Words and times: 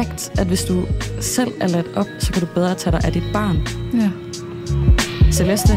perfekt, 0.00 0.40
at 0.40 0.46
hvis 0.46 0.64
du 0.64 0.86
selv 1.20 1.52
er 1.60 1.68
ladt 1.68 1.96
op, 1.96 2.06
så 2.18 2.32
kan 2.32 2.42
du 2.42 2.48
bedre 2.54 2.74
tage 2.74 2.92
dig 2.92 3.04
af 3.04 3.12
dit 3.12 3.22
barn. 3.32 3.56
Ja. 3.94 4.10
Celeste, 5.32 5.72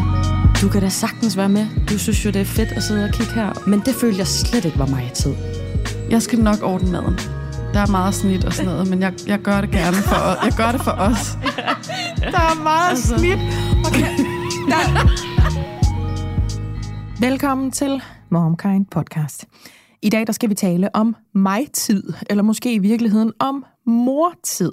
du 0.62 0.68
kan 0.68 0.80
da 0.80 0.88
sagtens 0.88 1.36
være 1.36 1.48
med. 1.48 1.66
Du 1.90 1.98
synes 1.98 2.24
jo, 2.24 2.30
det 2.30 2.40
er 2.40 2.44
fedt 2.44 2.72
at 2.72 2.82
sidde 2.82 3.04
og 3.04 3.10
kigge 3.10 3.32
her. 3.32 3.52
Men 3.66 3.80
det 3.80 3.94
følte 3.94 4.18
jeg 4.18 4.26
slet 4.26 4.64
ikke 4.64 4.78
var 4.78 4.86
mig 4.86 5.04
i 5.04 5.14
tid. 5.14 5.34
Jeg 6.10 6.22
skal 6.22 6.38
nok 6.38 6.62
ordne 6.62 6.90
maden. 6.92 7.18
Der 7.74 7.80
er 7.80 7.90
meget 7.90 8.14
snit 8.14 8.44
og 8.44 8.52
sådan 8.52 8.70
noget, 8.70 8.88
men 8.88 9.00
jeg, 9.00 9.12
jeg 9.26 9.38
gør 9.38 9.60
det 9.60 9.70
gerne 9.70 9.96
for, 9.96 10.44
jeg 10.44 10.52
gør 10.56 10.72
det 10.72 10.80
for 10.80 10.90
os. 10.90 11.38
Der 12.32 12.44
er 12.52 12.62
meget 12.62 12.90
altså. 12.90 13.18
snit. 13.18 13.38
Okay. 13.86 14.10
Der... 14.70 15.08
Velkommen 17.20 17.70
til 17.70 18.02
MomKind 18.30 18.86
Podcast. 18.86 19.44
I 20.02 20.08
dag 20.08 20.26
der 20.26 20.32
skal 20.32 20.50
vi 20.50 20.54
tale 20.54 20.94
om 20.94 21.16
mig-tid, 21.34 22.12
eller 22.30 22.42
måske 22.42 22.74
i 22.74 22.78
virkeligheden 22.78 23.32
om 23.38 23.64
mortid. 23.86 24.72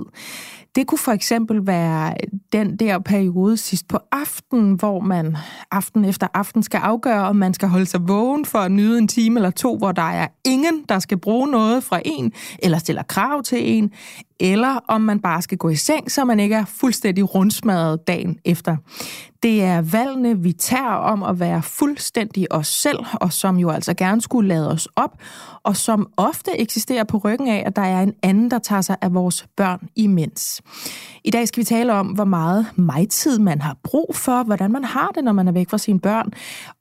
Det 0.75 0.87
kunne 0.87 0.97
for 0.97 1.11
eksempel 1.11 1.67
være 1.67 2.15
den 2.53 2.77
der 2.77 2.99
periode 2.99 3.57
sidst 3.57 3.87
på 3.87 3.99
aften, 4.11 4.73
hvor 4.73 4.99
man 4.99 5.37
aften 5.71 6.05
efter 6.05 6.27
aften 6.33 6.63
skal 6.63 6.77
afgøre, 6.77 7.27
om 7.27 7.35
man 7.35 7.53
skal 7.53 7.69
holde 7.69 7.85
sig 7.85 8.07
vågen 8.07 8.45
for 8.45 8.59
at 8.59 8.71
nyde 8.71 8.97
en 8.97 9.07
time 9.07 9.39
eller 9.39 9.49
to, 9.49 9.77
hvor 9.77 9.91
der 9.91 10.01
er 10.01 10.27
ingen, 10.45 10.85
der 10.89 10.99
skal 10.99 11.17
bruge 11.17 11.47
noget 11.47 11.83
fra 11.83 12.01
en, 12.05 12.33
eller 12.59 12.77
stiller 12.77 13.03
krav 13.03 13.43
til 13.43 13.77
en, 13.77 13.91
eller 14.41 14.79
om 14.87 15.01
man 15.01 15.19
bare 15.19 15.41
skal 15.41 15.57
gå 15.57 15.69
i 15.69 15.75
seng, 15.75 16.11
så 16.11 16.25
man 16.25 16.39
ikke 16.39 16.55
er 16.55 16.65
fuldstændig 16.65 17.35
rundsmadret 17.35 18.07
dagen 18.07 18.37
efter. 18.45 18.77
Det 19.43 19.63
er 19.63 19.81
valgene, 19.81 20.39
vi 20.39 20.51
tager 20.51 20.93
om 20.93 21.23
at 21.23 21.39
være 21.39 21.61
fuldstændig 21.61 22.53
os 22.53 22.67
selv, 22.67 22.99
og 23.13 23.33
som 23.33 23.57
jo 23.57 23.69
altså 23.69 23.93
gerne 23.93 24.21
skulle 24.21 24.49
lade 24.49 24.71
os 24.71 24.87
op, 24.95 25.17
og 25.63 25.75
som 25.75 26.09
ofte 26.17 26.59
eksisterer 26.59 27.03
på 27.03 27.17
ryggen 27.17 27.47
af, 27.47 27.63
at 27.65 27.75
der 27.75 27.81
er 27.81 28.01
en 28.01 28.13
anden, 28.23 28.51
der 28.51 28.59
tager 28.59 28.81
sig 28.81 28.97
af 29.01 29.13
vores 29.13 29.47
børn 29.57 29.89
imens. 29.95 30.61
I 31.23 31.31
dag 31.31 31.47
skal 31.47 31.61
vi 31.61 31.65
tale 31.65 31.93
om, 31.93 32.07
hvor 32.07 32.25
meget 32.25 32.65
mig-tid 32.75 33.39
man 33.39 33.61
har 33.61 33.77
brug 33.83 34.15
for, 34.15 34.43
hvordan 34.43 34.71
man 34.71 34.83
har 34.83 35.11
det, 35.15 35.23
når 35.23 35.31
man 35.31 35.47
er 35.47 35.51
væk 35.51 35.69
fra 35.69 35.77
sine 35.77 35.99
børn, 35.99 36.31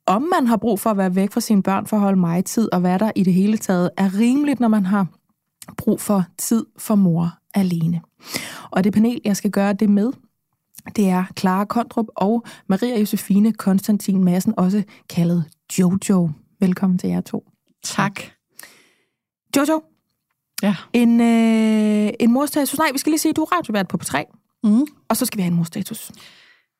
om 0.06 0.22
man 0.22 0.46
har 0.46 0.56
brug 0.56 0.80
for 0.80 0.90
at 0.90 0.96
være 0.96 1.14
væk 1.14 1.32
fra 1.32 1.40
sine 1.40 1.62
børn 1.62 1.86
for 1.86 1.96
at 1.96 2.02
holde 2.02 2.20
mig-tid, 2.20 2.72
og 2.72 2.80
hvad 2.80 2.98
der 2.98 3.10
i 3.16 3.22
det 3.22 3.34
hele 3.34 3.58
taget 3.58 3.90
er 3.96 4.18
rimeligt, 4.18 4.60
når 4.60 4.68
man 4.68 4.86
har 4.86 5.06
brug 5.76 6.00
for 6.00 6.24
tid 6.38 6.66
for 6.78 6.94
mor 6.94 7.39
alene. 7.54 8.00
Og 8.70 8.84
det 8.84 8.92
panel, 8.92 9.20
jeg 9.24 9.36
skal 9.36 9.50
gøre 9.50 9.72
det 9.72 9.90
med, 9.90 10.12
det 10.96 11.08
er 11.08 11.24
Clara 11.38 11.64
Kondrup 11.64 12.06
og 12.16 12.44
Maria 12.68 12.98
Josefine 13.00 13.52
Konstantin 13.52 14.24
Madsen, 14.24 14.54
også 14.56 14.82
kaldet 15.08 15.44
Jojo. 15.78 16.30
Velkommen 16.60 16.98
til 16.98 17.08
jer 17.10 17.20
to. 17.20 17.44
Tak. 17.84 18.20
Jojo, 19.56 19.82
Ja. 20.62 20.76
en, 20.92 21.20
øh, 21.20 22.10
en 22.20 22.32
morstatus. 22.32 22.78
Nej, 22.78 22.88
vi 22.92 22.98
skal 22.98 23.10
lige 23.10 23.18
sige, 23.20 23.30
at 23.30 23.36
du 23.36 23.42
er 23.42 23.56
radiovært 23.56 23.88
på 23.88 23.98
P3, 24.04 24.24
Mm. 24.64 24.86
og 25.08 25.16
så 25.16 25.26
skal 25.26 25.36
vi 25.38 25.42
have 25.42 25.50
en 25.50 25.56
morstatus. 25.56 26.10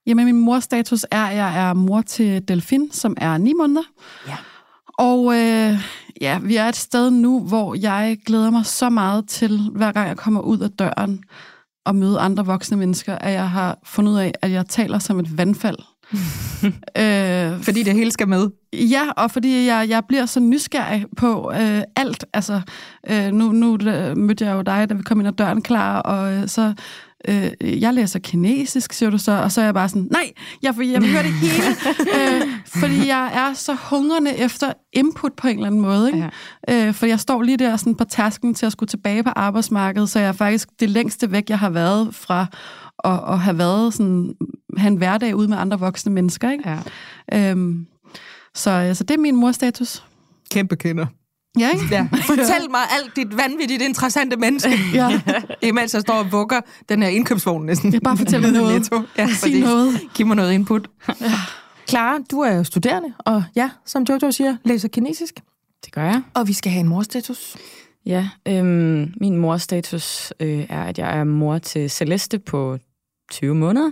Jamen, 0.07 0.25
min 0.25 0.41
morstatus 0.41 1.07
er, 1.11 1.25
at 1.25 1.37
jeg 1.37 1.69
er 1.69 1.75
mor 1.75 2.01
til 2.03 2.49
Delfin, 2.49 2.91
som 2.93 3.15
er 3.17 3.39
ni 3.39 3.53
måneder. 3.53 3.83
Ja. 4.29 4.37
Og 5.01 5.35
øh, 5.35 5.79
ja, 6.21 6.39
vi 6.43 6.57
er 6.57 6.65
et 6.65 6.77
sted 6.77 7.11
nu, 7.11 7.41
hvor 7.41 7.75
jeg 7.75 8.19
glæder 8.27 8.51
mig 8.51 8.67
så 8.67 8.91
meget 8.91 9.29
til, 9.29 9.71
hver 9.73 9.93
gang 9.93 10.09
jeg 10.09 10.17
kommer 10.17 10.41
ud 10.41 10.59
af 10.59 10.71
døren 10.71 11.25
og 11.85 11.97
møde 11.97 12.19
andre 12.19 12.47
voksne 12.47 12.77
mennesker, 12.77 13.15
at 13.15 13.33
jeg 13.33 13.51
har 13.51 13.79
fundet 13.85 14.13
ud 14.13 14.19
af, 14.19 14.33
at 14.43 14.51
jeg 14.51 14.67
taler 14.67 14.99
som 14.99 15.19
et 15.19 15.39
vandfald. 15.39 15.77
øh, 16.99 17.63
Fordi 17.63 17.83
det 17.83 17.95
hele 17.95 18.11
skal 18.11 18.29
med. 18.29 18.51
Ja, 18.73 19.11
og 19.17 19.31
fordi 19.31 19.67
jeg, 19.67 19.87
jeg 19.89 20.05
bliver 20.09 20.27
så 20.27 20.41
nysgerrig 20.41 21.07
på 21.17 21.53
øh, 21.55 21.83
alt. 21.97 22.25
Altså, 22.33 22.61
øh, 23.11 23.33
nu, 23.33 23.53
nu 23.53 23.79
øh, 23.87 24.17
mødte 24.17 24.45
jeg 24.45 24.55
jo 24.55 24.63
dig, 24.63 24.91
da 24.91 24.95
vi 24.95 25.03
kom 25.03 25.21
ind 25.21 25.29
ad 25.29 25.33
døren 25.33 25.63
klar, 25.63 26.01
og 26.01 26.33
øh, 26.33 26.49
så... 26.49 26.75
Øh, 27.29 27.81
jeg 27.83 27.95
læser 27.95 28.19
kinesisk, 28.19 28.93
siger 28.93 29.11
du 29.11 29.19
så, 29.19 29.33
og 29.33 29.53
så 29.53 29.61
er 29.61 29.65
jeg 29.65 29.75
bare 29.75 29.89
sådan, 29.89 30.09
nej, 30.11 30.33
jeg, 30.63 30.79
vil- 30.79 30.89
jeg 30.89 31.03
vil 31.03 31.11
høre 31.13 31.23
det 31.23 31.33
hele, 31.33 31.65
øh, 32.19 32.43
fordi 32.67 33.07
jeg 33.07 33.31
er 33.35 33.55
så 33.55 33.77
hungrende 33.91 34.37
efter 34.37 34.73
input 34.93 35.33
på 35.33 35.49
en 35.49 35.55
eller 35.55 35.67
anden 35.67 35.81
måde. 35.81 36.09
Ikke? 36.15 36.31
Ja. 36.69 36.89
Øh, 36.89 36.95
for 36.95 37.07
jeg 37.07 37.21
står 37.21 37.43
lige 37.43 37.57
der 37.57 37.77
sådan 37.77 37.95
på 37.95 38.05
tasken 38.05 38.55
til 38.55 38.67
at 38.67 38.73
skulle 38.73 38.89
tilbage 38.89 39.23
på 39.23 39.31
arbejdsmarkedet, 39.37 40.09
så 40.11 40.19
jeg 40.19 40.29
er 40.29 40.33
faktisk 40.33 40.69
det 40.81 40.91
længste 40.91 41.33
væk, 41.33 41.51
jeg 41.51 41.59
har 41.59 41.71
været 41.71 42.15
fra 42.15 42.47
at, 43.05 43.21
at 43.33 43.39
have 43.39 43.59
været 43.59 43.95
sådan, 43.95 44.35
have 44.77 44.89
en 44.89 44.97
hverdag 44.97 45.37
ude 45.37 45.49
med 45.49 45.57
andre 45.59 45.79
voksne 45.79 46.13
mennesker. 46.13 46.51
Ikke? 46.51 46.79
Ja. 47.33 47.51
Øhm, 47.51 47.87
så, 48.55 48.71
øh, 48.71 48.95
så 48.95 49.05
det 49.05 49.15
er 49.15 49.19
min 49.19 49.37
morstatus. 49.37 50.05
Kæmpe 50.51 50.77
kender. 50.77 51.07
Ja, 51.59 51.71
ikke? 51.71 51.85
Ja. 51.91 52.09
Fortæl 52.27 52.71
mig 52.71 52.81
alt 52.91 53.17
dit 53.17 53.37
vanvittigt 53.37 53.83
interessante 53.83 54.37
menneske, 54.37 54.71
Ja. 54.95 55.21
imens 55.69 55.95
jeg 55.95 56.03
står 56.03 56.15
og 56.15 56.33
vugger 56.33 56.61
den 56.89 57.03
her 57.03 57.09
indkøbsvogn 57.09 57.67
næsten. 57.67 57.93
Ja, 57.93 57.99
bare 57.99 58.17
fortæl 58.17 58.41
mig 58.41 58.53
noget. 58.53 58.75
Netto. 58.75 59.03
Ja, 59.19 59.29
Sig 59.35 59.61
noget. 59.61 60.01
Giv 60.15 60.27
mig 60.27 60.37
noget 60.37 60.53
input. 60.53 60.91
Clara, 61.89 62.19
du 62.31 62.41
er 62.41 62.53
jo 62.55 62.65
studerende, 62.65 63.09
og 63.19 63.45
ja, 63.57 63.71
som 63.87 64.03
Jojo 64.03 64.31
siger, 64.31 64.57
læser 64.65 64.89
kinesisk. 64.89 65.35
Det 65.85 65.93
gør 65.93 66.03
jeg. 66.05 66.23
Og 66.35 66.49
vi 66.49 66.53
skal 66.53 66.73
have 66.73 66.81
en 66.81 66.89
morstatus. 66.89 67.57
Ja, 68.07 68.29
øhm, 68.49 69.13
min 69.21 69.37
morstatus 69.37 70.33
øh, 70.41 70.67
er, 70.69 70.83
at 70.85 70.99
jeg 70.99 71.19
er 71.19 71.25
mor 71.25 71.59
til 71.59 71.91
Celeste 71.91 72.39
på 72.39 72.79
20 73.31 73.55
måneder, 73.55 73.91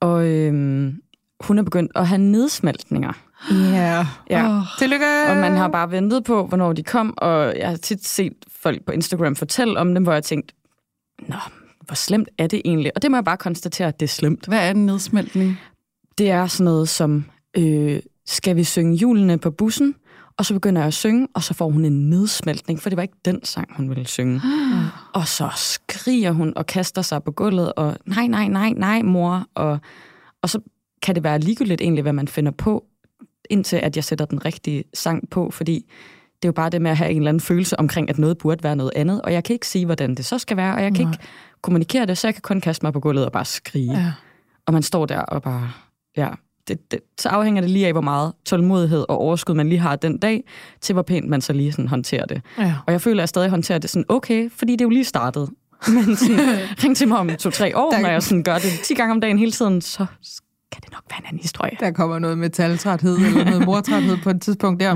og 0.00 0.26
øhm, 0.26 0.94
hun 1.40 1.58
er 1.58 1.62
begyndt 1.62 1.92
at 1.94 2.08
have 2.08 2.18
nedsmeltninger. 2.18 3.12
Yeah. 3.52 4.06
Ja. 4.30 4.48
Åh, 4.48 4.62
Tillykke! 4.78 5.06
Og 5.28 5.36
man 5.36 5.56
har 5.56 5.68
bare 5.68 5.90
ventet 5.90 6.24
på, 6.24 6.46
hvornår 6.46 6.72
de 6.72 6.82
kom, 6.82 7.14
og 7.16 7.56
jeg 7.56 7.68
har 7.68 7.76
tit 7.76 8.06
set 8.06 8.32
folk 8.50 8.84
på 8.84 8.92
Instagram 8.92 9.36
fortælle 9.36 9.78
om 9.78 9.94
dem, 9.94 10.02
hvor 10.02 10.12
jeg 10.12 10.16
har 10.16 10.20
tænkt, 10.20 10.52
nå, 11.28 11.36
hvor 11.86 11.94
slemt 11.94 12.28
er 12.38 12.46
det 12.46 12.62
egentlig? 12.64 12.92
Og 12.94 13.02
det 13.02 13.10
må 13.10 13.16
jeg 13.16 13.24
bare 13.24 13.36
konstatere, 13.36 13.88
at 13.88 14.00
det 14.00 14.06
er 14.06 14.10
slemt. 14.10 14.46
Hvad 14.46 14.66
er 14.66 14.70
en 14.70 14.86
nedsmeltning? 14.86 15.60
Det 16.18 16.30
er 16.30 16.46
sådan 16.46 16.64
noget 16.64 16.88
som, 16.88 17.24
øh, 17.56 18.00
skal 18.26 18.56
vi 18.56 18.64
synge 18.64 18.94
julene 18.96 19.38
på 19.38 19.50
bussen? 19.50 19.94
Og 20.38 20.44
så 20.44 20.54
begynder 20.54 20.80
jeg 20.80 20.86
at 20.86 20.94
synge, 20.94 21.28
og 21.34 21.42
så 21.42 21.54
får 21.54 21.70
hun 21.70 21.84
en 21.84 22.10
nedsmeltning, 22.10 22.82
for 22.82 22.90
det 22.90 22.96
var 22.96 23.02
ikke 23.02 23.16
den 23.24 23.44
sang, 23.44 23.76
hun 23.76 23.88
ville 23.88 24.06
synge. 24.06 24.40
Og 25.14 25.28
så 25.28 25.48
skriger 25.56 26.30
hun 26.32 26.52
og 26.56 26.66
kaster 26.66 27.02
sig 27.02 27.22
på 27.24 27.30
gulvet, 27.30 27.72
og 27.72 27.96
nej, 28.06 28.26
nej, 28.26 28.48
nej, 28.48 28.70
nej, 28.70 29.02
mor. 29.02 29.46
Og, 29.54 29.78
og 30.42 30.50
så 30.50 30.60
kan 31.02 31.14
det 31.14 31.24
være 31.24 31.38
ligegyldigt 31.38 31.80
egentlig, 31.80 32.02
hvad 32.02 32.12
man 32.12 32.28
finder 32.28 32.52
på, 32.52 32.84
indtil 33.50 33.76
at 33.76 33.96
jeg 33.96 34.04
sætter 34.04 34.24
den 34.24 34.44
rigtige 34.44 34.84
sang 34.94 35.30
på, 35.30 35.50
fordi 35.50 35.74
det 36.42 36.44
er 36.44 36.48
jo 36.48 36.52
bare 36.52 36.70
det 36.70 36.82
med 36.82 36.90
at 36.90 36.96
have 36.96 37.10
en 37.10 37.16
eller 37.16 37.28
anden 37.28 37.40
følelse 37.40 37.80
omkring, 37.80 38.10
at 38.10 38.18
noget 38.18 38.38
burde 38.38 38.64
være 38.64 38.76
noget 38.76 38.92
andet, 38.96 39.22
og 39.22 39.32
jeg 39.32 39.44
kan 39.44 39.54
ikke 39.54 39.66
sige, 39.68 39.84
hvordan 39.86 40.14
det 40.14 40.24
så 40.24 40.38
skal 40.38 40.56
være, 40.56 40.74
og 40.74 40.82
jeg 40.82 40.94
kan 40.94 41.04
Nej. 41.06 41.12
ikke 41.12 41.24
kommunikere 41.62 42.06
det, 42.06 42.18
så 42.18 42.26
jeg 42.26 42.34
kan 42.34 42.42
kun 42.42 42.60
kaste 42.60 42.84
mig 42.86 42.92
på 42.92 43.00
gulvet 43.00 43.24
og 43.24 43.32
bare 43.32 43.44
skrige. 43.44 43.92
Ja. 44.00 44.12
Og 44.66 44.72
man 44.72 44.82
står 44.82 45.06
der 45.06 45.18
og 45.18 45.42
bare, 45.42 45.70
ja, 46.16 46.28
det, 46.68 46.90
det, 46.90 47.00
så 47.18 47.28
afhænger 47.28 47.60
det 47.60 47.70
lige 47.70 47.86
af, 47.86 47.92
hvor 47.92 48.00
meget 48.00 48.32
tålmodighed 48.44 49.04
og 49.08 49.18
overskud 49.18 49.54
man 49.54 49.68
lige 49.68 49.78
har 49.78 49.96
den 49.96 50.18
dag, 50.18 50.44
til 50.80 50.92
hvor 50.92 51.02
pænt 51.02 51.28
man 51.28 51.40
så 51.40 51.52
lige 51.52 51.72
sådan 51.72 51.88
håndterer 51.88 52.26
det. 52.26 52.40
Ja. 52.58 52.74
Og 52.86 52.92
jeg 52.92 53.00
føler, 53.00 53.16
at 53.16 53.22
jeg 53.22 53.28
stadig 53.28 53.50
håndterer 53.50 53.78
det 53.78 53.90
sådan 53.90 54.04
okay, 54.08 54.50
fordi 54.50 54.72
det 54.72 54.80
er 54.80 54.84
jo 54.84 54.90
lige 54.90 55.04
startet. 55.04 55.50
Men 55.88 56.16
sådan, 56.16 56.38
ring 56.84 56.96
til 56.96 57.08
mig 57.08 57.18
om 57.18 57.28
to-tre 57.38 57.76
år, 57.76 57.90
Der- 57.90 58.00
når 58.00 58.08
jeg 58.08 58.22
sådan 58.22 58.42
gør 58.42 58.54
det 58.58 58.70
10 58.84 58.94
gange 58.94 59.12
om 59.14 59.20
dagen 59.20 59.38
hele 59.38 59.52
tiden, 59.52 59.80
så 59.80 60.06
skal 60.72 60.82
det 60.82 60.92
nok 60.92 61.02
være 61.10 61.18
en 61.18 61.26
anden 61.26 61.42
historie. 61.42 61.76
Der 61.80 61.90
kommer 61.90 62.18
noget 62.18 62.38
metaltræthed 62.38 63.16
eller 63.16 63.44
noget 63.44 63.64
mortræthed 63.64 64.16
på 64.22 64.30
et 64.30 64.40
tidspunkt 64.40 64.80
der. 64.80 64.88
Ja. 64.88 64.94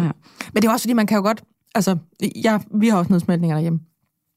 Men 0.53 0.63
det 0.63 0.65
er 0.65 0.73
også 0.73 0.83
fordi, 0.83 0.93
man 0.93 1.07
kan 1.07 1.17
jo 1.17 1.23
godt... 1.23 1.43
Altså, 1.75 1.97
jeg, 2.45 2.61
vi 2.75 2.89
har 2.89 2.99
også 2.99 3.13
nedsmeltninger 3.13 3.57
derhjemme. 3.57 3.81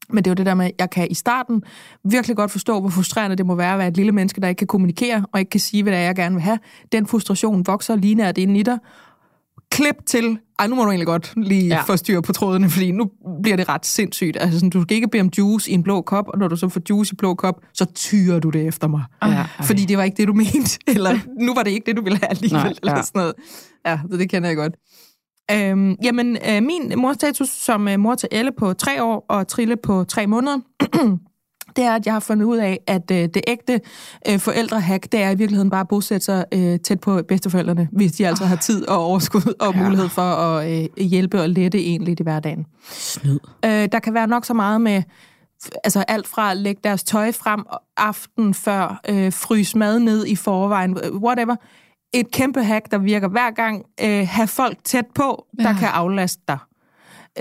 Men 0.09 0.23
det 0.23 0.29
er 0.29 0.31
jo 0.31 0.35
det 0.35 0.45
der 0.45 0.53
med, 0.53 0.65
at 0.65 0.71
jeg 0.79 0.89
kan 0.89 1.07
i 1.11 1.13
starten 1.13 1.63
virkelig 2.03 2.35
godt 2.35 2.51
forstå, 2.51 2.79
hvor 2.79 2.89
frustrerende 2.89 3.35
det 3.35 3.45
må 3.45 3.55
være 3.55 3.73
at 3.73 3.79
være 3.79 3.87
et 3.87 3.97
lille 3.97 4.11
menneske, 4.11 4.41
der 4.41 4.47
ikke 4.47 4.59
kan 4.59 4.67
kommunikere, 4.67 5.25
og 5.31 5.39
ikke 5.39 5.49
kan 5.49 5.59
sige, 5.59 5.83
hvad 5.83 5.93
det 5.93 5.99
er, 5.99 6.03
jeg 6.03 6.15
gerne 6.15 6.35
vil 6.35 6.41
have. 6.41 6.59
Den 6.91 7.07
frustration 7.07 7.67
vokser 7.67 7.95
lige 7.95 8.15
nær 8.15 8.31
det 8.31 8.41
inde 8.41 8.59
i 8.59 8.63
dig. 8.63 8.77
Klip 9.73 9.95
til, 10.05 10.37
ej, 10.59 10.67
nu 10.67 10.75
må 10.75 10.83
du 10.83 10.89
egentlig 10.89 11.07
godt 11.07 11.33
lige 11.35 11.67
Ja. 11.67 11.75
ja. 11.75 11.81
få 11.81 11.97
styr 11.97 12.21
på 12.21 12.33
trådene, 12.33 12.69
fordi 12.69 12.91
nu 12.91 13.09
bliver 13.43 13.55
det 13.57 13.69
ret 13.69 13.85
sindssygt. 13.85 14.37
Altså, 14.39 14.59
sådan, 14.59 14.69
du 14.69 14.81
skal 14.81 14.95
ikke 14.95 15.07
bede 15.07 15.21
om 15.21 15.29
juice 15.37 15.71
i 15.71 15.73
en 15.73 15.83
blå 15.83 16.01
kop, 16.01 16.25
og 16.27 16.37
når 16.39 16.47
du 16.47 16.55
så 16.55 16.69
får 16.69 16.81
juice 16.89 17.13
i 17.13 17.15
blå 17.15 17.33
kop, 17.35 17.55
så 17.73 17.85
tyrer 17.85 18.39
du 18.39 18.49
det 18.49 18.67
efter 18.67 18.87
mig. 18.87 19.03
Ja, 19.23 19.27
ej. 19.27 19.45
Fordi 19.63 19.85
det 19.85 19.97
var 19.97 20.03
ikke 20.03 20.17
det, 20.17 20.27
du 20.27 20.33
mente. 20.33 20.79
Eller 20.95 21.19
nu 21.39 21.53
var 21.53 21.63
det 21.63 21.71
ikke 21.71 21.85
det, 21.85 21.97
du 21.97 22.03
ville 22.03 22.19
have 22.21 22.29
alligevel. 22.29 22.57
Nej, 22.59 22.63
Nej, 22.69 22.73
eller 22.81 22.95
ja. 22.95 23.01
sådan 23.01 23.19
noget. 23.19 23.33
Ja, 23.87 23.99
så 24.11 24.17
det 24.17 24.29
kender 24.29 24.49
jeg 24.49 24.57
godt. 24.57 24.73
Øhm, 25.51 25.95
jamen, 26.03 26.37
øh, 26.49 26.63
min 26.63 26.93
morstatus 26.97 27.49
som 27.49 27.87
øh, 27.87 27.99
mor 27.99 28.15
til 28.15 28.29
Elle 28.31 28.51
på 28.59 28.73
tre 28.73 29.03
år 29.03 29.25
og 29.29 29.47
Trille 29.47 29.75
på 29.83 30.03
tre 30.03 30.27
måneder, 30.27 30.57
det 31.75 31.83
er, 31.83 31.95
at 31.95 32.05
jeg 32.05 32.13
har 32.13 32.19
fundet 32.19 32.45
ud 32.45 32.57
af, 32.57 32.79
at 32.87 33.11
øh, 33.11 33.17
det 33.17 33.41
ægte 33.47 33.81
øh, 34.29 34.39
forældrehack, 34.39 35.11
det 35.11 35.21
er 35.21 35.29
i 35.29 35.35
virkeligheden 35.35 35.69
bare 35.69 35.81
at 35.81 35.87
bosætte 35.87 36.25
sig 36.25 36.45
øh, 36.53 36.79
tæt 36.79 36.99
på 36.99 37.21
bedsteforældrene, 37.27 37.87
hvis 37.91 38.11
de 38.11 38.27
altså 38.27 38.45
har 38.45 38.55
tid 38.55 38.87
og 38.87 38.97
overskud 38.97 39.53
og 39.59 39.73
Ja. 39.75 39.83
mulighed 39.83 40.09
for 40.09 40.21
at 40.21 40.71
øh, 40.97 41.05
hjælpe 41.05 41.41
og 41.41 41.49
lette 41.49 41.79
egentlig 41.79 42.19
i 42.19 42.23
hverdagen. 42.23 42.65
Snyd. 42.89 43.39
Øh, 43.65 43.87
der 43.91 43.99
kan 43.99 44.13
være 44.13 44.27
nok 44.27 44.45
så 44.45 44.53
meget 44.53 44.81
med 44.81 45.03
altså 45.83 46.03
alt 46.07 46.27
fra 46.27 46.51
at 46.51 46.57
lægge 46.57 46.81
deres 46.83 47.03
tøj 47.03 47.31
frem 47.31 47.63
aften 47.97 48.53
før, 48.53 49.01
øh, 49.09 49.33
fryse 49.33 49.77
mad 49.77 49.99
ned 49.99 50.25
i 50.25 50.35
forvejen, 50.35 50.97
whatever. 51.13 51.55
Et 52.13 52.31
kæmpe 52.31 52.63
hack, 52.63 52.91
der 52.91 52.97
virker 52.97 53.27
hver 53.27 53.51
gang. 53.51 53.83
Øh, 54.03 54.27
have 54.29 54.47
folk 54.47 54.77
tæt 54.83 55.05
på, 55.15 55.45
der 55.59 55.69
Ja. 55.69 55.73
kan 55.79 55.87
aflaste 55.87 56.41
dig. 56.47 56.57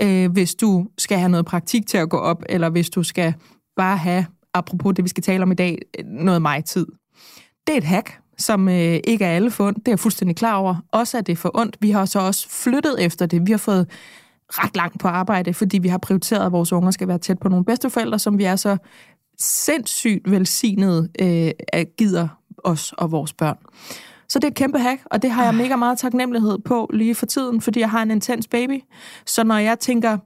Øh, 0.01 0.31
hvis 0.31 0.55
du 0.55 0.85
skal 0.97 1.17
have 1.17 1.29
noget 1.29 1.45
praktik 1.45 1.87
til 1.87 1.97
at 1.97 2.09
gå 2.09 2.17
op, 2.17 2.43
eller 2.49 2.69
hvis 2.69 2.89
du 2.89 3.03
skal 3.03 3.33
bare 3.77 3.97
have 3.97 4.25
apropos 4.53 4.93
det, 4.95 5.03
vi 5.03 5.09
skal 5.09 5.23
tale 5.23 5.43
om 5.43 5.51
i 5.51 5.55
dag, 5.55 5.77
noget 6.05 6.41
mig-tid. 6.41 6.85
Det 7.67 7.73
er 7.73 7.77
et 7.77 7.83
hack, 7.83 8.19
som 8.37 8.69
øh, 8.69 8.99
ikke 9.03 9.25
er 9.25 9.35
alle 9.35 9.51
fund. 9.51 9.75
Det 9.75 9.87
er 9.87 9.91
jeg 9.91 9.99
fuldstændig 9.99 10.35
klar 10.35 10.55
over. 10.55 10.75
Også 10.91 11.17
at 11.17 11.27
det 11.27 11.31
er 11.31 11.37
for 11.37 11.51
ondt. 11.53 11.77
Vi 11.79 11.91
har 11.91 12.05
så 12.05 12.19
også 12.19 12.49
flyttet 12.49 13.03
efter 13.05 13.25
det. 13.25 13.47
Vi 13.47 13.51
har 13.51 13.57
fået 13.57 13.89
ret 14.49 14.75
langt 14.75 14.99
på 14.99 15.07
arbejde, 15.07 15.53
fordi 15.53 15.77
vi 15.77 15.87
har 15.87 15.97
prioriteret, 15.97 16.45
at 16.45 16.51
vores 16.51 16.73
unger 16.73 16.91
skal 16.91 17.07
være 17.07 17.17
tæt 17.17 17.39
på 17.39 17.49
nogle 17.49 17.65
bedsteforældre, 17.65 18.19
som 18.19 18.37
vi 18.37 18.43
er 18.43 18.55
så 18.55 18.77
sindssygt 19.39 20.31
velsignet 20.31 21.09
øh, 21.21 21.51
at 21.67 21.87
gider 21.97 22.27
os 22.63 22.93
og 22.97 23.11
vores 23.11 23.33
børn. 23.33 23.57
Så 24.29 24.39
det 24.39 24.43
er 24.43 24.51
et 24.51 24.55
kæmpe 24.55 24.79
hack, 24.79 25.01
og 25.05 25.21
det 25.21 25.31
har 25.31 25.43
jeg 25.43 25.55
mega 25.55 25.75
meget 25.75 25.99
taknemmelighed 25.99 26.59
på 26.59 26.89
lige 26.93 27.15
for 27.15 27.25
tiden, 27.25 27.61
fordi 27.61 27.79
jeg 27.79 27.89
har 27.89 28.01
en 28.01 28.11
intens 28.11 28.47
baby. 28.47 28.81
Så 29.25 29.43
når 29.43 29.57
jeg 29.57 29.79
tænker, 29.79 30.17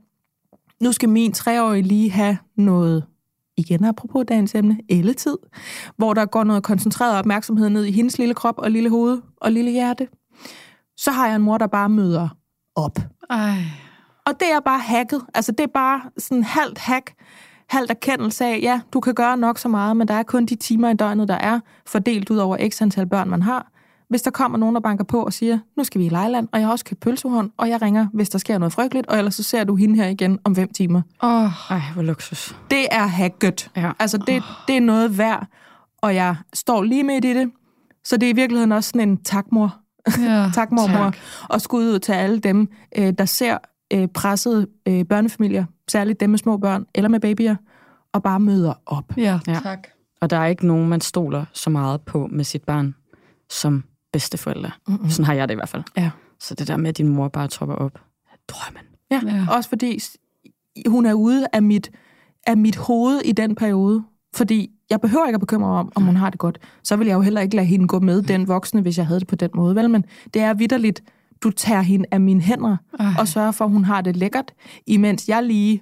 nu 0.83 0.91
skal 0.91 1.09
min 1.09 1.31
treårige 1.31 1.83
lige 1.83 2.11
have 2.11 2.37
noget, 2.57 3.03
igen 3.57 3.85
apropos 3.85 4.25
dagens 4.27 4.55
emne, 4.55 4.77
elletid, 4.89 5.37
hvor 5.97 6.13
der 6.13 6.25
går 6.25 6.43
noget 6.43 6.63
koncentreret 6.63 7.19
opmærksomhed 7.19 7.69
ned 7.69 7.85
i 7.85 7.91
hendes 7.91 8.17
lille 8.17 8.33
krop 8.33 8.57
og 8.57 8.71
lille 8.71 8.89
hoved 8.89 9.21
og 9.37 9.51
lille 9.51 9.71
hjerte, 9.71 10.07
så 10.97 11.11
har 11.11 11.27
jeg 11.27 11.35
en 11.35 11.41
mor, 11.41 11.57
der 11.57 11.67
bare 11.67 11.89
møder 11.89 12.29
op. 12.75 12.99
Ej. 13.29 13.57
Og 14.25 14.39
det 14.39 14.51
er 14.51 14.59
bare 14.59 14.79
hacket. 14.79 15.21
Altså, 15.33 15.51
det 15.51 15.63
er 15.63 15.71
bare 15.73 16.01
sådan 16.17 16.43
halvt 16.43 16.77
hack, 16.77 17.13
halvt 17.69 17.91
erkendelse 17.91 18.45
af, 18.45 18.59
ja, 18.61 18.81
du 18.93 18.99
kan 18.99 19.13
gøre 19.13 19.37
nok 19.37 19.57
så 19.57 19.67
meget, 19.67 19.97
men 19.97 20.07
der 20.07 20.13
er 20.13 20.23
kun 20.23 20.45
de 20.45 20.55
timer 20.55 20.89
i 20.89 20.93
døgnet, 20.93 21.27
der 21.27 21.35
er 21.35 21.59
fordelt 21.85 22.29
ud 22.29 22.37
over 22.37 22.69
x 22.69 22.81
antal 22.81 23.07
børn, 23.07 23.29
man 23.29 23.41
har. 23.41 23.71
Hvis 24.09 24.21
der 24.21 24.31
kommer 24.31 24.57
nogen, 24.57 24.75
der 24.75 24.81
banker 24.81 25.03
på 25.03 25.23
og 25.23 25.33
siger, 25.33 25.59
nu 25.77 25.83
skal 25.83 26.01
vi 26.01 26.05
i 26.05 26.09
Lejland, 26.09 26.47
og 26.51 26.59
jeg 26.59 26.67
har 26.67 26.71
også 26.71 26.85
købt 26.85 26.99
pølsehånd, 26.99 27.51
og 27.57 27.69
jeg 27.69 27.81
ringer, 27.81 28.07
hvis 28.13 28.29
der 28.29 28.37
sker 28.37 28.57
noget 28.57 28.73
frygteligt, 28.73 29.07
og 29.07 29.17
ellers 29.17 29.35
så 29.35 29.43
ser 29.43 29.63
du 29.63 29.75
hende 29.75 29.95
her 29.95 30.07
igen 30.07 30.39
om 30.43 30.55
fem 30.55 30.69
timer. 30.73 31.01
Åh, 31.23 31.71
Ej, 31.71 31.81
hvor 31.93 32.01
luksus. 32.03 32.55
Det 32.71 32.85
er 32.91 33.05
hacket. 33.07 33.71
Ja. 33.75 33.91
Altså, 33.99 34.17
det, 34.17 34.43
det 34.67 34.77
er 34.77 34.81
noget 34.81 35.17
værd, 35.17 35.47
og 35.97 36.15
jeg 36.15 36.35
står 36.53 36.83
lige 36.83 37.03
midt 37.03 37.25
i 37.25 37.33
det. 37.33 37.51
Så 38.03 38.17
det 38.17 38.25
er 38.29 38.33
i 38.33 38.35
virkeligheden 38.35 38.71
også 38.71 38.87
sådan 38.89 39.09
en 39.09 39.17
tak, 39.23 39.45
mor. 39.51 39.75
ja. 40.19 40.49
tak, 40.55 40.71
mormor. 40.71 40.97
Tak. 40.97 41.17
Og 41.49 41.61
skud 41.61 41.83
ud 41.93 41.99
til 41.99 42.11
alle 42.11 42.39
dem, 42.39 42.69
øh, 42.97 43.13
der 43.17 43.25
ser 43.25 43.57
øh, 43.93 44.07
pressede 44.07 44.67
øh, 44.87 45.05
børnefamilier, 45.05 45.65
særligt 45.87 46.19
dem 46.19 46.29
med 46.29 46.37
små 46.39 46.57
børn 46.57 46.85
eller 46.95 47.09
med 47.09 47.19
babyer, 47.19 47.55
og 48.13 48.23
bare 48.23 48.39
møder 48.39 48.73
op. 48.85 49.17
Ja, 49.17 49.39
Ja. 49.47 49.59
tak. 49.63 49.87
Og 50.21 50.29
der 50.29 50.37
er 50.37 50.45
ikke 50.45 50.67
nogen, 50.67 50.89
man 50.89 51.01
stoler 51.01 51.45
så 51.53 51.69
meget 51.69 52.01
på 52.01 52.27
med 52.31 52.43
sit 52.43 52.63
barn, 52.63 52.95
som 53.49 53.83
bedsteforældre. 54.13 54.71
Mm-mm. 54.87 55.09
Sådan 55.09 55.25
har 55.25 55.33
jeg 55.33 55.47
det 55.47 55.53
i 55.53 55.55
hvert 55.55 55.69
fald. 55.69 55.83
Ja. 55.97 56.09
Så 56.39 56.55
det 56.55 56.67
der 56.67 56.77
med, 56.77 56.89
at 56.89 56.97
din 56.97 57.07
mor 57.07 57.27
bare 57.27 57.47
tropper 57.47 57.75
op. 57.75 57.99
Drømmen. 58.47 58.81
Ja, 59.11 59.21
Ja. 59.25 59.45
også 59.49 59.69
fordi 59.69 59.99
hun 60.87 61.05
er 61.05 61.13
ude 61.13 61.47
af 61.53 61.63
mit, 61.63 61.91
af 62.47 62.57
mit 62.57 62.75
hoved 62.75 63.21
i 63.25 63.31
den 63.31 63.55
periode. 63.55 64.03
Fordi 64.35 64.69
jeg 64.89 65.01
behøver 65.01 65.25
ikke 65.25 65.35
at 65.35 65.39
bekymre 65.39 65.69
mig 65.69 65.79
om, 65.79 65.91
om 65.95 66.03
hun 66.03 66.15
har 66.15 66.29
det 66.29 66.39
godt. 66.39 66.59
Så 66.83 66.95
vil 66.95 67.07
jeg 67.07 67.13
jo 67.15 67.21
heller 67.21 67.41
ikke 67.41 67.55
lade 67.55 67.67
hende 67.67 67.87
gå 67.87 67.99
med, 67.99 68.21
den 68.21 68.47
voksne, 68.47 68.81
hvis 68.81 68.97
jeg 68.97 69.07
havde 69.07 69.19
det 69.19 69.27
på 69.27 69.35
den 69.35 69.49
måde. 69.55 69.75
Vel, 69.75 69.89
men 69.89 70.05
det 70.33 70.41
er 70.41 70.53
vidderligt, 70.53 71.03
du 71.43 71.49
tager 71.51 71.81
hende 71.81 72.05
af 72.11 72.21
mine 72.21 72.41
hænder 72.41 72.77
Ej. 72.99 73.05
og 73.19 73.27
sørger 73.27 73.51
for, 73.51 73.65
at 73.65 73.71
hun 73.71 73.85
har 73.85 74.01
det 74.01 74.15
lækkert, 74.17 74.53
imens 74.87 75.27
jeg 75.29 75.43
lige... 75.43 75.81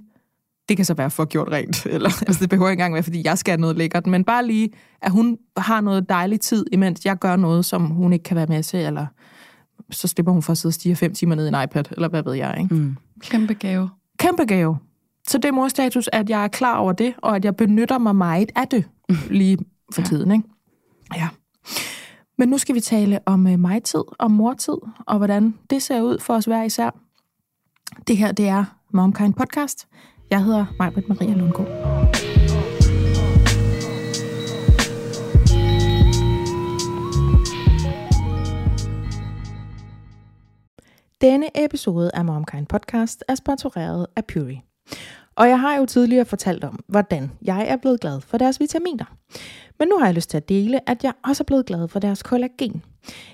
Det 0.70 0.78
kan 0.78 0.86
så 0.86 0.94
være 0.94 1.10
for 1.12 1.26
gjort 1.26 1.48
rent, 1.52 1.86
eller 1.96 2.10
altså 2.28 2.38
det 2.42 2.50
behøver 2.50 2.70
ikke 2.70 2.82
engang 2.82 2.94
være, 2.94 3.04
fordi 3.04 3.22
jeg 3.26 3.38
skal 3.38 3.52
have 3.52 3.62
noget 3.62 3.78
lækkert, 3.78 4.08
men 4.08 4.24
bare 4.24 4.48
lige, 4.48 4.70
at 5.02 5.12
hun 5.12 5.38
har 5.58 5.82
noget 5.82 6.10
dejlig 6.10 6.40
tid, 6.42 6.66
imens 6.72 7.06
jeg 7.06 7.18
gør 7.18 7.36
noget, 7.36 7.66
som 7.66 7.86
hun 7.86 8.14
ikke 8.14 8.24
kan 8.24 8.38
være 8.38 8.46
med 8.48 8.64
til, 8.64 8.80
eller 8.80 9.06
så 9.92 10.08
slipper 10.08 10.32
hun 10.32 10.42
for 10.42 10.52
at 10.52 10.58
sidde 10.58 10.70
og 10.70 10.74
stige 10.74 10.96
fem 10.96 11.14
timer 11.14 11.36
ned 11.36 11.46
i 11.46 11.48
en 11.48 11.64
iPad, 11.64 11.84
eller 11.92 12.08
hvad 12.10 12.24
ved 12.24 12.34
jeg, 12.34 12.56
ikke? 12.64 12.76
Mm. 12.76 12.96
Kæmpe 13.22 13.54
gave. 13.54 13.90
kæmpe 14.20 14.46
gave. 14.46 14.78
Så 15.28 15.38
det 15.38 15.46
er 15.46 15.52
morstatus, 15.52 16.10
at 16.14 16.30
jeg 16.30 16.44
er 16.44 16.48
klar 16.48 16.78
over 16.78 16.92
det, 16.94 17.14
og 17.18 17.36
at 17.36 17.46
jeg 17.46 17.56
benytter 17.56 17.98
mig 17.98 18.16
meget 18.16 18.52
af 18.56 18.68
det 18.68 18.84
lige 19.30 19.58
for 19.94 20.02
Ja. 20.02 20.06
tiden. 20.08 20.32
Ikke? 20.32 20.44
Ja. 21.16 21.28
Men 22.38 22.50
nu 22.50 22.58
skal 22.58 22.76
vi 22.76 22.80
tale 22.80 23.20
om 23.26 23.46
uh, 23.46 23.60
mig-tid, 23.60 24.04
om 24.20 24.32
mortid, 24.32 24.74
og 25.00 25.18
hvordan 25.18 25.54
det 25.70 25.82
ser 25.82 26.02
ud 26.02 26.20
for 26.20 26.34
os 26.34 26.46
hver 26.46 26.64
især. 26.64 26.90
Det 28.08 28.18
her, 28.18 28.32
det 28.32 28.48
er 28.48 28.66
MomKind 28.94 29.34
Podcast. 29.34 29.88
Jeg 30.30 30.44
hedder 30.44 30.66
Majbrit 30.80 31.10
Maria 31.10 31.34
Lundgaard. 31.34 31.68
Denne 41.22 41.66
episode 41.66 42.12
af 42.14 42.26
MomKind 42.26 42.66
Podcast 42.68 43.24
er 43.28 43.36
sponsoreret 43.36 44.08
af 44.16 44.26
Puri. 44.26 44.62
Og 45.36 45.50
jeg 45.50 45.60
har 45.60 45.76
jo 45.76 45.86
tidligere 45.86 46.26
fortalt 46.26 46.64
om, 46.64 46.80
hvordan 46.88 47.32
jeg 47.42 47.68
er 47.68 47.78
blevet 47.78 48.00
glad 48.00 48.22
for 48.22 48.38
deres 48.38 48.60
vitaminer. 48.60 49.06
Men 49.80 49.88
nu 49.88 49.98
har 49.98 50.06
jeg 50.06 50.16
lyst 50.16 50.30
til 50.30 50.38
at 50.38 50.50
dele, 50.50 50.90
at 50.90 51.04
jeg 51.04 51.14
også 51.28 51.44
er 51.44 51.46
blevet 51.46 51.66
glad 51.66 51.88
for 51.88 52.00
deres 52.00 52.24
kollagen. 52.24 52.84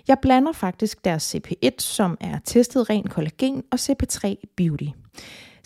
Jeg 0.08 0.18
blander 0.22 0.52
faktisk 0.52 1.06
deres 1.06 1.36
CP1, 1.36 1.72
som 1.80 2.18
er 2.22 2.40
testet 2.46 2.90
ren 2.90 3.08
kollagen, 3.08 3.64
og 3.72 3.80
CP3 3.82 4.36
Beauty. 4.58 4.88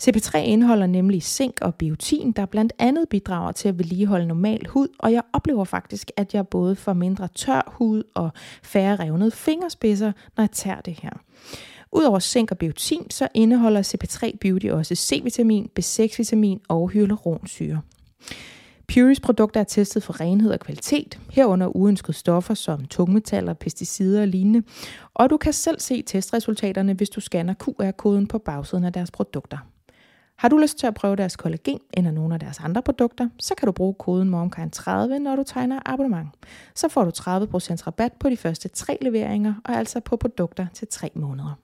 CP3 0.02 0.38
indeholder 0.38 0.86
nemlig 0.86 1.22
zink 1.22 1.58
og 1.60 1.74
biotin, 1.74 2.32
der 2.32 2.46
blandt 2.46 2.72
andet 2.78 3.08
bidrager 3.08 3.52
til 3.52 3.68
at 3.68 3.78
vedligeholde 3.78 4.26
normal 4.26 4.66
hud, 4.66 4.88
og 4.98 5.12
jeg 5.12 5.22
oplever 5.32 5.64
faktisk, 5.64 6.10
at 6.16 6.34
jeg 6.34 6.48
både 6.48 6.76
får 6.76 6.92
mindre 6.92 7.28
tør 7.34 7.72
hud 7.76 8.02
og 8.14 8.30
færre 8.62 8.96
revnede 8.96 9.30
fingerspidser, 9.30 10.12
når 10.36 10.42
jeg 10.42 10.50
tager 10.50 10.80
det 10.80 10.98
her. 11.02 11.10
Udover 11.92 12.18
zink 12.18 12.50
og 12.50 12.58
biotin, 12.58 13.10
så 13.10 13.28
indeholder 13.34 13.82
CP3 13.82 14.36
Beauty 14.40 14.66
også 14.66 14.94
C-vitamin, 14.94 15.70
B6-vitamin 15.78 16.60
og 16.68 16.88
hyaluronsyre. 16.88 17.80
Puris 18.94 19.20
produkter 19.20 19.60
er 19.60 19.64
testet 19.64 20.02
for 20.02 20.20
renhed 20.20 20.52
og 20.52 20.60
kvalitet, 20.60 21.18
herunder 21.30 21.76
uønskede 21.76 22.12
stoffer 22.12 22.54
som 22.54 22.84
tungmetaller, 22.84 23.54
pesticider 23.54 24.20
og 24.20 24.28
lignende, 24.28 24.62
og 25.14 25.30
du 25.30 25.36
kan 25.36 25.52
selv 25.52 25.80
se 25.80 26.02
testresultaterne, 26.02 26.92
hvis 26.92 27.10
du 27.10 27.20
scanner 27.20 27.54
QR-koden 27.54 28.26
på 28.26 28.38
bagsiden 28.38 28.84
af 28.84 28.92
deres 28.92 29.10
produkter. 29.10 29.58
Har 30.36 30.48
du 30.48 30.58
lyst 30.58 30.78
til 30.78 30.86
at 30.86 30.94
prøve 30.94 31.16
deres 31.16 31.36
kollagen 31.36 31.78
eller 31.94 32.10
nogle 32.10 32.34
af 32.34 32.40
deres 32.40 32.60
andre 32.60 32.82
produkter, 32.82 33.28
så 33.38 33.54
kan 33.54 33.66
du 33.66 33.72
bruge 33.72 33.94
koden 33.94 34.34
MOMKIND30, 34.34 34.90
når 35.18 35.36
du 35.36 35.42
tegner 35.42 35.80
abonnement. 35.86 36.28
Så 36.74 36.88
får 36.88 37.04
du 37.04 37.10
30% 37.10 37.86
rabat 37.86 38.12
på 38.12 38.30
de 38.30 38.36
første 38.36 38.68
tre 38.68 38.98
leveringer, 39.00 39.54
og 39.64 39.74
altså 39.74 40.00
på 40.00 40.16
produkter 40.16 40.66
til 40.74 40.88
tre 40.88 41.10
måneder. 41.14 41.58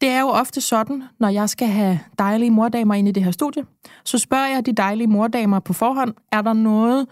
Det 0.00 0.08
er 0.08 0.20
jo 0.20 0.28
ofte 0.28 0.60
sådan, 0.60 1.02
når 1.18 1.28
jeg 1.28 1.50
skal 1.50 1.68
have 1.68 2.00
dejlige 2.18 2.50
mordamer 2.50 2.94
ind 2.94 3.08
i 3.08 3.12
det 3.12 3.24
her 3.24 3.30
studie, 3.30 3.64
så 4.04 4.18
spørger 4.18 4.46
jeg 4.46 4.66
de 4.66 4.72
dejlige 4.72 5.06
mordamer 5.06 5.60
på 5.60 5.72
forhånd, 5.72 6.14
er 6.32 6.42
der 6.42 6.52
noget, 6.52 7.06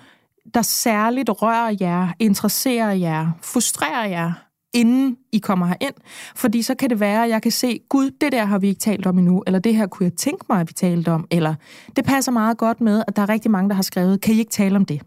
der 0.54 0.62
særligt 0.62 1.30
rører 1.42 1.76
jer, 1.80 2.08
interesserer 2.18 2.92
jer, 2.92 3.30
frustrerer 3.42 4.04
jer, 4.04 4.32
inden 4.72 5.16
I 5.32 5.38
kommer 5.38 5.66
herind? 5.66 5.94
Fordi 6.34 6.62
så 6.62 6.74
kan 6.74 6.90
det 6.90 7.00
være, 7.00 7.24
at 7.24 7.30
jeg 7.30 7.42
kan 7.42 7.52
se, 7.52 7.80
gud, 7.88 8.10
det 8.20 8.32
der 8.32 8.44
har 8.44 8.58
vi 8.58 8.68
ikke 8.68 8.80
talt 8.80 9.06
om 9.06 9.18
endnu, 9.18 9.42
eller 9.46 9.58
det 9.58 9.74
her 9.74 9.86
kunne 9.86 10.04
jeg 10.04 10.12
tænke 10.12 10.44
mig, 10.48 10.60
at 10.60 10.68
vi 10.68 10.72
talte 10.72 11.08
om, 11.12 11.26
eller 11.30 11.54
det 11.96 12.04
passer 12.04 12.32
meget 12.32 12.58
godt 12.58 12.80
med, 12.80 13.02
at 13.08 13.16
der 13.16 13.22
er 13.22 13.28
rigtig 13.28 13.50
mange, 13.50 13.68
der 13.68 13.74
har 13.74 13.82
skrevet, 13.82 14.20
kan 14.20 14.34
I 14.34 14.38
ikke 14.38 14.50
tale 14.50 14.76
om 14.76 14.84
det? 14.84 15.02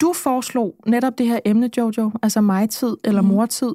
Du 0.00 0.12
foreslog 0.12 0.74
netop 0.86 1.18
det 1.18 1.26
her 1.26 1.38
emne, 1.44 1.70
Jojo, 1.76 2.10
altså 2.22 2.40
mig-tid 2.40 2.96
eller 3.04 3.22
mortid, 3.22 3.74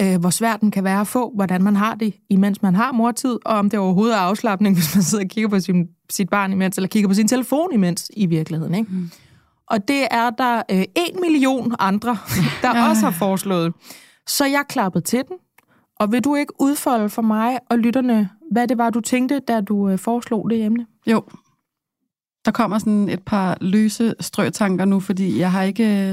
øh, 0.00 0.20
hvor 0.20 0.30
svært 0.30 0.60
den 0.60 0.70
kan 0.70 0.84
være 0.84 1.00
at 1.00 1.06
få, 1.06 1.32
hvordan 1.34 1.62
man 1.62 1.76
har 1.76 1.94
det, 1.94 2.14
imens 2.30 2.62
man 2.62 2.74
har 2.74 2.92
mortid, 2.92 3.38
og 3.44 3.56
om 3.58 3.70
det 3.70 3.78
overhovedet 3.78 4.14
er 4.14 4.20
afslappning, 4.20 4.74
hvis 4.76 4.94
man 4.94 5.02
sidder 5.02 5.24
og 5.24 5.30
kigger 5.30 5.48
på 5.48 5.60
sin, 5.60 5.88
sit 6.10 6.28
barn 6.28 6.52
imens, 6.52 6.76
eller 6.76 6.88
kigger 6.88 7.08
på 7.08 7.14
sin 7.14 7.28
telefon 7.28 7.72
imens 7.72 8.10
i 8.16 8.26
virkeligheden. 8.26 8.74
Ikke? 8.74 8.90
Mm. 8.92 9.10
Og 9.72 9.88
det 9.88 10.06
er 10.10 10.30
der 10.30 10.62
øh, 10.70 10.84
en 10.96 11.20
million 11.20 11.74
andre, 11.78 12.18
der 12.62 12.88
også 12.88 13.04
har 13.04 13.10
foreslået. 13.10 13.72
Så 14.26 14.44
jeg 14.44 14.64
klappede 14.68 15.04
til 15.04 15.22
den, 15.28 15.36
og 16.00 16.12
vil 16.12 16.24
du 16.24 16.34
ikke 16.34 16.52
udfolde 16.60 17.08
for 17.08 17.22
mig 17.22 17.58
og 17.70 17.78
lytterne, 17.78 18.30
hvad 18.50 18.68
det 18.68 18.78
var, 18.78 18.90
du 18.90 19.00
tænkte, 19.00 19.40
da 19.40 19.60
du 19.60 19.88
øh, 19.88 19.98
foreslog 19.98 20.50
det 20.50 20.64
emne? 20.64 20.86
Jo. 21.06 21.22
Der 22.44 22.50
kommer 22.50 22.78
sådan 22.78 23.08
et 23.08 23.22
par 23.22 23.56
løse 23.60 24.14
strøtanker 24.20 24.84
nu, 24.84 25.00
fordi 25.00 25.38
jeg 25.38 25.52
har 25.52 25.62
ikke... 25.62 26.12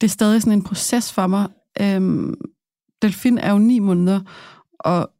Det 0.00 0.06
er 0.06 0.08
stadig 0.08 0.42
sådan 0.42 0.58
en 0.58 0.64
proces 0.64 1.12
for 1.12 1.26
mig. 1.26 1.48
Øhm, 1.80 2.34
Delfin 3.02 3.38
er 3.38 3.52
jo 3.52 3.58
ni 3.58 3.78
måneder, 3.78 4.20
og 4.78 5.10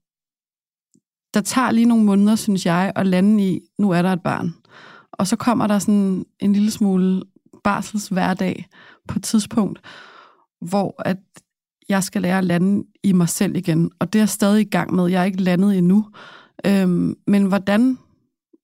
der 1.34 1.40
tager 1.40 1.70
lige 1.70 1.86
nogle 1.86 2.04
måneder, 2.04 2.36
synes 2.36 2.66
jeg, 2.66 2.92
at 2.96 3.06
lande 3.06 3.48
i, 3.48 3.60
nu 3.78 3.90
er 3.90 4.02
der 4.02 4.12
et 4.12 4.22
barn. 4.22 4.54
Og 5.18 5.26
så 5.26 5.36
kommer 5.36 5.66
der 5.66 5.78
sådan 5.78 6.24
en 6.40 6.52
lille 6.52 6.70
smule 6.70 7.22
barsels 7.64 8.08
hverdag 8.08 8.66
på 9.08 9.18
et 9.18 9.22
tidspunkt, 9.22 9.80
hvor 10.60 11.02
at 11.04 11.16
jeg 11.88 12.04
skal 12.04 12.22
lære 12.22 12.38
at 12.38 12.44
lande 12.44 12.84
i 13.02 13.12
mig 13.12 13.28
selv 13.28 13.56
igen. 13.56 13.90
Og 13.98 14.12
det 14.12 14.18
er 14.18 14.22
jeg 14.22 14.28
stadig 14.28 14.60
i 14.60 14.70
gang 14.70 14.94
med. 14.94 15.06
Jeg 15.06 15.20
er 15.20 15.24
ikke 15.24 15.42
landet 15.42 15.78
endnu. 15.78 16.06
Øhm, 16.66 17.14
men 17.26 17.44
hvordan 17.44 17.98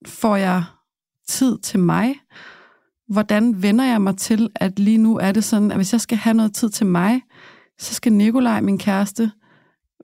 får 0.07 0.37
jeg 0.37 0.65
tid 1.29 1.59
til 1.59 1.81
mig? 1.81 2.15
Hvordan 3.09 3.63
vender 3.63 3.85
jeg 3.85 4.03
mig 4.03 4.17
til, 4.17 4.51
at 4.55 4.79
lige 4.79 4.99
nu 4.99 5.19
er 5.19 5.33
det 5.33 5.45
sådan, 5.45 5.71
at 5.71 5.77
hvis 5.77 5.93
jeg 5.93 6.01
skal 6.01 6.19
have 6.19 6.35
noget 6.35 6.55
tid 6.55 6.71
til 6.71 6.87
mig, 6.87 7.23
så 7.79 7.95
skal 7.95 8.13
Nikolaj, 8.13 8.61
min 8.61 8.79
kæreste, 8.79 9.31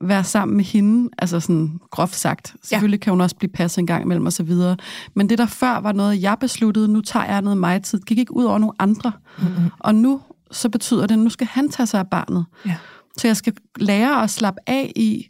være 0.01 0.25
sammen 0.25 0.57
med 0.57 0.65
hende, 0.65 1.11
altså 1.19 1.41
sådan 1.41 1.81
groft 1.91 2.15
sagt. 2.15 2.55
Selvfølgelig 2.63 2.99
ja. 2.99 3.03
kan 3.05 3.11
hun 3.11 3.21
også 3.21 3.37
blive 3.37 3.51
passet 3.51 3.79
en 3.79 3.87
gang 3.87 4.05
imellem 4.05 4.27
og 4.27 4.33
så 4.33 4.43
videre. 4.43 4.77
Men 5.15 5.29
det 5.29 5.39
der 5.39 5.47
før 5.47 5.81
var 5.81 5.93
noget, 5.93 6.23
jeg 6.23 6.37
besluttede, 6.41 6.89
nu 6.89 7.01
tager 7.01 7.27
jeg 7.27 7.43
noget 7.43 7.59
mig 7.59 7.83
tid, 7.83 8.01
gik 8.01 8.19
ikke 8.19 8.35
ud 8.35 8.45
over 8.45 8.59
nogle 8.59 8.75
andre. 8.79 9.13
Mm-hmm. 9.39 9.71
Og 9.79 9.95
nu 9.95 10.21
så 10.51 10.69
betyder 10.69 11.07
det, 11.07 11.15
at 11.15 11.19
nu 11.19 11.31
skal 11.31 11.47
han 11.47 11.69
tage 11.69 11.87
sig 11.87 12.01
af 12.01 12.09
barnet. 12.09 12.47
Ja. 12.67 12.77
Så 13.19 13.27
jeg 13.27 13.37
skal 13.37 13.57
lære 13.77 14.23
at 14.23 14.31
slappe 14.31 14.61
af 14.67 14.93
i, 14.97 15.27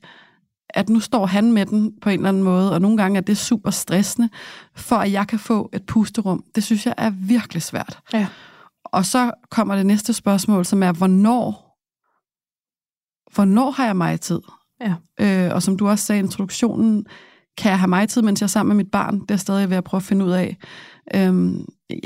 at 0.71 0.89
nu 0.89 1.01
står 1.01 1.27
han 1.27 1.53
med 1.53 1.67
den 1.67 1.93
på 2.03 2.11
en 2.11 2.19
eller 2.19 2.29
anden 2.29 2.43
måde, 2.43 2.73
og 2.73 2.81
nogle 2.81 2.97
gange 2.97 3.17
er 3.17 3.23
det 3.23 3.39
super 3.39 3.71
stressende, 3.71 4.29
for 4.77 4.97
at 4.97 5.13
jeg 5.13 5.27
kan 5.27 5.39
få 5.39 5.71
et 5.73 5.87
pusterum. 5.87 6.45
Det 6.55 6.65
synes 6.65 6.87
jeg 6.87 6.95
er 6.97 7.11
virkelig 7.11 7.63
svært. 7.63 7.99
Ja. 8.13 8.27
Og 8.85 9.05
så 9.05 9.31
kommer 9.51 9.77
det 9.77 9.87
næste 9.87 10.13
spørgsmål, 10.13 10.65
som 10.65 10.83
er, 10.83 10.93
hvornår, 10.93 11.77
hvornår 13.35 13.71
har 13.71 13.87
jeg 13.87 13.97
mig 13.97 14.21
tid? 14.21 14.41
Ja. 14.81 14.95
Øh, 15.21 15.55
og 15.55 15.63
som 15.63 15.77
du 15.77 15.89
også 15.89 16.05
sagde 16.05 16.21
i 16.21 16.25
introduktionen, 16.25 17.07
kan 17.59 17.71
jeg 17.71 17.79
have 17.79 17.89
mig 17.89 18.09
tid, 18.09 18.23
mens 18.23 18.41
jeg 18.41 18.47
er 18.47 18.49
sammen 18.49 18.77
med 18.77 18.85
mit 18.85 18.91
barn? 18.91 19.21
Det 19.21 19.31
er 19.31 19.37
stadig 19.37 19.71
ved 19.71 19.77
at 19.77 19.85
prøve 19.85 19.99
at 19.99 20.05
finde 20.05 20.25
ud 20.25 20.31
af. 20.31 20.57
Øhm, 21.15 21.65
jeg, 21.91 21.99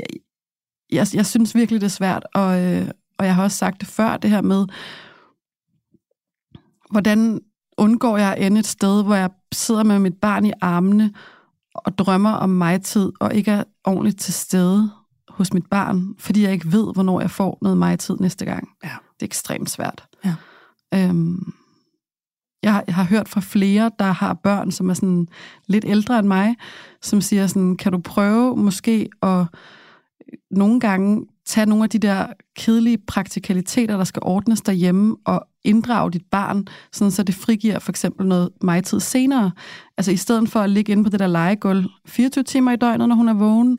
jeg, 0.91 1.07
jeg 1.13 1.25
synes 1.25 1.55
virkelig, 1.55 1.81
det 1.81 1.87
er 1.87 1.91
svært, 1.91 2.25
og, 2.33 2.61
øh, 2.61 2.87
og 3.17 3.25
jeg 3.25 3.35
har 3.35 3.43
også 3.43 3.57
sagt 3.57 3.79
det 3.79 3.87
før, 3.87 4.17
det 4.17 4.29
her 4.29 4.41
med, 4.41 4.67
hvordan 6.91 7.41
undgår 7.77 8.17
jeg 8.17 8.33
at 8.33 8.45
ende 8.45 8.59
et 8.59 8.65
sted, 8.65 9.03
hvor 9.03 9.15
jeg 9.15 9.29
sidder 9.51 9.83
med 9.83 9.99
mit 9.99 10.17
barn 10.21 10.45
i 10.45 10.51
armene 10.61 11.13
og 11.75 11.97
drømmer 11.97 12.31
om 12.31 12.49
mig 12.49 12.81
tid, 12.81 13.11
og 13.19 13.35
ikke 13.35 13.51
er 13.51 13.63
ordentligt 13.83 14.19
til 14.19 14.33
stede 14.33 14.91
hos 15.29 15.53
mit 15.53 15.65
barn, 15.65 16.15
fordi 16.19 16.43
jeg 16.43 16.51
ikke 16.51 16.71
ved, 16.71 16.93
hvornår 16.93 17.21
jeg 17.21 17.31
får 17.31 17.57
noget 17.61 17.77
mig 17.77 17.99
tid 17.99 18.15
næste 18.19 18.45
gang. 18.45 18.69
Ja. 18.83 18.89
Det 18.89 19.21
er 19.21 19.25
ekstremt 19.25 19.69
svært. 19.69 20.07
Ja. 20.25 20.35
Øhm, 20.93 21.53
jeg, 22.63 22.73
har, 22.73 22.83
jeg 22.87 22.95
har 22.95 23.03
hørt 23.03 23.29
fra 23.29 23.41
flere, 23.41 23.91
der 23.99 24.11
har 24.11 24.33
børn, 24.33 24.71
som 24.71 24.89
er 24.89 24.93
sådan 24.93 25.27
lidt 25.67 25.85
ældre 25.87 26.19
end 26.19 26.27
mig, 26.27 26.55
som 27.01 27.21
siger 27.21 27.47
sådan, 27.47 27.77
kan 27.77 27.91
du 27.91 27.97
prøve 27.97 28.57
måske 28.57 29.09
at 29.21 29.45
nogle 30.51 30.79
gange 30.79 31.25
tage 31.45 31.65
nogle 31.65 31.83
af 31.83 31.89
de 31.89 31.99
der 31.99 32.27
kedelige 32.55 32.97
praktikaliteter, 32.97 33.97
der 33.97 34.03
skal 34.03 34.21
ordnes 34.25 34.61
derhjemme, 34.61 35.15
og 35.25 35.47
inddrage 35.63 36.11
dit 36.11 36.25
barn, 36.31 36.67
sådan 36.91 37.11
så 37.11 37.23
det 37.23 37.35
frigiver 37.35 37.79
for 37.79 37.91
eksempel 37.91 38.27
noget 38.27 38.49
mig-tid 38.61 38.99
senere. 38.99 39.51
Altså 39.97 40.11
i 40.11 40.17
stedet 40.17 40.49
for 40.49 40.59
at 40.59 40.69
ligge 40.69 40.91
inde 40.91 41.03
på 41.03 41.09
det 41.09 41.19
der 41.19 41.27
legegulv 41.27 41.85
24 42.05 42.43
timer 42.43 42.71
i 42.71 42.75
døgnet, 42.75 43.07
når 43.09 43.15
hun 43.15 43.29
er 43.29 43.33
vågen, 43.33 43.77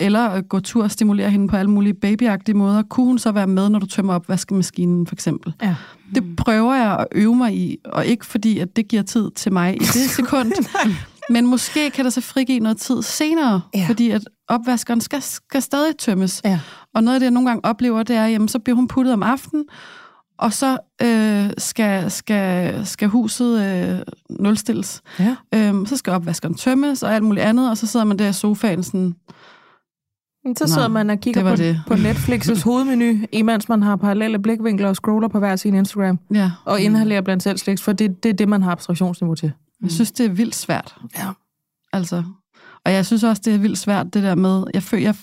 eller 0.00 0.40
gå 0.40 0.60
tur 0.60 0.82
og 0.82 0.90
stimulere 0.90 1.30
hende 1.30 1.48
på 1.48 1.56
alle 1.56 1.70
mulige 1.70 1.94
babyagtige 1.94 2.56
måder, 2.56 2.82
kunne 2.82 3.06
hun 3.06 3.18
så 3.18 3.32
være 3.32 3.46
med, 3.46 3.68
når 3.68 3.78
du 3.78 3.86
tømmer 3.86 4.14
op 4.14 4.28
vaskemaskinen 4.28 5.06
for 5.06 5.14
eksempel. 5.14 5.52
Ja. 5.62 5.74
Det 6.14 6.36
prøver 6.36 6.74
jeg 6.74 6.96
at 6.98 7.06
øve 7.12 7.36
mig 7.36 7.54
i, 7.56 7.76
og 7.84 8.06
ikke 8.06 8.26
fordi, 8.26 8.58
at 8.58 8.76
det 8.76 8.88
giver 8.88 9.02
tid 9.02 9.30
til 9.30 9.52
mig 9.52 9.76
i 9.76 9.78
det 9.78 10.10
sekund, 10.16 10.52
men 11.30 11.46
måske 11.46 11.90
kan 11.90 12.04
der 12.04 12.10
så 12.10 12.20
frigive 12.20 12.60
noget 12.60 12.76
tid 12.78 13.02
senere, 13.02 13.60
Ja. 13.74 13.84
fordi 13.88 14.10
at 14.10 14.22
opvaskeren 14.48 15.00
skal, 15.00 15.22
skal 15.22 15.62
stadig 15.62 15.96
tømmes. 15.96 16.40
Ja. 16.44 16.60
Og 16.94 17.04
noget 17.04 17.14
af 17.14 17.20
det, 17.20 17.24
jeg 17.24 17.30
nogle 17.30 17.48
gange 17.48 17.64
oplever, 17.64 18.02
det 18.02 18.16
er, 18.16 18.26
jamen, 18.26 18.48
så 18.48 18.58
bliver 18.58 18.76
hun 18.76 18.88
puttet 18.88 19.12
om 19.14 19.22
aftenen, 19.22 19.64
og 20.38 20.52
så 20.52 20.78
øh, 21.02 21.50
skal, 21.58 22.10
skal, 22.10 22.86
skal 22.86 23.08
huset 23.08 23.60
øh, 23.64 23.98
nulstilles. 24.30 25.02
Ja. 25.18 25.36
Øhm, 25.54 25.86
så 25.86 25.96
skal 25.96 26.12
opvaskeren 26.12 26.54
tømmes 26.54 27.02
og 27.02 27.14
alt 27.14 27.24
muligt 27.24 27.44
andet, 27.46 27.70
og 27.70 27.76
så 27.78 27.86
sidder 27.86 28.06
man 28.06 28.18
der 28.18 28.28
i 28.28 28.32
sofaen 28.32 28.82
sådan, 28.82 29.14
Så 30.58 30.66
sidder 30.66 30.88
Nå, 30.88 30.94
man 30.94 31.10
og 31.10 31.20
kigger 31.20 31.42
det 31.42 31.58
på, 31.58 31.62
det. 31.62 31.82
på 31.86 31.94
Netflix' 31.94 32.62
hovedmenu, 32.68 33.26
imens 33.32 33.68
man 33.68 33.82
har 33.82 33.96
parallelle 33.96 34.38
blikvinkler 34.38 34.88
og 34.88 34.96
scroller 34.96 35.28
på 35.28 35.38
hver 35.38 35.56
sin 35.56 35.74
Instagram, 35.74 36.18
ja. 36.34 36.50
og 36.64 36.80
inhalerer 36.80 37.20
blandt 37.20 37.42
selv 37.42 37.58
sliks, 37.58 37.82
for 37.82 37.92
det, 37.92 38.22
det 38.22 38.28
er 38.28 38.32
det, 38.32 38.48
man 38.48 38.62
har 38.62 38.72
abstraktionsniveau 38.72 39.34
til. 39.34 39.52
Jeg 39.82 39.90
synes, 39.90 40.12
det 40.12 40.26
er 40.26 40.30
vildt 40.30 40.54
svært. 40.54 40.96
Ja. 41.18 41.28
Altså. 41.92 42.22
Og 42.84 42.92
jeg 42.92 43.06
synes 43.06 43.24
også, 43.24 43.42
det 43.44 43.54
er 43.54 43.58
vildt 43.58 43.78
svært, 43.78 44.14
det 44.14 44.22
der 44.22 44.34
med, 44.34 44.64
jeg, 44.74 44.82
føler, 44.82 45.02
jeg, 45.02 45.14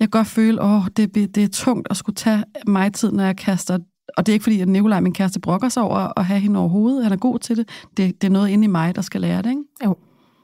jeg 0.00 0.10
godt 0.10 0.26
føle, 0.26 0.62
åh, 0.62 0.86
det, 0.96 1.14
det 1.14 1.38
er 1.38 1.48
tungt 1.48 1.88
at 1.90 1.96
skulle 1.96 2.16
tage 2.16 2.44
mig 2.66 2.92
tid, 2.92 3.12
når 3.12 3.24
jeg 3.24 3.36
kaster 3.36 3.78
og 4.16 4.26
det 4.26 4.32
er 4.32 4.34
ikke 4.34 4.42
fordi, 4.42 4.60
at 4.60 4.68
Nikolaj, 4.68 5.00
min 5.00 5.12
kæreste, 5.12 5.40
brokker 5.40 5.68
sig 5.68 5.82
over 5.82 6.18
at 6.18 6.24
have 6.24 6.40
hende 6.40 6.60
overhovedet. 6.60 7.02
Han 7.02 7.12
er 7.12 7.16
god 7.16 7.38
til 7.38 7.56
det. 7.56 7.68
Det, 7.96 8.22
det 8.22 8.26
er 8.26 8.30
noget 8.30 8.48
inde 8.48 8.64
i 8.64 8.68
mig, 8.68 8.94
der 8.94 9.02
skal 9.02 9.20
lære 9.20 9.42
det, 9.42 9.50
ikke? 9.50 9.62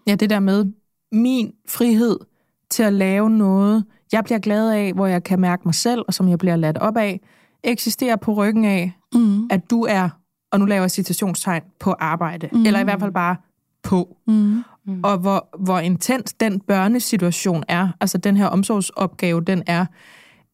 Ja, 0.06 0.14
det 0.14 0.30
der 0.30 0.40
med 0.40 0.66
min 1.12 1.52
frihed 1.68 2.16
til 2.70 2.82
at 2.82 2.92
lave 2.92 3.30
noget, 3.30 3.84
jeg 4.12 4.24
bliver 4.24 4.38
glad 4.38 4.70
af, 4.70 4.92
hvor 4.92 5.06
jeg 5.06 5.24
kan 5.24 5.40
mærke 5.40 5.62
mig 5.64 5.74
selv, 5.74 6.02
og 6.08 6.14
som 6.14 6.28
jeg 6.28 6.38
bliver 6.38 6.56
ladt 6.56 6.78
op 6.78 6.96
af, 6.96 7.20
eksisterer 7.64 8.16
på 8.16 8.32
ryggen 8.32 8.64
af, 8.64 8.92
Mm. 9.14 9.48
at 9.50 9.70
du 9.70 9.82
er, 9.82 10.08
og 10.52 10.58
nu 10.60 10.66
laver 10.66 10.82
jeg 10.82 10.90
citationstegn, 10.90 11.62
på 11.80 11.94
arbejde. 11.98 12.48
Mm. 12.52 12.66
Eller 12.66 12.80
i 12.80 12.84
hvert 12.84 13.00
fald 13.00 13.12
bare 13.12 13.36
på. 13.82 14.16
Mm. 14.26 14.62
Mm. 14.86 15.00
Og 15.04 15.18
hvor, 15.18 15.48
hvor 15.58 15.78
intens 15.78 16.32
den 16.32 16.60
børnesituation 16.60 17.64
er, 17.68 17.88
altså 18.00 18.18
den 18.18 18.36
her 18.36 18.46
omsorgsopgave, 18.46 19.40
den 19.40 19.62
er, 19.66 19.86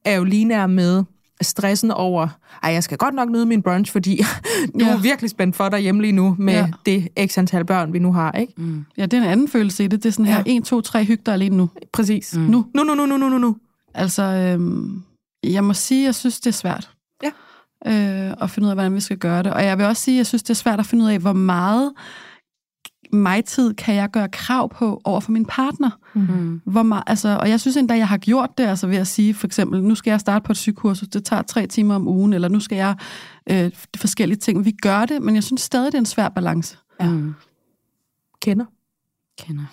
er 0.05 0.17
jo 0.17 0.25
lige 0.25 0.45
nær 0.45 0.67
med 0.67 1.05
stressen 1.43 1.90
over, 1.90 2.28
ej, 2.62 2.71
jeg 2.73 2.83
skal 2.85 2.99
godt 2.99 3.14
nok 3.14 3.31
nyde 3.31 3.47
min 3.47 3.62
brunch, 3.62 3.93
fordi 3.93 4.16
nu 4.75 4.85
er 4.85 4.88
Ja. 4.88 4.95
jeg 4.95 5.02
virkelig 5.02 5.31
spændt 5.31 5.57
for 5.57 5.69
derhjemme 5.69 6.00
lige 6.02 6.12
nu, 6.12 6.37
med 6.38 6.55
Ja. 6.55 6.69
det 6.87 7.09
x 7.31 7.38
antal 7.38 7.64
børn, 7.64 7.93
vi 7.93 7.99
nu 7.99 8.12
har, 8.12 8.33
ikke? 8.33 8.52
Mm. 8.57 8.85
Ja, 8.97 9.07
det 9.07 9.16
er 9.19 9.23
en 9.23 9.28
anden 9.28 9.49
følelse 9.49 9.85
i 9.85 9.87
det. 9.87 10.02
Det 10.02 10.09
er 10.09 10.12
sådan 10.12 10.26
her, 10.26 10.43
Ja. 10.47 10.57
1, 10.57 10.64
2, 10.64 10.81
3, 10.81 11.05
hyg 11.05 11.21
dig 11.26 11.35
alene 11.35 11.57
nu. 11.57 11.71
Præcis. 11.93 12.35
Mm. 12.37 12.43
Nu, 12.43 12.66
nu, 12.75 12.83
nu, 12.83 12.95
nu, 12.95 13.07
nu, 13.07 13.16
nu, 13.16 13.28
nu, 13.28 13.38
nu. 13.38 13.57
Altså, 13.95 14.23
øhm, 14.23 15.02
jeg 15.45 15.64
må 15.64 15.73
sige, 15.75 16.05
jeg 16.05 16.14
synes, 16.14 16.40
det 16.40 16.47
er 16.50 16.55
svært. 16.55 16.90
Ja. 17.23 17.31
Øh, 17.87 18.35
at 18.40 18.50
finde 18.50 18.66
ud 18.66 18.71
af, 18.71 18.76
hvordan 18.76 18.95
vi 18.95 19.00
skal 19.00 19.16
gøre 19.19 19.43
det. 19.43 19.52
Og 19.52 19.64
jeg 19.64 19.78
vil 19.78 19.87
også 19.87 20.02
sige, 20.02 20.16
jeg 20.16 20.26
synes, 20.26 20.43
det 20.43 20.50
er 20.50 20.55
svært 20.55 20.81
at 20.81 20.87
finde 20.87 21.05
ud 21.05 21.11
af, 21.11 21.19
hvor 21.19 21.33
meget 21.33 21.93
mig-tid 23.13 23.75
kan 23.75 23.95
jeg 23.95 24.11
gøre 24.11 24.29
krav 24.29 24.69
på 24.75 25.01
over 25.05 25.21
for 25.21 25.33
min 25.33 25.45
partner. 25.45 25.91
Mm. 26.15 26.61
Hvor 26.65 26.83
meget, 26.83 27.05
altså, 27.07 27.39
og 27.41 27.51
jeg 27.51 27.61
synes 27.61 27.77
endda, 27.77 27.95
jeg 27.95 28.09
har 28.09 28.17
gjort 28.17 28.59
det, 28.59 28.65
altså 28.65 28.87
ved 28.87 28.97
at 28.97 29.07
sige, 29.07 29.35
for 29.35 29.47
eksempel, 29.47 29.83
nu 29.83 29.95
skal 29.95 30.11
jeg 30.11 30.21
starte 30.21 30.45
på 30.45 30.53
et 30.53 30.57
sygekursus, 30.57 31.09
det 31.09 31.25
tager 31.25 31.43
tre 31.43 31.67
timer 31.67 31.95
om 31.95 32.09
ugen, 32.09 32.33
eller 32.33 32.49
nu 32.49 32.61
skal 32.61 32.77
jeg 32.77 32.97
øh, 33.51 33.71
forskellige 33.97 34.39
ting. 34.39 34.65
Vi 34.65 34.71
gør 34.71 35.07
det, 35.07 35.23
men 35.23 35.35
jeg 35.35 35.45
synes 35.45 35.63
stadig, 35.63 35.87
det 35.87 35.95
er 35.95 35.99
en 35.99 36.07
svær 36.07 36.29
balance. 36.29 36.79
Ja. 37.01 37.11
Mm. 37.11 37.35
Kender. 38.43 38.65
Kender. 39.39 39.65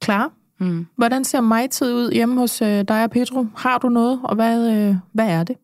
Klar. 0.00 0.32
Mm. 0.60 0.86
Hvordan 0.96 1.24
ser 1.24 1.40
mig 1.40 1.70
tid 1.70 1.94
ud 1.94 2.12
hjemme 2.12 2.40
hos 2.40 2.62
øh, 2.62 2.84
dig 2.88 3.04
og 3.04 3.10
Petro? 3.10 3.46
Har 3.56 3.78
du 3.78 3.88
noget, 3.88 4.20
og 4.24 4.34
hvad, 4.34 4.72
øh, 4.72 4.96
hvad 5.12 5.28
er 5.28 5.44
det? 5.44 5.56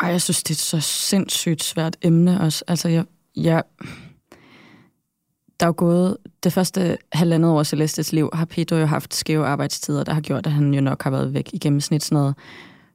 Ej, 0.00 0.08
jeg 0.08 0.22
synes, 0.22 0.42
det 0.42 0.50
er 0.50 0.54
et 0.54 0.58
så 0.58 0.80
sindssygt 0.80 1.64
svært 1.64 1.96
emne 2.02 2.40
også. 2.40 2.64
Altså, 2.68 2.88
jeg, 2.88 3.04
jeg, 3.36 3.62
der 5.60 5.66
er 5.66 5.68
jo 5.68 5.74
gået 5.76 6.16
det 6.42 6.52
første 6.52 6.98
halvandet 7.12 7.50
år 7.50 7.58
af 7.58 7.66
Celestes 7.66 8.12
liv, 8.12 8.30
har 8.32 8.44
Pedro 8.44 8.76
jo 8.76 8.86
haft 8.86 9.14
skæve 9.14 9.46
arbejdstider, 9.46 10.04
der 10.04 10.12
har 10.12 10.20
gjort, 10.20 10.46
at 10.46 10.52
han 10.52 10.74
jo 10.74 10.80
nok 10.80 11.02
har 11.02 11.10
været 11.10 11.34
væk 11.34 11.50
i 11.52 11.58
gennemsnit 11.58 12.02
sådan 12.02 12.16
noget 12.16 12.34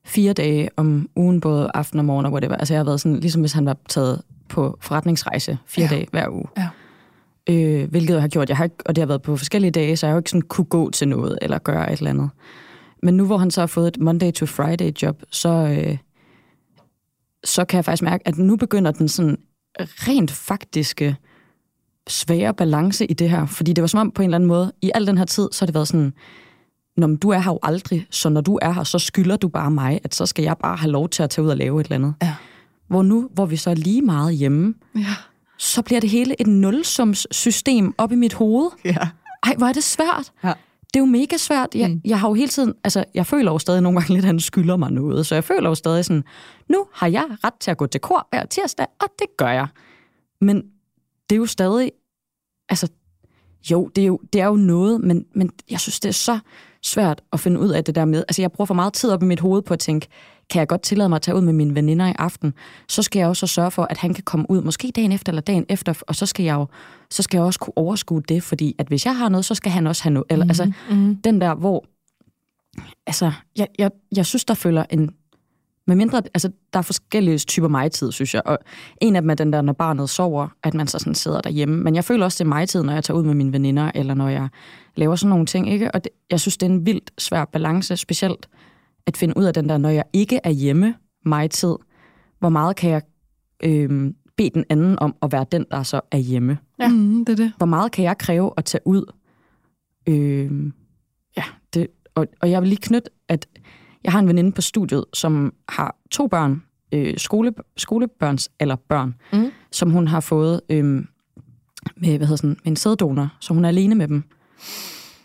fire 0.06 0.34
dage 0.34 0.70
om 0.78 1.10
ugen, 1.16 1.42
både 1.42 1.72
aften 1.74 2.00
og 2.00 2.06
morgen 2.06 2.26
og 2.26 2.32
whatever. 2.32 2.56
Altså, 2.56 2.74
jeg 2.74 2.80
har 2.80 2.86
været 2.86 3.02
sådan, 3.02 3.20
ligesom 3.20 3.42
hvis 3.42 3.54
han 3.54 3.66
var 3.66 3.78
taget 3.90 4.22
på 4.50 4.78
forretningsrejse 4.82 5.58
fire 5.66 5.84
Ja. 5.86 5.90
ja. 5.92 5.96
dage 5.96 6.08
hver 6.12 6.30
uge. 6.30 6.46
Ja. 6.58 6.70
Øh, 7.50 7.90
hvilket 7.90 8.14
jeg 8.14 8.22
har 8.22 8.28
gjort. 8.28 8.50
Jeg 8.50 8.58
har 8.58 8.64
ikke, 8.64 8.76
og 8.86 8.96
det 8.96 9.02
har 9.02 9.06
været 9.08 9.22
på 9.22 9.38
forskellige 9.38 9.72
dage, 9.72 9.98
så 9.98 10.06
jeg 10.06 10.12
har 10.12 10.16
jo 10.16 10.20
ikke 10.20 10.30
sådan 10.30 10.42
kunne 10.42 10.66
gå 10.66 10.90
til 10.90 11.08
noget 11.08 11.40
eller 11.42 11.58
gøre 11.58 11.94
et 11.94 11.98
eller 11.98 12.10
andet. 12.12 12.30
Men 13.04 13.18
nu 13.18 13.26
hvor 13.26 13.38
han 13.38 13.52
så 13.52 13.62
har 13.62 13.68
fået 13.68 13.88
et 13.88 14.00
Monday 14.00 14.32
to 14.32 14.46
Friday 14.46 14.92
job, 15.02 15.24
så, 15.32 15.50
øh, 15.50 15.98
så 17.44 17.66
kan 17.66 17.78
jeg 17.78 17.86
faktisk 17.86 18.04
mærke, 18.04 18.28
at 18.28 18.38
nu 18.38 18.56
begynder 18.56 18.92
den 18.92 19.08
sådan 19.08 19.38
rent 19.80 20.32
faktiske 20.32 21.16
svære 22.10 22.54
balance 22.54 23.06
i 23.06 23.14
det 23.14 23.30
her. 23.30 23.46
Fordi 23.46 23.74
det 23.74 23.82
var 23.82 23.88
som 23.88 24.00
om 24.00 24.12
på 24.12 24.22
en 24.22 24.26
eller 24.26 24.36
anden 24.38 24.48
måde, 24.48 24.72
i 24.82 24.92
al 24.96 25.08
den 25.08 25.18
her 25.18 25.26
tid, 25.26 25.50
så 25.52 25.62
har 25.62 25.66
det 25.66 25.76
været 25.76 25.88
sådan, 25.88 26.14
Nå, 26.98 27.08
men 27.08 27.18
du 27.18 27.30
er 27.30 27.40
her 27.40 27.52
jo 27.52 27.60
aldrig, 27.64 28.08
så 28.12 28.30
når 28.30 28.42
du 28.42 28.60
er 28.62 28.72
her, 28.72 28.84
så 28.84 29.00
skylder 29.00 29.36
du 29.38 29.48
bare 29.48 29.72
mig, 29.72 30.00
at 30.04 30.16
så 30.16 30.26
skal 30.26 30.44
jeg 30.44 30.58
bare 30.58 30.76
have 30.78 30.92
lov 30.92 31.10
til 31.10 31.24
at 31.24 31.30
tage 31.30 31.46
ud 31.46 31.50
og 31.50 31.58
lave 31.58 31.82
et 31.82 31.86
eller 31.86 31.96
andet. 31.96 32.14
Ja. 32.22 32.36
Hvor 32.88 33.04
nu, 33.04 33.30
hvor 33.34 33.46
vi 33.46 33.56
så 33.56 33.70
er 33.70 33.76
lige 33.76 34.02
meget 34.02 34.36
hjemme, 34.36 34.74
Ja. 34.96 35.06
så 35.58 35.82
bliver 35.82 36.02
det 36.02 36.10
hele 36.10 36.42
et 36.42 36.48
nulsumssystem 36.48 37.94
op 37.98 38.12
i 38.12 38.16
mit 38.16 38.34
hoved. 38.34 38.70
Ja. 38.86 38.98
Ej, 39.44 39.56
hvor 39.58 39.68
er 39.68 39.74
det 39.74 39.84
svært. 39.84 40.32
Ja. 40.44 40.54
Det 40.94 40.96
er 40.96 41.00
jo 41.00 41.06
mega 41.06 41.38
svært. 41.38 41.76
Jeg, 41.76 41.88
Mm. 41.90 41.94
mm. 41.96 42.02
jeg 42.06 42.20
har 42.20 42.28
jo 42.28 42.34
hele 42.34 42.48
tiden, 42.48 42.74
altså 42.84 43.04
jeg 43.14 43.26
føler 43.26 43.52
jo 43.52 43.60
stadig 43.60 43.82
nogle 43.82 44.00
gange 44.00 44.14
lidt, 44.14 44.24
at 44.26 44.28
han 44.28 44.40
skylder 44.40 44.78
mig 44.78 44.92
noget. 44.92 45.26
Så 45.26 45.36
jeg 45.36 45.44
føler 45.44 45.70
jo 45.70 45.76
stadig 45.76 46.06
sådan, 46.06 46.24
nu 46.70 46.86
har 46.94 47.08
jeg 47.08 47.26
ret 47.44 47.54
til 47.60 47.72
at 47.72 47.78
gå 47.78 47.88
til 47.88 48.02
kor 48.02 48.28
hver 48.32 48.46
tirsdag, 48.46 48.86
og 49.02 49.08
det 49.20 49.28
gør 49.38 49.50
jeg. 49.50 49.68
Men 50.42 50.64
det 51.30 51.36
er 51.36 51.40
jo 51.40 51.46
stadig, 51.46 51.92
altså 52.70 52.88
jo, 53.72 53.88
det 53.96 54.02
er 54.02 54.06
jo, 54.08 54.20
det 54.34 54.42
er 54.42 54.46
jo 54.46 54.56
noget, 54.56 55.02
men, 55.02 55.26
men 55.36 55.50
jeg 55.72 55.80
synes, 55.80 56.00
det 56.00 56.10
er 56.10 56.14
så 56.14 56.40
svært 56.84 57.22
at 57.34 57.40
finde 57.40 57.60
ud 57.60 57.70
af 57.70 57.84
det 57.84 57.96
der 57.96 58.06
med. 58.06 58.20
Altså 58.28 58.42
jeg 58.42 58.52
bruger 58.52 58.66
for 58.66 58.74
meget 58.74 58.94
tid 58.94 59.12
op 59.12 59.24
i 59.24 59.26
mit 59.26 59.40
hoved 59.40 59.62
på 59.62 59.74
at 59.74 59.80
tænke, 59.80 60.08
kan 60.50 60.60
jeg 60.60 60.68
godt 60.68 60.82
tillade 60.82 61.10
mig 61.10 61.16
at 61.16 61.22
tage 61.22 61.36
ud 61.36 61.42
med 61.42 61.54
mine 61.54 61.76
veninder 61.76 62.08
i 62.08 62.14
aften, 62.20 62.54
så 62.88 63.02
skal 63.02 63.20
jeg 63.20 63.28
også 63.28 63.48
sørge 63.48 63.72
for, 63.72 63.84
at 63.84 63.98
han 63.98 64.14
kan 64.14 64.24
komme 64.24 64.46
ud, 64.50 64.62
måske 64.62 64.92
dagen 64.96 65.12
efter 65.12 65.32
eller 65.32 65.42
dagen 65.42 65.66
efter, 65.70 65.94
og 66.08 66.16
så 66.16 66.26
skal 66.26 66.44
jeg 66.44 66.56
jo 66.56 66.68
så 67.10 67.24
skal 67.24 67.38
jeg 67.38 67.46
også 67.46 67.60
kunne 67.60 67.78
overskue 67.78 68.22
det, 68.22 68.44
fordi 68.44 68.76
at 68.80 68.88
hvis 68.88 69.06
jeg 69.06 69.18
har 69.18 69.30
noget, 69.30 69.46
så 69.46 69.56
skal 69.56 69.72
han 69.72 69.88
også 69.88 70.04
have 70.04 70.14
noget. 70.14 70.26
Eller, 70.30 70.46
mm. 70.46 70.50
altså, 70.50 70.72
Mm. 70.90 71.16
den 71.16 71.42
der, 71.42 71.56
hvor... 71.56 71.86
Altså, 73.08 73.32
jeg, 73.58 73.68
jeg, 73.80 73.92
jeg 74.16 74.26
synes, 74.26 74.46
der 74.46 74.54
følger 74.54 74.86
en 74.90 75.10
med 75.88 75.96
mindre, 75.96 76.22
altså, 76.34 76.52
der 76.74 76.80
er 76.80 76.84
forskellige 76.84 77.38
typer 77.38 77.68
mig-tid, 77.68 78.12
synes 78.12 78.34
jeg. 78.34 78.42
Og 78.46 78.60
en 79.02 79.16
af 79.16 79.22
dem 79.22 79.30
er 79.30 79.36
den 79.36 79.54
der, 79.54 79.62
når 79.62 79.74
barnet 79.74 80.10
sover, 80.10 80.48
at 80.64 80.74
man 80.74 80.88
så 80.88 81.00
sådan 81.00 81.16
sidder 81.16 81.42
derhjemme. 81.42 81.84
Men 81.84 81.96
jeg 81.96 82.04
føler 82.04 82.26
også, 82.26 82.44
det 82.44 82.50
er 82.50 82.56
mig-tid, 82.56 82.84
når 82.84 82.94
jeg 82.94 83.04
tager 83.04 83.18
ud 83.18 83.24
med 83.24 83.34
mine 83.34 83.54
veninder, 83.54 83.92
eller 83.96 84.14
når 84.14 84.30
jeg 84.30 84.50
laver 84.96 85.16
sådan 85.16 85.30
nogle 85.30 85.46
ting. 85.46 85.70
Ikke? 85.70 85.92
Og 85.92 86.04
det, 86.04 86.12
jeg 86.32 86.40
synes, 86.40 86.58
det 86.58 86.66
er 86.66 86.72
en 86.72 86.86
vildt 86.86 87.12
svær 87.18 87.46
balance, 87.46 87.98
specielt 87.98 88.50
at 89.08 89.18
finde 89.18 89.38
ud 89.38 89.44
af 89.44 89.54
den 89.54 89.70
der, 89.70 89.78
når 89.78 89.90
jeg 89.90 90.04
ikke 90.14 90.40
er 90.44 90.50
hjemme, 90.50 90.96
mig-tid. 91.26 91.76
Hvor 92.40 92.50
meget 92.50 92.76
kan 92.76 92.90
jeg 92.90 93.02
øh, 93.64 94.14
bede 94.38 94.50
den 94.50 94.66
anden 94.70 95.00
om 95.00 95.16
at 95.22 95.32
være 95.32 95.46
den, 95.52 95.66
der 95.72 95.84
så 95.84 96.02
er 96.12 96.18
hjemme? 96.18 96.58
Ja. 96.80 96.88
Mm, 96.88 97.26
det 97.26 97.40
er 97.40 97.44
det. 97.44 97.54
Hvor 97.58 97.66
meget 97.66 97.92
kan 97.92 98.06
jeg 98.06 98.18
kræve 98.18 98.52
at 98.58 98.66
tage 98.66 98.82
ud? 98.86 99.14
Øh, 100.10 100.72
ja, 101.38 101.44
det, 101.74 101.88
og, 102.16 102.28
og 102.42 102.52
jeg 102.52 102.62
vil 102.62 102.70
lige 102.70 102.82
knytte, 102.82 103.10
at 103.28 103.48
jeg 104.04 104.12
har 104.12 104.20
en 104.20 104.28
veninde 104.28 104.52
på 104.52 104.62
studiet, 104.62 105.06
som 105.14 105.54
har 105.70 105.96
to 106.12 106.28
børn, 106.28 106.64
øh, 106.92 107.14
skole, 107.18 107.54
skolebørns 107.78 108.50
eller 108.60 108.76
børn, 108.76 109.16
mm. 109.34 109.52
som 109.72 109.90
hun 109.90 110.08
har 110.08 110.20
fået 110.20 110.62
øh, 110.70 110.86
med, 111.96 112.18
hvad 112.18 112.28
hedder 112.28 112.36
sådan, 112.36 112.50
med 112.50 112.72
en 112.72 112.76
sæddonor, 112.76 113.30
så 113.40 113.54
hun 113.54 113.66
er 113.66 113.70
alene 113.70 113.96
med 113.96 114.08
dem. 114.08 114.24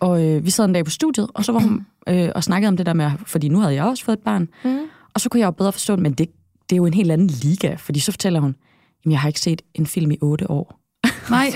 Og 0.01 0.27
øh, 0.27 0.45
vi 0.45 0.51
sad 0.51 0.65
en 0.65 0.73
dag 0.73 0.85
på 0.85 0.91
studiet, 0.91 1.29
og 1.35 1.45
så 1.45 1.53
var 1.53 1.61
hun 1.61 1.87
øh, 2.09 2.29
og 2.35 2.45
snakkede 2.45 2.69
om 2.69 2.77
det 2.77 2.87
der 2.87 2.93
med, 2.93 3.11
fordi 3.27 3.49
nu 3.49 3.59
havde 3.59 3.75
jeg 3.75 3.85
også 3.85 4.05
fået 4.05 4.17
et 4.17 4.23
barn. 4.23 4.49
Mm. 4.65 4.79
Og 5.15 5.21
så 5.21 5.29
kunne 5.29 5.41
jeg 5.41 5.47
jo 5.47 5.51
bedre 5.51 5.73
forstå 5.73 5.97
det, 5.97 6.03
men 6.03 6.13
det, 6.13 6.31
det 6.71 6.73
er 6.73 6.77
jo 6.77 6.87
en 6.87 6.95
helt 6.95 7.11
anden 7.11 7.27
liga, 7.27 7.75
fordi 7.75 8.01
så 8.01 8.13
fortæller 8.13 8.41
hun, 8.41 8.57
jamen 9.05 9.13
jeg 9.13 9.21
har 9.21 9.29
ikke 9.29 9.41
set 9.41 9.63
en 9.75 9.87
film 9.87 10.11
i 10.11 10.19
otte 10.23 10.51
år. 10.51 10.81
Nej. 11.31 11.47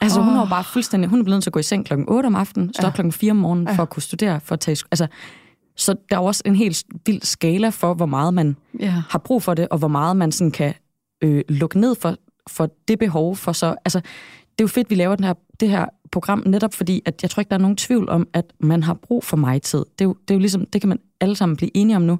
altså 0.00 0.22
hun 0.22 0.34
har 0.34 0.46
bare 0.50 0.64
fuldstændig, 0.64 1.10
hun 1.10 1.20
er 1.20 1.24
blevet 1.24 1.42
til 1.42 1.50
at 1.50 1.52
gå 1.52 1.60
i 1.60 1.62
seng 1.62 1.86
klokken 1.86 2.08
8 2.08 2.26
om 2.26 2.34
aftenen, 2.34 2.74
stå 2.74 2.86
ja. 2.86 2.92
klokken 2.92 3.12
4 3.12 3.30
om 3.30 3.36
morgenen 3.36 3.74
for 3.74 3.82
at 3.82 3.90
kunne 3.90 4.02
studere, 4.02 4.40
for 4.40 4.52
at 4.52 4.60
tage, 4.60 4.84
altså 4.90 5.06
så 5.76 5.94
der 6.10 6.16
er 6.16 6.20
også 6.20 6.42
en 6.46 6.56
helt 6.56 6.84
vild 7.06 7.22
skala 7.22 7.68
for, 7.68 7.94
hvor 7.94 8.06
meget 8.06 8.34
man 8.34 8.56
ja. 8.80 9.02
har 9.08 9.18
brug 9.18 9.42
for 9.42 9.54
det, 9.54 9.68
og 9.68 9.78
hvor 9.78 9.88
meget 9.88 10.16
man 10.16 10.32
sådan 10.32 10.50
kan 10.50 10.74
øh, 11.22 11.42
lukke 11.48 11.80
ned 11.80 11.94
for, 11.94 12.16
for 12.50 12.70
det 12.88 12.98
behov 12.98 13.36
for 13.36 13.52
så... 13.52 13.74
Altså, 13.84 14.00
det 14.58 14.60
er 14.60 14.64
jo 14.64 14.68
fedt, 14.68 14.90
vi 14.90 14.94
laver 14.94 15.16
den 15.16 15.24
her, 15.24 15.34
det 15.60 15.70
her 15.70 15.86
program, 16.12 16.42
netop 16.46 16.74
fordi, 16.74 17.02
at 17.04 17.22
jeg 17.22 17.30
tror 17.30 17.40
ikke, 17.40 17.50
der 17.50 17.56
er 17.56 17.60
nogen 17.60 17.76
tvivl 17.76 18.08
om, 18.08 18.28
at 18.32 18.44
man 18.60 18.82
har 18.82 18.94
brug 18.94 19.24
for 19.24 19.36
mig-tid. 19.36 19.78
Det 19.78 20.00
er, 20.00 20.04
jo, 20.04 20.16
det 20.28 20.30
er 20.30 20.34
jo 20.34 20.40
ligesom, 20.40 20.66
det 20.66 20.80
kan 20.80 20.88
man 20.88 20.98
alle 21.20 21.36
sammen 21.36 21.56
blive 21.56 21.76
enige 21.76 21.96
om 21.96 22.02
nu, 22.02 22.18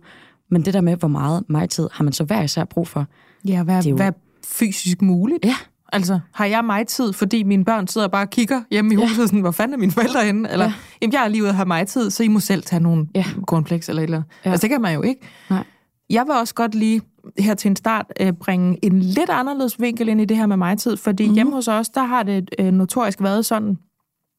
men 0.50 0.64
det 0.64 0.74
der 0.74 0.80
med, 0.80 0.96
hvor 0.96 1.08
meget 1.08 1.44
mig-tid 1.48 1.88
har 1.92 2.04
man 2.04 2.12
så 2.12 2.24
hver 2.24 2.42
især 2.42 2.64
brug 2.64 2.88
for. 2.88 3.06
Ja, 3.44 3.62
hvad, 3.62 3.76
det 3.76 3.86
er 3.86 3.90
jo... 3.90 3.96
hvad 3.96 4.12
fysisk 4.44 5.02
muligt. 5.02 5.44
Ja, 5.44 5.56
Altså, 5.94 6.20
har 6.34 6.44
jeg 6.44 6.64
mig 6.64 6.86
tid, 6.86 7.12
fordi 7.12 7.42
mine 7.42 7.64
børn 7.64 7.86
sidder 7.86 8.06
og 8.06 8.10
bare 8.10 8.24
og 8.24 8.30
kigger 8.30 8.62
hjemme 8.70 8.92
i 8.92 8.96
huset, 8.96 9.18
ja. 9.18 9.26
sådan, 9.26 9.40
hvor 9.40 9.50
fanden 9.50 9.74
er 9.74 9.78
mine 9.78 9.92
forældre 9.92 10.24
henne? 10.24 10.50
Eller, 10.52 10.64
ja. 10.64 10.72
jamen, 11.02 11.12
jeg 11.12 11.20
har 11.20 11.28
lige 11.28 11.42
ude 11.42 11.48
at 11.48 11.56
have 11.56 11.66
mig 11.66 11.86
tid, 11.86 12.10
så 12.10 12.22
I 12.22 12.28
må 12.28 12.40
selv 12.40 12.62
tage 12.62 12.80
nogle 12.80 13.06
ja. 13.14 13.24
cornflakes 13.46 13.88
eller 13.88 14.02
et 14.02 14.04
eller 14.04 14.16
andet. 14.16 14.30
Ja. 14.44 14.50
Altså, 14.50 14.62
det 14.62 14.70
kan 14.70 14.80
man 14.80 14.94
jo 14.94 15.02
ikke. 15.02 15.20
Nej. 15.50 15.64
Jeg 16.10 16.24
vil 16.26 16.34
også 16.34 16.54
godt 16.54 16.74
lige 16.74 17.02
her 17.38 17.54
til 17.54 17.68
en 17.68 17.76
start 17.76 18.06
øh, 18.20 18.32
bringe 18.32 18.78
en 18.84 19.00
lidt 19.00 19.30
anderledes 19.30 19.80
vinkel 19.80 20.08
ind 20.08 20.20
i 20.20 20.24
det 20.24 20.36
her 20.36 20.46
med 20.46 20.56
mig 20.56 20.78
tid, 20.78 20.96
fordi 20.96 21.22
mm-hmm. 21.22 21.34
hjemme 21.34 21.52
hos 21.52 21.68
os, 21.68 21.88
der 21.88 22.04
har 22.04 22.22
det 22.22 22.50
øh, 22.58 22.72
notorisk 22.72 23.22
været 23.22 23.46
sådan, 23.46 23.78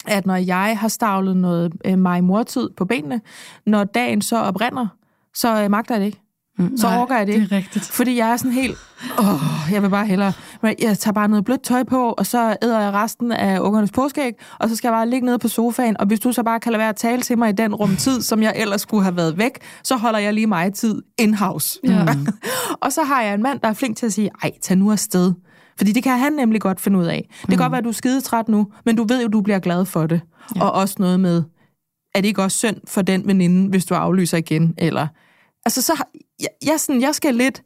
at 0.07 0.25
når 0.25 0.35
jeg 0.35 0.77
har 0.79 0.87
stavlet 0.87 1.37
noget 1.37 1.73
øh, 1.85 1.99
mig 1.99 2.23
mortid 2.23 2.69
på 2.77 2.85
benene, 2.85 3.21
når 3.65 3.83
dagen 3.83 4.21
så 4.21 4.37
oprinder, 4.37 4.87
så 5.33 5.63
øh, 5.63 5.71
magter 5.71 5.95
jeg 5.95 5.99
det 5.99 6.05
ikke. 6.05 6.21
Mm, 6.57 6.77
så 6.77 6.87
nej, 6.87 6.97
overgår 6.97 7.15
jeg 7.15 7.27
det 7.27 7.33
ikke. 7.33 7.45
Det 7.45 7.51
er 7.51 7.57
rigtigt. 7.57 7.85
Fordi 7.85 8.17
jeg 8.17 8.31
er 8.31 8.37
sådan 8.37 8.51
helt, 8.51 8.77
åh, 9.19 9.71
jeg 9.71 9.81
vil 9.81 9.89
bare 9.89 10.07
hellere, 10.07 10.33
jeg 10.63 10.97
tager 10.99 11.11
bare 11.13 11.27
noget 11.27 11.45
blødt 11.45 11.63
tøj 11.63 11.83
på, 11.83 12.13
og 12.17 12.25
så 12.25 12.57
æder 12.61 12.79
jeg 12.79 12.93
resten 12.93 13.31
af 13.31 13.59
ungernes 13.59 13.91
påskæg, 13.91 14.33
og 14.59 14.69
så 14.69 14.75
skal 14.75 14.87
jeg 14.87 14.93
bare 14.93 15.09
ligge 15.09 15.25
nede 15.25 15.39
på 15.39 15.47
sofaen, 15.47 15.97
og 15.99 16.05
hvis 16.05 16.19
du 16.19 16.31
så 16.31 16.43
bare 16.43 16.59
kan 16.59 16.71
lade 16.71 16.79
være 16.79 16.89
at 16.89 16.95
tale 16.95 17.21
til 17.21 17.37
mig 17.37 17.49
i 17.49 17.53
den 17.53 17.75
rumtid, 17.75 18.21
som 18.21 18.43
jeg 18.43 18.53
ellers 18.55 18.81
skulle 18.81 19.03
have 19.03 19.15
været 19.15 19.37
væk, 19.37 19.51
så 19.83 19.95
holder 19.95 20.19
jeg 20.19 20.33
lige 20.33 20.47
mig 20.47 20.73
tid 20.73 21.01
in-house. 21.17 21.79
Ja. 21.83 22.05
og 22.83 22.93
så 22.93 23.03
har 23.03 23.21
jeg 23.21 23.33
en 23.33 23.43
mand, 23.43 23.59
der 23.59 23.67
er 23.67 23.73
flink 23.73 23.97
til 23.97 24.05
at 24.05 24.13
sige, 24.13 24.29
ej, 24.43 24.51
tag 24.61 24.77
nu 24.77 24.91
afsted. 24.91 25.33
Fordi 25.77 25.91
det 25.91 26.03
kan 26.03 26.19
han 26.19 26.33
nemlig 26.33 26.61
godt 26.61 26.81
finde 26.81 26.99
ud 26.99 27.05
af. 27.05 27.27
Det 27.29 27.49
kan 27.49 27.55
mm. 27.55 27.57
godt 27.57 27.71
være, 27.71 27.79
at 27.79 27.83
du 27.83 27.89
er 27.89 27.93
skidetræt 27.93 28.47
nu, 28.47 28.67
men 28.85 28.95
du 28.95 29.05
ved 29.07 29.21
jo, 29.21 29.27
du 29.27 29.41
bliver 29.41 29.59
glad 29.59 29.85
for 29.85 30.07
det. 30.07 30.21
Ja. 30.55 30.63
Og 30.63 30.71
også 30.71 30.95
noget 30.99 31.19
med, 31.19 31.43
er 32.15 32.21
det 32.21 32.27
ikke 32.27 32.43
også 32.43 32.57
synd 32.57 32.77
for 32.87 33.01
den 33.01 33.27
veninde, 33.27 33.69
hvis 33.69 33.85
du 33.85 33.93
aflyser 33.93 34.37
igen, 34.37 34.73
eller 34.77 35.07
altså 35.65 35.81
så 35.81 36.03
jeg, 36.39 36.49
jeg, 36.65 36.79
sådan, 36.79 37.01
jeg 37.01 37.15
skal 37.15 37.35
lidt 37.35 37.63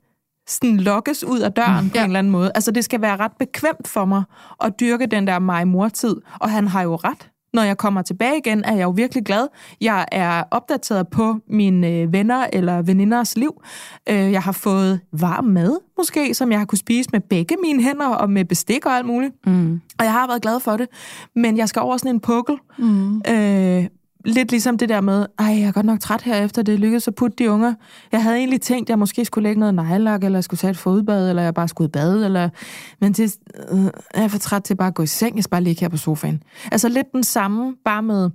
sådan 0.47 0.77
lokkes 0.77 1.23
ud 1.23 1.39
af 1.39 1.51
døren 1.53 1.83
mm, 1.83 1.89
på 1.89 1.95
ja. 1.95 2.01
en 2.01 2.09
eller 2.09 2.19
anden 2.19 2.31
måde. 2.31 2.51
Altså 2.55 2.71
det 2.71 2.85
skal 2.85 3.01
være 3.01 3.17
ret 3.17 3.31
bekvemt 3.39 3.88
for 3.88 4.05
mig 4.05 4.23
at 4.63 4.79
dyrke 4.79 5.05
den 5.05 5.27
der 5.27 5.39
mig-mor-tid. 5.39 6.15
Og 6.39 6.49
han 6.49 6.67
har 6.67 6.81
jo 6.81 6.95
ret. 6.95 7.29
Når 7.53 7.63
jeg 7.63 7.77
kommer 7.77 8.01
tilbage 8.01 8.38
igen, 8.38 8.63
er 8.63 8.75
jeg 8.75 8.83
jo 8.83 8.89
virkelig 8.89 9.25
glad. 9.25 9.47
Jeg 9.81 10.05
er 10.12 10.43
opdateret 10.51 11.07
på 11.07 11.35
mine 11.47 11.88
øh, 11.88 12.13
venner 12.13 12.47
eller 12.53 12.81
veninders 12.81 13.38
liv. 13.38 13.62
Øh, 14.09 14.31
jeg 14.31 14.41
har 14.41 14.51
fået 14.51 14.99
varm 15.12 15.45
mad, 15.45 15.79
måske, 15.97 16.33
som 16.33 16.51
jeg 16.51 16.59
har 16.59 16.65
kunne 16.65 16.77
spise 16.77 17.09
med 17.13 17.19
begge 17.21 17.55
mine 17.63 17.83
hænder 17.83 18.07
og 18.07 18.29
med 18.29 18.45
bestik 18.45 18.85
og 18.85 18.91
alt 18.91 19.05
muligt. 19.05 19.33
Mm. 19.45 19.81
Og 19.99 20.05
jeg 20.05 20.13
har 20.13 20.27
været 20.27 20.41
glad 20.41 20.59
for 20.59 20.77
det. 20.77 20.88
Men 21.35 21.57
jeg 21.57 21.69
skal 21.69 21.81
over 21.81 21.97
sådan 21.97 22.15
en 22.15 22.19
pukkel. 22.19 22.57
Mm. 22.77 23.21
Øh, 23.29 23.85
lidt 24.25 24.51
ligesom 24.51 24.77
det 24.77 24.89
der 24.89 25.01
med, 25.01 25.25
ej, 25.39 25.45
jeg 25.45 25.62
er 25.62 25.71
godt 25.71 25.86
nok 25.86 25.99
træt 25.99 26.21
her 26.21 26.43
efter 26.43 26.62
det 26.62 26.79
lykkedes 26.79 27.08
at 27.08 27.15
putte 27.15 27.36
de 27.43 27.51
unger. 27.51 27.73
Jeg 28.12 28.23
havde 28.23 28.38
egentlig 28.38 28.62
tænkt, 28.62 28.86
at 28.86 28.89
jeg 28.89 28.99
måske 28.99 29.25
skulle 29.25 29.43
lægge 29.43 29.60
noget 29.60 29.75
nejlak, 29.75 30.23
eller 30.23 30.38
jeg 30.38 30.43
skulle 30.43 30.58
tage 30.58 30.71
et 30.71 30.77
fodbad, 30.77 31.29
eller 31.29 31.41
jeg 31.41 31.53
bare 31.53 31.67
skulle 31.67 31.91
bade, 31.91 32.25
eller... 32.25 32.49
men 33.01 33.13
det, 33.13 33.38
øh, 33.71 33.84
jeg 34.15 34.23
er 34.23 34.27
for 34.27 34.38
træt 34.38 34.63
til 34.63 34.75
bare 34.75 34.88
at 34.88 34.95
gå 34.95 35.03
i 35.03 35.08
seng, 35.08 35.36
jeg 35.36 35.43
skal 35.43 35.51
bare 35.51 35.63
ligge 35.63 35.82
her 35.82 35.89
på 35.89 35.97
sofaen. 35.97 36.43
Altså 36.71 36.89
lidt 36.89 37.12
den 37.12 37.23
samme, 37.23 37.75
bare 37.86 38.03
med... 38.03 38.29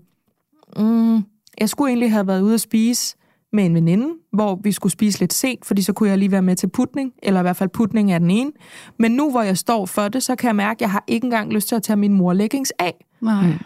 Mm, 0.77 1.25
jeg 1.61 1.69
skulle 1.69 1.91
egentlig 1.91 2.13
have 2.13 2.27
været 2.27 2.41
ude 2.41 2.55
at 2.55 2.61
spise 2.61 3.17
med 3.53 3.65
en 3.65 3.75
veninde, 3.75 4.09
hvor 4.33 4.61
vi 4.63 4.73
skulle 4.73 4.93
spise 4.93 5.21
lidt 5.21 5.33
sent, 5.33 5.65
fordi 5.65 5.83
så 5.83 5.93
kunne 5.93 6.09
jeg 6.09 6.19
lige 6.19 6.31
være 6.31 6.43
med 6.43 6.57
til 6.57 6.67
putning, 6.67 7.13
eller 7.23 7.41
i 7.41 7.43
hvert 7.43 7.57
fald 7.57 7.71
putning 7.71 8.13
af 8.13 8.21
den 8.21 8.31
ene. 8.31 8.51
Men 8.99 9.13
nu, 9.13 9.31
hvor 9.31 9.43
jeg 9.43 9.59
står 9.59 9.87
for 9.87 10.09
det, 10.09 10.23
så 10.23 10.37
kan 10.37 10.47
jeg 10.47 10.57
mærke, 10.57 10.77
at 10.77 10.81
jeg 10.81 10.91
har 10.91 11.05
ikke 11.07 11.25
engang 11.25 11.53
lyst 11.53 11.69
til 11.69 11.77
at 11.77 11.83
tage 11.83 11.97
min 11.97 12.13
mor 12.13 12.33
leggings 12.33 12.73
af. 12.79 13.05
Nej. 13.21 13.59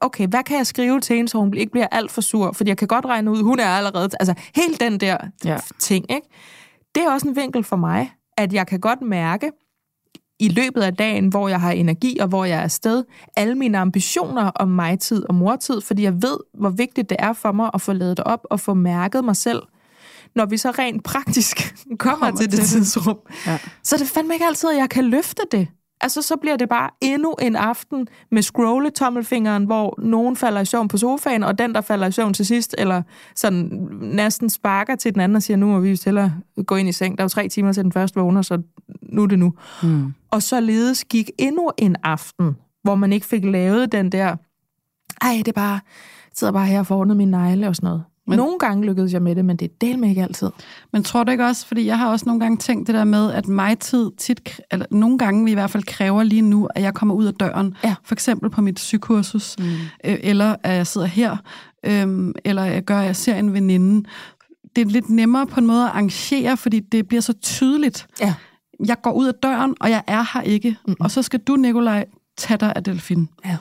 Okay, 0.00 0.26
hvad 0.26 0.42
kan 0.42 0.56
jeg 0.56 0.66
skrive 0.66 1.00
til 1.00 1.16
hende, 1.16 1.28
så 1.28 1.38
hun 1.38 1.54
ikke 1.54 1.72
bliver 1.72 1.86
alt 1.90 2.10
for 2.10 2.20
sur? 2.20 2.52
Fordi 2.52 2.68
jeg 2.68 2.76
kan 2.76 2.88
godt 2.88 3.04
regne 3.06 3.30
ud, 3.30 3.42
hun 3.42 3.58
er 3.58 3.66
allerede... 3.66 4.08
Altså, 4.20 4.34
helt 4.54 4.80
den 4.80 5.00
der 5.00 5.16
ja. 5.44 5.58
ting, 5.78 6.06
ikke? 6.10 6.26
Det 6.94 7.02
er 7.02 7.10
også 7.10 7.28
en 7.28 7.36
vinkel 7.36 7.64
for 7.64 7.76
mig, 7.76 8.12
at 8.36 8.52
jeg 8.52 8.66
kan 8.66 8.80
godt 8.80 9.02
mærke, 9.02 9.50
i 10.42 10.48
løbet 10.48 10.82
af 10.82 10.94
dagen, 10.94 11.28
hvor 11.28 11.48
jeg 11.48 11.60
har 11.60 11.72
energi 11.72 12.18
og 12.18 12.28
hvor 12.28 12.44
jeg 12.44 12.58
er 12.58 12.62
afsted, 12.62 13.04
alle 13.36 13.54
mine 13.54 13.78
ambitioner 13.78 14.50
om 14.54 14.68
mig-tid 14.68 15.28
og 15.28 15.34
mortid, 15.34 15.80
fordi 15.80 16.02
jeg 16.02 16.22
ved, 16.22 16.38
hvor 16.54 16.70
vigtigt 16.70 17.10
det 17.10 17.16
er 17.18 17.32
for 17.32 17.52
mig 17.52 17.70
at 17.74 17.80
få 17.80 17.92
lavet 17.92 18.16
det 18.16 18.24
op 18.24 18.40
og 18.50 18.60
få 18.60 18.74
mærket 18.74 19.24
mig 19.24 19.36
selv. 19.36 19.62
Når 20.34 20.46
vi 20.46 20.56
så 20.56 20.70
rent 20.70 21.04
praktisk 21.04 21.56
kommer, 21.98 22.18
kommer 22.18 22.40
til 22.40 22.52
det 22.52 22.60
tidsrum, 22.60 23.18
ja. 23.46 23.58
så 23.82 23.96
er 23.96 23.98
det 23.98 24.08
fandme 24.08 24.34
ikke 24.34 24.46
altid, 24.46 24.70
at 24.70 24.76
jeg 24.76 24.90
kan 24.90 25.04
løfte 25.04 25.42
det. 25.52 25.68
Altså, 26.02 26.22
så 26.22 26.36
bliver 26.36 26.56
det 26.56 26.68
bare 26.68 26.90
endnu 27.00 27.34
en 27.42 27.56
aften 27.56 28.08
med 28.30 28.42
scrolle-tommelfingeren, 28.42 29.64
hvor 29.64 29.94
nogen 29.98 30.36
falder 30.36 30.60
i 30.60 30.64
søvn 30.64 30.88
på 30.88 30.98
sofaen, 30.98 31.42
og 31.42 31.58
den, 31.58 31.74
der 31.74 31.80
falder 31.80 32.06
i 32.06 32.12
søvn 32.12 32.34
til 32.34 32.46
sidst, 32.46 32.74
eller 32.78 33.02
sådan 33.34 33.88
næsten 34.00 34.50
sparker 34.50 34.96
til 34.96 35.14
den 35.14 35.20
anden 35.20 35.36
og 35.36 35.42
siger, 35.42 35.56
nu 35.56 35.66
må 35.66 35.80
vi 35.80 36.00
hellere 36.04 36.32
gå 36.66 36.76
ind 36.76 36.88
i 36.88 36.92
seng. 36.92 37.18
Der 37.18 37.22
er 37.22 37.24
jo 37.24 37.28
tre 37.28 37.48
timer 37.48 37.72
til 37.72 37.84
den 37.84 37.92
første 37.92 38.20
vågner, 38.20 38.42
så 38.42 38.62
nu 39.02 39.22
er 39.22 39.26
det 39.26 39.38
nu. 39.38 39.54
Mm. 39.82 40.14
Og 40.30 40.42
så 40.42 40.60
ledes 40.60 41.04
gik 41.04 41.30
endnu 41.38 41.70
en 41.78 41.96
aften, 42.02 42.56
hvor 42.82 42.94
man 42.94 43.12
ikke 43.12 43.26
fik 43.26 43.44
lavet 43.44 43.92
den 43.92 44.12
der, 44.12 44.36
ej, 45.20 45.34
det 45.36 45.48
er 45.48 45.52
bare, 45.52 45.72
jeg 45.72 45.80
sidder 46.34 46.52
bare 46.52 46.66
her 46.66 46.78
og 46.78 46.86
får 46.86 46.96
ordnet 46.96 47.16
min 47.16 47.28
negle 47.28 47.68
og 47.68 47.76
sådan 47.76 47.86
noget. 47.86 48.04
Men, 48.26 48.36
nogle 48.36 48.58
gange 48.58 48.86
lykkedes 48.86 49.12
jeg 49.12 49.22
med 49.22 49.36
det, 49.36 49.44
men 49.44 49.56
det 49.56 49.64
er 49.64 49.74
del 49.80 49.98
med 49.98 50.08
ikke 50.08 50.22
altid. 50.22 50.50
Men 50.92 51.04
tror 51.04 51.24
du 51.24 51.30
ikke 51.30 51.44
også, 51.44 51.66
fordi 51.66 51.86
jeg 51.86 51.98
har 51.98 52.10
også 52.10 52.26
nogle 52.26 52.40
gange 52.40 52.56
tænkt 52.56 52.86
det 52.86 52.94
der 52.94 53.04
med, 53.04 53.32
at 53.32 53.48
mig 53.48 53.78
tid 53.78 54.10
tit, 54.18 54.60
eller 54.70 54.86
nogle 54.90 55.18
gange 55.18 55.50
i 55.50 55.54
hvert 55.54 55.70
fald 55.70 55.82
kræver 55.82 56.22
lige 56.22 56.42
nu, 56.42 56.68
at 56.74 56.82
jeg 56.82 56.94
kommer 56.94 57.14
ud 57.14 57.24
af 57.24 57.34
døren. 57.34 57.76
Ja. 57.84 57.94
For 58.04 58.14
eksempel 58.14 58.50
på 58.50 58.60
mit 58.60 58.80
sygekursus, 58.80 59.56
mm. 59.58 59.64
øh, 60.04 60.18
eller 60.20 60.56
at 60.62 60.76
jeg 60.76 60.86
sidder 60.86 61.06
her, 61.06 61.36
øh, 61.86 62.34
eller 62.44 62.64
jeg 62.64 62.84
gør, 62.84 62.98
at 62.98 63.06
jeg 63.06 63.16
ser 63.16 63.34
en 63.34 63.52
veninde. 63.52 64.08
Det 64.76 64.82
er 64.82 64.90
lidt 64.90 65.10
nemmere 65.10 65.46
på 65.46 65.60
en 65.60 65.66
måde 65.66 65.82
at 65.82 65.88
arrangere, 65.88 66.56
fordi 66.56 66.80
det 66.80 67.08
bliver 67.08 67.20
så 67.20 67.32
tydeligt. 67.32 68.06
Ja. 68.20 68.34
Jeg 68.86 68.96
går 69.02 69.12
ud 69.12 69.26
af 69.26 69.34
døren, 69.34 69.74
og 69.80 69.90
jeg 69.90 70.02
er 70.06 70.24
her 70.34 70.40
ikke. 70.40 70.76
Mm. 70.88 70.94
Og 71.00 71.10
så 71.10 71.22
skal 71.22 71.40
du, 71.40 71.56
Nikolaj, 71.56 72.04
tage 72.36 72.58
dig 72.58 72.72
af 72.76 72.84
Delfin. 72.84 73.28
Ja. 73.44 73.56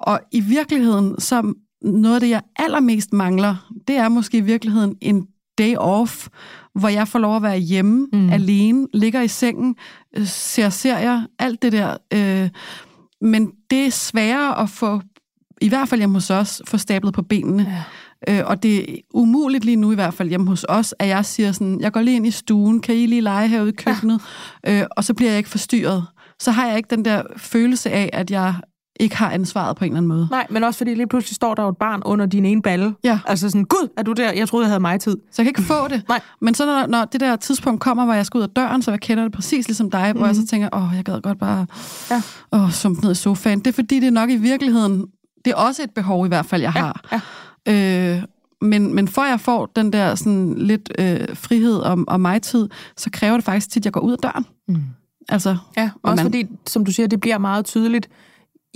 Og 0.00 0.20
i 0.32 0.40
virkeligheden, 0.40 1.20
så 1.20 1.54
noget 1.84 2.14
af 2.14 2.20
det, 2.20 2.30
jeg 2.30 2.42
allermest 2.56 3.12
mangler, 3.12 3.72
det 3.88 3.96
er 3.96 4.08
måske 4.08 4.38
i 4.38 4.40
virkeligheden 4.40 4.96
en 5.00 5.26
day 5.58 5.76
off, 5.76 6.28
hvor 6.74 6.88
jeg 6.88 7.08
får 7.08 7.18
lov 7.18 7.36
at 7.36 7.42
være 7.42 7.58
hjemme 7.58 8.08
mm. 8.12 8.30
alene, 8.30 8.86
ligger 8.94 9.22
i 9.22 9.28
sengen, 9.28 9.76
øh, 10.16 10.26
ser 10.26 10.68
serier, 10.68 11.22
alt 11.38 11.62
det 11.62 11.72
der. 11.72 11.96
Øh, 12.12 12.48
men 13.20 13.50
det 13.70 13.86
er 13.86 13.90
sværere 13.90 14.62
at 14.62 14.70
få, 14.70 15.00
i 15.60 15.68
hvert 15.68 15.88
fald 15.88 16.00
hjemme 16.00 16.16
hos 16.16 16.30
os, 16.30 16.62
få 16.66 16.78
stablet 16.78 17.14
på 17.14 17.22
benene. 17.22 17.84
Ja. 18.28 18.40
Øh, 18.40 18.46
og 18.46 18.62
det 18.62 18.92
er 18.92 18.96
umuligt 19.14 19.64
lige 19.64 19.76
nu, 19.76 19.92
i 19.92 19.94
hvert 19.94 20.14
fald 20.14 20.28
hjemme 20.28 20.48
hos 20.48 20.64
os, 20.68 20.94
at 20.98 21.08
jeg 21.08 21.24
siger 21.24 21.52
sådan, 21.52 21.80
jeg 21.80 21.92
går 21.92 22.00
lige 22.00 22.16
ind 22.16 22.26
i 22.26 22.30
stuen, 22.30 22.80
kan 22.80 22.94
I 22.94 23.06
lige 23.06 23.20
lege 23.20 23.48
herude 23.48 23.68
i 23.68 23.72
køkkenet? 23.72 24.20
Ja. 24.64 24.80
Øh, 24.80 24.86
og 24.96 25.04
så 25.04 25.14
bliver 25.14 25.30
jeg 25.30 25.38
ikke 25.38 25.50
forstyrret. 25.50 26.06
Så 26.40 26.50
har 26.50 26.66
jeg 26.66 26.76
ikke 26.76 26.96
den 26.96 27.04
der 27.04 27.22
følelse 27.36 27.90
af, 27.90 28.10
at 28.12 28.30
jeg 28.30 28.54
ikke 29.00 29.16
har 29.16 29.30
ansvaret 29.30 29.76
på 29.76 29.84
en 29.84 29.90
eller 29.90 29.96
anden 29.98 30.08
måde. 30.08 30.28
Nej, 30.30 30.46
men 30.50 30.64
også 30.64 30.78
fordi 30.78 30.94
lige 30.94 31.06
pludselig 31.06 31.34
står 31.34 31.54
der 31.54 31.62
jo 31.62 31.68
et 31.68 31.76
barn 31.76 32.02
under 32.04 32.26
din 32.26 32.44
ene 32.44 32.62
balle. 32.62 32.94
Ja. 33.04 33.18
Altså 33.26 33.50
sådan, 33.50 33.64
gud, 33.64 33.88
er 33.96 34.02
du 34.02 34.12
der? 34.12 34.32
Jeg 34.32 34.48
troede, 34.48 34.64
jeg 34.64 34.70
havde 34.70 34.80
mig 34.80 35.00
tid. 35.00 35.16
Så 35.30 35.42
jeg 35.42 35.44
kan 35.44 35.50
ikke 35.50 35.62
få 35.62 35.88
det. 35.88 36.02
Nej. 36.08 36.20
Men 36.40 36.54
så 36.54 36.66
når, 36.66 36.86
når 36.86 37.04
det 37.04 37.20
der 37.20 37.36
tidspunkt 37.36 37.80
kommer, 37.80 38.04
hvor 38.04 38.14
jeg 38.14 38.26
skal 38.26 38.38
ud 38.38 38.42
af 38.42 38.48
døren, 38.50 38.82
så 38.82 38.90
jeg 38.90 39.00
kender 39.00 39.24
det 39.24 39.32
præcis 39.32 39.68
ligesom 39.68 39.90
dig, 39.90 40.10
mm. 40.12 40.18
hvor 40.18 40.26
jeg 40.26 40.36
så 40.36 40.46
tænker, 40.46 40.68
åh, 40.72 40.90
jeg 40.96 41.04
gad 41.04 41.20
godt 41.20 41.38
bare 41.38 41.66
Ja. 42.10 42.22
åh, 42.52 42.70
sumpe 42.70 43.02
ned 43.02 43.12
i 43.12 43.14
sofaen. 43.14 43.58
Det 43.58 43.66
er 43.66 43.72
fordi, 43.72 44.00
det 44.00 44.06
er 44.06 44.10
nok 44.10 44.30
i 44.30 44.36
virkeligheden, 44.36 45.06
det 45.44 45.50
er 45.50 45.56
også 45.56 45.82
et 45.82 45.90
behov 45.90 46.24
i 46.24 46.28
hvert 46.28 46.46
fald, 46.46 46.62
jeg 46.62 46.72
har. 46.72 47.20
ja. 47.66 48.16
Øh, 48.16 48.22
men, 48.60 48.94
men 48.94 49.08
for 49.08 49.24
jeg 49.24 49.40
får 49.40 49.66
den 49.76 49.92
der 49.92 50.14
sådan 50.14 50.54
lidt 50.58 50.92
øh, 50.98 51.20
frihed 51.34 51.76
og, 51.76 52.04
og 52.08 52.20
mig-tid, 52.20 52.68
så 52.96 53.10
kræver 53.12 53.34
det 53.36 53.44
faktisk 53.44 53.70
tit, 53.70 53.80
at 53.80 53.84
jeg 53.84 53.92
går 53.92 54.00
ud 54.00 54.12
af 54.12 54.18
døren. 54.18 54.46
Mm. 54.68 54.76
Altså, 55.28 55.56
Ja, 55.76 55.90
Og 56.02 56.10
også 56.10 56.24
man- 56.24 56.32
fordi, 56.32 56.46
som 56.66 56.84
du 56.84 56.92
siger, 56.92 57.06
det 57.06 57.20
bliver 57.20 57.38
meget 57.38 57.64
tydeligt, 57.64 58.08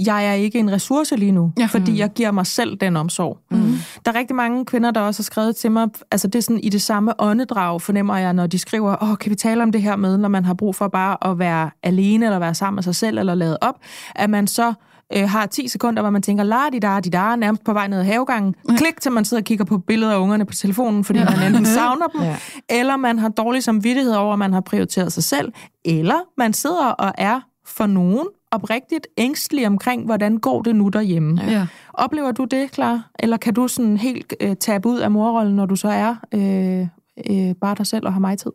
jeg 0.06 0.28
er 0.28 0.32
ikke 0.32 0.58
en 0.58 0.72
ressource 0.72 1.16
lige 1.16 1.32
nu, 1.32 1.52
Ja. 1.58 1.62
ja. 1.62 1.66
fordi 1.66 1.98
jeg 1.98 2.10
giver 2.12 2.30
mig 2.30 2.46
selv 2.46 2.76
den 2.76 2.96
omsorg. 2.96 3.38
Mm. 3.50 3.74
Der 4.04 4.12
er 4.12 4.14
rigtig 4.18 4.36
mange 4.36 4.64
kvinder, 4.64 4.90
der 4.90 5.00
også 5.00 5.20
har 5.20 5.24
skrevet 5.24 5.56
til 5.56 5.70
mig, 5.72 5.88
altså 6.10 6.28
det 6.28 6.34
er 6.38 6.42
sådan 6.42 6.60
i 6.60 6.68
det 6.68 6.82
samme 6.82 7.20
åndedrag, 7.20 7.82
fornemmer 7.82 8.16
jeg, 8.16 8.32
når 8.32 8.46
de 8.46 8.58
skriver, 8.58 9.02
åh, 9.02 9.16
kan 9.18 9.30
vi 9.30 9.34
tale 9.36 9.62
om 9.62 9.72
det 9.72 9.82
her 9.82 9.96
med, 9.96 10.16
når 10.18 10.28
man 10.28 10.44
har 10.44 10.54
brug 10.54 10.74
for 10.74 10.88
bare 10.88 11.30
at 11.30 11.38
være 11.38 11.70
alene, 11.82 12.26
eller 12.26 12.38
være 12.38 12.54
sammen 12.54 12.74
med 12.76 12.82
sig 12.82 12.94
selv, 12.94 13.18
eller 13.18 13.34
lade 13.34 13.58
op, 13.60 13.74
at 14.14 14.30
man 14.30 14.46
så 14.46 14.72
øh, 15.16 15.28
har 15.28 15.46
10 15.46 15.68
sekunder, 15.68 16.02
hvor 16.02 16.10
man 16.10 16.22
tænker, 16.22 16.44
la 16.44 16.56
di 16.72 16.78
da 16.78 17.00
di 17.00 17.08
da, 17.10 17.36
nærmest 17.36 17.64
på 17.64 17.72
vej 17.72 17.88
ned 17.88 17.98
ad 17.98 18.04
havegangen. 18.04 18.54
Klik, 18.76 19.00
til 19.00 19.12
man 19.12 19.24
sidder 19.24 19.40
og 19.40 19.44
kigger 19.44 19.64
på 19.64 19.78
billeder 19.78 20.12
af 20.12 20.18
ungerne 20.18 20.44
på 20.46 20.52
telefonen, 20.54 21.04
fordi 21.04 21.18
ja. 21.18 21.24
man 21.30 21.46
enten 21.46 21.66
savner 21.76 22.06
dem, 22.06 22.20
Ja. 22.20 22.26
ja. 22.28 22.36
eller 22.80 22.96
man 22.96 23.18
har 23.18 23.28
dårlig 23.28 23.62
samvittighed 23.62 24.12
over, 24.12 24.32
at 24.32 24.38
man 24.38 24.52
har 24.52 24.60
prioriteret 24.60 25.12
sig 25.12 25.24
selv, 25.24 25.52
eller 25.84 26.18
man 26.38 26.52
sidder 26.52 26.86
og 26.86 27.12
er 27.18 27.40
for 27.66 27.86
nogen 27.86 28.26
oprigtigt 28.50 29.06
ængstelig 29.16 29.66
omkring, 29.66 30.04
hvordan 30.04 30.36
går 30.38 30.62
det 30.62 30.76
nu 30.76 30.88
derhjemme. 30.88 31.40
ja. 31.42 31.66
Oplever 31.94 32.32
du 32.32 32.44
det, 32.44 32.70
klar? 32.70 33.10
Eller 33.18 33.36
kan 33.36 33.54
du 33.54 33.68
sådan 33.68 33.96
helt 33.96 34.34
øh, 34.40 34.56
tabe 34.56 34.88
ud 34.88 34.98
af 34.98 35.10
morrollen, 35.10 35.56
når 35.56 35.66
du 35.66 35.76
så 35.76 35.88
er 35.88 36.16
øh, 36.34 36.86
øh, 37.30 37.54
bare 37.54 37.74
dig 37.74 37.86
selv 37.86 38.06
og 38.06 38.12
har 38.12 38.20
mig 38.20 38.38
tid? 38.38 38.52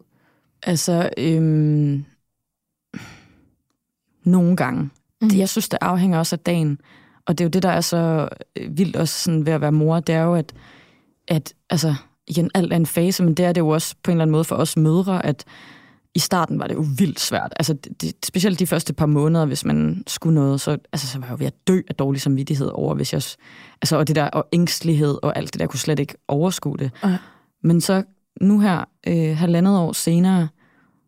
Altså, 0.64 1.10
øhm, 1.18 2.06
nogle 4.24 4.56
gange. 4.56 4.90
Mm. 5.22 5.30
Det, 5.30 5.38
jeg 5.38 5.50
synes, 5.50 5.70
det 5.70 5.78
afhænger 5.82 6.20
også 6.20 6.36
af 6.36 6.40
dagen. 6.40 6.80
Og 7.26 7.38
det 7.38 7.44
er 7.44 7.46
jo 7.46 7.50
det, 7.50 7.64
der 7.64 7.70
er 7.70 7.82
så 7.82 8.30
øh, 8.56 8.78
vildt 8.78 8.96
også 8.96 9.24
sådan 9.24 9.46
ved 9.46 9.54
at 9.54 9.62
være 9.62 9.72
mor, 9.72 10.00
det 10.00 10.16
er 10.16 10.24
jo, 10.24 10.36
at, 10.36 10.54
at 11.28 11.54
altså, 11.70 11.96
igen, 12.28 12.52
alt 12.54 12.74
er 12.74 12.78
en 12.78 12.86
fase, 12.86 13.24
men 13.24 13.34
det 13.34 13.46
er 13.46 13.52
det 13.54 13.62
jo 13.62 13.70
også 13.70 13.96
på 14.04 14.12
en 14.12 14.16
eller 14.16 14.22
anden 14.22 14.32
måde 14.32 14.44
for 14.44 14.56
os 14.56 14.78
mødre, 14.78 15.26
at 15.26 15.46
i 16.16 16.20
starten 16.20 16.60
var 16.60 16.68
det 16.68 16.76
jo 16.76 16.86
vildt 16.98 17.20
svært. 17.20 17.54
Altså, 17.56 17.74
det, 17.74 18.14
specielt 18.26 18.60
de 18.60 18.68
første 18.68 18.94
par 18.94 19.06
måneder, 19.06 19.46
hvis 19.46 19.66
man 19.66 20.04
skulle 20.08 20.36
noget, 20.36 20.62
så, 20.62 20.78
altså, 20.94 21.08
så 21.08 21.20
var 21.20 21.26
jeg 21.26 21.32
jo 21.32 21.38
ved 21.40 21.48
at 21.48 21.68
dø 21.68 21.82
af 21.90 21.96
dårlig 21.96 22.22
samvittighed 22.22 22.68
over, 22.74 22.96
hvis 22.96 23.14
jeg... 23.14 23.22
Altså, 23.82 23.98
og 23.98 24.08
det 24.08 24.16
der, 24.16 24.28
og 24.28 24.48
ængstelighed 24.54 25.18
og 25.24 25.38
alt 25.38 25.54
det 25.54 25.60
der, 25.60 25.68
kunne 25.68 25.80
slet 25.80 26.00
ikke 26.00 26.14
overskue 26.28 26.78
det. 26.78 26.92
Nej. 27.04 27.16
Men 27.64 27.82
så 27.82 28.04
nu 28.42 28.60
her, 28.60 28.84
øh, 29.08 29.38
halvandet 29.38 29.78
år 29.78 29.92
senere, 29.92 30.48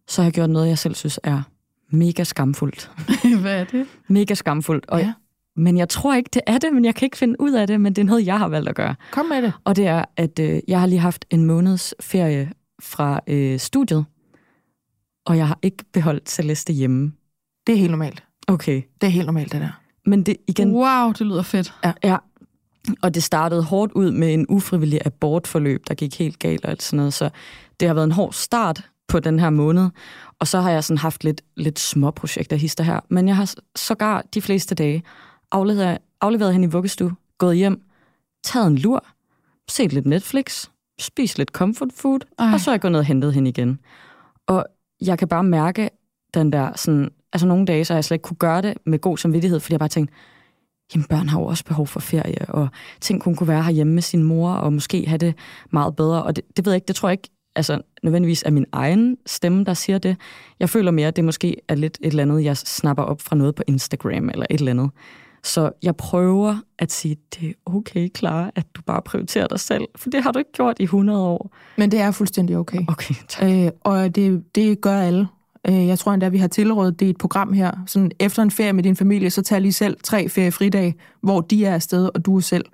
så 0.08 0.22
har 0.22 0.26
jeg 0.28 0.34
gjort 0.34 0.50
noget, 0.50 0.68
jeg 0.68 0.78
selv 0.78 0.96
synes 0.96 1.20
er 1.24 1.42
mega 1.90 2.24
skamfuldt. 2.24 2.92
Hvad 3.42 3.60
er 3.60 3.64
det? 3.64 3.86
Mega 4.08 4.34
skamfuldt. 4.34 4.86
Og, 4.88 5.00
Ja. 5.00 5.06
ja. 5.06 5.14
Men 5.56 5.78
jeg 5.78 5.90
tror 5.90 6.16
ikke, 6.16 6.30
det 6.34 6.42
er 6.48 6.58
det, 6.58 6.74
men 6.74 6.86
jeg 6.86 6.96
kan 6.96 7.06
ikke 7.06 7.18
finde 7.18 7.42
ud 7.42 7.52
af 7.52 7.68
det, 7.68 7.82
men 7.82 7.94
det 7.94 8.02
er 8.02 8.06
noget, 8.06 8.26
jeg 8.26 8.40
har 8.40 8.48
valgt 8.48 8.70
at 8.70 8.76
gøre. 8.76 8.96
Kom 9.12 9.26
med 9.26 9.42
det. 9.42 9.54
Og 9.64 9.76
det 9.76 9.88
er, 9.88 10.06
at 10.18 10.40
øh, 10.40 10.60
jeg 10.68 10.80
har 10.80 10.88
lige 10.88 11.00
haft 11.00 11.26
en 11.30 11.46
måneds 11.46 11.94
ferie 12.00 12.52
fra 12.82 13.20
øh, 13.28 13.60
studiet, 13.60 14.06
og 15.26 15.38
jeg 15.38 15.48
har 15.48 15.60
ikke 15.62 15.84
beholdt 15.94 16.30
Celeste 16.30 16.74
hjemme. 16.74 17.14
Det 17.68 17.74
er 17.74 17.78
helt 17.78 17.92
normalt. 17.92 18.24
Okay. 18.48 18.82
Det 19.02 19.08
er 19.08 19.12
helt 19.12 19.26
normalt, 19.26 19.52
det 19.52 19.62
der. 19.62 19.80
Men 20.06 20.24
det 20.24 20.38
igen, 20.48 20.72
Wow, 20.76 21.12
det 21.12 21.22
lyder 21.22 21.42
fedt. 21.42 21.74
Ja, 22.04 22.18
og 23.02 23.14
det 23.14 23.24
startede 23.24 23.64
hårdt 23.64 23.92
ud 23.92 24.12
med 24.12 24.34
en 24.34 24.46
ufrivillig 24.50 25.02
abortforløb, 25.06 25.88
der 25.88 25.94
gik 25.94 26.20
helt 26.20 26.40
galt 26.40 26.66
og 26.66 26.72
alt 26.72 26.84
sådan 26.84 26.98
noget. 26.98 27.14
Så 27.14 27.30
det 27.80 27.88
har 27.88 27.96
været 27.96 28.06
en 28.06 28.12
hård 28.12 28.34
start 28.34 28.90
på 29.08 29.20
den 29.20 29.40
her 29.40 29.50
måned. 29.50 29.90
Og 30.40 30.48
så 30.48 30.62
har 30.62 30.72
jeg 30.72 30.84
sådan 30.84 30.98
haft 30.98 31.24
lidt, 31.24 31.42
lidt 31.56 31.80
små 31.80 32.12
projekter 32.12 32.56
hister 32.56 32.84
her. 32.84 33.00
Men 33.10 33.28
jeg 33.28 33.36
har 33.36 33.54
sågar 33.76 34.22
de 34.34 34.42
fleste 34.42 34.76
dage 34.76 35.04
afleveret, 35.52 35.98
afleveret 36.22 36.54
hende 36.54 36.68
i 36.68 36.72
vuggestue, 36.72 37.16
gået 37.38 37.58
hjem, 37.58 37.82
taget 38.44 38.68
en 38.68 38.78
lur, 38.78 39.06
set 39.70 39.94
lidt 39.94 40.06
Netflix, 40.06 40.68
spist 41.00 41.38
lidt 41.38 41.50
comfort 41.50 41.90
food, 41.96 42.20
Ej. 42.40 42.54
og 42.54 42.60
så 42.60 42.72
er 42.72 42.74
jeg 42.74 42.82
gået 42.82 42.92
ned 42.92 43.00
og 43.00 43.06
hentet 43.06 43.34
hende 43.34 43.50
igen. 43.50 43.80
Og 44.48 44.66
jeg 45.06 45.18
kan 45.20 45.28
bare 45.28 45.44
mærke 45.44 45.90
den 46.34 46.52
der 46.52 46.72
sådan, 46.76 47.10
altså 47.34 47.48
nogle 47.48 47.66
dage, 47.66 47.86
så 47.86 47.94
har 47.94 47.98
jeg 47.98 48.04
slet 48.06 48.16
ikke 48.16 48.24
kunne 48.24 48.38
gøre 48.38 48.62
det 48.62 48.74
med 48.86 49.00
god 49.00 49.18
samvittighed, 49.18 49.60
fordi 49.60 49.74
jeg 49.74 49.80
bare 49.80 49.90
tænkte, 49.90 50.14
jamen 50.94 51.06
børn 51.06 51.30
har 51.30 51.40
jo 51.40 51.46
også 51.46 51.66
behov 51.66 51.88
for 51.88 52.00
ferie, 52.00 52.46
og 52.48 52.68
tænk, 53.02 53.24
hun 53.24 53.36
kunne 53.36 53.48
være 53.48 53.64
herhjemme 53.64 53.94
med 53.94 54.02
sin 54.02 54.24
mor, 54.24 54.52
og 54.52 54.74
måske 54.74 55.08
have 55.08 55.18
det 55.18 55.36
meget 55.72 55.96
bedre. 55.96 56.24
Og 56.24 56.36
det, 56.36 56.44
det 56.58 56.66
ved 56.66 56.74
jeg 56.74 56.78
ikke, 56.78 56.88
det 56.88 56.96
tror 56.96 57.10
jeg 57.10 57.14
ikke, 57.14 57.30
altså 57.56 57.82
nødvendigvis 58.04 58.44
er 58.44 58.52
min 58.52 58.66
egen 58.72 59.18
stemme, 59.26 59.64
der 59.64 59.74
siger 59.74 59.98
det. 59.98 60.18
Jeg 60.60 60.70
føler 60.70 60.92
mere, 60.92 61.08
at 61.08 61.16
det 61.16 61.24
måske 61.24 61.56
er 61.68 61.76
lidt 61.76 61.98
et 62.02 62.08
eller 62.08 62.24
andet, 62.24 62.44
jeg 62.44 62.58
snapper 62.58 63.04
op 63.04 63.22
fra 63.22 63.36
noget 63.36 63.56
på 63.56 63.64
Instagram, 63.68 64.30
eller 64.30 64.46
et 64.50 64.60
eller 64.60 64.72
andet. 64.72 64.90
Så 65.44 65.72
jeg 65.84 65.96
prøver 65.96 66.58
at 66.80 66.92
sige, 66.92 67.18
det 67.36 67.50
er 67.50 67.54
okay, 67.66 68.10
Clara, 68.18 68.52
at 68.56 68.66
du 68.76 68.82
bare 68.82 69.02
prioriterer 69.02 69.48
dig 69.48 69.60
selv, 69.60 69.88
for 69.96 70.10
det 70.10 70.24
har 70.24 70.32
du 70.32 70.40
ikke 70.40 70.52
gjort 70.52 70.80
i 70.80 70.84
100 70.84 71.20
år. 71.20 71.56
Men 71.78 71.92
det 71.92 72.00
er 72.00 72.12
fuldstændig 72.12 72.58
okay. 72.58 72.80
Okay, 72.88 73.16
tak. 73.28 73.50
Øh, 73.50 73.72
og 73.82 74.16
det, 74.16 74.56
det 74.56 74.82
gør 74.82 74.98
alle. 75.00 75.28
Øh, 75.68 75.88
jeg 75.88 76.00
tror 76.00 76.14
endda, 76.14 76.30
vi 76.30 76.38
har 76.38 76.48
tilrådet 76.48 77.00
det 77.00 77.06
i 77.06 77.10
et 77.10 77.18
program 77.18 77.54
her. 77.54 77.72
Sådan, 77.88 78.12
efter 78.20 78.44
en 78.44 78.52
ferie 78.52 78.74
med 78.74 78.84
din 78.84 78.96
familie, 78.96 79.30
så 79.30 79.42
tag 79.42 79.62
lige 79.62 79.74
selv 79.74 79.98
tre 80.04 80.30
feriefridage, 80.30 80.96
hvor 81.22 81.42
de 81.42 81.66
er 81.66 81.74
afsted, 81.74 82.10
og 82.16 82.26
du 82.26 82.38
er 82.38 82.42
selv. 82.42 82.66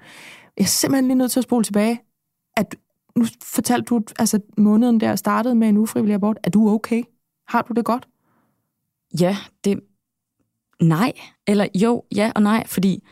Jeg 0.58 0.64
er 0.64 0.68
simpelthen 0.68 1.08
lige 1.08 1.18
nødt 1.18 1.32
til 1.32 1.40
at 1.40 1.44
spole 1.44 1.64
tilbage. 1.64 2.02
At, 2.58 2.76
nu 3.16 3.26
fortalte 3.44 3.86
du, 3.86 4.02
altså 4.20 4.40
måneden 4.58 5.00
der 5.00 5.16
startede 5.16 5.56
med 5.56 5.70
en 5.70 5.78
ufrivillig 5.78 6.16
abort. 6.16 6.38
Er 6.44 6.50
du 6.50 6.70
okay? 6.70 7.04
Har 7.48 7.62
du 7.62 7.74
det 7.74 7.86
godt? 7.86 8.08
Ja, 9.20 9.38
det... 9.64 9.80
Nej. 10.82 11.14
Eller 11.48 11.68
jo, 11.76 12.04
ja 12.16 12.32
og 12.36 12.42
nej, 12.42 12.68
fordi 12.68 13.04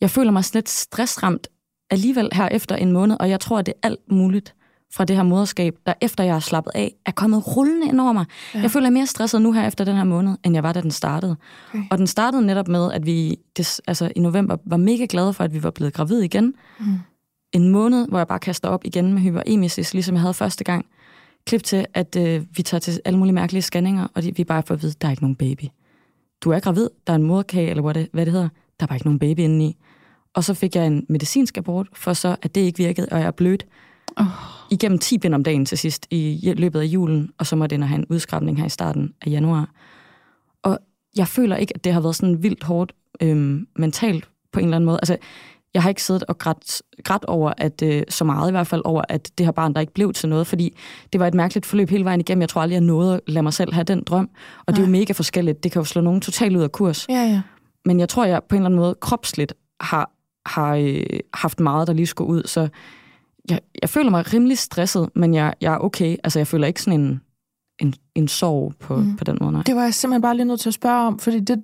jeg 0.00 0.10
føler 0.10 0.30
mig 0.30 0.44
slet 0.44 0.68
stressramt 0.68 1.48
alligevel 1.90 2.28
her 2.32 2.48
efter 2.48 2.76
en 2.76 2.92
måned, 2.92 3.16
og 3.20 3.30
jeg 3.30 3.40
tror, 3.40 3.58
at 3.58 3.66
det 3.66 3.74
er 3.82 3.88
alt 3.88 4.12
muligt 4.12 4.54
fra 4.92 5.04
det 5.04 5.16
her 5.16 5.22
moderskab, 5.22 5.74
der 5.86 5.92
efter 6.00 6.24
jeg 6.24 6.32
har 6.32 6.40
slappet 6.40 6.72
af, 6.74 6.94
er 7.06 7.10
kommet 7.10 7.56
rullende 7.56 7.86
ind 7.86 8.00
over 8.00 8.12
mig. 8.12 8.24
Ja. 8.54 8.60
Jeg 8.60 8.70
føler 8.70 8.86
mig 8.86 8.92
mere 8.92 9.06
stresset 9.06 9.42
nu 9.42 9.52
her 9.52 9.66
efter 9.66 9.84
den 9.84 9.96
her 9.96 10.04
måned, 10.04 10.36
end 10.44 10.54
jeg 10.54 10.62
var, 10.62 10.72
da 10.72 10.80
den 10.80 10.90
startede. 10.90 11.36
Okay. 11.68 11.82
Og 11.90 11.98
den 11.98 12.06
startede 12.06 12.46
netop 12.46 12.68
med, 12.68 12.92
at 12.92 13.06
vi 13.06 13.38
det, 13.56 13.80
altså, 13.86 14.12
i 14.16 14.20
november 14.20 14.56
var 14.66 14.76
mega 14.76 15.06
glade 15.08 15.32
for, 15.32 15.44
at 15.44 15.54
vi 15.54 15.62
var 15.62 15.70
blevet 15.70 15.92
gravid 15.92 16.20
igen. 16.20 16.54
Mm. 16.80 16.86
En 17.52 17.68
måned, 17.68 18.08
hvor 18.08 18.18
jeg 18.18 18.26
bare 18.26 18.38
kaster 18.38 18.68
op 18.68 18.84
igen 18.84 19.12
med 19.12 19.22
hyperemesis, 19.22 19.94
ligesom 19.94 20.14
jeg 20.14 20.20
havde 20.20 20.34
første 20.34 20.64
gang. 20.64 20.86
Klip 21.46 21.62
til, 21.62 21.86
at 21.94 22.16
øh, 22.16 22.42
vi 22.56 22.62
tager 22.62 22.80
til 22.80 23.00
alle 23.04 23.18
mulige 23.18 23.34
mærkelige 23.34 23.62
scanninger, 23.62 24.06
og 24.14 24.22
de, 24.22 24.36
vi 24.36 24.44
bare 24.44 24.62
får 24.66 24.74
at 24.74 24.82
vide, 24.82 24.94
der 25.00 25.06
er 25.06 25.10
ikke 25.10 25.22
nogen 25.22 25.36
baby. 25.36 25.64
Du 26.40 26.50
er 26.50 26.60
gravid, 26.60 26.88
der 27.06 27.12
er 27.12 27.16
en 27.16 27.22
moderkage, 27.22 27.70
eller 27.70 27.82
hvad 27.82 27.94
det, 27.94 28.08
hvad 28.12 28.26
det 28.26 28.32
hedder. 28.32 28.48
Der 28.80 28.84
er 28.84 28.86
bare 28.86 28.96
ikke 28.96 29.06
nogen 29.06 29.18
baby 29.18 29.40
indeni. 29.40 29.76
Og 30.34 30.44
så 30.44 30.54
fik 30.54 30.76
jeg 30.76 30.86
en 30.86 31.06
medicinsk 31.08 31.56
abort, 31.58 31.88
for 31.92 32.12
så 32.12 32.36
at 32.42 32.54
det 32.54 32.60
ikke 32.60 32.78
virkede, 32.78 33.08
og 33.10 33.18
jeg 33.18 33.26
er 33.26 33.30
blødt 33.30 33.66
Oh. 34.16 34.26
igennem 34.70 34.98
10 34.98 35.18
bind 35.18 35.34
om 35.34 35.44
dagen 35.44 35.64
til 35.64 35.78
sidst 35.78 36.06
i 36.10 36.54
løbet 36.56 36.80
af 36.80 36.84
julen, 36.84 37.30
og 37.38 37.46
så 37.46 37.56
måtte 37.56 37.76
jeg 37.76 37.88
have 37.88 37.98
en 37.98 38.06
udskrabning 38.10 38.58
her 38.58 38.66
i 38.66 38.68
starten 38.68 39.14
af 39.26 39.30
januar. 39.30 39.70
Og 40.62 40.78
jeg 41.16 41.28
føler 41.28 41.56
ikke, 41.56 41.72
at 41.74 41.84
det 41.84 41.92
har 41.92 42.00
været 42.00 42.16
sådan 42.16 42.42
vildt 42.42 42.64
hårdt 42.64 42.92
øhm, 43.22 43.66
mentalt 43.76 44.28
på 44.52 44.60
en 44.60 44.64
eller 44.64 44.76
anden 44.76 44.86
måde. 44.86 44.98
Altså, 45.02 45.16
jeg 45.74 45.82
har 45.82 45.88
ikke 45.88 46.02
siddet 46.02 46.24
og 46.28 46.38
grædt, 46.38 46.82
grædt 47.04 47.24
over, 47.24 47.52
at 47.58 47.82
øh, 47.82 48.02
så 48.08 48.24
meget 48.24 48.48
i 48.48 48.50
hvert 48.50 48.66
fald, 48.66 48.82
over 48.84 49.02
at 49.08 49.30
det 49.38 49.46
her 49.46 49.52
barn, 49.52 49.74
der 49.74 49.80
ikke 49.80 49.94
blev 49.94 50.12
til 50.12 50.28
noget, 50.28 50.46
fordi 50.46 50.76
det 51.12 51.20
var 51.20 51.26
et 51.26 51.34
mærkeligt 51.34 51.66
forløb 51.66 51.90
hele 51.90 52.04
vejen 52.04 52.20
igennem. 52.20 52.40
Jeg 52.40 52.48
tror 52.48 52.62
aldrig, 52.62 52.74
jeg 52.74 52.80
nåede 52.80 53.14
at 53.14 53.20
lade 53.26 53.42
mig 53.42 53.52
selv 53.52 53.72
have 53.72 53.84
den 53.84 54.02
drøm. 54.02 54.30
Og 54.66 54.76
det 54.76 54.82
er 54.82 54.86
jo 54.86 54.92
mega 54.92 55.12
forskelligt. 55.12 55.64
Det 55.64 55.72
kan 55.72 55.80
jo 55.80 55.84
slå 55.84 56.02
nogen 56.02 56.20
totalt 56.20 56.56
ud 56.56 56.62
af 56.62 56.72
kurs. 56.72 57.08
Ja, 57.08 57.22
ja. 57.22 57.42
Men 57.84 58.00
jeg 58.00 58.08
tror, 58.08 58.24
jeg 58.24 58.40
på 58.48 58.54
en 58.54 58.60
eller 58.60 58.66
anden 58.66 58.80
måde 58.80 58.94
kropsligt 59.00 59.54
har, 59.80 60.10
har 60.46 60.74
øh, 60.74 61.02
haft 61.34 61.60
meget, 61.60 61.86
der 61.86 61.92
lige 61.92 62.06
skulle 62.06 62.30
ud. 62.30 62.42
Så 62.46 62.68
jeg, 63.50 63.60
jeg 63.82 63.90
føler 63.90 64.10
mig 64.10 64.34
rimelig 64.34 64.58
stresset, 64.58 65.08
men 65.14 65.34
jeg, 65.34 65.54
jeg 65.60 65.74
er 65.74 65.78
okay. 65.78 66.16
Altså, 66.24 66.38
jeg 66.38 66.46
føler 66.46 66.66
ikke 66.66 66.82
sådan 66.82 67.00
en, 67.00 67.20
en, 67.80 67.94
en 68.14 68.28
sorg 68.28 68.74
på, 68.80 68.96
mm. 68.96 69.16
på 69.16 69.24
den 69.24 69.38
måde, 69.40 69.52
nej. 69.52 69.62
Det 69.62 69.76
var 69.76 69.82
jeg 69.82 69.94
simpelthen 69.94 70.22
bare 70.22 70.36
lige 70.36 70.46
nødt 70.46 70.60
til 70.60 70.70
at 70.70 70.74
spørge 70.74 71.06
om, 71.06 71.18
fordi 71.18 71.40
det, 71.40 71.62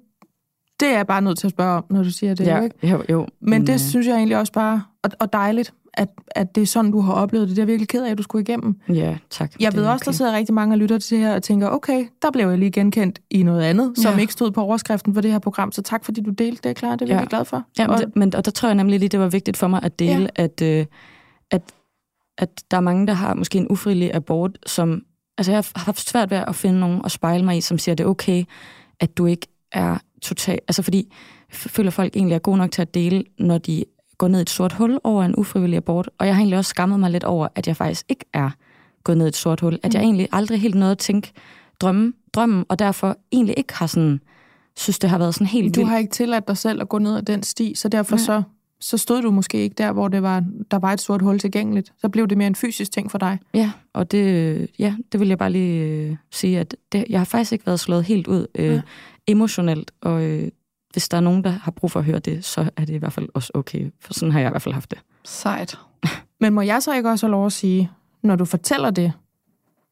det 0.80 0.88
er 0.88 0.96
jeg 0.96 1.06
bare 1.06 1.22
nødt 1.22 1.38
til 1.38 1.46
at 1.46 1.50
spørge 1.50 1.76
om, 1.76 1.84
når 1.90 2.02
du 2.02 2.10
siger 2.10 2.34
det. 2.34 2.46
ja, 2.46 2.60
ikke? 2.60 2.88
jo, 2.88 3.02
jo. 3.10 3.26
Men 3.40 3.66
det 3.66 3.72
øh, 3.72 3.78
synes 3.78 4.06
jeg 4.06 4.16
egentlig 4.16 4.38
også 4.38 4.52
bare, 4.52 4.82
og, 5.02 5.10
og 5.20 5.32
dejligt, 5.32 5.74
at, 5.94 6.08
at 6.30 6.54
det 6.54 6.62
er 6.62 6.66
sådan, 6.66 6.90
du 6.90 7.00
har 7.00 7.12
oplevet 7.12 7.48
det. 7.48 7.56
Det 7.56 7.62
er 7.62 7.64
jeg 7.64 7.68
virkelig 7.68 7.88
ked 7.88 8.04
af, 8.04 8.10
at 8.10 8.18
du 8.18 8.22
skulle 8.22 8.42
igennem. 8.42 8.80
Ja, 8.88 9.18
tak. 9.30 9.52
Jeg 9.60 9.74
ved 9.74 9.84
er 9.84 9.90
også, 9.90 10.04
der 10.04 10.12
sidder 10.12 10.32
rigtig 10.36 10.54
mange 10.54 10.74
og 10.74 10.78
lytter 10.78 10.98
til 10.98 11.18
det 11.18 11.26
her 11.26 11.34
og 11.34 11.42
tænker, 11.42 11.68
okay, 11.68 12.06
der 12.22 12.30
blev 12.30 12.48
jeg 12.48 12.58
lige 12.58 12.70
genkendt 12.70 13.18
i 13.30 13.42
noget 13.42 13.62
andet, 13.62 13.92
som 13.98 14.14
Ja. 14.14 14.20
ikke 14.20 14.32
stod 14.32 14.50
på 14.50 14.60
overskriften 14.60 15.14
for 15.14 15.20
det 15.20 15.32
her 15.32 15.38
program. 15.38 15.72
Så 15.72 15.82
tak, 15.82 16.04
fordi 16.04 16.20
du 16.20 16.30
delte 16.30 16.68
det, 16.68 16.76
klar. 16.76 16.96
Det 16.96 17.02
er 17.02 17.06
jeg 17.06 17.08
Ja. 17.08 17.14
virkelig 17.14 17.30
glad 17.30 17.44
for. 17.44 17.62
Ja, 17.78 17.86
men, 17.86 17.94
og, 17.94 18.00
det, 18.00 18.16
men 18.16 18.34
og 18.34 18.44
der 18.44 18.50
tror 18.50 18.68
jeg 18.68 18.74
nemlig 18.74 18.98
lige, 18.98 19.08
det 19.08 19.20
var 19.20 19.28
vigtigt 19.28 19.56
for 19.56 19.68
mig 19.68 19.80
at 19.82 19.98
dele, 19.98 20.30
ja. 20.38 20.42
at, 20.44 20.62
øh, 20.62 20.86
at, 21.50 21.62
at 22.38 22.48
der 22.70 22.76
er 22.76 22.80
mange, 22.80 23.06
der 23.06 23.12
har 23.12 23.34
måske 23.34 23.58
en 23.58 23.66
ufrivillig 23.70 24.14
abort, 24.14 24.58
som... 24.66 25.02
Altså, 25.38 25.52
jeg 25.52 25.56
har 25.58 25.84
haft 25.84 26.08
svært 26.08 26.30
ved 26.30 26.38
at 26.38 26.54
finde 26.54 26.80
nogen 26.80 27.00
at 27.04 27.10
spejle 27.10 27.44
mig 27.44 27.56
i, 27.56 27.60
som 27.60 27.78
siger, 27.78 27.94
det 27.94 28.04
er 28.04 28.08
okay, 28.08 28.44
at 29.00 29.18
du 29.18 29.26
ikke 29.26 29.46
er 29.76 29.98
totalt... 30.22 30.60
Altså 30.68 30.82
fordi, 30.82 31.12
føler 31.52 31.90
folk 31.90 32.16
egentlig 32.16 32.34
er 32.34 32.38
gode 32.38 32.56
nok 32.58 32.70
til 32.70 32.82
at 32.82 32.94
dele, 32.94 33.24
når 33.38 33.58
de 33.58 33.84
går 34.18 34.28
ned 34.28 34.38
i 34.38 34.42
et 34.42 34.50
sort 34.50 34.72
hul 34.72 34.98
over 35.04 35.24
en 35.24 35.34
ufrivillig 35.38 35.76
abort. 35.76 36.10
Og 36.18 36.26
jeg 36.26 36.34
har 36.34 36.40
egentlig 36.40 36.58
også 36.58 36.68
skammet 36.68 37.00
mig 37.00 37.10
lidt 37.10 37.24
over, 37.24 37.48
at 37.54 37.66
jeg 37.68 37.76
faktisk 37.76 38.06
ikke 38.08 38.24
er 38.32 38.50
gået 39.04 39.18
ned 39.18 39.26
i 39.26 39.28
et 39.28 39.36
sort 39.36 39.60
hul. 39.60 39.78
At 39.82 39.94
jeg 39.94 40.00
Mm. 40.02 40.06
egentlig 40.06 40.28
aldrig 40.32 40.60
helt 40.60 40.74
nåede 40.74 40.92
at 40.92 40.98
tænke 40.98 41.32
drømme, 41.80 42.12
drømmen, 42.34 42.64
og 42.68 42.78
derfor 42.78 43.16
egentlig 43.32 43.54
ikke 43.58 43.74
har 43.74 43.86
sådan 43.86 44.20
synes, 44.76 44.98
det 44.98 45.10
har 45.10 45.18
været 45.18 45.34
sådan 45.34 45.46
helt 45.46 45.74
Du 45.74 45.80
vildt. 45.80 45.90
har 45.90 45.98
ikke 45.98 46.10
tilladt 46.12 46.48
dig 46.48 46.56
selv 46.56 46.80
at 46.80 46.88
gå 46.88 46.98
ned 46.98 47.16
ad 47.16 47.22
den 47.22 47.42
sti, 47.42 47.74
så 47.74 47.88
derfor 47.88 48.16
så, 48.16 48.42
så 48.80 48.98
stod 48.98 49.22
du 49.22 49.30
måske 49.30 49.58
ikke 49.58 49.74
der, 49.74 49.92
hvor 49.92 50.08
det 50.08 50.22
var, 50.22 50.44
der 50.70 50.78
var 50.78 50.92
et 50.92 51.00
stort 51.00 51.22
hul 51.22 51.38
tilgængeligt. 51.38 51.92
Så 51.98 52.08
blev 52.08 52.28
det 52.28 52.38
mere 52.38 52.46
en 52.46 52.54
fysisk 52.54 52.92
ting 52.92 53.10
for 53.10 53.18
dig. 53.18 53.38
Ja, 53.54 53.70
og 53.92 54.10
det, 54.10 54.66
ja, 54.78 54.94
det 55.12 55.20
vil 55.20 55.28
jeg 55.28 55.38
bare 55.38 55.50
lige 55.52 55.84
øh, 55.84 56.16
sige, 56.32 56.60
at 56.60 56.76
det, 56.92 57.04
jeg 57.10 57.20
har 57.20 57.24
faktisk 57.24 57.52
ikke 57.52 57.66
været 57.66 57.80
slået 57.80 58.04
helt 58.04 58.26
ud 58.26 58.46
øh, 58.54 58.66
Ja. 58.74 58.80
Emotionelt, 59.26 59.90
og 60.00 60.22
øh, 60.22 60.48
hvis 60.92 61.08
der 61.08 61.16
er 61.16 61.20
nogen, 61.20 61.44
der 61.44 61.50
har 61.50 61.70
brug 61.70 61.90
for 61.90 62.00
at 62.00 62.06
høre 62.06 62.18
det, 62.18 62.44
så 62.44 62.70
er 62.76 62.84
det 62.84 62.94
i 62.94 62.96
hvert 62.96 63.12
fald 63.12 63.28
også 63.34 63.50
okay, 63.54 63.90
for 64.00 64.14
sådan 64.14 64.32
har 64.32 64.40
jeg 64.40 64.48
i 64.48 64.50
hvert 64.50 64.62
fald 64.62 64.74
haft 64.74 64.90
det. 64.90 64.98
Sejt. 65.24 65.78
Men 66.40 66.52
må 66.52 66.60
jeg 66.60 66.82
så 66.82 66.94
ikke 66.94 67.10
også 67.10 67.26
have 67.26 67.30
lov 67.32 67.46
at 67.46 67.52
sige, 67.52 67.90
når 68.22 68.36
du 68.36 68.44
fortæller 68.44 68.90
det, 68.90 69.12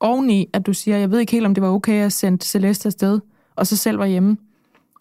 oveni, 0.00 0.48
at 0.52 0.66
du 0.66 0.72
siger, 0.72 0.96
jeg 0.96 1.10
ved 1.10 1.18
ikke 1.18 1.32
helt, 1.32 1.46
om 1.46 1.54
det 1.54 1.62
var 1.62 1.68
okay 1.70 2.04
at 2.04 2.12
sende 2.12 2.44
Celeste 2.44 2.86
afsted, 2.86 3.20
og 3.56 3.66
så 3.66 3.76
selv 3.76 3.98
var 3.98 4.06
hjemme, 4.06 4.36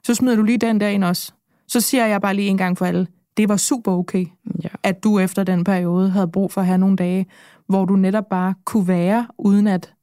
så 0.03 0.15
smider 0.15 0.35
du 0.35 0.43
lige 0.43 0.57
den 0.57 0.79
der 0.79 0.87
ind 0.87 1.03
også. 1.03 1.31
Så 1.67 1.81
siger 1.81 2.05
jeg 2.05 2.21
bare 2.21 2.33
lige 2.33 2.47
en 2.49 2.57
gang 2.57 2.77
for 2.77 2.85
alle, 2.85 3.07
det 3.37 3.49
var 3.49 3.57
super 3.57 3.91
okay, 3.91 4.25
Ja. 4.63 4.69
at 4.83 5.03
du 5.03 5.19
efter 5.19 5.43
den 5.43 5.63
periode 5.63 6.09
havde 6.09 6.27
brug 6.27 6.51
for 6.51 6.61
at 6.61 6.67
have 6.67 6.77
nogle 6.77 6.95
dage, 6.95 7.25
hvor 7.67 7.85
du 7.85 7.95
netop 7.95 8.29
bare 8.29 8.53
kunne 8.65 8.87
være, 8.87 9.27
uden 9.37 9.67
at 9.67 9.93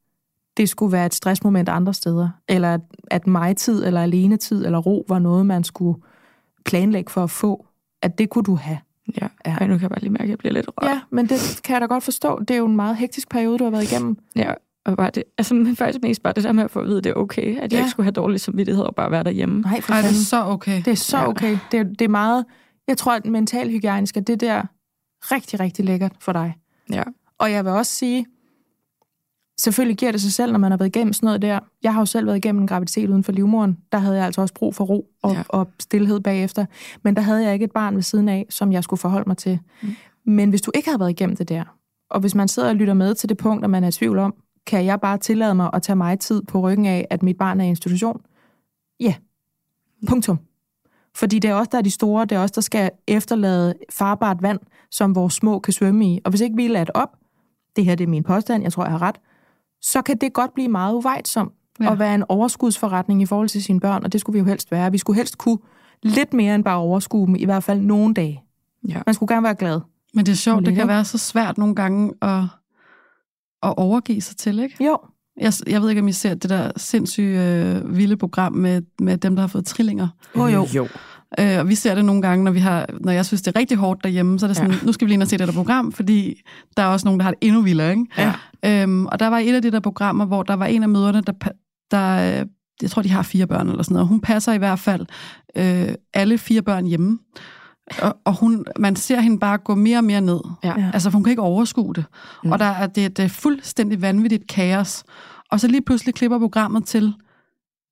det 0.57 0.69
skulle 0.69 0.91
være 0.91 1.05
et 1.05 1.13
stressmoment 1.13 1.69
andre 1.69 1.93
steder, 1.93 2.29
eller 2.47 2.73
at, 2.73 2.81
at 3.11 3.27
mig-tid, 3.27 3.85
eller 3.85 4.01
alenetid, 4.01 4.65
eller 4.65 4.79
ro 4.79 5.05
var 5.09 5.19
noget, 5.19 5.45
man 5.45 5.63
skulle 5.63 6.01
planlægge 6.65 7.11
for 7.11 7.23
at 7.23 7.29
få. 7.29 7.65
At 8.01 8.17
det 8.17 8.29
kunne 8.29 8.43
du 8.43 8.55
have. 8.55 8.77
Ja. 9.21 9.27
Ja. 9.45 9.51
Ej, 9.59 9.67
nu 9.67 9.73
kan 9.73 9.81
jeg 9.81 9.89
bare 9.89 9.99
lige 9.99 10.09
mærke, 10.09 10.23
at 10.23 10.29
jeg 10.29 10.37
bliver 10.37 10.53
lidt 10.53 10.69
rørt. 10.77 10.89
Ja, 10.91 11.01
men 11.09 11.29
det 11.29 11.61
kan 11.63 11.73
jeg 11.73 11.81
da 11.81 11.85
godt 11.85 12.03
forstå. 12.03 12.39
Det 12.39 12.51
er 12.51 12.57
jo 12.57 12.65
en 12.65 12.75
meget 12.75 12.95
hektisk 12.97 13.29
periode, 13.29 13.57
du 13.57 13.63
har 13.63 13.71
været 13.71 13.91
igennem. 13.91 14.17
ja. 14.35 14.53
Og 14.85 14.97
bare 14.97 15.09
det, 15.15 15.23
altså, 15.37 15.53
men 15.53 15.75
faktisk 15.75 16.03
mest 16.03 16.23
bare 16.23 16.33
det 16.33 16.43
der 16.43 16.51
med 16.51 16.63
at 16.63 16.71
få 16.71 16.79
at 16.79 16.85
vide, 16.87 16.97
at 16.97 17.03
det 17.03 17.09
er 17.09 17.13
okay, 17.13 17.55
at 17.57 17.61
jeg 17.61 17.71
Ja. 17.71 17.77
ikke 17.77 17.89
skulle 17.89 18.05
have 18.05 18.11
dårlig 18.11 18.39
samvittighed 18.41 18.83
og 18.83 18.95
bare 18.95 19.11
være 19.11 19.23
derhjemme. 19.23 19.61
Nej, 19.61 19.81
for 19.81 19.93
Ej, 19.93 20.01
det 20.01 20.09
er 20.09 20.13
så 20.13 20.43
okay. 20.45 20.77
Det 20.77 20.87
er 20.87 20.95
så 20.95 21.17
Ja. 21.17 21.27
okay. 21.27 21.57
Det 21.71 21.79
er, 21.79 21.83
det 21.83 22.01
er 22.01 22.07
meget... 22.09 22.45
Jeg 22.87 22.97
tror, 22.97 23.13
at 23.15 23.25
mental 23.25 23.69
hygiejnisk 23.69 24.17
er 24.17 24.21
det 24.21 24.39
der 24.39 24.61
rigtig, 25.21 25.59
rigtig 25.59 25.85
lækkert 25.85 26.11
for 26.19 26.33
dig. 26.33 26.53
Ja. 26.93 27.03
Og 27.37 27.51
jeg 27.51 27.65
vil 27.65 27.71
også 27.73 27.91
sige, 27.91 28.25
selvfølgelig 29.63 29.97
giver 29.97 30.11
det 30.11 30.21
sig 30.21 30.33
selv, 30.33 30.51
når 30.51 30.59
man 30.59 30.71
har 30.71 30.77
været 30.77 30.95
igennem 30.95 31.13
sådan 31.13 31.27
noget 31.27 31.41
der. 31.41 31.59
Jeg 31.83 31.93
har 31.93 32.01
jo 32.01 32.05
selv 32.05 32.25
været 32.27 32.37
igennem 32.37 32.61
en 32.61 32.67
graviditet 32.67 33.09
uden 33.09 33.23
for 33.23 33.31
livmoderen. 33.31 33.77
Der 33.91 33.97
havde 33.97 34.15
jeg 34.17 34.25
altså 34.25 34.41
også 34.41 34.53
brug 34.53 34.75
for 34.75 34.83
ro 34.85 35.07
og, 35.23 35.31
Ja. 35.31 35.37
ja. 35.37 35.43
og 35.49 35.67
stillhed 35.79 36.19
bagefter. 36.19 36.65
Men 37.03 37.15
der 37.15 37.21
havde 37.21 37.43
jeg 37.43 37.53
ikke 37.53 37.65
et 37.65 37.71
barn 37.71 37.95
ved 37.95 38.01
siden 38.01 38.29
af, 38.29 38.45
som 38.49 38.71
jeg 38.71 38.83
skulle 38.83 38.99
forholde 38.99 39.29
mig 39.29 39.37
til. 39.37 39.59
Mm. 39.81 39.89
Men 40.25 40.49
hvis 40.49 40.61
du 40.61 40.71
ikke 40.75 40.89
har 40.89 40.97
været 40.97 41.09
igennem 41.09 41.35
det 41.35 41.49
der, 41.49 41.63
og 42.09 42.19
hvis 42.19 42.35
man 42.35 42.47
sidder 42.47 42.69
og 42.69 42.75
lytter 42.75 42.93
med 42.93 43.15
til 43.15 43.29
det 43.29 43.37
punkt, 43.37 43.63
og 43.63 43.69
man 43.69 43.83
er 43.83 43.87
i 43.87 43.91
tvivl 43.91 44.19
om, 44.19 44.33
kan 44.67 44.85
jeg 44.85 45.01
bare 45.01 45.17
tillade 45.17 45.55
mig 45.55 45.69
at 45.73 45.81
tage 45.83 45.95
mig 45.95 46.19
tid 46.19 46.41
på 46.41 46.59
ryggen 46.59 46.85
af, 46.85 47.07
at 47.09 47.23
mit 47.23 47.37
barn 47.37 47.61
er 47.61 47.65
i 47.65 47.67
institution? 47.67 48.21
Ja. 48.99 49.13
Punktum. 50.07 50.39
Fordi 51.15 51.39
det 51.39 51.49
er 51.49 51.53
også 51.53 51.69
der 51.71 51.77
er 51.77 51.81
de 51.81 51.91
store, 51.91 52.25
det 52.25 52.35
er 52.35 52.39
også 52.39 52.53
der 52.55 52.61
skal 52.61 52.91
efterlade 53.07 53.73
farbart 53.89 54.41
vand, 54.41 54.59
som 54.91 55.15
vores 55.15 55.33
små 55.33 55.59
kan 55.59 55.73
svømme 55.73 56.05
i. 56.13 56.19
Og 56.25 56.29
hvis 56.29 56.41
ikke 56.41 56.55
vi 56.55 56.67
lader 56.67 56.85
det 56.85 56.95
op, 56.95 57.09
det 57.75 57.85
her 57.85 57.95
det 57.95 58.03
er 58.03 58.07
min 58.07 58.23
påstand, 58.23 58.63
jeg 58.63 58.73
tror, 58.73 58.83
jeg 58.83 58.91
har 58.91 59.01
ret, 59.01 59.15
så 59.81 60.01
kan 60.01 60.17
det 60.17 60.33
godt 60.33 60.53
blive 60.53 60.67
meget 60.67 60.93
uvejtsomt 60.93 61.51
Ja. 61.81 61.89
og 61.89 61.99
være 61.99 62.15
en 62.15 62.23
overskudsforretning 62.29 63.21
i 63.21 63.25
forhold 63.25 63.49
til 63.49 63.63
sine 63.63 63.79
børn, 63.79 64.03
og 64.03 64.13
det 64.13 64.21
skulle 64.21 64.33
vi 64.33 64.39
jo 64.39 64.45
helst 64.45 64.71
være. 64.71 64.91
Vi 64.91 64.97
skulle 64.97 65.17
helst 65.17 65.37
kunne 65.37 65.57
lidt 66.03 66.33
mere 66.33 66.55
end 66.55 66.63
bare 66.63 66.77
overskue 66.77 67.27
dem, 67.27 67.35
i 67.35 67.45
hvert 67.45 67.63
fald 67.63 67.79
nogle 67.81 68.13
dage. 68.13 68.43
Ja. 68.89 69.01
Man 69.05 69.13
skulle 69.15 69.33
gerne 69.35 69.43
være 69.43 69.55
glad. 69.55 69.79
Men 70.13 70.25
det 70.25 70.31
er 70.31 70.35
sjovt, 70.35 70.59
det 70.65 70.73
kan 70.73 70.83
ikke? 70.83 70.87
være 70.87 71.05
så 71.05 71.17
svært 71.17 71.57
nogle 71.57 71.75
gange 71.75 72.13
at, 72.21 72.39
at 73.63 73.73
overgive 73.77 74.21
sig 74.21 74.37
til, 74.37 74.59
ikke? 74.59 74.85
Jo, 74.85 74.97
Jeg, 75.41 75.53
jeg 75.67 75.81
ved 75.81 75.89
ikke, 75.89 76.01
om 76.01 76.07
I 76.07 76.11
ser 76.11 76.33
det 76.33 76.49
der 76.49 76.71
sindssyge 76.77 77.39
øh, 77.43 77.97
vilde 77.97 78.17
program 78.17 78.53
med, 78.53 78.81
med 78.99 79.17
dem, 79.17 79.35
der 79.35 79.41
har 79.41 79.47
fået 79.47 79.65
trillinger. 79.65 80.07
oh, 80.35 80.53
jo. 80.53 80.67
jo. 80.75 80.87
Øh, 81.39 81.59
og 81.59 81.69
vi 81.69 81.75
ser 81.75 81.95
det 81.95 82.05
nogle 82.05 82.21
gange, 82.21 82.43
når, 82.43 82.51
vi 82.51 82.59
har, 82.59 82.85
når 82.99 83.11
jeg 83.11 83.25
synes, 83.25 83.41
det 83.41 83.55
er 83.55 83.59
rigtig 83.59 83.77
hårdt 83.77 84.03
derhjemme, 84.03 84.39
så 84.39 84.45
er 84.45 84.47
det 84.47 84.57
sådan, 84.57 84.71
ja. 84.71 84.77
nu 84.83 84.93
skal 84.93 85.05
vi 85.05 85.09
lige 85.09 85.13
ind 85.13 85.23
og 85.23 85.27
se 85.27 85.37
det 85.37 85.47
der 85.47 85.53
program, 85.53 85.91
fordi 85.91 86.41
der 86.77 86.83
er 86.83 86.87
også 86.87 87.07
nogen, 87.07 87.19
der 87.19 87.23
har 87.23 87.31
det 87.31 87.39
endnu 87.41 87.61
vildere. 87.61 87.91
Ikke? 87.91 88.05
Ja. 88.17 88.33
Øhm, 88.65 89.05
og 89.05 89.19
der 89.19 89.27
var 89.27 89.37
et 89.37 89.55
af 89.55 89.61
de 89.61 89.71
der 89.71 89.79
programmer, 89.79 90.25
hvor 90.25 90.43
der 90.43 90.53
var 90.53 90.65
en 90.65 90.83
af 90.83 90.89
møderne, 90.89 91.21
der, 91.21 91.33
der 91.91 92.39
øh, 92.39 92.45
jeg 92.81 92.91
tror, 92.91 93.01
de 93.01 93.09
har 93.09 93.21
fire 93.21 93.47
børn 93.47 93.69
eller 93.69 93.83
sådan 93.83 93.93
noget. 93.93 94.07
Hun 94.07 94.21
passer 94.21 94.53
i 94.53 94.57
hvert 94.57 94.79
fald 94.79 95.05
øh, 95.55 95.95
alle 96.13 96.37
fire 96.37 96.61
børn 96.61 96.85
hjemme. 96.85 97.19
Og, 98.01 98.17
og 98.25 98.39
hun, 98.39 98.65
man 98.79 98.95
ser 98.95 99.19
hende 99.19 99.39
bare 99.39 99.57
gå 99.57 99.75
mere 99.75 99.97
og 99.97 100.03
mere 100.03 100.21
ned. 100.21 100.39
Ja. 100.63 100.73
Altså, 100.93 101.09
for 101.09 101.17
hun 101.17 101.23
kan 101.23 101.31
ikke 101.31 101.41
overskue 101.41 101.93
det. 101.93 102.05
Mm. 102.43 102.51
Og 102.51 102.59
der 102.59 102.65
er, 102.65 102.87
det, 102.87 103.17
det 103.17 103.25
er 103.25 103.29
fuldstændig 103.29 104.01
vanvittigt 104.01 104.47
kaos. 104.47 105.03
Og 105.51 105.59
så 105.59 105.67
lige 105.67 105.81
pludselig 105.81 106.15
klipper 106.15 106.39
programmet 106.39 106.85
til, 106.85 107.13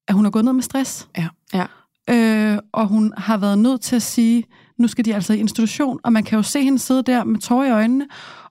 at 0.07 0.15
hun 0.15 0.25
er 0.25 0.29
gået 0.29 0.45
ned 0.45 0.53
med 0.53 0.63
stress. 0.63 1.07
Ja. 1.17 1.27
Ja. 1.53 1.65
Øh, 2.09 2.57
og 2.71 2.87
hun 2.87 3.13
har 3.17 3.37
været 3.37 3.57
nødt 3.59 3.81
til 3.81 3.95
at 3.95 4.01
sige, 4.01 4.43
nu 4.77 4.87
skal 4.87 5.05
de 5.05 5.15
altså 5.15 5.33
i 5.33 5.39
institution, 5.39 5.99
og 6.03 6.13
man 6.13 6.23
kan 6.23 6.35
jo 6.35 6.43
se 6.43 6.63
hende 6.63 6.79
sidde 6.79 7.03
der 7.03 7.23
med 7.23 7.39
tårer 7.39 7.67
i 7.67 7.71
øjnene, 7.71 8.07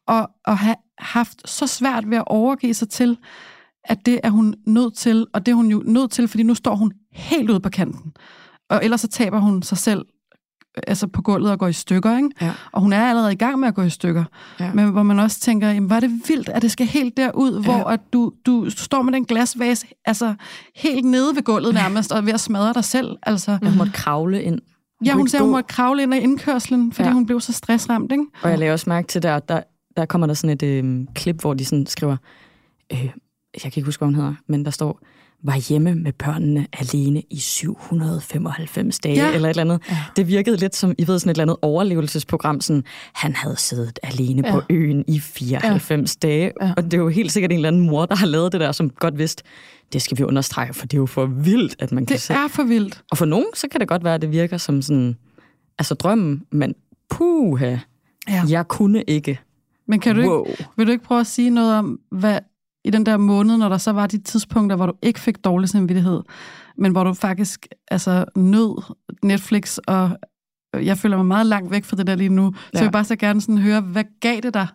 og, 0.06 0.30
og 0.46 0.58
have 0.58 0.76
haft 0.98 1.50
så 1.50 1.66
svært 1.66 2.10
ved 2.10 2.16
at 2.16 2.24
overgive 2.26 2.74
sig 2.74 2.88
til, 2.88 3.18
at 3.84 4.06
det 4.06 4.20
er 4.22 4.30
hun 4.30 4.54
nødt 4.66 4.94
til, 4.94 5.26
og 5.32 5.46
det 5.46 5.52
er 5.52 5.56
hun 5.56 5.70
jo 5.70 5.82
nødt 5.86 6.10
til, 6.10 6.28
fordi 6.28 6.42
nu 6.42 6.54
står 6.54 6.74
hun 6.74 6.92
helt 7.12 7.50
ude 7.50 7.60
på 7.60 7.68
kanten. 7.68 8.12
Og 8.70 8.84
ellers 8.84 9.00
så 9.00 9.08
taber 9.08 9.38
hun 9.38 9.62
sig 9.62 9.78
selv 9.78 10.06
altså 10.86 11.06
på 11.06 11.22
gulvet 11.22 11.50
og 11.50 11.58
går 11.58 11.66
i 11.66 11.72
stykker, 11.72 12.16
ikke? 12.16 12.30
Ja. 12.40 12.52
Og 12.72 12.80
hun 12.82 12.92
er 12.92 13.08
allerede 13.08 13.32
i 13.32 13.36
gang 13.36 13.58
med 13.58 13.68
at 13.68 13.74
gå 13.74 13.82
i 13.82 13.90
stykker. 13.90 14.24
Ja. 14.60 14.72
Men 14.74 14.90
hvor 14.90 15.02
man 15.02 15.18
også 15.18 15.40
tænker, 15.40 15.68
jamen, 15.68 15.92
er 15.92 16.00
det 16.00 16.10
vildt, 16.28 16.48
at 16.48 16.62
det 16.62 16.70
skal 16.70 16.86
helt 16.86 17.16
derud, 17.16 17.52
ja. 17.52 17.60
hvor 17.64 17.84
at 17.84 18.00
du, 18.12 18.32
du 18.46 18.70
står 18.70 19.02
med 19.02 19.12
den 19.12 19.24
glasvase 19.24 19.86
altså 20.04 20.34
helt 20.76 21.04
nede 21.04 21.36
ved 21.36 21.42
gulvet 21.42 21.74
nærmest, 21.74 22.12
og 22.12 22.26
ved 22.26 22.32
at 22.32 22.40
smadre 22.40 22.72
dig 22.72 22.84
selv. 22.84 23.16
Altså, 23.22 23.58
Jeg 23.62 23.72
måtte 23.76 23.92
kravle 23.92 24.42
ind. 24.42 24.58
ja, 25.04 25.12
hun 25.14 25.28
sagde, 25.28 25.42
hun 25.42 25.50
måtte 25.52 25.68
kravle 25.68 26.02
ind 26.02 26.14
ad 26.14 26.20
indkørslen, 26.20 26.92
fordi 26.92 27.02
ja. 27.04 27.08
Ja. 27.08 27.14
hun 27.14 27.26
blev 27.26 27.40
så 27.40 27.52
stressramt, 27.52 28.12
ikke? 28.12 28.24
Og 28.42 28.50
jeg 28.50 28.58
lagde 28.58 28.72
også 28.72 28.90
mærke 28.90 29.08
til, 29.08 29.22
der, 29.22 29.38
der, 29.38 29.60
der 29.96 30.06
kommer 30.06 30.26
der 30.26 30.34
sådan 30.34 30.50
et 30.54 30.62
øh, 30.62 31.06
klip, 31.14 31.40
hvor 31.40 31.54
de 31.54 31.64
sådan 31.64 31.86
skriver, 31.86 32.16
øh, 32.92 33.04
jeg 33.04 33.12
kan 33.62 33.72
ikke 33.76 33.82
huske, 33.82 34.00
hvad 34.00 34.06
hun 34.06 34.14
hedder, 34.14 34.34
men 34.46 34.64
der 34.64 34.70
står, 34.70 35.00
var 35.44 35.56
hjemme 35.68 35.94
med 35.94 36.12
børnene 36.12 36.66
alene 36.72 37.22
i 37.30 37.38
795 37.38 38.98
dage, 38.98 39.14
Ja. 39.14 39.34
eller 39.34 39.48
et 39.48 39.58
eller 39.58 39.74
andet. 39.74 39.88
Ja. 39.90 39.96
Det 40.16 40.28
virkede 40.28 40.56
lidt 40.56 40.76
som, 40.76 40.94
I 40.98 41.06
ved, 41.06 41.18
sådan 41.18 41.30
et 41.30 41.34
eller 41.34 41.42
andet 41.44 41.56
overlevelsesprogram, 41.62 42.60
sådan, 42.60 42.84
han 43.14 43.34
havde 43.36 43.56
siddet 43.56 43.98
alene 44.02 44.42
ja. 44.46 44.52
på 44.52 44.62
øen 44.70 45.04
i 45.08 45.18
94 45.20 46.16
ja. 46.22 46.28
dage, 46.28 46.52
Ja. 46.62 46.72
og 46.76 46.84
det 46.84 46.94
er 46.94 46.98
jo 46.98 47.08
helt 47.08 47.32
sikkert 47.32 47.50
en 47.52 47.56
eller 47.56 47.68
anden 47.68 47.86
mor, 47.86 48.06
der 48.06 48.16
har 48.16 48.26
lavet 48.26 48.52
det 48.52 48.60
der, 48.60 48.72
som 48.72 48.90
godt 48.90 49.18
vidste, 49.18 49.42
det 49.92 50.02
skal 50.02 50.18
vi 50.18 50.22
understrege, 50.24 50.74
for 50.74 50.86
det 50.86 50.94
er 50.96 50.98
jo 50.98 51.06
for 51.06 51.26
vildt, 51.26 51.76
at 51.78 51.92
man 51.92 52.06
kan 52.06 52.14
Det 52.14 52.22
se. 52.22 52.34
er 52.34 52.48
for 52.48 52.62
vildt. 52.62 53.02
Og 53.10 53.18
for 53.18 53.24
nogen, 53.24 53.46
så 53.54 53.68
kan 53.68 53.80
det 53.80 53.88
godt 53.88 54.04
være, 54.04 54.14
at 54.14 54.22
det 54.22 54.32
virker 54.32 54.56
som 54.56 54.82
sådan, 54.82 55.16
altså 55.78 55.94
drømmen, 55.94 56.42
men 56.52 56.74
puha, 57.10 57.76
Ja. 58.28 58.42
jeg 58.48 58.68
kunne 58.68 59.02
ikke. 59.06 59.38
Men 59.88 60.00
kan 60.00 60.14
du 60.14 60.20
ikke, 60.20 60.30
wow. 60.34 60.46
vil 60.76 60.86
du 60.86 60.92
ikke 60.92 61.04
prøve 61.04 61.20
at 61.20 61.26
sige 61.26 61.50
noget 61.50 61.74
om, 61.74 61.98
hvad 62.10 62.38
i 62.88 62.90
den 62.90 63.06
der 63.06 63.16
måned, 63.16 63.56
når 63.56 63.68
der 63.68 63.78
så 63.78 63.92
var 63.92 64.06
de 64.06 64.18
tidspunkter, 64.18 64.76
hvor 64.76 64.86
du 64.86 64.92
ikke 65.02 65.20
fik 65.20 65.44
dårlig 65.44 65.68
samvittighed, 65.68 66.20
men 66.76 66.92
hvor 66.92 67.04
du 67.04 67.14
faktisk 67.14 67.66
altså, 67.90 68.24
nød 68.36 68.94
Netflix, 69.22 69.76
og 69.86 70.10
jeg 70.74 70.98
føler 70.98 71.16
mig 71.16 71.26
meget 71.26 71.46
langt 71.46 71.70
væk 71.70 71.84
fra 71.84 71.96
det 71.96 72.06
der 72.06 72.14
lige 72.14 72.28
nu. 72.28 72.54
Så 72.54 72.60
Ja. 72.74 72.78
jeg 72.78 72.84
vil 72.86 72.92
bare 72.92 73.04
så 73.04 73.16
gerne 73.16 73.40
sådan 73.40 73.58
høre, 73.58 73.80
hvad 73.80 74.04
gav 74.20 74.40
det 74.40 74.54
dig? 74.54 74.66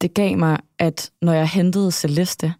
det 0.00 0.14
gav 0.14 0.38
mig, 0.38 0.58
at 0.78 1.10
når 1.22 1.32
jeg 1.32 1.48
hentede 1.48 1.92
Celeste, 1.92 2.54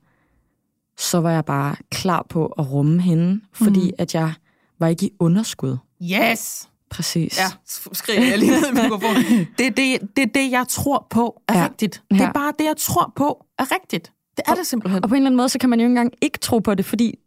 så 0.98 1.20
var 1.20 1.30
jeg 1.30 1.44
bare 1.44 1.76
klar 1.90 2.26
på 2.28 2.46
at 2.46 2.70
rumme 2.72 3.00
hende, 3.02 3.40
fordi 3.52 3.84
mm. 3.84 3.94
at 3.98 4.14
jeg 4.14 4.32
var 4.78 4.86
ikke 4.86 5.06
i 5.06 5.10
underskud. 5.18 5.76
Yes! 6.02 6.68
Præcis. 6.90 7.38
Ja, 7.38 7.44
skriver 7.92 8.20
jeg 8.24 8.38
lige 8.38 8.50
ned 8.50 8.68
i 8.70 8.82
mikrofonen. 8.82 9.24
Det 9.58 9.66
er 9.66 9.70
det, 9.70 10.16
det, 10.16 10.22
er 10.22 10.26
det, 10.34 10.50
jeg 10.50 10.64
tror 10.68 11.06
på 11.10 11.42
er 11.48 11.58
ja. 11.58 11.64
Rigtigt. 11.64 12.02
Det 12.10 12.20
er 12.20 12.24
Ja. 12.24 12.32
bare 12.32 12.52
det, 12.58 12.64
jeg 12.64 12.76
tror 12.78 13.12
på 13.16 13.46
er 13.58 13.72
rigtigt. 13.74 14.12
Det 14.36 14.44
er 14.48 14.54
det 14.54 14.66
simpelthen. 14.66 15.02
Og 15.04 15.08
på 15.08 15.14
en 15.14 15.16
eller 15.20 15.26
anden 15.28 15.36
måde, 15.36 15.48
så 15.48 15.58
kan 15.58 15.70
man 15.70 15.78
jo 15.80 15.84
ikke 15.84 15.90
engang 15.90 16.12
ikke 16.20 16.38
tro 16.38 16.58
på 16.58 16.74
det, 16.74 16.84
fordi 16.84 17.18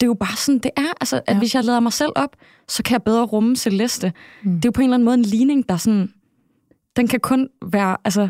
det 0.00 0.06
er 0.06 0.08
jo 0.08 0.14
bare 0.14 0.36
sådan, 0.36 0.58
det 0.58 0.70
er. 0.76 0.92
Altså, 1.00 1.20
at 1.26 1.34
Ja. 1.34 1.38
hvis 1.38 1.54
jeg 1.54 1.64
lader 1.64 1.80
mig 1.80 1.92
selv 1.92 2.12
op, 2.16 2.36
så 2.68 2.82
kan 2.82 2.92
jeg 2.92 3.02
bedre 3.02 3.22
rumme 3.24 3.56
Celeste. 3.56 4.12
Mm. 4.42 4.54
Det 4.54 4.64
er 4.64 4.68
jo 4.68 4.70
på 4.70 4.80
en 4.80 4.84
eller 4.84 4.94
anden 4.94 5.04
måde 5.04 5.14
en 5.14 5.22
ligning, 5.22 5.68
der 5.68 5.76
sådan... 5.76 6.12
Den 6.96 7.08
kan 7.08 7.20
kun 7.20 7.48
være, 7.66 7.96
altså, 8.04 8.28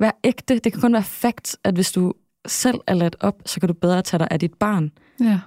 være 0.00 0.12
ægte. 0.24 0.58
Det 0.58 0.72
kan 0.72 0.80
kun 0.80 0.92
være 0.92 1.02
fakt, 1.02 1.56
at 1.64 1.74
hvis 1.74 1.92
du 1.92 2.12
selv 2.46 2.78
er 2.86 2.94
ladt 2.94 3.16
op, 3.20 3.34
så 3.46 3.60
kan 3.60 3.66
du 3.68 3.74
bedre 3.74 4.02
tage 4.02 4.18
dig 4.18 4.28
af 4.30 4.40
dit 4.40 4.54
barn. 4.54 4.90
Ja. 5.20 5.40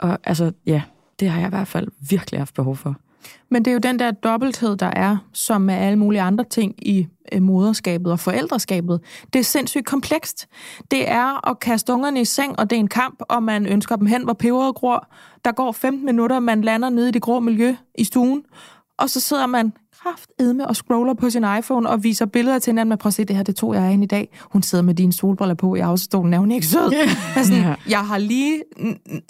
Og 0.00 0.18
altså, 0.24 0.52
ja, 0.66 0.82
det 1.20 1.30
har 1.30 1.38
jeg 1.40 1.46
i 1.46 1.50
hvert 1.50 1.68
fald 1.68 1.88
virkelig 2.10 2.40
haft 2.40 2.54
behov 2.54 2.76
for. 2.76 2.96
Men 3.48 3.64
det 3.64 3.70
er 3.70 3.72
jo 3.72 3.78
den 3.78 3.98
der 3.98 4.10
dobbelthed, 4.10 4.76
der 4.76 4.90
er, 4.96 5.16
som 5.32 5.60
med 5.60 5.74
alle 5.74 5.98
mulige 5.98 6.20
andre 6.20 6.44
ting 6.44 6.88
i 6.88 7.06
øh, 7.32 7.42
moderskabet 7.42 8.12
og 8.12 8.20
forældreskabet. 8.20 9.00
Det 9.32 9.38
er 9.38 9.44
sindssygt 9.44 9.86
komplekst. 9.86 10.48
Det 10.90 11.08
er 11.08 11.48
at 11.50 11.60
kaste 11.60 11.92
ungerne 11.92 12.20
i 12.20 12.24
seng, 12.24 12.58
og 12.58 12.70
det 12.70 12.76
er 12.76 12.80
en 12.80 12.88
kamp, 12.88 13.22
og 13.28 13.42
man 13.42 13.66
ønsker 13.66 13.96
dem 13.96 14.06
hen, 14.06 14.24
hvor 14.24 14.32
peberet 14.32 14.74
gror. 14.74 15.08
Der 15.44 15.52
går 15.52 15.72
15 15.72 16.04
minutter, 16.04 16.40
man 16.40 16.62
lander 16.62 16.90
nede 16.90 17.08
i 17.08 17.12
det 17.12 17.22
grå 17.22 17.40
miljø 17.40 17.76
i 17.98 18.04
stuen, 18.04 18.42
og 18.98 19.10
så 19.10 19.20
sidder 19.20 19.46
man 19.46 19.72
kraftedme 20.02 20.68
og 20.68 20.76
scroller 20.76 21.14
på 21.14 21.30
sin 21.30 21.44
iPhone 21.58 21.88
og 21.88 22.04
viser 22.04 22.26
billeder 22.26 22.58
til 22.58 22.70
hinanden. 22.70 22.88
Men 22.88 22.98
prøv 22.98 23.08
at 23.08 23.14
se, 23.14 23.24
det 23.24 23.36
her, 23.36 23.42
det 23.42 23.56
tog 23.56 23.74
jeg 23.74 23.92
ind 23.92 24.04
i 24.04 24.06
dag. 24.06 24.38
Hun 24.40 24.62
sidder 24.62 24.84
med 24.84 24.94
dine 24.94 25.12
solbriller 25.12 25.54
på 25.54 25.74
i 25.74 25.80
afstolen. 25.80 26.34
Er 26.34 26.38
hun 26.38 26.52
ikke 26.52 26.66
sød? 26.66 26.92
Yeah. 26.92 27.44
Sådan, 27.46 27.62
yeah. 27.62 27.76
Jeg 27.88 28.06
har 28.06 28.18
lige 28.18 28.62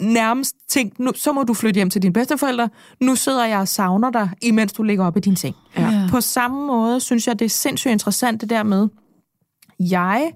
nærmest 0.00 0.56
tænkt, 0.68 0.98
nu, 0.98 1.10
så 1.14 1.32
må 1.32 1.42
du 1.42 1.54
flytte 1.54 1.78
hjem 1.78 1.90
til 1.90 2.02
dine 2.02 2.12
bedsteforældre. 2.12 2.68
Nu 3.00 3.14
sidder 3.14 3.46
jeg 3.46 3.58
og 3.58 3.68
savner 3.68 4.10
dig, 4.10 4.30
imens 4.42 4.72
du 4.72 4.82
ligger 4.82 5.06
op 5.06 5.16
i 5.16 5.20
din 5.20 5.36
seng. 5.36 5.54
Yeah. 5.78 6.10
På 6.10 6.20
samme 6.20 6.66
måde 6.66 7.00
synes 7.00 7.26
jeg, 7.26 7.38
det 7.38 7.44
er 7.44 7.48
sindssygt 7.50 7.92
interessant 7.92 8.40
det 8.40 8.50
der 8.50 8.62
med, 8.62 8.88
jeg 9.80 10.32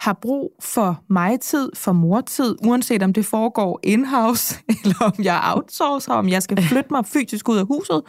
har 0.00 0.12
brug 0.12 0.52
for 0.60 1.02
mig-tid, 1.08 1.70
for 1.74 1.92
mortid, 1.92 2.56
uanset 2.64 3.02
om 3.02 3.12
det 3.12 3.26
foregår 3.26 3.80
in-house, 3.82 4.58
eller 4.84 4.96
om 5.00 5.12
jeg 5.22 5.40
outsourcer, 5.54 6.12
om 6.12 6.28
jeg 6.28 6.42
skal 6.42 6.62
flytte 6.68 6.88
mig 6.90 7.06
fysisk 7.06 7.48
ud 7.48 7.56
af 7.56 7.66
huset, 7.66 8.02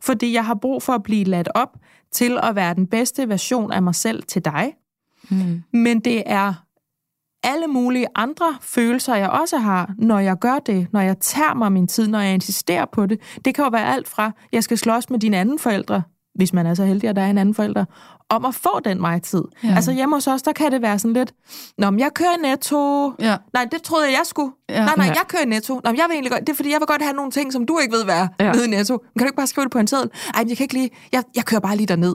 fordi 0.00 0.32
jeg 0.32 0.44
har 0.46 0.54
brug 0.54 0.82
for 0.82 0.92
at 0.92 1.02
blive 1.02 1.24
ladt 1.24 1.48
op 1.54 1.76
til 2.12 2.38
at 2.42 2.54
være 2.54 2.74
den 2.74 2.86
bedste 2.86 3.28
version 3.28 3.72
af 3.72 3.82
mig 3.82 3.94
selv 3.94 4.22
til 4.22 4.44
dig. 4.44 4.72
Mm. 5.30 5.62
Men 5.72 6.00
det 6.00 6.22
er 6.26 6.54
alle 7.42 7.66
mulige 7.66 8.06
andre 8.14 8.56
følelser, 8.60 9.14
jeg 9.14 9.30
også 9.30 9.58
har, 9.58 9.94
når 9.98 10.18
jeg 10.18 10.38
gør 10.38 10.58
det, 10.58 10.86
når 10.92 11.00
jeg 11.00 11.18
tager 11.18 11.54
mig 11.54 11.72
min 11.72 11.86
tid, 11.86 12.08
når 12.08 12.20
jeg 12.20 12.34
insisterer 12.34 12.84
på 12.92 13.06
det. 13.06 13.20
Det 13.44 13.54
kan 13.54 13.64
jo 13.64 13.70
være 13.70 13.86
alt 13.94 14.08
fra, 14.08 14.32
jeg 14.52 14.64
skal 14.64 14.78
slås 14.78 15.10
med 15.10 15.18
dine 15.18 15.36
anden 15.36 15.58
forældre, 15.58 16.02
hvis 16.34 16.52
man 16.52 16.66
er 16.66 16.74
så 16.74 16.84
heldig, 16.84 17.08
at 17.08 17.16
der 17.16 17.22
er 17.22 17.30
en 17.30 17.38
anden 17.38 17.54
forælder, 17.54 17.84
om 18.28 18.44
at 18.44 18.54
få 18.54 18.80
den 18.84 19.00
mig-tid. 19.00 19.42
Ja. 19.64 19.74
Altså 19.74 19.92
hjemme 19.92 20.16
hos 20.16 20.26
os, 20.26 20.42
der 20.42 20.52
kan 20.52 20.72
det 20.72 20.82
være 20.82 20.98
sådan 20.98 21.12
lidt, 21.12 21.32
Nå, 21.78 21.90
men 21.90 22.00
jeg 22.00 22.10
kører 22.14 22.42
netto. 22.42 23.12
Ja. 23.20 23.36
Nej, 23.52 23.68
det 23.72 23.82
troede 23.82 24.04
jeg, 24.04 24.12
jeg 24.12 24.22
skulle. 24.24 24.52
Ja. 24.68 24.84
Nej, 24.84 24.96
nej, 24.96 25.06
jeg 25.06 25.22
kører 25.28 25.46
netto. 25.46 25.74
Nå, 25.74 25.90
men 25.90 25.96
jeg 25.96 26.04
vil 26.08 26.14
egentlig 26.14 26.32
godt, 26.32 26.40
det 26.40 26.48
er 26.48 26.56
fordi, 26.56 26.70
jeg 26.70 26.80
vil 26.80 26.86
godt 26.86 27.02
have 27.02 27.14
nogle 27.14 27.30
ting, 27.30 27.52
som 27.52 27.66
du 27.66 27.78
ikke 27.78 27.92
ved, 27.96 28.04
hvad 28.04 28.14
er 28.14 28.28
ja. 28.40 28.52
nede 28.52 28.64
i 28.66 28.70
netto. 28.70 28.98
Kan 28.98 29.18
du 29.18 29.24
ikke 29.24 29.36
bare 29.36 29.46
skrive 29.46 29.64
det 29.64 29.72
på 29.72 29.78
en 29.78 29.86
seddel? 29.86 30.10
Ej, 30.34 30.42
men 30.42 30.48
jeg 30.48 30.56
kan 30.56 30.64
ikke 30.64 30.74
lige, 30.74 30.90
jeg, 31.12 31.22
jeg 31.36 31.44
kører 31.44 31.60
bare 31.60 31.76
lige 31.76 31.86
derned. 31.86 32.14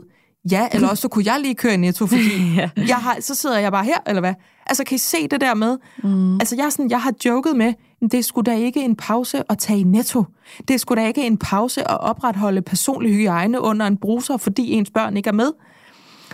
Ja, 0.52 0.68
eller 0.72 0.90
også 0.92 1.02
så 1.02 1.08
kunne 1.08 1.26
jeg 1.26 1.40
lige 1.40 1.56
køre 1.56 1.74
i 1.74 1.78
netto, 1.78 2.08
fordi 2.08 2.54
ja. 2.58 2.70
jeg 2.88 2.96
har, 2.96 3.18
så 3.20 3.36
sidder 3.36 3.60
jeg 3.60 3.72
bare 3.72 3.84
her, 3.86 3.98
eller 4.08 4.20
hvad? 4.20 4.34
Altså, 4.68 4.84
kan 4.84 4.96
I 4.96 4.98
se 4.98 5.28
det 5.28 5.42
der 5.42 5.54
med? 5.54 5.78
Mm. 6.04 6.34
Altså, 6.34 6.56
jeg, 6.56 6.66
er 6.66 6.70
sådan, 6.70 6.90
jeg 6.90 7.02
har 7.02 7.14
joket 7.26 7.56
med, 7.56 7.74
det 8.12 8.26
skulle 8.26 8.52
da 8.52 8.58
ikke 8.58 8.84
en 8.84 8.96
pause 8.96 9.44
at 9.52 9.58
tage 9.58 9.80
i 9.80 9.84
netto. 9.84 10.24
Det 10.68 10.82
skulle 10.82 11.02
da 11.02 11.08
ikke 11.08 11.28
en 11.28 11.38
pause 11.38 11.92
at 11.92 12.00
opretholde 12.00 12.62
personlig 12.62 13.14
hygiejne 13.14 13.62
under 13.62 13.88
en 13.88 13.98
bruser, 13.98 14.38
fordi 14.38 14.72
ens 14.72 14.92
børn 14.92 15.18
ikke 15.18 15.28
er 15.28 15.34
med. 15.34 15.52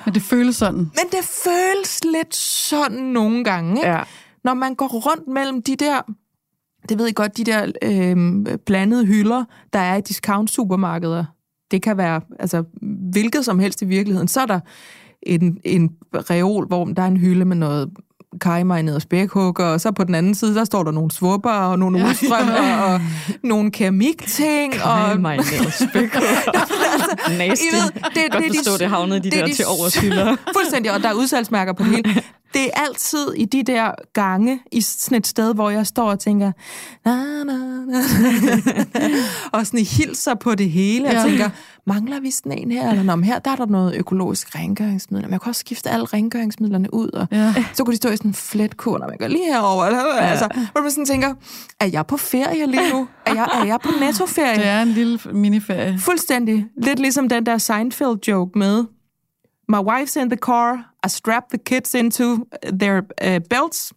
Men 0.06 0.14
det 0.14 0.22
føles 0.22 0.56
sådan. 0.56 0.78
Men 0.78 1.06
det 1.12 1.44
føles 1.44 2.04
lidt 2.04 2.36
sådan 2.36 3.04
nogle 3.04 3.44
gange, 3.44 3.78
ikke? 3.78 3.90
Ja. 3.90 4.04
Når 4.44 4.54
man 4.54 4.76
går 4.76 4.88
rundt 4.88 5.28
mellem 5.28 5.62
de 5.62 5.76
der, 5.76 6.02
det 6.90 7.00
ved 7.00 7.08
I 7.08 7.12
godt, 7.12 7.38
de 7.38 7.44
der 7.44 7.72
øh, 7.82 8.58
blandede 8.66 9.06
hylder, 9.06 9.44
der 9.74 9.80
er 9.80 9.96
i 9.96 10.02
discount-supermarkeder. 10.02 11.26
Det 11.72 11.82
kan 11.82 11.98
være 11.98 12.22
altså, 12.40 12.64
hvilket 13.12 13.46
som 13.46 13.60
helst 13.60 13.82
i 13.82 13.86
virkeligheden. 13.86 14.28
Så 14.28 14.42
er 14.42 14.46
der 14.46 14.60
en, 15.24 15.60
en 15.64 15.92
reol, 16.14 16.68
hvor 16.68 16.86
der 16.86 17.04
er 17.04 17.08
en 17.08 17.18
hylde 17.18 17.46
med 17.46 17.56
noget 17.56 17.90
kajmarineret 18.42 19.02
spækhugger, 19.02 19.66
og 19.66 19.82
så 19.82 19.92
på 19.92 20.04
den 20.04 20.16
anden 20.16 20.36
side, 20.36 20.56
der 20.56 20.64
står 20.64 20.84
der 20.84 20.92
nogle 20.92 21.12
svupper 21.12 21.52
og 21.52 21.80
nogle 21.80 22.00
ja. 22.00 22.10
udstrømmer 22.10 22.76
og 22.88 23.02
nogle 23.44 23.72
keramikting. 23.72 24.74
Kajmarineret 24.74 25.74
spækhugger. 25.74 26.52
altså, 26.94 27.38
Nasty. 27.38 27.66
I 27.66 27.76
ved, 27.76 27.92
det, 27.92 28.32
Godt 28.32 28.44
det, 28.44 28.56
forstå, 28.56 28.72
det, 28.72 28.80
det 28.80 28.90
havnede 28.90 29.20
de 29.20 29.24
det, 29.24 29.40
der 29.40 29.46
de, 29.46 29.54
til 29.54 29.66
overskylder. 29.68 30.36
Fuldstændig, 30.58 30.92
og 30.92 31.04
der 31.04 31.10
er 31.10 31.14
udsalgsmærker 31.14 31.74
på 31.74 31.84
det 31.84 31.92
hele. 31.92 32.24
Det 32.54 32.66
er 32.66 32.82
altid 32.82 33.34
i 33.38 33.46
de 33.46 33.64
der 33.64 33.92
gange, 34.14 34.60
i 34.72 34.82
sådan 34.82 35.18
et 35.18 35.28
sted, 35.28 35.54
hvor 35.54 35.70
jeg 35.70 35.88
står 35.88 36.10
og 36.12 36.20
tænker, 36.20 36.52
na, 37.06 37.44
na, 37.44 37.54
na. 37.86 38.00
og 39.54 39.66
sådan 39.66 39.86
hilser 39.86 40.36
på 40.36 40.56
det 40.56 40.72
hele, 40.72 41.08
og 41.08 41.14
ja. 41.14 41.24
tænker, 41.24 41.50
mangler 41.88 42.20
vi 42.20 42.32
sådan 42.32 42.52
en 42.52 42.72
her? 42.72 42.90
Eller 42.90 43.04
når 43.04 43.18
her 43.18 43.40
der 43.40 43.52
er 43.52 43.56
der 43.56 43.66
noget 43.66 43.96
økologisk 43.96 44.56
rengøringsmiddel. 44.56 45.28
Men 45.28 45.32
jeg 45.32 45.42
kan 45.42 45.50
også 45.50 45.60
skifte 45.60 45.90
alle 45.90 46.06
rengøringsmidlerne 46.06 46.94
ud, 46.94 47.10
og 47.10 47.28
ja. 47.32 47.54
så 47.74 47.84
kunne 47.84 47.92
de 47.92 47.98
stå 47.98 48.10
i 48.10 48.18
sådan 48.18 48.30
en 48.30 48.36
fletkur, 48.36 48.98
når 48.98 49.08
man 49.08 49.18
går 49.18 49.28
lige 49.28 49.46
herover. 49.46 49.86
Eller, 49.86 50.00
ja. 50.16 50.22
altså, 50.22 50.48
hvor 50.72 50.82
man 50.82 50.92
sådan 50.92 51.06
tænker, 51.06 51.34
er 51.80 51.86
jeg 51.86 52.08
på 52.08 52.18
ferie 52.18 52.68
lige 52.68 52.94
nu? 52.94 53.08
Er 53.26 53.34
jeg, 53.34 53.50
er 53.54 53.66
jeg 53.66 53.80
på 53.84 53.90
nettoferie? 54.00 54.56
Det 54.56 54.68
er 54.68 54.82
en 54.82 54.88
lille 54.88 55.20
miniferie. 55.34 56.00
Fuldstændig. 56.00 56.66
Lidt 56.84 57.00
ligesom 57.00 57.30
den 57.30 57.46
der 57.46 57.58
Seinfeld-joke 57.58 58.60
med, 58.60 58.86
My 59.70 59.78
wife's 59.78 60.22
in 60.22 60.30
the 60.30 60.38
car, 60.38 60.94
I 61.06 61.10
strap 61.10 61.44
the 61.50 61.58
kids 61.58 61.94
into 61.94 62.38
their 62.80 63.02
uh, 63.24 63.40
belts, 63.50 63.94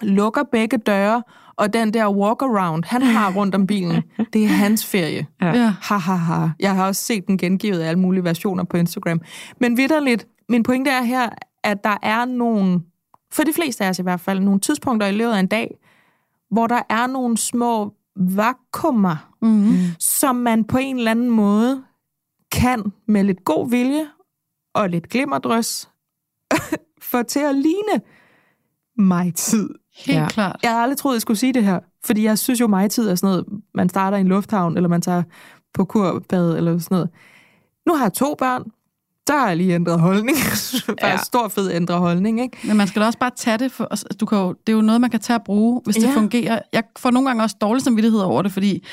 lukker 0.00 0.42
begge 0.52 0.78
døre, 0.78 1.22
og 1.56 1.72
den 1.72 1.94
der 1.94 2.06
walk-around, 2.06 2.82
han 2.86 3.02
har 3.02 3.32
rundt 3.32 3.54
om 3.54 3.66
bilen, 3.66 4.02
det 4.32 4.44
er 4.44 4.48
hans 4.48 4.86
ferie. 4.86 5.26
Ja. 5.42 5.74
Ha, 5.82 5.96
ha, 5.96 6.14
ha. 6.14 6.48
Jeg 6.60 6.74
har 6.74 6.86
også 6.86 7.02
set 7.02 7.26
den 7.26 7.38
gengivet 7.38 7.80
af 7.80 7.88
alle 7.88 8.00
mulige 8.00 8.24
versioner 8.24 8.64
på 8.64 8.76
Instagram. 8.76 9.20
Men 9.60 9.76
vidderligt, 9.76 10.26
min 10.48 10.62
pointe 10.62 10.90
er 10.90 11.02
her, 11.02 11.28
at 11.64 11.84
der 11.84 11.96
er 12.02 12.24
nogle, 12.24 12.80
for 13.32 13.42
de 13.42 13.52
fleste 13.52 13.84
af 13.84 13.88
os 13.88 13.98
i 13.98 14.02
hvert 14.02 14.20
fald, 14.20 14.40
nogle 14.40 14.60
tidspunkter 14.60 15.06
i 15.06 15.12
løbet 15.12 15.32
af 15.32 15.40
en 15.40 15.46
dag, 15.46 15.78
hvor 16.50 16.66
der 16.66 16.82
er 16.88 17.06
nogle 17.06 17.36
små 17.38 17.94
vakuumer, 18.16 19.30
mm-hmm. 19.42 19.76
som 19.98 20.36
man 20.36 20.64
på 20.64 20.78
en 20.78 20.98
eller 20.98 21.10
anden 21.10 21.30
måde 21.30 21.84
kan 22.52 22.92
med 23.08 23.24
lidt 23.24 23.44
god 23.44 23.70
vilje 23.70 24.06
og 24.74 24.90
lidt 24.90 25.08
glimmerdrøs 25.08 25.90
få 27.10 27.22
til 27.22 27.40
at 27.40 27.54
ligne 27.54 28.02
mig 28.98 29.34
tid. 29.34 29.70
Helt 29.96 30.18
ja. 30.18 30.28
klart. 30.28 30.56
Jeg 30.62 30.70
har 30.70 30.82
aldrig 30.82 30.98
troet, 30.98 31.14
jeg 31.14 31.20
skulle 31.20 31.38
sige 31.38 31.52
det 31.52 31.64
her, 31.64 31.80
fordi 32.04 32.24
jeg 32.24 32.38
synes 32.38 32.60
jo, 32.60 32.66
mig 32.66 32.90
tid 32.90 33.08
er 33.08 33.14
sådan 33.14 33.30
noget, 33.30 33.44
man 33.74 33.88
starter 33.88 34.16
i 34.16 34.20
en 34.20 34.28
lufthavn, 34.28 34.76
eller 34.76 34.88
man 34.88 35.02
tager 35.02 35.22
på 35.74 35.84
kurbad, 35.84 36.56
eller 36.56 36.78
sådan 36.78 36.94
noget. 36.94 37.08
Nu 37.86 37.94
har 37.94 38.04
jeg 38.04 38.12
to 38.12 38.34
børn, 38.38 38.62
der 39.26 39.38
har 39.38 39.48
jeg 39.48 39.56
lige 39.56 39.74
ændret 39.74 40.00
holdning. 40.00 40.36
Bare 41.00 41.10
ja. 41.10 41.16
stor 41.16 41.48
fed 41.48 41.70
ændret 41.72 41.98
holdning, 41.98 42.40
ikke? 42.40 42.58
Men 42.64 42.76
man 42.76 42.86
skal 42.86 43.02
da 43.02 43.06
også 43.06 43.18
bare 43.18 43.30
tage 43.36 43.58
det, 43.58 43.72
for, 43.72 43.84
altså, 43.84 44.06
du 44.20 44.26
kan 44.26 44.38
jo, 44.38 44.52
det 44.66 44.72
er 44.72 44.76
jo 44.76 44.82
noget, 44.82 45.00
man 45.00 45.10
kan 45.10 45.20
tage 45.20 45.34
at 45.34 45.44
bruge, 45.44 45.80
hvis 45.84 45.96
det 45.96 46.06
ja. 46.06 46.14
fungerer. 46.14 46.58
Jeg 46.72 46.82
får 46.98 47.10
nogle 47.10 47.28
gange 47.28 47.42
også 47.42 47.56
dårlig 47.60 47.82
samvittighed 47.82 48.20
over 48.20 48.42
det, 48.42 48.52
fordi 48.52 48.84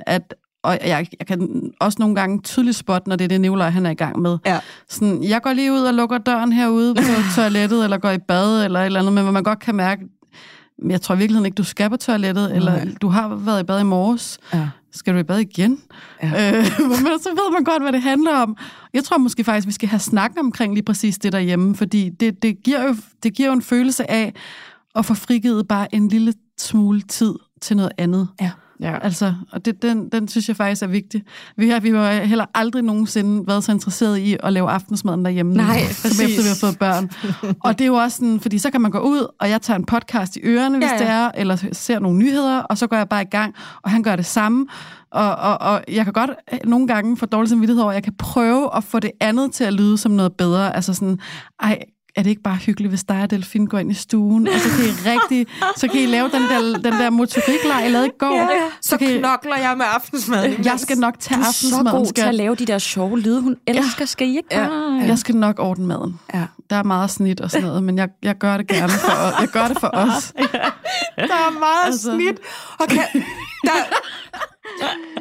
at 0.00 0.34
og 0.62 0.78
jeg, 0.84 1.06
jeg 1.18 1.26
kan 1.26 1.70
også 1.80 1.96
nogle 2.00 2.14
gange 2.14 2.40
tydeligt 2.42 2.76
spotte, 2.76 3.08
når 3.08 3.16
det 3.16 3.24
er 3.24 3.28
det 3.28 3.40
Nikolaj, 3.40 3.70
han 3.70 3.86
er 3.86 3.90
i 3.90 3.94
gang 3.94 4.20
med. 4.20 4.38
Ja. 4.46 4.60
Sådan, 4.88 5.24
jeg 5.24 5.42
går 5.42 5.52
lige 5.52 5.72
ud 5.72 5.80
og 5.80 5.94
lukker 5.94 6.18
døren 6.18 6.52
herude 6.52 6.94
på 6.94 7.02
toilettet, 7.36 7.84
eller 7.84 7.98
går 7.98 8.10
i 8.10 8.18
bad, 8.18 8.64
eller 8.64 8.80
et 8.80 8.86
eller 8.86 9.00
andet, 9.00 9.12
men 9.12 9.22
hvor 9.22 9.32
man 9.32 9.42
godt 9.42 9.58
kan 9.58 9.74
mærke, 9.74 10.02
jeg 10.88 11.00
tror 11.00 11.14
i 11.14 11.18
virkeligheden 11.18 11.46
ikke, 11.46 11.56
du 11.56 11.64
skal 11.64 11.90
på 11.90 11.96
toilettet, 11.96 12.48
Nej. 12.48 12.56
eller 12.56 12.94
du 13.02 13.08
har 13.08 13.28
været 13.28 13.60
i 13.60 13.64
bad 13.64 13.80
i 13.80 13.84
morges. 13.84 14.38
Ja. 14.54 14.68
Skal 14.92 15.14
du 15.14 15.18
i 15.18 15.22
bad 15.22 15.38
igen? 15.38 15.78
Ja. 16.22 16.58
Øh, 16.58 16.64
men 16.88 17.18
så 17.24 17.28
ved 17.30 17.52
man 17.52 17.64
godt, 17.64 17.82
hvad 17.82 17.92
det 17.92 18.02
handler 18.02 18.36
om. 18.36 18.56
Jeg 18.94 19.04
tror 19.04 19.18
måske 19.18 19.44
faktisk, 19.44 19.66
vi 19.66 19.72
skal 19.72 19.88
have 19.88 20.00
snakket 20.00 20.38
omkring 20.38 20.74
lige 20.74 20.84
præcis 20.84 21.18
det 21.18 21.32
derhjemme, 21.32 21.76
fordi 21.76 22.08
det, 22.08 22.42
det, 22.42 22.62
giver 22.64 22.84
jo, 22.84 22.96
det 23.22 23.34
giver 23.34 23.48
jo 23.48 23.52
en 23.52 23.62
følelse 23.62 24.10
af 24.10 24.34
at 24.94 25.06
få 25.06 25.14
frigivet 25.14 25.68
bare 25.68 25.94
en 25.94 26.08
lille 26.08 26.34
smule 26.58 27.00
tid 27.00 27.34
til 27.60 27.76
noget 27.76 27.92
andet. 27.98 28.28
Ja. 28.40 28.50
Ja. 28.80 28.98
Altså, 28.98 29.34
og 29.52 29.64
det, 29.64 29.82
den, 29.82 30.08
den 30.08 30.28
synes 30.28 30.48
jeg 30.48 30.56
faktisk 30.56 30.82
er 30.82 30.86
vigtig. 30.86 31.22
Vi 31.56 31.68
har, 31.68 31.80
vi 31.80 31.90
har 31.90 32.12
heller 32.12 32.44
aldrig 32.54 32.82
nogensinde 32.82 33.46
været 33.46 33.64
så 33.64 33.72
interesseret 33.72 34.18
i 34.18 34.36
at 34.42 34.52
lave 34.52 34.70
aftensmaden 34.70 35.24
derhjemme. 35.24 35.54
Nej, 35.54 35.80
præcis. 36.02 36.20
Efter 36.20 36.42
vi 36.42 36.48
har 36.48 36.56
fået 36.60 36.78
børn. 36.78 37.10
og 37.64 37.78
det 37.78 37.84
er 37.84 37.88
jo 37.88 37.94
også 37.94 38.16
sådan, 38.16 38.40
fordi 38.40 38.58
så 38.58 38.70
kan 38.70 38.80
man 38.80 38.90
gå 38.90 38.98
ud, 38.98 39.26
og 39.40 39.50
jeg 39.50 39.62
tager 39.62 39.78
en 39.78 39.84
podcast 39.84 40.36
i 40.36 40.40
ørerne, 40.44 40.78
hvis 40.78 40.86
ja, 40.86 40.92
ja. 40.92 40.98
det 40.98 41.08
er, 41.08 41.30
eller 41.34 41.56
ser 41.72 41.98
nogle 41.98 42.18
nyheder, 42.18 42.58
og 42.58 42.78
så 42.78 42.86
går 42.86 42.96
jeg 42.96 43.08
bare 43.08 43.22
i 43.22 43.30
gang, 43.30 43.54
og 43.82 43.90
han 43.90 44.02
gør 44.02 44.16
det 44.16 44.26
samme. 44.26 44.66
Og, 45.12 45.36
og, 45.36 45.60
og 45.60 45.84
jeg 45.88 46.04
kan 46.04 46.12
godt 46.12 46.30
nogle 46.64 46.86
gange 46.86 47.16
få 47.16 47.26
dårlig 47.26 47.48
samvittighed 47.48 47.82
over, 47.82 47.92
at 47.92 47.94
jeg 47.94 48.02
kan 48.02 48.14
prøve 48.18 48.76
at 48.76 48.84
få 48.84 49.00
det 49.00 49.10
andet 49.20 49.52
til 49.52 49.64
at 49.64 49.72
lyde 49.72 49.98
som 49.98 50.12
noget 50.12 50.32
bedre. 50.32 50.76
Altså 50.76 50.94
sådan, 50.94 51.18
ej, 51.62 51.78
er 52.16 52.22
det 52.22 52.30
ikke 52.30 52.42
bare 52.42 52.56
hyggeligt, 52.56 52.90
hvis 52.90 53.04
dig 53.04 53.22
og 53.22 53.30
Delfin 53.30 53.66
går 53.66 53.78
ind 53.78 53.90
i 53.90 53.94
stuen, 53.94 54.48
og 54.48 54.60
så 54.60 54.68
kan 54.68 54.84
I 54.84 54.90
rigtig, 55.10 55.46
så 55.76 55.88
kan 55.88 56.00
I 56.00 56.06
lave 56.06 56.30
den 56.30 56.42
der, 56.42 56.78
den 56.78 56.92
der 56.92 57.10
motoriklej, 57.10 57.76
jeg 57.76 57.90
lavede 57.90 58.06
i 58.08 58.18
går. 58.18 58.36
Ja. 58.36 58.48
Så, 58.80 58.88
så 58.88 58.96
kan 58.96 59.18
knokler 59.18 59.56
jeg 59.56 59.74
med 59.76 59.86
aftensmad. 59.94 60.44
Jeg 60.64 60.80
skal 60.80 60.98
nok 60.98 61.14
tage 61.20 61.38
aftensmaden. 61.38 61.86
Du 61.86 61.90
er 61.90 61.92
så 61.92 61.98
god 61.98 62.06
skal... 62.06 62.22
til 62.22 62.28
at 62.28 62.34
lave 62.34 62.54
de 62.54 62.66
der 62.66 62.78
sjove 62.78 63.20
lyde, 63.20 63.40
hun 63.40 63.56
elsker. 63.66 63.94
Ja. 64.00 64.06
Skal 64.06 64.28
I 64.28 64.36
ikke 64.36 64.48
ja. 64.50 64.62
ja. 64.62 65.06
Jeg 65.06 65.18
skal 65.18 65.36
nok 65.36 65.58
ordne 65.58 65.86
maden. 65.86 66.20
Ja. 66.34 66.44
Der 66.70 66.76
er 66.76 66.82
meget 66.82 67.10
snit 67.10 67.40
og 67.40 67.50
sådan 67.50 67.66
noget, 67.66 67.82
men 67.82 67.98
jeg, 67.98 68.08
jeg 68.22 68.38
gør 68.38 68.56
det 68.56 68.66
gerne 68.66 68.92
for, 68.92 69.40
jeg 69.40 69.48
gør 69.48 69.68
det 69.68 69.80
for 69.80 69.90
os. 69.92 70.32
Ja. 70.38 70.42
Der 71.30 71.34
er 71.34 71.58
meget 71.58 71.86
altså. 71.86 72.14
snit. 72.14 72.38
Okay. 72.78 73.04
Der, 73.64 73.72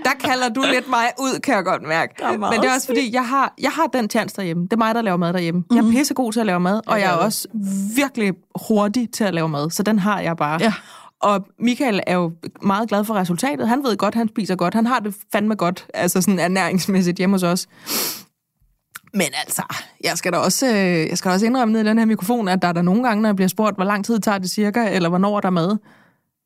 der 0.05 0.27
kalder 0.27 0.49
du 0.49 0.63
lidt 0.71 0.89
mig 0.89 1.05
ud, 1.19 1.39
kan 1.39 1.55
jeg 1.55 1.63
godt 1.63 1.83
mærke. 1.87 2.13
Men 2.37 2.61
det 2.61 2.65
er 2.65 2.73
også 2.73 2.87
fordi, 2.87 3.13
jeg 3.13 3.27
har, 3.27 3.53
jeg 3.61 3.71
har 3.71 3.87
den 3.87 4.09
chance 4.09 4.35
derhjemme. 4.35 4.63
Det 4.63 4.73
er 4.73 4.77
mig, 4.77 4.95
der 4.95 5.01
laver 5.01 5.17
mad 5.17 5.33
derhjemme. 5.33 5.59
Mm-hmm. 5.59 5.75
Jeg 5.75 5.81
er 5.81 5.85
mhm. 5.85 5.95
pissegod 5.95 6.31
til 6.31 6.39
at 6.39 6.45
lave 6.45 6.59
mad, 6.59 6.81
og 6.87 6.99
jeg 6.99 7.09
er 7.11 7.15
også 7.15 7.47
virkelig 7.95 8.33
hurtig 8.67 9.11
til 9.13 9.23
at 9.23 9.33
lave 9.33 9.49
mad. 9.49 9.69
Så 9.69 9.83
den 9.83 9.99
har 9.99 10.19
jeg 10.19 10.37
bare. 10.37 10.57
Ja. 10.61 10.73
Og 11.21 11.45
Michael 11.59 12.01
er 12.07 12.15
jo 12.15 12.31
meget 12.61 12.89
glad 12.89 13.03
for 13.03 13.13
resultatet. 13.13 13.67
Han 13.67 13.83
ved 13.83 13.97
godt, 13.97 14.15
han 14.15 14.29
spiser 14.29 14.55
godt. 14.55 14.73
Han 14.73 14.85
har 14.85 14.99
det 14.99 15.15
fandme 15.31 15.55
godt, 15.55 15.87
altså 15.93 16.21
sådan 16.21 16.39
ernæringsmæssigt 16.39 17.17
hjemme 17.17 17.33
hos 17.33 17.43
os. 17.43 17.67
Men 19.13 19.27
altså, 19.45 19.63
jeg 20.03 20.17
skal 20.17 20.33
da 20.33 20.37
også, 20.37 20.67
øh, 20.67 21.09
jeg 21.09 21.17
skal 21.17 21.29
da 21.29 21.33
også 21.33 21.45
indrømme 21.45 21.71
ned 21.73 21.81
i 21.81 21.83
den 21.83 21.97
her 21.97 22.05
mikrofon, 22.05 22.47
at 22.47 22.61
der 22.61 22.67
er 22.67 22.73
der 22.73 22.81
nogle 22.81 23.03
gange, 23.03 23.21
når 23.21 23.29
jeg 23.29 23.35
bliver 23.35 23.49
spurgt, 23.49 23.75
hvor 23.75 23.83
lang 23.83 24.05
tid 24.05 24.19
tager 24.19 24.37
det 24.37 24.49
cirka, 24.49 24.89
eller 24.95 25.09
hvornår 25.09 25.37
er 25.37 25.41
der 25.41 25.49
mad, 25.49 25.77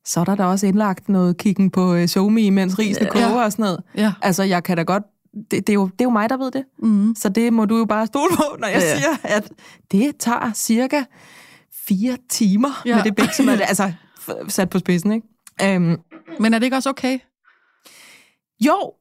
så 0.04 0.20
er 0.20 0.24
der 0.24 0.34
da 0.34 0.44
også 0.44 0.66
indlagt 0.66 1.08
noget 1.08 1.36
kiggen 1.36 1.70
på 1.70 1.94
øh, 1.94 2.08
somi, 2.08 2.50
mens 2.50 2.78
risene 2.78 3.06
Ja. 3.06 3.12
koger 3.12 3.42
og 3.44 3.52
sådan 3.52 3.62
noget. 3.62 3.82
Ja. 3.96 4.12
Altså, 4.22 4.42
jeg 4.42 4.62
kan 4.64 4.76
da 4.76 4.82
godt... 4.82 5.02
Det, 5.34 5.50
det, 5.50 5.68
er 5.68 5.74
jo, 5.74 5.84
det 5.84 6.00
er 6.00 6.04
jo 6.04 6.10
mig, 6.10 6.28
der 6.28 6.36
ved 6.36 6.50
det. 6.50 6.64
Mm. 6.82 7.14
Så 7.14 7.28
det 7.28 7.52
må 7.52 7.64
du 7.64 7.78
jo 7.78 7.84
bare 7.84 8.06
stole 8.06 8.30
på, 8.36 8.42
når 8.58 8.68
jeg 8.68 8.80
Ja. 8.82 8.88
ja. 8.88 8.96
siger, 8.96 9.16
at 9.36 9.52
det 9.92 10.16
tager 10.18 10.52
cirka 10.54 11.04
fire 11.88 12.16
timer 12.30 12.82
Ja. 12.86 12.90
ja. 12.90 12.96
med 12.96 13.04
det 13.04 13.16
bæk, 13.16 13.32
som 13.32 13.48
er 13.48 13.52
altså 13.52 13.92
sat 14.48 14.70
på 14.70 14.78
spidsen, 14.78 15.12
ikke? 15.12 15.26
Øhm, 15.62 15.96
Men 16.40 16.54
er 16.54 16.58
det 16.58 16.64
ikke 16.66 16.76
også 16.76 16.90
okay? 16.90 17.18
jo, 18.66 18.92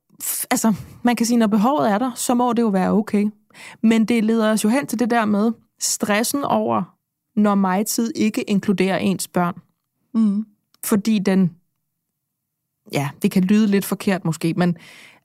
altså, 0.52 0.74
man 1.04 1.16
kan 1.16 1.26
sige, 1.26 1.38
når 1.38 1.48
behovet 1.48 1.90
er 1.92 1.98
der, 1.98 2.12
så 2.16 2.34
må 2.34 2.54
det 2.54 2.62
jo 2.62 2.68
være 2.68 2.92
okay. 2.92 3.26
Men 3.84 4.06
det 4.06 4.24
leder 4.24 4.52
os 4.52 4.64
jo 4.64 4.70
hen 4.70 4.88
til 4.88 5.00
det 5.00 5.10
der 5.10 5.26
med 5.26 5.52
stressen 5.80 6.44
over, 6.44 6.84
når 7.40 7.56
mig 7.56 7.86
tid 7.86 8.12
ikke 8.16 8.42
inkluderer 8.50 8.98
ens 8.98 9.28
børn. 9.28 9.56
Mm. 10.14 10.46
Fordi 10.86 11.20
den, 11.20 11.56
ja, 12.92 13.10
det 13.22 13.32
kan 13.32 13.44
lyde 13.44 13.68
lidt 13.68 13.86
forkert 13.86 14.26
måske, 14.26 14.54
men 14.58 14.78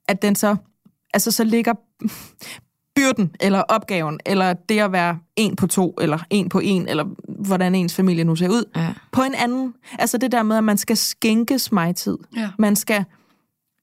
at 0.08 0.22
den 0.22 0.34
så, 0.34 0.56
altså 1.14 1.30
så 1.30 1.44
ligger 1.44 1.74
byrden, 2.96 3.34
eller 3.40 3.60
opgaven, 3.60 4.20
eller 4.26 4.52
det 4.52 4.78
at 4.78 4.92
være 4.92 5.18
en 5.36 5.56
på 5.56 5.66
to, 5.66 5.94
eller 6.00 6.18
en 6.30 6.48
på 6.48 6.58
en, 6.58 6.88
eller 6.88 7.04
hvordan 7.44 7.74
ens 7.74 7.94
familie 7.94 8.24
nu 8.24 8.36
ser 8.36 8.48
ud, 8.48 8.64
Ja. 8.76 8.94
på 9.12 9.22
en 9.22 9.34
anden. 9.34 9.74
Altså 9.98 10.18
det 10.18 10.32
der 10.32 10.42
med, 10.42 10.56
at 10.56 10.64
man 10.64 10.78
skal 10.78 10.96
skænkes 10.96 11.72
mig 11.72 11.96
tid. 11.96 12.18
Ja. 12.36 12.50
Man 12.58 12.76
skal, 12.76 13.04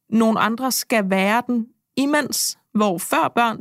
nogle 0.10 0.40
andre 0.40 0.72
skal 0.72 1.10
være 1.10 1.44
den 1.48 1.68
imens, 1.96 2.58
hvor 2.74 2.98
før 2.98 3.32
børn, 3.36 3.58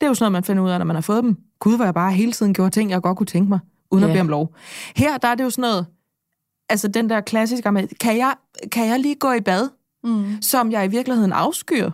det 0.00 0.06
er 0.06 0.06
jo 0.06 0.14
sådan 0.14 0.22
noget, 0.24 0.32
man 0.32 0.44
finder 0.44 0.62
ud 0.62 0.70
af, 0.70 0.78
når 0.80 0.84
man 0.86 0.96
har 0.96 1.00
fået 1.00 1.24
dem. 1.24 1.36
Gud, 1.58 1.76
hvor 1.76 1.84
jeg 1.84 1.94
bare 1.94 2.12
hele 2.12 2.32
tiden 2.32 2.54
gjorde 2.54 2.70
ting, 2.70 2.90
jeg 2.90 3.02
godt 3.02 3.18
kunne 3.18 3.26
tænke 3.26 3.48
mig, 3.48 3.58
uden 3.90 4.04
Ja. 4.04 4.08
at 4.10 4.14
bede 4.14 4.20
om 4.20 4.28
lov. 4.28 4.54
Her, 4.96 5.18
der 5.18 5.28
er 5.28 5.34
det 5.34 5.44
jo 5.44 5.50
sådan 5.50 5.62
noget, 5.62 5.86
altså 6.72 6.88
den 6.88 7.10
der 7.10 7.20
klassiske 7.20 7.72
med, 7.72 7.88
kan 8.00 8.18
jeg, 8.18 8.34
kan 8.72 8.86
jeg 8.86 9.00
lige 9.00 9.14
gå 9.14 9.32
i 9.32 9.40
bad, 9.40 9.68
Mm. 10.04 10.42
som 10.42 10.72
jeg 10.72 10.84
i 10.84 10.88
virkeligheden 10.88 11.32
afskyr? 11.32 11.90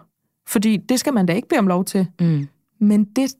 Fordi 0.48 0.76
det 0.76 1.00
skal 1.00 1.14
man 1.14 1.26
da 1.26 1.32
ikke 1.32 1.48
bede 1.48 1.58
om 1.58 1.66
lov 1.66 1.84
til. 1.84 2.06
Mm. 2.20 2.48
Men 2.80 3.04
det, 3.04 3.34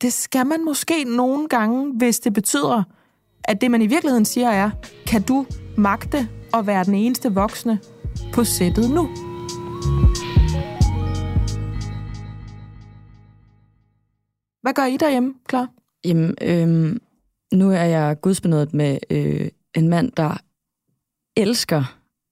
det 0.00 0.12
skal 0.12 0.46
man 0.46 0.64
måske 0.64 1.04
nogle 1.04 1.48
gange, 1.48 1.92
hvis 1.92 2.20
det 2.20 2.32
betyder, 2.32 2.82
at 3.44 3.60
det 3.60 3.70
man 3.70 3.82
i 3.82 3.86
virkeligheden 3.86 4.24
siger 4.24 4.48
er, 4.50 4.70
kan 5.06 5.22
du 5.22 5.46
magte 5.76 6.28
at 6.54 6.66
være 6.66 6.84
den 6.84 6.94
eneste 6.94 7.34
voksne 7.34 7.78
på 8.32 8.44
sættet 8.44 8.90
nu? 8.90 9.08
Hvad 14.62 14.74
gør 14.74 14.84
I 14.84 14.96
derhjemme, 14.96 15.34
klar? 15.48 15.68
Jamen, 16.04 16.34
øhm, 16.42 17.00
nu 17.52 17.70
er 17.70 17.84
jeg 17.84 18.20
gudsbenået 18.20 18.74
med 18.74 18.98
øh, 19.10 19.48
en 19.74 19.88
mand, 19.88 20.12
der 20.16 20.38
elsker 21.36 21.84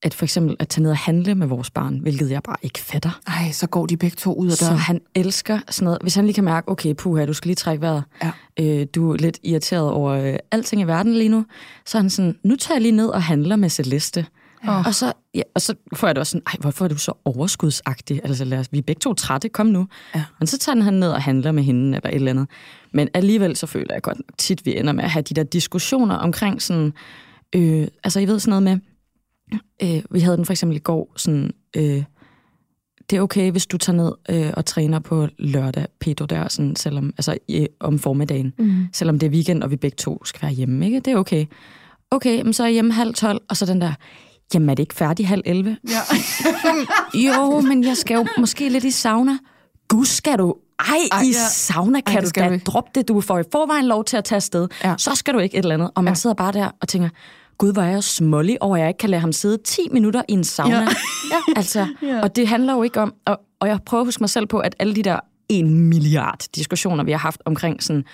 at 0.05 0.15
for 0.15 0.25
eksempel 0.25 0.57
at 0.59 0.69
tage 0.69 0.83
ned 0.83 0.91
og 0.91 0.97
handle 0.97 1.35
med 1.35 1.47
vores 1.47 1.71
barn, 1.71 1.99
hvilket 1.99 2.31
jeg 2.31 2.43
bare 2.43 2.57
ikke 2.63 2.79
fatter. 2.79 3.21
Ej, 3.27 3.53
så 3.53 3.67
går 3.67 3.87
de 3.87 3.97
begge 3.97 4.15
to 4.15 4.35
ud 4.35 4.47
af 4.47 4.53
Så 4.53 4.65
døren. 4.65 4.79
han 4.79 5.01
elsker 5.15 5.59
sådan 5.69 5.85
noget. 5.85 5.99
Hvis 6.03 6.15
han 6.15 6.25
lige 6.25 6.35
kan 6.35 6.45
mærke, 6.45 6.69
okay, 6.69 6.95
puha, 6.95 7.27
du 7.27 7.33
skal 7.33 7.49
lige 7.49 7.57
trække 7.57 7.81
vejret. 7.83 8.05
Ja. 8.23 8.31
Øh, 8.61 8.87
du 8.95 9.13
er 9.13 9.17
lidt 9.17 9.39
irriteret 9.43 9.91
over 9.91 10.11
øh, 10.13 10.37
alting 10.51 10.83
i 10.83 10.85
verden 10.85 11.15
lige 11.15 11.29
nu. 11.29 11.45
Så 11.87 11.99
er 11.99 12.03
han 12.03 12.11
sådan, 12.11 12.37
nu 12.45 12.57
tager 12.57 12.77
jeg 12.77 12.83
lige 12.83 12.93
ned 12.93 13.07
og 13.09 13.23
handler 13.23 13.57
med 13.57 13.69
Celeste. 13.69 14.27
Åh. 14.69 14.87
Og, 14.87 14.95
så, 14.95 15.13
ja, 15.35 15.43
og 15.55 15.61
så 15.61 15.75
får 15.95 16.07
jeg 16.09 16.15
det 16.15 16.21
også 16.21 16.31
sådan, 16.31 16.43
ej, 16.47 16.57
hvorfor 16.61 16.85
er 16.85 16.89
du 16.89 16.99
så 16.99 17.13
overskudsagtig? 17.25 18.21
Altså, 18.25 18.45
lad 18.45 18.59
os, 18.59 18.67
vi 18.73 18.79
er 18.79 18.83
begge 18.83 19.01
to 19.01 19.15
trætte, 19.15 19.49
kom 19.49 19.67
nu. 19.67 19.87
Ja. 20.15 20.25
Men 20.41 20.47
så 20.47 20.59
tager 20.59 20.83
han 20.83 20.95
ned 20.95 21.09
og 21.11 21.23
handler 21.23 21.53
med 21.53 21.63
hende, 21.63 21.97
eller 21.97 22.09
et 22.11 22.15
eller 22.15 22.31
andet. 22.31 22.47
Men 22.93 23.09
alligevel 23.15 23.57
så 23.57 23.67
føler 23.67 23.95
jeg 23.95 24.03
godt 24.03 24.19
nok 24.19 24.39
tit, 24.39 24.67
vi 24.67 24.77
ender 24.79 24.93
med 24.93 25.05
at 25.05 25.11
have 25.11 25.23
de 25.23 25.35
der 25.35 25.43
diskussioner 25.43 26.15
omkring 26.15 26.63
sådan, 26.63 26.93
øh, 27.53 27.89
altså 28.05 28.21
I 28.21 28.27
ved 28.29 28.39
sådan 28.41 28.51
noget 28.51 28.63
med, 28.63 28.79
øh, 29.83 30.03
vi 30.11 30.21
havde 30.21 30.37
den 30.37 30.45
for 30.45 30.53
eksempel 30.53 30.77
i 30.77 30.81
går, 30.81 31.13
sådan, 31.17 31.51
øh, 31.77 32.03
det 33.11 33.17
er 33.19 33.21
okay, 33.23 33.51
hvis 33.51 33.67
du 33.67 33.79
tager 33.79 33.97
ned 33.97 34.13
øh, 34.31 34.53
og 34.57 34.65
træner 34.65 34.99
på 34.99 35.29
lørdag, 35.39 35.87
Pedro, 36.01 36.27
der, 36.27 36.49
sådan, 36.49 36.77
selvom, 36.77 37.13
altså 37.19 37.37
i, 37.49 37.67
om 37.81 37.99
formiddagen, 37.99 38.53
Mm. 38.59 38.87
selvom 38.93 39.19
det 39.19 39.27
er 39.27 39.31
weekend, 39.31 39.63
og 39.63 39.71
vi 39.71 39.77
begge 39.77 39.95
to 39.97 40.25
skal 40.25 40.43
være 40.43 40.53
hjemme, 40.53 40.87
ikke? 40.87 41.01
Det 41.01 41.13
er 41.13 41.17
okay. 41.17 41.47
Okay, 42.11 42.43
men 42.43 42.53
så 42.53 42.63
er 42.63 42.67
jeg 42.67 42.73
hjemme 42.73 42.93
halv 42.93 43.15
tolv, 43.15 43.41
og 43.49 43.57
så 43.57 43.67
den 43.67 43.81
der, 43.81 43.93
jamen 44.55 44.71
er 44.71 44.75
det 44.75 44.83
ikke 44.83 44.95
færdig 44.95 45.29
halv 45.29 45.43
11? 45.47 45.77
Ja. 45.89 45.99
Jo, 47.27 47.61
men 47.61 47.85
jeg 47.85 47.97
skal 47.97 48.15
jo 48.15 48.27
måske 48.39 48.69
lidt 48.69 48.85
i 48.85 48.91
sauna. 48.91 49.39
Gud, 49.89 50.05
skal 50.05 50.39
du? 50.39 50.55
Ej, 50.79 50.87
Ej 51.13 51.23
i 51.23 51.27
ja. 51.27 51.49
sauna 51.51 52.01
kan 52.01 52.15
Ej, 52.17 52.21
du 52.25 52.31
da 52.37 52.59
droppe 52.67 52.91
det. 52.95 53.09
Du 53.09 53.21
får 53.21 53.39
i 53.39 53.43
forvejen 53.53 53.85
lov 53.87 54.05
til 54.05 54.17
at 54.17 54.25
tage 54.25 54.37
afsted. 54.37 54.69
Ja. 54.85 54.95
Så 54.99 55.15
skal 55.15 55.35
du 55.35 55.39
ikke 55.39 55.57
et 55.57 55.63
eller 55.63 55.75
andet. 55.75 55.91
Og 55.95 56.05
man 56.05 56.11
Ja. 56.11 56.15
sidder 56.15 56.35
bare 56.35 56.53
der 56.53 56.71
og 56.81 56.89
tænker, 56.89 57.09
Gud, 57.63 57.73
hvor 57.73 57.83
er 57.83 57.91
jeg 57.91 58.05
smålig 58.05 58.63
over, 58.63 58.77
at 58.77 58.81
jeg 58.81 58.89
ikke 58.89 58.99
kan 58.99 59.11
lade 59.11 59.21
ham 59.21 59.33
sidde 59.33 59.59
10 59.65 59.83
minutter 59.93 60.23
i 60.29 60.33
en 60.33 60.45
sauna. 60.45 60.75
Ja. 60.75 60.81
ja. 61.31 61.57
Altså, 61.57 61.87
Ja. 62.03 62.21
Og 62.23 62.37
det 62.37 62.49
handler 62.49 62.73
jo 62.75 62.83
ikke 62.83 63.01
om... 63.01 63.15
Og, 63.25 63.41
og 63.61 63.69
jeg 63.69 63.79
prøver 63.87 64.01
at 64.01 64.07
huske 64.07 64.23
mig 64.23 64.31
selv 64.31 64.47
på, 64.47 64.59
at 64.59 64.75
alle 64.79 64.95
de 64.95 65.03
der 65.03 65.21
en 65.49 65.89
milliard 65.89 66.45
diskussioner, 66.55 67.05
vi 67.05 67.11
har 67.11 67.19
haft 67.19 67.43
omkring 67.45 67.83
sådan, 67.83 68.05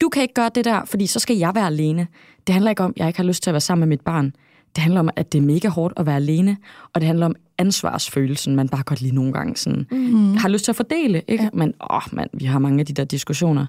du 0.00 0.08
kan 0.08 0.22
ikke 0.22 0.34
gøre 0.34 0.50
det 0.54 0.64
der, 0.64 0.84
fordi 0.84 1.06
så 1.06 1.18
skal 1.18 1.36
jeg 1.36 1.54
være 1.54 1.66
alene. 1.66 2.06
Det 2.46 2.52
handler 2.52 2.70
ikke 2.70 2.82
om, 2.82 2.90
at 2.90 3.00
jeg 3.00 3.06
ikke 3.06 3.18
har 3.18 3.24
lyst 3.24 3.42
til 3.42 3.50
at 3.50 3.54
være 3.54 3.60
sammen 3.60 3.88
med 3.88 3.96
mit 3.96 4.00
barn. 4.00 4.32
Det 4.76 4.82
handler 4.82 5.00
om, 5.00 5.10
at 5.16 5.32
det 5.32 5.38
er 5.38 5.42
mega 5.42 5.68
hårdt 5.68 5.94
at 5.96 6.06
være 6.06 6.16
alene, 6.16 6.56
og 6.94 7.00
det 7.00 7.06
handler 7.06 7.26
om 7.26 7.34
ansvarsfølelsen, 7.58 8.56
man 8.56 8.68
bare 8.68 8.82
godt 8.82 9.00
lige 9.00 9.14
nogle 9.14 9.32
gange 9.32 9.56
sådan, 9.56 9.86
mm. 9.90 10.36
har 10.36 10.48
lyst 10.48 10.64
til 10.64 10.72
at 10.72 10.76
fordele. 10.76 11.22
Ikke? 11.28 11.44
Ja. 11.44 11.50
Men 11.52 11.74
åh, 11.90 12.02
man, 12.12 12.28
vi 12.32 12.44
har 12.44 12.58
mange 12.58 12.80
af 12.80 12.86
de 12.86 12.92
der 12.92 13.04
diskussioner. 13.04 13.66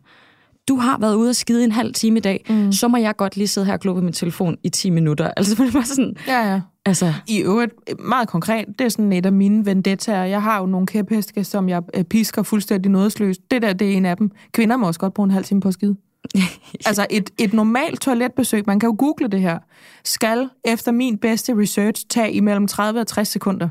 Du 0.68 0.76
har 0.76 0.98
været 0.98 1.16
ude 1.16 1.30
og 1.30 1.36
skide 1.36 1.64
en 1.64 1.72
halv 1.72 1.94
time 1.94 2.18
i 2.18 2.22
dag, 2.22 2.46
mm. 2.50 2.72
så 2.72 2.88
må 2.88 2.98
jeg 2.98 3.16
godt 3.16 3.38
lige 3.38 3.48
sidde 3.48 3.66
her 3.66 3.74
og 3.74 3.80
glo 3.80 3.94
på 3.94 4.02
min 4.02 4.14
telefon 4.14 4.58
i 4.64 4.70
10 4.70 4.90
minutter. 4.90 5.32
Altså, 5.38 5.64
det 5.64 5.74
bare 5.74 5.86
sådan, 5.86 6.16
Ja, 6.28 6.52
ja. 6.52 6.62
altså, 6.86 7.14
I 7.28 7.42
øvrigt, 7.42 7.74
meget 8.00 8.28
konkret, 8.28 8.66
det 8.80 8.86
er 8.86 8.90
sådan 8.90 9.14
et 9.14 9.26
af 9.26 9.32
mine 9.32 9.66
vendettaer. 9.66 10.24
Jeg 10.24 10.42
har 10.42 10.60
jo 10.60 10.66
nogle 10.66 10.88
kæpheste, 10.88 11.44
som 11.44 11.70
jeg 11.70 11.84
øh, 11.94 12.04
pisker 12.04 12.44
fuldstændig 12.44 12.92
nådesløst. 12.92 13.42
Det 13.52 13.62
der, 13.62 13.74
det 13.74 13.94
er 13.94 13.98
en 13.98 14.06
af 14.06 14.18
dem. 14.18 14.32
Kvinder 14.52 14.78
må 14.78 14.88
også 14.88 15.00
godt 15.00 15.14
bruge 15.14 15.26
en 15.26 15.32
halv 15.32 15.46
time 15.46 15.62
på 15.62 15.68
at 15.68 15.74
skide. 15.74 15.96
altså 16.86 17.08
et, 17.10 17.30
et 17.38 17.54
normalt 17.54 18.02
toiletbesøg, 18.02 18.64
man 18.68 18.80
kan 18.80 18.88
jo 18.90 18.96
google 19.00 19.28
det 19.28 19.42
her, 19.42 19.60
skal 20.04 20.50
efter 20.66 20.92
min 20.92 21.18
bedste 21.18 21.58
research 21.58 22.06
tage 22.10 22.34
imellem 22.34 22.68
30 22.68 23.00
og 23.00 23.08
60 23.08 23.28
sekunder. 23.28 23.70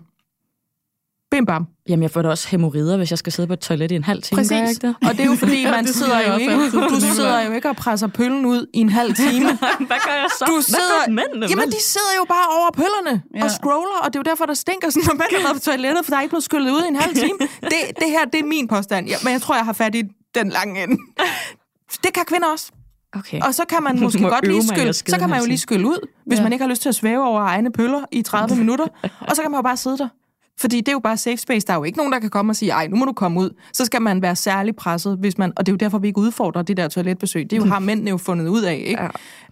Bim 1.32 1.46
bam. 1.46 1.66
jamen 1.88 2.02
jeg 2.02 2.10
får 2.10 2.22
da 2.22 2.28
også 2.28 2.48
hemorrider, 2.48 2.96
hvis 2.96 3.10
jeg 3.10 3.18
skal 3.18 3.32
sidde 3.32 3.46
på 3.46 3.52
et 3.52 3.60
toilet 3.60 3.90
i 3.90 3.94
en 3.94 4.04
halv 4.04 4.22
time. 4.22 4.36
Præcis. 4.38 4.52
ikke 4.70 4.86
det? 4.86 4.94
Og 5.08 5.10
det 5.16 5.20
er 5.20 5.24
jo 5.24 5.34
fordi, 5.36 5.64
man 5.76 5.86
sidder 5.86 6.20
jo 6.28 6.36
ikke, 6.36 6.70
du 6.94 7.00
sidder 7.00 7.40
jo 7.46 7.52
ikke 7.52 7.68
og 7.68 7.76
presser 7.76 8.06
pøllen 8.06 8.46
ud 8.46 8.66
i 8.74 8.78
en 8.78 8.88
halv 8.88 9.14
time. 9.24 9.46
Hvad 9.90 10.00
gør 10.06 10.14
jeg 10.22 10.26
så? 10.38 10.44
Du 10.48 10.52
Hvad 10.52 10.62
sidder, 10.62 11.06
gør 11.06 11.12
mændene? 11.12 11.46
jamen, 11.50 11.68
de 11.68 11.80
sidder 11.82 12.12
jo 12.20 12.24
bare 12.28 12.46
over 12.58 12.70
pøllerne 12.80 13.22
ja. 13.36 13.44
Og 13.44 13.50
scroller, 13.50 13.98
og 14.04 14.06
det 14.12 14.16
er 14.18 14.22
jo 14.26 14.30
derfor, 14.30 14.46
der 14.46 14.54
stinker 14.54 14.90
sådan, 14.90 15.06
når 15.08 15.14
mænd 15.14 15.46
er 15.48 15.52
på 15.54 15.60
toilettet, 15.60 16.04
for 16.04 16.10
der 16.10 16.16
er 16.16 16.22
ikke 16.22 16.32
blevet 16.34 16.44
skyllet 16.44 16.70
ud 16.76 16.82
i 16.84 16.88
en 16.88 16.96
halv 16.96 17.14
time. 17.14 17.38
Det, 17.72 17.78
det 18.00 18.08
her, 18.14 18.24
det 18.32 18.40
er 18.40 18.44
min 18.44 18.68
påstand, 18.68 19.08
ja, 19.08 19.16
men 19.24 19.32
jeg 19.32 19.40
tror, 19.42 19.54
jeg 19.54 19.64
har 19.64 19.72
fat 19.72 19.94
i 19.94 20.02
den 20.34 20.48
lange 20.48 20.82
ende. 20.82 20.96
Det 22.04 22.12
kan 22.14 22.24
kvinder 22.26 22.48
også. 22.48 22.70
Okay. 23.16 23.40
Og 23.46 23.54
så 23.54 23.64
kan 23.68 23.82
man 23.82 24.00
måske 24.00 24.22
Må 24.22 24.28
godt 24.28 24.46
lige 24.46 24.66
skylle, 24.68 24.92
så 24.92 25.16
kan 25.18 25.30
man 25.30 25.40
jo 25.40 25.46
lige 25.46 25.58
skylle 25.58 25.86
ud, 25.88 25.98
hvis 26.26 26.38
Ja. 26.38 26.42
man 26.42 26.52
ikke 26.52 26.62
har 26.62 26.68
lyst 26.70 26.82
til 26.82 26.88
at 26.88 26.94
svæve 26.94 27.24
over 27.24 27.40
egne 27.40 27.72
pøller 27.72 28.00
i 28.12 28.22
30 28.22 28.56
minutter. 28.56 28.86
Og 29.20 29.36
så 29.36 29.42
kan 29.42 29.50
man 29.50 29.58
jo 29.58 29.62
bare 29.62 29.76
sidde 29.76 29.98
der. 29.98 30.08
Fordi 30.60 30.76
det 30.76 30.88
er 30.88 30.92
jo 30.92 30.98
bare 30.98 31.16
safe 31.16 31.36
space. 31.36 31.66
Der 31.66 31.72
er 31.72 31.76
jo 31.76 31.84
ikke 31.84 31.98
nogen, 31.98 32.12
der 32.12 32.18
kan 32.18 32.30
komme 32.30 32.52
og 32.52 32.56
sige, 32.56 32.70
ej, 32.70 32.86
nu 32.86 32.96
må 32.96 33.04
du 33.04 33.12
komme 33.12 33.40
ud. 33.40 33.50
Så 33.72 33.84
skal 33.84 34.02
man 34.02 34.22
være 34.22 34.36
særlig 34.36 34.76
presset, 34.76 35.16
hvis 35.18 35.38
man... 35.38 35.52
Og 35.56 35.66
det 35.66 35.72
er 35.72 35.74
jo 35.74 35.76
derfor, 35.76 35.98
vi 35.98 36.06
ikke 36.06 36.20
udfordrer 36.20 36.62
det 36.62 36.76
der 36.76 36.88
toiletbesøg. 36.88 37.50
Det 37.50 37.52
er 37.52 37.56
jo, 37.56 37.64
har 37.64 37.78
mændene 37.78 38.10
jo 38.10 38.16
fundet 38.16 38.48
ud 38.48 38.62
af, 38.62 38.82
ikke? 38.86 39.02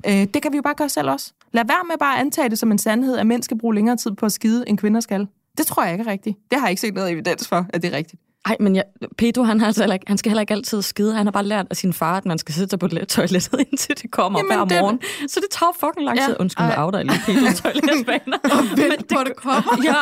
Ja. 0.05 0.20
Øh, 0.22 0.26
det 0.34 0.42
kan 0.42 0.53
vi 0.53 0.57
jo 0.57 0.62
bare 0.62 0.74
gøre 0.74 0.88
selv 0.88 1.11
også. 1.11 1.32
Lad 1.53 1.64
være 1.64 1.84
med 1.88 1.98
bare 1.98 2.14
at 2.14 2.20
antage 2.20 2.48
det 2.48 2.59
som 2.59 2.72
en 2.72 2.78
sandhed, 2.78 3.16
at 3.16 3.26
mænd 3.26 3.42
skal 3.42 3.59
bruge 3.59 3.74
længere 3.74 3.96
tid 3.96 4.11
på 4.11 4.26
at 4.26 4.32
skide, 4.32 4.64
end 4.68 4.78
kvinder 4.78 5.01
skal. 5.01 5.26
Det 5.59 5.66
tror 5.66 5.84
jeg 5.84 5.92
ikke 5.92 6.05
er 6.05 6.12
rigtigt. 6.12 6.36
Det 6.51 6.59
har 6.59 6.66
jeg 6.66 6.70
ikke 6.70 6.80
set 6.80 6.94
noget 6.94 7.11
evidens 7.11 7.48
for, 7.48 7.66
at 7.68 7.82
det 7.82 7.92
er 7.92 7.96
rigtigt. 7.96 8.22
Ej, 8.47 8.57
men 8.61 8.76
jeg, 8.76 8.84
Pedro, 9.18 9.43
han, 9.43 9.61
har 9.61 9.66
altså 9.66 9.82
heller 9.82 9.95
ikke, 9.95 10.05
han 10.09 10.18
skal 10.18 10.30
heller 10.30 10.41
ikke 10.41 10.55
altid 10.55 10.82
skide. 10.82 11.14
Han 11.14 11.26
har 11.26 11.30
bare 11.30 11.45
lært 11.45 11.66
af 11.70 11.76
sin 11.76 11.93
far, 11.93 12.16
at 12.16 12.24
man 12.26 12.38
skal 12.38 12.55
sidde 12.55 12.78
på 12.78 12.86
le- 12.86 13.05
toilettet, 13.05 13.61
indtil 13.70 14.03
det 14.03 14.11
kommer 14.11 14.38
Jamen, 14.38 14.57
hver 14.57 14.64
det- 14.64 14.80
morgen. 14.82 15.01
Så 15.28 15.41
det 15.41 15.49
tager 15.51 15.72
fucking 15.80 16.05
lang 16.05 16.18
Ja. 16.18 16.26
tid. 16.26 16.36
Undskyld, 16.41 16.64
Ej. 16.66 16.76
med 16.76 16.84
outer 16.84 17.03
lige 17.03 17.20
Pedros 17.26 17.55
toiletbaner. 17.62 18.38
Vent 18.76 19.09
på, 19.14 19.18
det 19.24 19.36
kommer. 19.36 19.78
ja, 19.91 19.95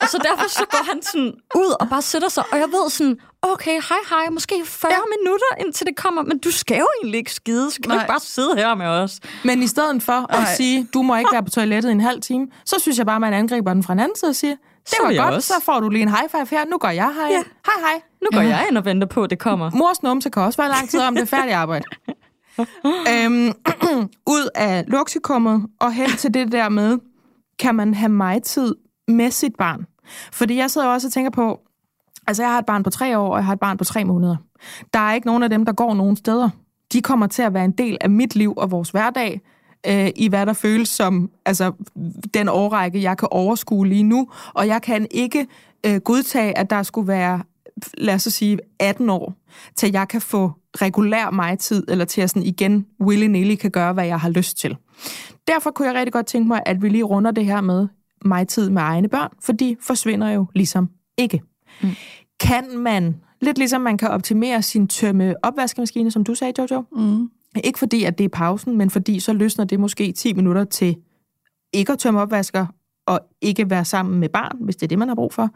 og 0.00 0.08
så 0.08 0.18
derfor 0.28 0.48
så 0.48 0.64
går 0.70 0.84
han 0.92 1.02
sådan 1.02 1.32
ud 1.56 1.74
og 1.80 1.88
bare 1.88 2.02
sætter 2.02 2.28
sig. 2.28 2.44
Og 2.52 2.58
jeg 2.58 2.66
ved 2.68 2.90
sådan, 2.90 3.16
okay, 3.42 3.72
hej 3.88 3.96
hej, 4.10 4.30
måske 4.30 4.54
40 4.64 4.92
ja. 4.92 4.98
minutter, 5.18 5.46
indtil 5.66 5.86
det 5.86 5.96
kommer. 5.96 6.22
Men 6.22 6.38
du 6.38 6.50
skal 6.50 6.78
jo 6.78 6.86
egentlig 7.02 7.18
ikke 7.18 7.32
skide, 7.34 7.70
så 7.70 7.76
kan 7.76 7.90
du 7.90 7.94
Nej. 7.94 8.02
ikke 8.04 8.10
bare 8.10 8.20
sidde 8.20 8.54
her 8.56 8.74
med 8.74 8.86
os. 8.86 9.20
Men 9.44 9.62
i 9.62 9.66
stedet 9.66 10.02
for 10.02 10.26
at 10.34 10.38
Ej. 10.38 10.54
sige, 10.56 10.86
du 10.94 11.02
må 11.02 11.16
ikke 11.16 11.30
være 11.32 11.42
på 11.42 11.50
toilettet 11.50 11.88
i 11.88 11.92
en 11.92 12.00
halv 12.00 12.20
time, 12.20 12.46
så 12.66 12.76
synes 12.78 12.98
jeg 12.98 13.06
bare, 13.06 13.20
man 13.20 13.34
angriber 13.34 13.72
den 13.74 13.82
fra 13.82 13.92
en 13.92 14.00
anden 14.00 14.16
side 14.16 14.28
og 14.28 14.36
siger, 14.36 14.56
det 14.90 14.98
var 15.02 15.24
godt, 15.24 15.34
også. 15.34 15.48
så 15.48 15.54
får 15.64 15.80
du 15.80 15.88
lige 15.88 16.02
en 16.02 16.08
high 16.08 16.30
five 16.30 16.46
her, 16.50 16.64
nu 16.64 16.78
går 16.78 16.88
jeg 16.88 17.14
hej. 17.14 17.28
Ja. 17.30 17.42
Hej 17.66 17.90
hej. 17.90 18.02
Nu 18.22 18.28
går 18.32 18.40
jeg 18.40 18.66
ind 18.70 18.78
og 18.78 18.84
venter 18.84 19.06
på, 19.06 19.24
at 19.24 19.30
det 19.30 19.38
kommer. 19.38 19.70
Mors 19.78 20.02
numse 20.02 20.30
kan 20.30 20.42
også 20.42 20.62
være 20.62 20.70
lang 20.70 20.88
tid 20.88 21.00
om 21.00 21.14
det 21.14 21.28
færdigt 21.28 21.54
arbejde. 21.54 21.84
øhm, 23.12 23.52
ud 24.36 24.48
af 24.54 24.84
luksikummet 24.88 25.66
og 25.80 25.92
hen 25.92 26.10
til 26.10 26.34
det 26.34 26.52
der 26.52 26.68
med, 26.68 26.98
kan 27.58 27.74
man 27.74 27.94
have 27.94 28.08
mig 28.08 28.42
tid 28.42 28.74
med 29.08 29.30
sit 29.30 29.52
barn? 29.58 29.86
Fordi 30.32 30.56
jeg 30.56 30.70
sidder 30.70 30.86
også 30.86 31.08
og 31.08 31.12
tænker 31.12 31.30
på, 31.30 31.60
altså 32.26 32.42
jeg 32.42 32.50
har 32.50 32.58
et 32.58 32.66
barn 32.66 32.82
på 32.82 32.90
tre 32.90 33.18
år, 33.18 33.30
og 33.30 33.36
jeg 33.36 33.44
har 33.44 33.52
et 33.52 33.60
barn 33.60 33.76
på 33.76 33.84
tre 33.84 34.04
måneder. 34.04 34.36
Der 34.94 34.98
er 34.98 35.14
ikke 35.14 35.26
nogen 35.26 35.42
af 35.42 35.50
dem, 35.50 35.64
der 35.64 35.72
går 35.72 35.94
nogen 35.94 36.16
steder. 36.16 36.50
De 36.92 37.02
kommer 37.02 37.26
til 37.26 37.42
at 37.42 37.54
være 37.54 37.64
en 37.64 37.72
del 37.72 37.98
af 38.00 38.10
mit 38.10 38.34
liv 38.34 38.54
og 38.56 38.70
vores 38.70 38.90
hverdag, 38.90 39.40
øh, 39.86 40.10
i 40.16 40.28
hvad 40.28 40.46
der 40.46 40.52
føles 40.52 40.88
som 40.88 41.30
altså, 41.46 41.72
den 42.34 42.48
årrække, 42.48 43.02
jeg 43.02 43.18
kan 43.18 43.28
overskue 43.30 43.86
lige 43.86 44.02
nu. 44.02 44.28
Og 44.54 44.66
jeg 44.66 44.82
kan 44.82 45.06
ikke 45.10 45.46
øh, 45.86 45.96
godtage, 45.96 46.58
at 46.58 46.70
der 46.70 46.82
skulle 46.82 47.08
være, 47.08 47.42
lad 47.94 48.14
os 48.14 48.22
sige, 48.22 48.58
18 48.80 49.10
år, 49.10 49.34
til 49.76 49.92
jeg 49.92 50.08
kan 50.08 50.20
få 50.20 50.52
regulær 50.82 51.30
mig-tid, 51.30 51.84
eller 51.88 52.04
til 52.04 52.20
at 52.20 52.30
sådan 52.30 52.42
igen 52.42 52.86
willy-nilly 53.02 53.54
kan 53.54 53.70
gøre, 53.70 53.92
hvad 53.92 54.06
jeg 54.06 54.20
har 54.20 54.28
lyst 54.28 54.58
til. 54.58 54.76
Derfor 55.46 55.70
kunne 55.70 55.88
jeg 55.88 55.94
rigtig 55.94 56.12
godt 56.12 56.26
tænke 56.26 56.48
mig, 56.48 56.62
at 56.66 56.82
vi 56.82 56.88
lige 56.88 57.04
runder 57.04 57.30
det 57.30 57.44
her 57.44 57.60
med 57.60 57.88
mig-tid 58.24 58.70
med 58.70 58.82
egne 58.82 59.08
børn, 59.08 59.30
for 59.42 59.52
de 59.52 59.76
forsvinder 59.80 60.30
jo 60.30 60.46
ligesom 60.54 60.88
ikke. 61.18 61.42
Mm. 61.82 61.90
Kan 62.40 62.78
man, 62.78 63.16
lidt 63.40 63.58
ligesom 63.58 63.80
man 63.80 63.98
kan 63.98 64.08
optimere 64.08 64.62
sin 64.62 64.88
tømme 64.88 65.34
opvaskemaskine, 65.42 66.10
som 66.10 66.24
du 66.24 66.34
sagde, 66.34 66.52
Jojo, 66.58 66.84
mm 66.92 67.30
ikke 67.64 67.78
fordi, 67.78 68.04
at 68.04 68.18
det 68.18 68.24
er 68.24 68.28
pausen, 68.28 68.76
men 68.76 68.90
fordi 68.90 69.20
så 69.20 69.32
løsner 69.32 69.64
det 69.64 69.80
måske 69.80 70.12
10 70.12 70.32
minutter 70.32 70.64
til 70.64 70.96
ikke 71.72 71.92
at 71.92 71.98
tømme 71.98 72.20
opvasker, 72.20 72.66
og 73.06 73.20
ikke 73.40 73.70
være 73.70 73.84
sammen 73.84 74.20
med 74.20 74.28
barn, 74.28 74.56
hvis 74.60 74.76
det 74.76 74.82
er 74.82 74.88
det, 74.88 74.98
man 74.98 75.08
har 75.08 75.14
brug 75.14 75.34
for, 75.34 75.48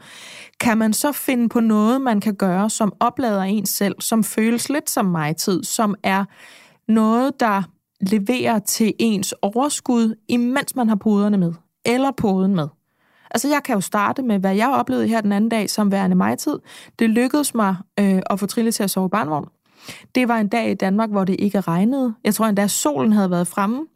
kan 0.61 0.79
man 0.79 0.93
så 0.93 1.13
finde 1.13 1.49
på 1.49 1.61
noget, 1.61 2.01
man 2.01 2.21
kan 2.21 2.35
gøre, 2.35 2.71
som 2.71 2.93
oplader 3.01 3.43
en 3.43 3.67
selv, 3.67 3.95
som 4.01 4.25
føles 4.25 4.69
lidt 4.69 4.91
som 4.91 5.05
mig-tid, 5.05 5.65
som 5.65 5.95
er 6.03 6.25
noget, 6.89 7.41
der 7.41 7.63
leverer 8.01 8.59
til 8.59 8.93
ens 8.99 9.35
overskud, 9.43 10.15
imens 10.29 10.77
man 10.77 10.89
har 10.89 10.97
poderne 10.97 11.37
med, 11.37 11.53
eller 11.85 12.11
poden 12.17 12.55
med. 12.55 12.69
Altså, 13.31 13.49
jeg 13.49 13.63
kan 13.65 13.75
jo 13.75 13.81
starte 13.81 14.23
med, 14.23 14.39
hvad 14.39 14.55
jeg 14.55 14.69
oplevede 14.69 15.09
her 15.09 15.21
den 15.21 15.33
anden 15.33 15.51
dag 15.51 15.71
som 15.71 15.93
værende 15.93 16.17
mig-tid. 16.17 16.59
Det 16.99 17.11
lykkedes 17.11 17.55
mig 17.55 17.77
øh, 18.01 18.23
at 18.31 18.41
få 18.41 18.47
Trille 18.47 18.73
til 18.73 18.83
at 18.83 18.91
sove 18.91 19.07
i 19.07 19.09
barnvogn. 19.09 19.49
Det 20.15 20.29
var 20.29 20.39
en 20.39 20.49
dag 20.49 20.71
i 20.71 20.75
Danmark, 20.75 21.11
hvor 21.11 21.25
det 21.25 21.37
ikke 21.39 21.61
regnede. 21.61 22.15
Jeg 22.25 22.35
tror 22.35 22.47
endda, 22.47 22.69
solen 22.69 23.13
havde 23.13 23.31
været 23.31 23.47
fremme 23.49 23.87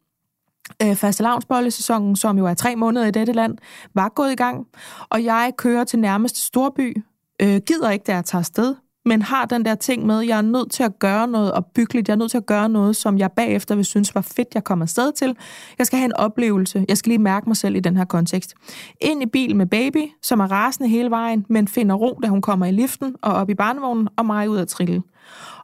øh, 0.82 0.96
fastelavnsbollesæsonen, 0.96 2.16
som 2.16 2.38
jo 2.38 2.46
er 2.46 2.54
tre 2.54 2.76
måneder 2.76 3.06
i 3.06 3.10
dette 3.10 3.32
land, 3.32 3.58
var 3.94 4.08
gået 4.08 4.32
i 4.32 4.36
gang, 4.36 4.66
og 5.10 5.24
jeg 5.24 5.52
kører 5.58 5.84
til 5.84 5.98
nærmeste 5.98 6.40
storby, 6.40 7.02
øh, 7.42 7.60
gider 7.66 7.90
ikke, 7.90 8.04
da 8.06 8.14
jeg 8.14 8.24
tager 8.24 8.42
sted, 8.42 8.74
men 9.04 9.22
har 9.22 9.44
den 9.44 9.64
der 9.64 9.74
ting 9.74 10.06
med, 10.06 10.20
jeg 10.20 10.38
er 10.38 10.42
nødt 10.42 10.70
til 10.70 10.82
at 10.82 10.98
gøre 10.98 11.28
noget 11.28 11.52
opbyggeligt, 11.52 12.08
jeg 12.08 12.14
er 12.14 12.18
nødt 12.18 12.30
til 12.30 12.38
at 12.38 12.46
gøre 12.46 12.68
noget, 12.68 12.96
som 12.96 13.18
jeg 13.18 13.32
bagefter 13.32 13.74
vil 13.74 13.84
synes 13.84 14.14
var 14.14 14.20
fedt, 14.20 14.48
jeg 14.54 14.64
kommer 14.64 14.84
afsted 14.84 15.12
til. 15.12 15.36
Jeg 15.78 15.86
skal 15.86 15.98
have 15.98 16.04
en 16.04 16.16
oplevelse, 16.16 16.84
jeg 16.88 16.96
skal 16.96 17.10
lige 17.10 17.18
mærke 17.18 17.48
mig 17.48 17.56
selv 17.56 17.76
i 17.76 17.80
den 17.80 17.96
her 17.96 18.04
kontekst. 18.04 18.54
Ind 19.00 19.22
i 19.22 19.26
bil 19.26 19.56
med 19.56 19.66
baby, 19.66 20.08
som 20.22 20.40
er 20.40 20.50
rasende 20.50 20.88
hele 20.88 21.10
vejen, 21.10 21.46
men 21.48 21.68
finder 21.68 21.94
ro, 21.94 22.18
da 22.22 22.28
hun 22.28 22.42
kommer 22.42 22.66
i 22.66 22.72
liften 22.72 23.16
og 23.22 23.32
op 23.32 23.50
i 23.50 23.54
barnevognen, 23.54 24.08
og 24.16 24.26
mig 24.26 24.50
ud 24.50 24.58
at 24.58 24.68
trille. 24.68 25.02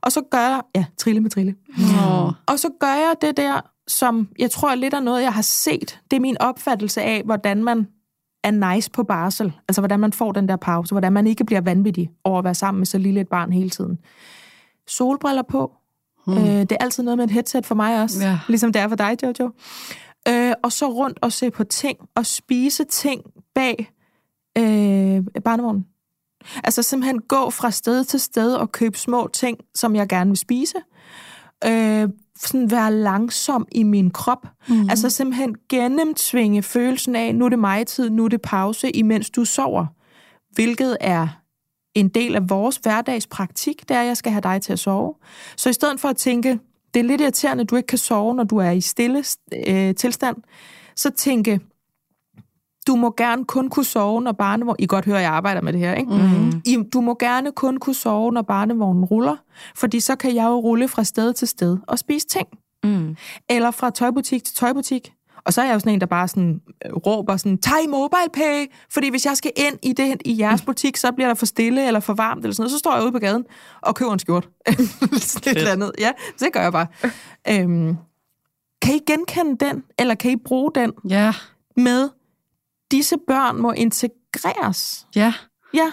Og 0.00 0.12
så 0.12 0.22
gør 0.30 0.38
jeg, 0.38 0.60
ja, 0.74 0.84
trille 0.96 1.20
med 1.20 1.30
trille. 1.30 1.54
Ja. 1.78 2.30
Og 2.46 2.58
så 2.58 2.68
gør 2.80 2.94
jeg 2.94 3.14
det 3.20 3.36
der, 3.36 3.60
som 3.88 4.28
jeg 4.38 4.50
tror 4.50 4.70
er 4.70 4.74
lidt 4.74 4.94
af 4.94 5.02
noget, 5.02 5.22
jeg 5.22 5.32
har 5.32 5.42
set. 5.42 6.00
Det 6.10 6.16
er 6.16 6.20
min 6.20 6.36
opfattelse 6.40 7.02
af, 7.02 7.22
hvordan 7.24 7.64
man 7.64 7.86
er 8.44 8.74
nice 8.74 8.90
på 8.90 9.02
barsel. 9.02 9.52
Altså, 9.68 9.80
hvordan 9.80 10.00
man 10.00 10.12
får 10.12 10.32
den 10.32 10.48
der 10.48 10.56
pause. 10.56 10.94
Hvordan 10.94 11.12
man 11.12 11.26
ikke 11.26 11.44
bliver 11.44 11.60
vanvittig 11.60 12.10
over 12.24 12.38
at 12.38 12.44
være 12.44 12.54
sammen 12.54 12.80
med 12.80 12.86
så 12.86 12.98
lille 12.98 13.20
et 13.20 13.28
barn 13.28 13.52
hele 13.52 13.70
tiden. 13.70 13.98
Solbriller 14.86 15.42
på. 15.42 15.72
Hmm. 16.26 16.36
Øh, 16.36 16.42
det 16.44 16.72
er 16.72 16.76
altid 16.80 17.02
noget 17.02 17.18
med 17.18 17.24
et 17.24 17.30
headset 17.30 17.66
for 17.66 17.74
mig 17.74 18.02
også. 18.02 18.24
Ja. 18.24 18.38
Ligesom 18.48 18.72
det 18.72 18.82
er 18.82 18.88
for 18.88 18.96
dig, 18.96 19.16
Jojo. 19.22 19.50
Øh, 20.28 20.52
og 20.62 20.72
så 20.72 20.86
rundt 20.86 21.18
og 21.22 21.32
se 21.32 21.50
på 21.50 21.64
ting 21.64 21.98
og 22.14 22.26
spise 22.26 22.84
ting 22.84 23.22
bag 23.54 23.90
øh, 24.58 25.42
barnevognen. 25.44 25.86
Altså 26.64 26.82
simpelthen 26.82 27.20
gå 27.20 27.50
fra 27.50 27.70
sted 27.70 28.04
til 28.04 28.20
sted 28.20 28.54
og 28.54 28.72
købe 28.72 28.98
små 28.98 29.28
ting, 29.32 29.58
som 29.74 29.96
jeg 29.96 30.08
gerne 30.08 30.30
vil 30.30 30.38
spise. 30.38 30.76
Øh, 31.64 32.08
sådan 32.38 32.70
være 32.70 32.92
langsom 32.92 33.66
i 33.72 33.82
min 33.82 34.10
krop. 34.10 34.46
Mm. 34.68 34.90
Altså 34.90 35.10
simpelthen 35.10 35.56
gennemtvinge 35.68 36.62
følelsen 36.62 37.16
af, 37.16 37.34
nu 37.34 37.44
er 37.44 37.48
det 37.48 37.58
mig 37.58 37.86
tid, 37.86 38.10
nu 38.10 38.24
er 38.24 38.28
det 38.28 38.42
pause, 38.42 38.90
imens 38.90 39.30
du 39.30 39.44
sover. 39.44 39.86
Hvilket 40.52 40.96
er 41.00 41.28
en 41.94 42.08
del 42.08 42.34
af 42.34 42.50
vores 42.50 42.76
hverdagspraktik, 42.76 43.88
det 43.88 43.96
er, 43.96 44.00
at 44.00 44.06
jeg 44.06 44.16
skal 44.16 44.32
have 44.32 44.40
dig 44.40 44.62
til 44.62 44.72
at 44.72 44.78
sove. 44.78 45.14
Så 45.56 45.68
i 45.68 45.72
stedet 45.72 46.00
for 46.00 46.08
at 46.08 46.16
tænke, 46.16 46.58
det 46.94 47.00
er 47.00 47.04
lidt 47.04 47.20
irriterende, 47.20 47.62
at 47.62 47.70
du 47.70 47.76
ikke 47.76 47.86
kan 47.86 47.98
sove, 47.98 48.34
når 48.34 48.44
du 48.44 48.56
er 48.56 48.70
i 48.70 48.80
stille 48.80 49.24
øh, 49.66 49.94
tilstand, 49.94 50.36
så 50.96 51.10
tænke, 51.10 51.60
du 52.86 52.96
må 52.96 53.14
gerne 53.16 53.44
kun 53.44 53.70
kunne 53.70 53.84
sove, 53.84 54.22
når 54.22 54.32
barnevognen... 54.32 54.76
I 54.82 54.86
godt 54.86 55.04
høre, 55.04 55.16
at 55.16 55.22
jeg 55.22 55.32
arbejder 55.32 55.60
med 55.60 55.72
det 55.72 55.80
her, 55.80 55.94
ikke? 55.94 56.12
Mm. 56.12 56.62
I, 56.64 56.78
du 56.92 57.00
må 57.00 57.16
gerne 57.20 57.52
kun 57.52 57.76
kunne 57.76 57.94
sove, 57.94 58.32
når 58.32 58.42
barnevognen 58.42 59.04
ruller, 59.04 59.36
fordi 59.74 60.00
så 60.00 60.16
kan 60.16 60.34
jeg 60.34 60.44
jo 60.44 60.54
rulle 60.54 60.88
fra 60.88 61.04
sted 61.04 61.32
til 61.32 61.48
sted 61.48 61.78
og 61.86 61.98
spise 61.98 62.26
ting. 62.26 62.48
Mm. 62.84 63.16
Eller 63.50 63.70
fra 63.70 63.90
tøjbutik 63.90 64.44
til 64.44 64.54
tøjbutik. 64.54 65.12
Og 65.46 65.52
så 65.52 65.60
er 65.60 65.64
jeg 65.64 65.74
jo 65.74 65.78
sådan 65.78 65.92
en, 65.92 66.00
der 66.00 66.06
bare 66.06 66.28
sådan, 66.28 66.60
øh, 66.86 66.92
råber 66.92 67.36
sådan, 67.36 67.58
tag 67.58 67.88
mobile 67.88 68.30
pay, 68.32 68.66
fordi 68.92 69.10
hvis 69.10 69.26
jeg 69.26 69.36
skal 69.36 69.52
ind 69.56 69.78
i, 69.82 69.92
det, 69.92 70.22
i 70.24 70.40
jeres 70.40 70.62
butik, 70.62 70.96
så 70.96 71.12
bliver 71.12 71.28
der 71.28 71.34
for 71.34 71.46
stille 71.46 71.86
eller 71.86 72.00
for 72.00 72.14
varmt, 72.14 72.44
eller 72.44 72.54
sådan 72.54 72.62
noget. 72.62 72.70
Så 72.70 72.78
står 72.78 72.94
jeg 72.94 73.04
ude 73.04 73.12
på 73.12 73.18
gaden 73.18 73.44
og 73.82 73.94
køber 73.94 74.12
en 74.12 74.18
skjort. 74.18 74.48
sådan 75.20 75.52
et 75.52 75.58
eller 75.58 75.72
andet. 75.72 75.92
Ja, 75.98 76.10
det 76.40 76.52
gør 76.52 76.60
jeg 76.60 76.72
bare. 76.72 76.86
øhm, 77.48 77.96
kan 78.82 78.94
I 78.94 79.00
genkende 79.06 79.64
den, 79.64 79.82
eller 79.98 80.14
kan 80.14 80.30
I 80.30 80.36
bruge 80.36 80.70
den 80.74 80.92
ja. 81.08 81.32
med 81.76 82.08
disse 82.90 83.16
børn 83.26 83.60
må 83.60 83.72
integreres. 83.72 85.06
Ja. 85.16 85.34
Ja. 85.74 85.92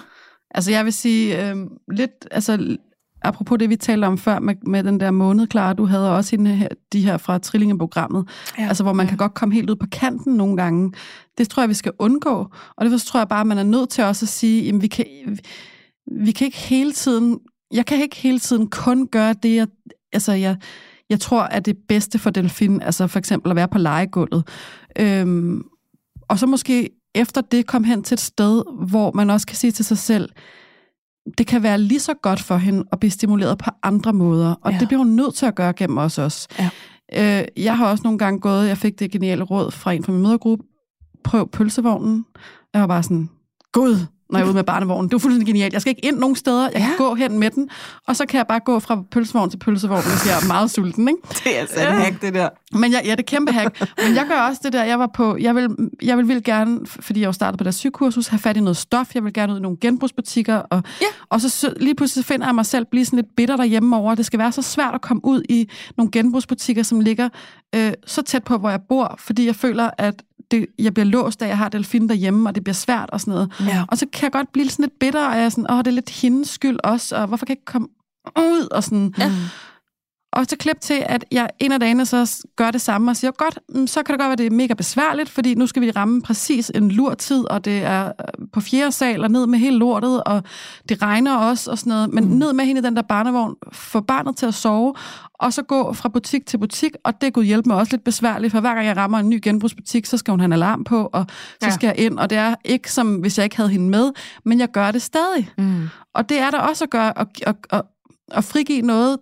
Altså 0.52 0.72
jeg 0.72 0.86
vil 0.86 0.94
sige 0.94 1.50
øh, 1.50 1.58
lidt, 1.92 2.12
altså 2.32 2.78
apropos 3.24 3.60
det, 3.60 3.70
vi 3.70 3.76
talte 3.76 4.06
om 4.06 4.18
før 4.18 4.40
med, 4.40 4.56
med 4.68 4.84
den 4.84 5.00
der 5.00 5.12
måned, 5.12 5.48
klar, 5.48 5.74
du 5.74 5.86
havde 5.86 6.16
også 6.16 6.32
hende 6.36 6.56
her, 6.56 6.68
de 6.94 7.02
her 7.02 7.18
fra 7.18 7.38
Trillingeprogrammet, 7.38 8.30
ja, 8.58 8.68
altså 8.68 8.84
hvor 8.84 8.94
man 8.94 9.06
ja. 9.06 9.10
kan 9.10 9.18
godt 9.18 9.34
komme 9.34 9.56
helt 9.56 9.70
ud 9.70 9.76
på 9.76 9.86
kanten 9.92 10.34
nogle 10.34 10.58
gange. 10.58 10.94
Det 11.38 11.50
tror 11.50 11.64
jeg, 11.64 11.70
vi 11.70 11.74
skal 11.74 11.92
undgå, 12.00 12.48
og 12.78 12.86
det 12.86 13.02
tror 13.02 13.20
jeg 13.20 13.28
bare, 13.28 13.46
man 13.46 13.58
er 13.58 13.64
nødt 13.64 13.90
til 13.90 14.04
også 14.04 14.26
at 14.26 14.30
sige, 14.30 14.64
jamen 14.64 14.82
vi 14.82 14.88
kan, 14.88 15.06
vi, 15.28 15.40
vi 16.26 16.32
kan 16.32 16.46
ikke 16.46 16.58
hele 16.58 16.92
tiden, 16.92 17.40
jeg 17.72 17.86
kan 17.86 18.02
ikke 18.02 18.16
hele 18.16 18.40
tiden 18.40 18.70
kun 18.70 19.08
gøre 19.08 19.34
det, 19.34 19.56
jeg, 19.56 19.68
altså 20.14 20.32
jeg, 20.34 20.58
jeg 21.10 21.20
tror, 21.20 21.42
at 21.42 21.66
det 21.66 21.78
bedste 21.88 22.20
for 22.20 22.30
delfin, 22.30 22.82
altså 22.82 23.08
for 23.08 23.20
eksempel 23.20 23.50
at 23.50 23.56
være 23.56 23.68
på 23.68 23.78
legegulvet, 23.78 24.48
øhm, 25.00 25.64
og 26.34 26.40
så 26.40 26.46
måske 26.46 26.90
efter 27.16 27.42
det 27.42 27.68
komme 27.68 27.88
hen 27.88 28.04
til 28.04 28.16
et 28.16 28.20
sted, 28.20 28.64
hvor 28.88 29.12
man 29.12 29.30
også 29.30 29.48
kan 29.48 29.56
sige 29.56 29.72
til 29.72 29.86
sig 29.86 29.98
selv, 29.98 30.30
det 31.38 31.48
kan 31.48 31.64
være 31.64 31.78
lige 31.78 32.00
så 32.00 32.14
godt 32.14 32.40
for 32.42 32.58
hende 32.58 32.84
at 32.92 33.00
blive 33.00 33.12
stimuleret 33.12 33.58
på 33.58 33.70
andre 33.84 34.14
måder, 34.14 34.56
og 34.62 34.72
ja. 34.72 34.78
det 34.80 34.88
bliver 34.88 34.98
hun 34.98 35.08
nødt 35.08 35.36
til 35.36 35.46
at 35.46 35.56
gøre 35.56 35.74
gennem 35.74 35.98
os 35.98 36.18
også. 36.18 36.48
Ja. 36.60 36.70
Øh, 37.42 37.48
jeg 37.58 37.78
har 37.78 37.88
også 37.88 38.04
nogle 38.04 38.20
gange 38.20 38.40
gået, 38.40 38.68
jeg 38.68 38.78
fik 38.78 39.00
det 39.00 39.12
geniale 39.12 39.44
råd 39.44 39.72
fra 39.72 39.94
en 39.94 40.04
fra 40.04 40.12
min 40.12 40.22
mødergruppe, 40.22 40.66
prøv 41.24 41.50
pølsevognen. 41.50 42.26
Jeg 42.74 42.82
var 42.82 42.88
bare 42.88 43.04
sådan, 43.04 43.30
gud, 43.72 44.06
når 44.30 44.40
jeg 44.40 44.44
er 44.44 44.48
ude 44.48 44.56
med 44.56 44.64
barnevognen. 44.64 45.10
Det 45.10 45.16
er 45.16 45.20
fuldstændig 45.20 45.48
genialt. 45.48 45.74
Jeg 45.74 45.82
skal 45.82 45.90
ikke 45.90 46.06
ind 46.06 46.18
nogen 46.18 46.36
steder. 46.36 46.64
Jeg 46.64 46.82
kan 46.82 46.90
ja. 46.90 47.04
gå 47.04 47.16
hen 47.16 47.40
med 47.40 47.50
den, 47.50 47.70
og 48.08 48.16
så 48.16 48.26
kan 48.26 48.38
jeg 48.38 48.48
bare 48.48 48.60
gå 48.60 48.80
fra 48.80 49.04
pølsevogn 49.12 49.50
til 49.50 49.58
pølsevogn, 49.58 50.02
hvis 50.02 50.26
jeg 50.26 50.38
er 50.44 50.48
meget 50.48 50.72
sulten. 50.72 51.08
Ikke? 51.08 51.20
Det 51.44 51.56
er 51.56 51.60
altså 51.60 51.80
et 51.80 51.94
hack, 51.94 52.22
det 52.22 52.34
der. 52.34 52.50
Men 52.72 52.92
jeg, 52.92 53.02
ja, 53.06 53.12
det 53.12 53.20
er 53.20 53.24
kæmpe 53.24 53.52
hack. 53.52 53.80
Men 53.98 54.16
jeg 54.16 54.26
gør 54.28 54.40
også 54.40 54.62
det 54.64 54.74
der, 54.74 54.84
jeg 54.84 55.00
var 55.00 55.10
på, 55.14 55.38
jeg 55.38 55.56
vil, 55.56 55.70
jeg 56.02 56.18
vil, 56.18 56.28
vil 56.28 56.44
gerne, 56.44 56.80
fordi 56.86 57.20
jeg 57.20 57.28
jo 57.28 57.32
startede 57.32 57.58
på 57.58 57.64
deres 57.64 57.76
sygekursus, 57.76 58.28
have 58.28 58.40
fat 58.40 58.58
i 58.58 58.60
noget 58.60 58.78
stof. 58.78 59.16
Jeg 59.16 59.24
vil 59.24 59.34
gerne 59.34 59.54
ud 59.54 59.58
i 59.60 59.62
nogle 59.62 59.78
genbrugsbutikker. 59.82 60.56
Og, 60.56 60.84
ja. 61.02 61.08
og 61.30 61.42
så 61.42 61.74
lige 61.78 61.96
pludselig 61.96 62.26
finder 62.26 62.48
jeg 62.48 62.56
mig 62.56 62.66
selv 62.66 62.86
blive 62.86 63.06
sådan 63.06 63.18
lidt 63.18 63.36
bitter 63.36 63.58
derhjemme 63.58 63.98
over. 63.98 64.16
Det 64.16 64.26
skal 64.26 64.40
være 64.40 64.52
så 64.52 64.62
svært 64.62 64.96
at 64.96 65.02
komme 65.02 65.26
ud 65.26 65.44
i 65.50 65.70
nogle 65.98 66.12
genbrugsbutikker, 66.12 66.84
som 66.84 67.00
ligger 67.00 67.30
øh, 67.76 67.94
så 68.06 68.22
tæt 68.22 68.44
på, 68.44 68.58
hvor 68.58 68.70
jeg 68.70 68.82
bor, 68.90 69.16
fordi 69.20 69.46
jeg 69.46 69.56
føler, 69.56 69.90
at 69.98 70.24
det, 70.54 70.66
jeg 70.80 70.94
bliver 70.94 71.06
låst 71.06 71.42
af, 71.42 71.48
jeg 71.48 71.58
har 71.58 71.70
delfin 71.70 72.10
derhjemme, 72.10 72.50
og 72.50 72.56
det 72.56 72.64
bliver 72.64 72.74
svært 72.74 73.10
og 73.10 73.22
sådan 73.22 73.34
noget. 73.34 73.52
Ja. 73.60 73.84
Og 73.88 73.98
så 73.98 74.06
kan 74.14 74.24
jeg 74.24 74.32
godt 74.32 74.52
blive 74.54 74.70
sådan 74.70 74.84
lidt 74.84 75.00
bitter, 75.00 75.28
og 75.28 75.36
jeg 75.36 75.46
er 75.46 75.50
sådan, 75.50 75.72
åh, 75.72 75.78
det 75.78 75.88
er 75.88 75.92
lidt 75.92 76.10
hendes 76.10 76.50
skyld 76.50 76.78
også, 76.84 77.16
og 77.16 77.28
hvorfor 77.28 77.46
kan 77.46 77.52
jeg 77.54 77.58
ikke 77.58 77.66
komme 77.66 77.88
ud? 78.38 78.68
Og 78.72 78.84
sådan. 78.84 79.14
Ja. 79.18 79.32
Og 80.34 80.46
så 80.50 80.56
klip 80.58 80.80
til, 80.82 81.04
at 81.06 81.26
jeg 81.32 81.50
en 81.60 81.72
af 81.72 81.80
dagene 81.80 82.06
så 82.06 82.46
gør 82.56 82.72
det 82.72 82.82
samme 82.82 83.12
og 83.12 83.16
siger, 83.16 83.32
godt, 83.32 83.60
mm, 83.70 83.88
så 83.88 84.04
kan 84.04 84.14
det 84.14 84.20
godt 84.20 84.28
være, 84.28 84.36
det 84.36 84.46
er 84.46 84.56
mega 84.56 84.74
besværligt, 84.74 85.30
fordi 85.30 85.56
nu 85.56 85.68
skal 85.68 85.82
vi 85.82 85.92
ramme 85.92 86.22
præcis 86.22 86.72
en 86.76 86.92
lurtid, 86.92 87.52
og 87.52 87.66
det 87.66 87.84
er 87.84 88.06
øh, 88.06 88.48
på 88.54 88.62
fjerde 88.62 88.92
sal 88.92 89.24
og 89.24 89.32
ned 89.32 89.48
med 89.48 89.60
hele 89.60 89.78
lortet, 89.78 90.24
og 90.24 90.44
det 90.90 91.02
regner 91.02 91.36
også 91.36 91.72
og 91.72 91.78
sådan 91.78 91.90
noget. 91.90 92.14
Men 92.14 92.26
mm. 92.26 92.30
ned 92.30 92.54
med 92.54 92.66
hende 92.66 92.80
i 92.80 92.84
den 92.84 92.96
der 92.96 93.02
barnevogn, 93.02 93.56
få 93.72 94.02
barnet 94.02 94.38
til 94.38 94.46
at 94.46 94.54
sove, 94.54 94.94
og 95.34 95.54
så 95.54 95.62
gå 95.62 95.94
fra 95.94 96.10
butik 96.10 96.46
til 96.46 96.58
butik, 96.58 96.92
og 97.04 97.22
det 97.22 97.34
kunne 97.34 97.46
hjælpe 97.46 97.70
mig 97.70 97.78
også 97.78 97.94
lidt 97.94 98.04
besværligt, 98.04 98.52
for 98.52 98.60
hver 98.60 98.74
gang 98.74 98.88
jeg 98.88 98.98
rammer 98.98 99.20
en 99.20 99.30
ny 99.30 99.40
genbrugsbutik, 99.44 100.06
så 100.06 100.18
skal 100.18 100.32
hun 100.32 100.40
have 100.40 100.46
en 100.46 100.54
alarm 100.54 100.84
på, 100.84 101.10
og 101.14 101.26
så 101.62 101.68
ja. 101.68 101.70
skal 101.70 101.88
jeg 101.88 102.00
ind, 102.00 102.20
og 102.20 102.30
det 102.30 102.38
er 102.38 102.56
ikke 102.66 102.92
som, 102.92 103.16
hvis 103.16 103.38
jeg 103.38 103.44
ikke 103.44 103.58
havde 103.58 103.70
hende 103.70 103.90
med, 103.90 104.12
men 104.46 104.60
jeg 104.60 104.72
gør 104.72 104.92
det 104.92 105.02
stadig. 105.02 105.50
Mm. 105.58 105.90
Og 106.16 106.30
det 106.30 106.40
er 106.40 106.52
der 106.52 106.60
også 106.60 106.84
at 106.84 106.90
gøre, 106.90 107.20
at, 107.20 107.28
at, 107.46 107.56
at, 107.70 107.82
at 108.32 108.44
frigive 108.44 108.82
noget 108.82 109.18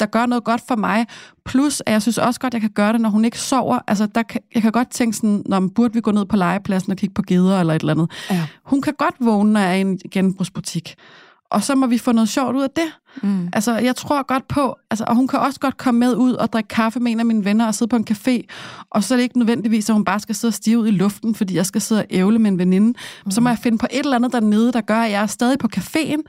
der 0.00 0.06
gør 0.06 0.26
noget 0.26 0.44
godt 0.44 0.62
for 0.68 0.76
mig. 0.76 1.06
Plus, 1.44 1.82
at 1.86 1.92
jeg 1.92 2.02
synes 2.02 2.18
også 2.18 2.40
godt, 2.40 2.50
at 2.50 2.54
jeg 2.54 2.60
kan 2.60 2.70
gøre 2.70 2.92
det, 2.92 3.00
når 3.00 3.10
hun 3.10 3.24
ikke 3.24 3.40
sover. 3.40 3.78
Altså, 3.86 4.06
der 4.06 4.22
kan, 4.22 4.40
jeg 4.54 4.62
kan 4.62 4.72
godt 4.72 4.90
tænke 4.90 5.16
sådan, 5.16 5.42
når 5.46 5.60
man 5.60 5.70
burde 5.70 5.94
vi 5.94 6.00
gå 6.00 6.10
ned 6.10 6.24
på 6.24 6.36
legepladsen 6.36 6.92
og 6.92 6.98
kigge 6.98 7.14
på 7.14 7.22
geder 7.22 7.60
eller 7.60 7.74
et 7.74 7.80
eller 7.80 7.92
andet. 7.92 8.10
Ja. 8.30 8.46
Hun 8.64 8.82
kan 8.82 8.94
godt 8.98 9.14
vågne, 9.20 9.52
når 9.52 9.60
jeg 9.60 9.70
er 9.70 9.74
i 9.74 9.80
en 9.80 9.98
genbrugsbutik. 10.12 10.94
Og 11.50 11.62
så 11.64 11.74
må 11.74 11.86
vi 11.86 11.98
få 11.98 12.12
noget 12.12 12.28
sjovt 12.28 12.56
ud 12.56 12.62
af 12.62 12.70
det. 12.76 12.84
Mm. 13.22 13.48
Altså, 13.52 13.78
jeg 13.78 13.96
tror 13.96 14.26
godt 14.26 14.48
på, 14.48 14.76
altså, 14.90 15.04
og 15.08 15.16
hun 15.16 15.28
kan 15.28 15.38
også 15.38 15.60
godt 15.60 15.76
komme 15.76 16.00
med 16.00 16.16
ud 16.16 16.32
og 16.32 16.52
drikke 16.52 16.68
kaffe 16.68 17.00
med 17.00 17.12
en 17.12 17.20
af 17.20 17.26
mine 17.26 17.44
venner 17.44 17.66
og 17.66 17.74
sidde 17.74 17.90
på 17.90 17.96
en 17.96 18.06
café, 18.10 18.40
og 18.90 19.04
så 19.04 19.14
er 19.14 19.16
det 19.16 19.22
ikke 19.22 19.38
nødvendigvis, 19.38 19.88
at 19.88 19.94
hun 19.94 20.04
bare 20.04 20.20
skal 20.20 20.34
sidde 20.34 20.50
og 20.50 20.54
stive 20.54 20.78
ud 20.78 20.88
i 20.88 20.90
luften, 20.90 21.34
fordi 21.34 21.54
jeg 21.54 21.66
skal 21.66 21.80
sidde 21.80 22.00
og 22.00 22.06
ævle 22.10 22.38
med 22.38 22.50
en 22.50 22.58
veninde. 22.58 22.98
Mm. 23.24 23.30
Så 23.30 23.40
må 23.40 23.48
jeg 23.48 23.58
finde 23.58 23.78
på 23.78 23.86
et 23.90 23.98
eller 23.98 24.16
andet 24.16 24.32
dernede, 24.32 24.72
der 24.72 24.80
gør, 24.80 25.00
at 25.00 25.10
jeg 25.10 25.22
er 25.22 25.26
stadig 25.26 25.58
på 25.58 25.68
caféen. 25.76 26.22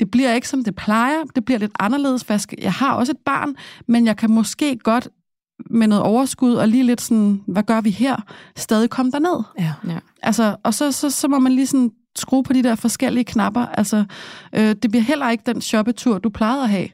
Det 0.00 0.10
bliver 0.10 0.34
ikke, 0.34 0.48
som 0.48 0.64
det 0.64 0.74
plejer. 0.74 1.22
Det 1.34 1.44
bliver 1.44 1.58
lidt 1.58 1.72
anderledes, 1.78 2.24
for 2.24 2.32
jeg, 2.32 2.40
skal, 2.40 2.58
jeg 2.62 2.72
har 2.72 2.94
også 2.94 3.12
et 3.12 3.18
barn, 3.24 3.54
men 3.88 4.06
jeg 4.06 4.16
kan 4.16 4.30
måske 4.30 4.78
godt 4.78 5.08
med 5.70 5.86
noget 5.86 6.04
overskud 6.04 6.54
og 6.54 6.68
lige 6.68 6.82
lidt 6.82 7.00
sådan, 7.00 7.42
hvad 7.46 7.62
gør 7.62 7.80
vi 7.80 7.90
her, 7.90 8.16
stadig 8.56 8.90
komme 8.90 9.12
derned. 9.12 9.42
Ja. 9.58 9.72
Ja. 9.86 9.98
Altså, 10.22 10.56
og 10.62 10.74
så, 10.74 10.92
så, 10.92 11.10
så 11.10 11.28
må 11.28 11.38
man 11.38 11.52
lige 11.52 11.66
sådan 11.66 11.90
skrue 12.16 12.42
på 12.42 12.52
de 12.52 12.62
der 12.62 12.74
forskellige 12.74 13.24
knapper. 13.24 13.66
Altså, 13.66 14.04
øh, 14.52 14.76
det 14.82 14.90
bliver 14.90 15.02
heller 15.02 15.30
ikke 15.30 15.44
den 15.46 15.60
shoppetur, 15.60 16.18
du 16.18 16.28
plejede 16.28 16.62
at 16.62 16.68
have. 16.70 16.88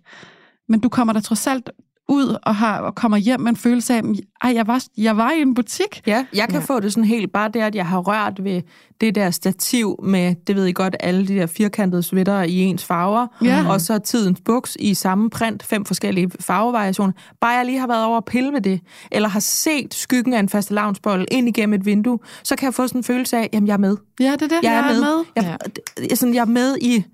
Men 0.69 0.81
du 0.81 0.89
kommer 0.89 1.13
da 1.13 1.21
trods 1.21 1.47
alt 1.47 1.71
ud 2.09 2.37
og, 2.43 2.55
har, 2.55 2.79
og 2.79 2.95
kommer 2.95 3.17
hjem 3.19 3.41
med 3.41 3.49
en 3.49 3.57
følelse 3.57 3.95
af, 3.95 4.03
at 4.41 4.55
jeg 4.55 4.67
var, 4.67 4.85
jeg 4.97 5.17
var 5.17 5.31
i 5.33 5.41
en 5.41 5.55
butik. 5.55 6.03
Ja, 6.07 6.25
jeg 6.35 6.49
kan 6.49 6.59
ja. 6.61 6.65
få 6.65 6.81
det 6.81 6.93
sådan 6.93 7.05
helt, 7.05 7.33
bare 7.33 7.49
det, 7.55 7.61
at 7.61 7.75
jeg 7.75 7.87
har 7.87 7.99
rørt 7.99 8.45
ved 8.45 8.63
det 9.01 9.15
der 9.15 9.31
stativ 9.31 9.97
med, 10.03 10.35
det 10.47 10.57
ved 10.57 10.67
I 10.67 10.73
godt, 10.73 10.97
alle 11.01 11.29
de 11.29 11.35
der 11.35 11.47
firkantede 11.47 12.03
sweater 12.03 12.43
i 12.43 12.59
ens 12.59 12.85
farver, 12.85 13.27
Ja. 13.45 13.65
og 13.69 13.81
så 13.81 13.99
tidens 13.99 14.41
buks 14.45 14.77
i 14.81 14.95
samme 14.95 15.31
print, 15.31 15.63
fem 15.63 15.85
forskellige 15.85 16.31
farvevariationer. 16.41 17.13
Bare 17.41 17.51
jeg 17.53 17.67
lige 17.67 17.79
har 17.79 17.87
været 17.87 18.05
over 18.05 18.17
at 18.19 18.25
pille 18.25 18.53
ved 18.53 18.61
det, 18.61 18.81
eller 19.13 19.29
har 19.29 19.41
set 19.41 19.95
skyggen 19.95 20.33
af 20.35 20.41
en 20.41 20.49
faste 20.49 20.75
lavnsbold 20.75 21.27
ind 21.31 21.49
igennem 21.49 21.75
et 21.81 21.87
vindue, 21.87 22.19
så 22.45 22.57
kan 22.57 22.67
jeg 22.67 22.75
få 22.75 22.87
sådan 22.87 22.99
en 22.99 23.05
følelse 23.05 23.37
af, 23.37 23.49
jamen 23.53 23.67
jeg 23.67 23.75
er 23.75 23.79
med. 23.79 23.97
Ja, 24.21 24.33
det 24.33 24.43
er 24.43 24.49
det, 24.49 24.59
Jeg 24.63 24.75
er 24.77 24.87
med. 24.93 25.01
med. 25.01 25.25
Jeg, 25.37 25.59
jeg, 25.99 26.07
er 26.11 26.15
sådan, 26.17 26.35
jeg 26.35 26.41
er 26.41 26.45
med 26.45 26.77
i 26.81 27.05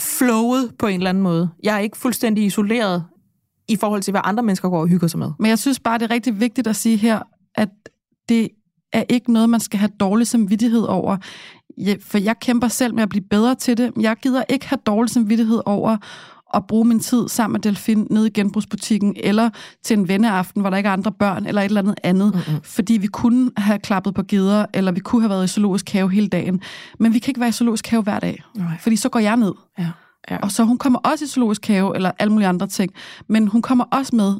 flowet 0.00 0.72
på 0.78 0.86
en 0.86 0.94
eller 0.96 1.10
anden 1.10 1.22
måde. 1.22 1.48
Jeg 1.62 1.74
er 1.74 1.78
ikke 1.78 1.96
fuldstændig 1.98 2.44
isoleret 2.44 3.04
i 3.68 3.76
forhold 3.76 4.02
til, 4.02 4.10
hvad 4.10 4.20
andre 4.24 4.42
mennesker 4.42 4.68
går 4.68 4.80
og 4.80 4.86
hygger 4.86 5.08
sig 5.08 5.18
med. 5.18 5.30
Men 5.38 5.48
jeg 5.48 5.58
synes 5.58 5.80
bare, 5.80 5.98
det 5.98 6.04
er 6.04 6.10
rigtig 6.10 6.40
vigtigt 6.40 6.66
at 6.66 6.76
sige 6.76 6.96
her, 6.96 7.18
at 7.54 7.68
det 8.28 8.48
er 8.92 9.04
ikke 9.08 9.32
noget, 9.32 9.50
man 9.50 9.60
skal 9.60 9.78
have 9.78 9.90
dårlig 10.00 10.26
samvittighed 10.26 10.82
over. 10.82 11.16
For 12.00 12.18
jeg 12.18 12.38
kæmper 12.40 12.68
selv 12.68 12.94
med 12.94 13.02
at 13.02 13.08
blive 13.08 13.24
bedre 13.30 13.54
til 13.54 13.76
det. 13.76 13.92
Jeg 14.00 14.16
gider 14.22 14.42
ikke 14.48 14.68
have 14.68 14.78
dårlig 14.86 15.10
samvittighed 15.10 15.60
over 15.66 15.96
at 16.54 16.66
bruge 16.66 16.84
min 16.84 17.00
tid 17.00 17.28
sammen 17.28 17.52
med 17.52 17.60
Delfin 17.60 18.06
nede 18.10 18.26
i 18.26 18.30
genbrugsbutikken, 18.30 19.16
eller 19.16 19.50
til 19.84 19.98
en 19.98 20.08
venneaften, 20.08 20.60
hvor 20.60 20.70
der 20.70 20.76
ikke 20.76 20.88
er 20.88 20.92
andre 20.92 21.12
børn, 21.12 21.46
eller 21.46 21.60
et 21.60 21.64
eller 21.64 21.80
andet 21.80 21.94
andet. 22.02 22.34
Mm-hmm. 22.34 22.62
Fordi 22.62 22.92
vi 22.92 23.06
kunne 23.06 23.50
have 23.56 23.78
klappet 23.78 24.14
på 24.14 24.22
gider, 24.22 24.66
eller 24.74 24.92
vi 24.92 25.00
kunne 25.00 25.22
have 25.22 25.30
været 25.30 25.44
i 25.44 25.48
zoologisk 25.48 25.90
have 25.90 26.10
hele 26.10 26.28
dagen. 26.28 26.60
Men 26.98 27.14
vi 27.14 27.18
kan 27.18 27.30
ikke 27.30 27.40
være 27.40 27.48
i 27.48 27.52
zoologisk 27.52 27.86
have 27.86 28.02
hver 28.02 28.18
dag. 28.18 28.42
Nej. 28.54 28.78
Fordi 28.80 28.96
så 28.96 29.08
går 29.08 29.20
jeg 29.20 29.36
ned. 29.36 29.52
Ja. 29.78 29.90
Ja. 30.30 30.36
Og 30.36 30.50
så 30.50 30.64
hun 30.64 30.78
kommer 30.78 30.98
også 30.98 31.24
i 31.24 31.28
zoologisk 31.28 31.66
have, 31.66 31.94
eller 31.94 32.10
alle 32.18 32.32
mulige 32.32 32.48
andre 32.48 32.66
ting. 32.66 32.92
Men 33.28 33.48
hun 33.48 33.62
kommer 33.62 33.84
også 33.84 34.16
med 34.16 34.34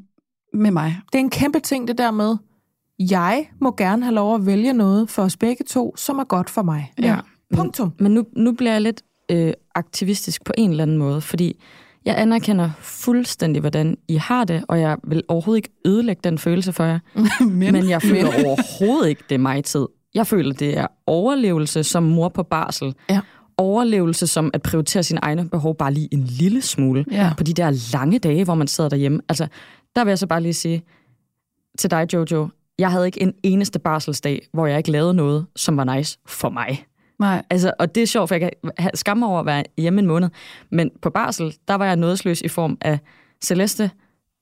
med 0.54 0.70
mig. 0.70 1.00
Det 1.12 1.18
er 1.18 1.22
en 1.22 1.30
kæmpe 1.30 1.60
ting, 1.60 1.88
det 1.88 1.98
der 1.98 2.10
med, 2.10 2.36
jeg 2.98 3.46
må 3.60 3.74
gerne 3.76 4.02
have 4.02 4.14
lov 4.14 4.34
at 4.34 4.46
vælge 4.46 4.72
noget 4.72 5.10
for 5.10 5.22
os 5.22 5.36
begge 5.36 5.64
to, 5.64 5.96
som 5.96 6.18
er 6.18 6.24
godt 6.24 6.50
for 6.50 6.62
mig. 6.62 6.92
Ja. 7.02 7.16
Punktum. 7.54 7.92
Men 7.98 8.12
nu, 8.12 8.24
nu 8.36 8.52
bliver 8.52 8.72
jeg 8.72 8.80
lidt 8.80 9.02
øh, 9.30 9.52
aktivistisk 9.74 10.44
på 10.44 10.52
en 10.58 10.70
eller 10.70 10.82
anden 10.82 10.98
måde, 10.98 11.20
fordi 11.20 11.60
jeg 12.04 12.14
anerkender 12.18 12.70
fuldstændig, 12.80 13.60
hvordan 13.60 13.96
I 14.08 14.16
har 14.16 14.44
det, 14.44 14.64
og 14.68 14.80
jeg 14.80 14.96
vil 15.04 15.22
overhovedet 15.28 15.58
ikke 15.58 15.74
ødelægge 15.84 16.20
den 16.24 16.38
følelse 16.38 16.72
for 16.72 16.84
jer. 16.84 16.98
men, 17.40 17.72
men 17.72 17.90
jeg 17.90 18.02
føler 18.02 18.28
overhovedet 18.46 19.08
ikke, 19.08 19.22
det 19.28 19.34
er 19.34 19.38
mig 19.38 19.64
tid. 19.64 19.86
Jeg 20.14 20.26
føler, 20.26 20.54
det 20.54 20.78
er 20.78 20.86
overlevelse 21.06 21.84
som 21.84 22.02
mor 22.02 22.28
på 22.28 22.42
barsel. 22.42 22.94
Ja. 23.10 23.20
Overlevelse 23.58 24.26
som 24.26 24.50
at 24.54 24.62
prioritere 24.62 25.02
sine 25.02 25.20
egne 25.22 25.48
behov 25.48 25.76
bare 25.76 25.92
lige 25.92 26.08
en 26.12 26.22
lille 26.22 26.62
smule. 26.62 27.04
Ja. 27.10 27.32
På 27.36 27.44
de 27.44 27.52
der 27.52 27.92
lange 27.92 28.18
dage, 28.18 28.44
hvor 28.44 28.54
man 28.54 28.66
sidder 28.66 28.90
derhjemme. 28.90 29.20
Altså, 29.28 29.46
der 29.96 30.04
vil 30.04 30.10
jeg 30.10 30.18
så 30.18 30.26
bare 30.26 30.40
lige 30.40 30.54
sige 30.54 30.82
til 31.78 31.90
dig, 31.90 32.06
Jojo, 32.12 32.48
jeg 32.78 32.90
havde 32.90 33.06
ikke 33.06 33.22
en 33.22 33.34
eneste 33.42 33.78
barselsdag, 33.78 34.46
hvor 34.52 34.66
jeg 34.66 34.78
ikke 34.78 34.90
lavede 34.90 35.14
noget, 35.14 35.46
som 35.56 35.76
var 35.76 35.96
nice 35.96 36.18
for 36.26 36.50
mig. 36.50 36.84
Nej. 37.18 37.42
Altså, 37.50 37.72
og 37.78 37.94
det 37.94 38.02
er 38.02 38.06
sjovt, 38.06 38.28
for 38.28 38.34
jeg 38.34 38.40
kan 38.40 38.70
have 38.78 38.90
skam 38.94 39.16
mig 39.16 39.28
over 39.28 39.40
at 39.40 39.46
være 39.46 39.64
hjemme 39.78 40.00
en 40.00 40.06
måned. 40.06 40.28
Men 40.70 40.90
på 41.02 41.10
barsel, 41.10 41.54
der 41.68 41.74
var 41.74 41.84
jeg 41.84 41.96
nådesløs 41.96 42.40
i 42.40 42.48
form 42.48 42.78
af 42.80 42.98
Celeste. 43.44 43.90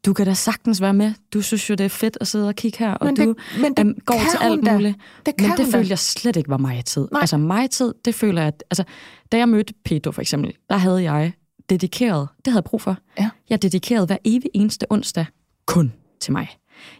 Du 0.06 0.12
kan 0.12 0.26
da 0.26 0.34
sagtens 0.34 0.80
være 0.80 0.94
med. 0.94 1.12
Du 1.34 1.42
synes 1.42 1.70
jo, 1.70 1.74
det 1.74 1.84
er 1.84 1.88
fedt 1.88 2.18
at 2.20 2.26
sidde 2.26 2.48
og 2.48 2.54
kigge 2.54 2.78
her, 2.78 2.92
og 2.94 3.06
Men 3.06 3.16
du 3.16 3.22
det- 3.22 3.36
men 3.60 3.74
det 3.74 3.78
øhm, 3.86 3.98
går 4.06 4.14
til 4.30 4.38
alt 4.40 4.72
muligt. 4.72 4.96
Det 5.26 5.34
men 5.40 5.50
det 5.50 5.58
da. 5.58 5.64
følte 5.78 5.90
jeg 5.90 5.98
slet 5.98 6.36
ikke 6.36 6.50
var 6.50 6.56
mig 6.56 6.84
tid. 6.84 7.08
Nej. 7.12 7.20
Altså 7.20 7.36
mig 7.36 7.70
tid, 7.70 7.94
det 8.04 8.14
føler 8.14 8.40
jeg, 8.40 8.48
at, 8.48 8.64
altså, 8.70 8.84
da 9.32 9.36
jeg 9.36 9.48
mødte 9.48 9.74
Pedro 9.84 10.10
for 10.12 10.20
eksempel, 10.20 10.52
der 10.70 10.76
havde 10.76 11.02
jeg 11.02 11.32
dedikeret, 11.70 12.28
det 12.44 12.46
havde 12.52 12.58
jeg 12.60 12.64
brug 12.64 12.80
for. 12.80 12.96
Ja. 13.20 13.30
Jeg 13.50 13.62
dedikerede 13.62 14.06
hver 14.06 14.16
evig 14.24 14.50
eneste 14.54 14.86
onsdag 14.90 15.26
kun 15.66 15.92
til 16.20 16.32
mig. 16.32 16.48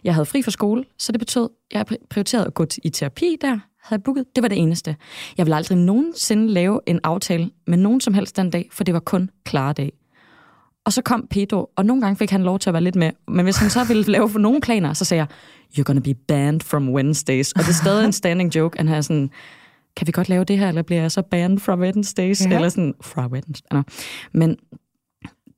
Jeg 0.03 0.13
havde 0.13 0.25
fri 0.25 0.41
fra 0.41 0.51
skole, 0.51 0.85
så 0.99 1.11
det 1.11 1.19
betød, 1.19 1.49
at 1.71 1.77
jeg 1.91 1.97
prioriterede 2.09 2.45
at 2.47 2.53
gå 2.53 2.65
i 2.83 2.89
terapi 2.89 3.37
der, 3.41 3.47
havde 3.47 3.59
jeg 3.91 4.03
booket. 4.03 4.25
Det 4.35 4.41
var 4.41 4.47
det 4.47 4.57
eneste. 4.57 4.95
Jeg 5.37 5.45
ville 5.45 5.55
aldrig 5.55 5.77
nogensinde 5.77 6.47
lave 6.47 6.79
en 6.87 6.99
aftale 7.03 7.49
med 7.67 7.77
nogen 7.77 8.01
som 8.01 8.13
helst 8.13 8.35
den 8.37 8.49
dag, 8.49 8.69
for 8.71 8.83
det 8.83 8.93
var 8.93 8.99
kun 8.99 9.29
klare 9.45 9.73
dag. 9.73 9.91
Og 10.85 10.93
så 10.93 11.01
kom 11.01 11.27
Pedro, 11.29 11.69
og 11.75 11.85
nogle 11.85 12.01
gange 12.01 12.15
fik 12.15 12.31
han 12.31 12.43
lov 12.43 12.59
til 12.59 12.69
at 12.69 12.73
være 12.73 12.83
lidt 12.83 12.95
med. 12.95 13.11
Men 13.27 13.45
hvis 13.45 13.57
han 13.57 13.69
så 13.69 13.83
ville 13.83 14.03
lave 14.11 14.29
for 14.29 14.39
nogle 14.39 14.61
planer, 14.61 14.93
så 14.93 15.05
sagde 15.05 15.19
jeg, 15.19 15.27
you're 15.79 15.83
gonna 15.83 16.01
be 16.01 16.13
banned 16.13 16.61
from 16.61 16.89
Wednesdays. 16.89 17.51
Og 17.51 17.59
det 17.59 17.69
er 17.69 17.73
stadig 17.73 18.05
en 18.05 18.11
standing 18.23 18.55
joke. 18.55 18.77
Han 18.77 18.87
har 18.87 19.01
sådan, 19.01 19.29
kan 19.97 20.07
vi 20.07 20.11
godt 20.11 20.29
lave 20.29 20.43
det 20.43 20.57
her, 20.57 20.69
eller 20.69 20.81
bliver 20.81 21.01
jeg 21.01 21.11
så 21.11 21.21
banned 21.21 21.59
fra 21.59 21.75
Wednesdays? 21.75 22.45
Ja. 22.45 22.55
Eller 22.55 22.69
sådan, 22.69 22.93
fra 23.01 23.27
Wednesdays. 23.27 23.83
Men 24.33 24.57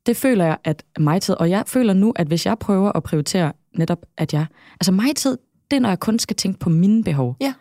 det 0.06 0.18
føler 0.18 0.46
jeg, 0.46 0.58
at 0.64 0.84
mig 1.00 1.22
tid, 1.22 1.36
og 1.36 1.50
jeg 1.50 1.64
føler 1.68 1.94
nu, 1.94 2.14
at 2.16 2.28
hvis 2.28 2.46
jeg 2.46 2.60
prøver 2.60 2.92
at 2.92 3.04
prioritere 3.04 3.54
netop, 3.76 4.06
at 4.18 4.34
jeg, 4.34 4.46
altså 4.74 4.92
mig 4.92 5.16
tid, 5.16 5.38
det 5.72 5.78
er, 5.78 5.82
når 5.82 5.90
jeg 5.90 6.00
kun 6.00 6.20
skal 6.20 6.36
tænke 6.36 6.60
på 6.60 6.70
mine 6.70 7.04
behov. 7.04 7.36
Ja. 7.42 7.54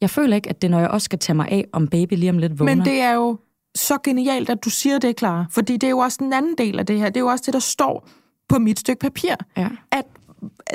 Jeg 0.00 0.10
føler 0.10 0.36
ikke, 0.36 0.50
at 0.50 0.62
det 0.62 0.68
er, 0.68 0.70
når 0.70 0.80
jeg 0.80 0.88
også 0.88 1.04
skal 1.04 1.18
tage 1.18 1.36
mig 1.36 1.48
af, 1.48 1.64
om 1.72 1.88
baby 1.88 2.14
lige 2.14 2.30
om 2.30 2.38
lidt 2.38 2.58
vågner. 2.58 2.74
Men 2.74 2.84
det 2.84 3.00
er 3.00 3.12
jo 3.12 3.38
så 3.76 3.98
genialt, 4.04 4.50
at 4.50 4.64
du 4.64 4.70
siger 4.70 4.98
det, 4.98 5.18
Clara. 5.18 5.44
Fordi 5.50 5.76
det 5.76 5.86
er 5.86 5.90
jo 5.90 5.98
også 5.98 6.18
den 6.20 6.32
anden 6.32 6.54
del 6.58 6.78
af 6.78 6.86
det 6.86 6.98
her. 6.98 7.06
Det 7.06 7.16
er 7.16 7.20
jo 7.20 7.26
også 7.26 7.42
det, 7.46 7.54
der 7.54 7.60
står 7.60 8.08
på 8.48 8.58
mit 8.58 8.78
stykke 8.78 9.00
papir. 9.00 9.34
Ja. 9.56 9.68
At 9.90 10.06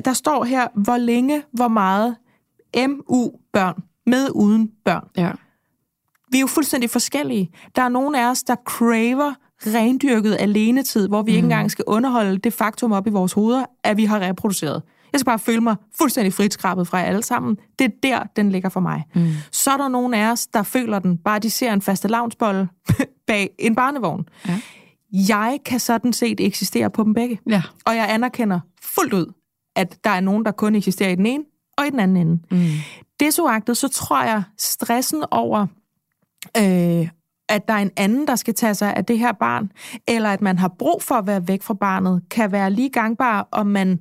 der 0.06 0.14
står 0.14 0.44
her, 0.44 0.68
hvor 0.74 0.98
længe, 0.98 1.44
hvor 1.52 1.68
meget 1.68 2.16
MU-børn, 2.88 3.84
med 4.06 4.28
uden 4.36 4.72
børn. 4.86 5.08
Ja. 5.18 5.32
Vi 6.32 6.38
er 6.38 6.42
jo 6.42 6.48
fuldstændig 6.48 6.90
forskellige. 6.90 7.52
Der 7.76 7.82
er 7.82 7.90
nogen 7.90 8.16
af 8.16 8.30
os, 8.30 8.44
der 8.44 8.56
craver 8.66 9.34
rendyrket 9.66 10.38
alenetid, 10.40 11.08
hvor 11.08 11.22
vi 11.22 11.32
mm. 11.32 11.36
ikke 11.36 11.46
engang 11.46 11.72
skal 11.72 11.86
underholde 11.88 12.38
det 12.38 12.54
faktum 12.54 12.92
op 12.92 13.08
i 13.08 13.10
vores 13.10 13.34
hoveder, 13.34 13.66
at 13.84 13.98
vi 13.98 14.06
har 14.06 14.20
reproduceret. 14.20 14.84
Jeg 15.14 15.20
skal 15.20 15.26
bare 15.26 15.40
føle 15.40 15.62
mig 15.62 15.76
fuldstændig 15.98 16.34
fritskrabet 16.34 16.88
fra 16.88 16.98
jer 16.98 17.06
alle 17.06 17.24
sammen. 17.24 17.58
Det 17.80 17.86
er 17.86 17.92
der, 18.04 18.24
den 18.36 18.52
ligger 18.52 18.70
for 18.70 18.80
mig. 18.80 19.04
Mm. 19.16 19.28
Så 19.52 19.72
er 19.72 19.78
der 19.78 19.88
nogen 19.88 20.14
af 20.14 20.32
os, 20.32 20.48
der 20.48 20.64
føler 20.64 21.00
den, 21.00 21.18
bare 21.18 21.40
de 21.40 21.50
ser 21.50 21.74
en 21.74 21.82
faste 21.82 22.08
lavnsbolle 22.08 22.68
bag 23.28 23.50
en 23.60 23.76
barnevogn. 23.76 24.30
Ja. 24.48 24.60
Jeg 25.14 25.60
kan 25.66 25.80
sådan 25.80 26.14
set 26.14 26.40
eksistere 26.40 26.90
på 26.90 27.04
dem 27.04 27.14
begge. 27.14 27.40
Ja. 27.50 27.62
Og 27.86 27.96
jeg 27.96 28.14
anerkender 28.14 28.60
fuldt 28.82 29.14
ud, 29.14 29.34
at 29.76 29.98
der 30.04 30.10
er 30.10 30.20
nogen, 30.20 30.46
der 30.46 30.52
kun 30.52 30.76
eksisterer 30.76 31.10
i 31.10 31.16
den 31.16 31.26
ene 31.26 31.44
og 31.78 31.88
i 31.88 31.90
den 31.90 32.00
anden 32.00 32.18
ende. 32.18 32.42
Mm. 32.52 32.68
Desuagtet, 33.20 33.78
så 33.78 33.88
tror 33.88 34.24
jeg, 34.24 34.44
stressen 34.58 35.24
over, 35.32 35.68
øh, 36.58 37.10
at 37.50 37.68
der 37.68 37.74
er 37.74 37.82
en 37.82 37.92
anden, 37.98 38.28
der 38.28 38.36
skal 38.36 38.54
tage 38.54 38.76
sig 38.76 38.96
af 38.96 39.06
det 39.06 39.20
her 39.20 39.32
barn, 39.32 39.72
eller 40.08 40.30
at 40.30 40.42
man 40.42 40.58
har 40.58 40.68
brug 40.80 41.04
for 41.04 41.16
at 41.16 41.28
være 41.28 41.48
væk 41.48 41.64
fra 41.64 41.74
barnet, 41.74 42.22
kan 42.30 42.52
være 42.52 42.72
lige 42.72 42.90
gangbar, 42.90 43.48
om 43.52 43.68
man 43.68 44.00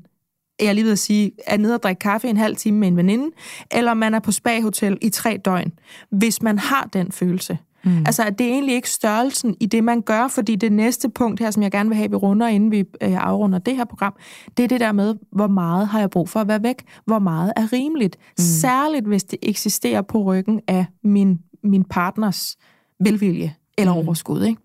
jeg 0.66 0.74
lige 0.74 0.84
ved 0.84 0.92
at 0.92 0.98
sige, 0.98 1.32
er 1.46 1.56
nede 1.56 1.74
og 1.74 1.82
drikke 1.82 1.98
kaffe 1.98 2.28
en 2.28 2.36
halv 2.36 2.56
time 2.56 2.78
med 2.78 2.88
en 2.88 2.96
veninde, 2.96 3.30
eller 3.70 3.94
man 3.94 4.14
er 4.14 4.18
på 4.18 4.32
spa-hotel 4.32 4.98
i 5.00 5.08
tre 5.08 5.40
døgn, 5.44 5.72
hvis 6.10 6.42
man 6.42 6.58
har 6.58 6.88
den 6.92 7.12
følelse. 7.12 7.58
Mm. 7.84 7.98
Altså, 8.06 8.22
at 8.22 8.38
det 8.38 8.46
er 8.46 8.50
egentlig 8.50 8.74
ikke 8.74 8.90
størrelsen 8.90 9.56
i 9.60 9.66
det, 9.66 9.84
man 9.84 10.02
gør, 10.02 10.28
fordi 10.28 10.56
det 10.56 10.72
næste 10.72 11.08
punkt 11.08 11.40
her, 11.40 11.50
som 11.50 11.62
jeg 11.62 11.70
gerne 11.70 11.88
vil 11.88 11.96
have, 11.96 12.10
vi 12.10 12.16
runder, 12.16 12.46
inden 12.46 12.70
vi 12.70 12.78
øh, 12.78 12.84
afrunder 13.00 13.58
det 13.58 13.76
her 13.76 13.84
program, 13.84 14.14
det 14.56 14.62
er 14.62 14.68
det 14.68 14.80
der 14.80 14.92
med, 14.92 15.14
hvor 15.32 15.46
meget 15.46 15.88
har 15.88 16.00
jeg 16.00 16.10
brug 16.10 16.28
for 16.28 16.40
at 16.40 16.48
være 16.48 16.62
væk? 16.62 16.82
Hvor 17.04 17.18
meget 17.18 17.52
er 17.56 17.72
rimeligt? 17.72 18.16
Mm. 18.16 18.42
Særligt, 18.42 19.06
hvis 19.06 19.24
det 19.24 19.38
eksisterer 19.42 20.02
på 20.02 20.22
ryggen 20.22 20.60
af 20.68 20.86
min, 21.04 21.38
min 21.64 21.84
partners 21.84 22.56
velvilje 23.00 23.54
eller 23.78 23.92
mm. 23.94 23.98
overskud, 23.98 24.44
ikke? 24.44 24.60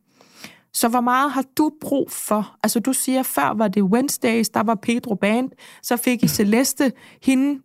Så 0.75 0.87
hvor 0.87 1.01
meget 1.01 1.31
har 1.31 1.43
du 1.57 1.71
brug 1.81 2.11
for? 2.11 2.55
Altså 2.63 2.79
du 2.79 2.93
siger, 2.93 3.23
før 3.23 3.53
var 3.53 3.67
det 3.67 3.83
Wednesdays, 3.83 4.49
der 4.49 4.63
var 4.63 4.75
Pedro 4.75 5.15
Band, 5.15 5.49
så 5.83 5.97
fik 5.97 6.23
I 6.23 6.27
Celeste, 6.37 6.91
hende 7.23 7.61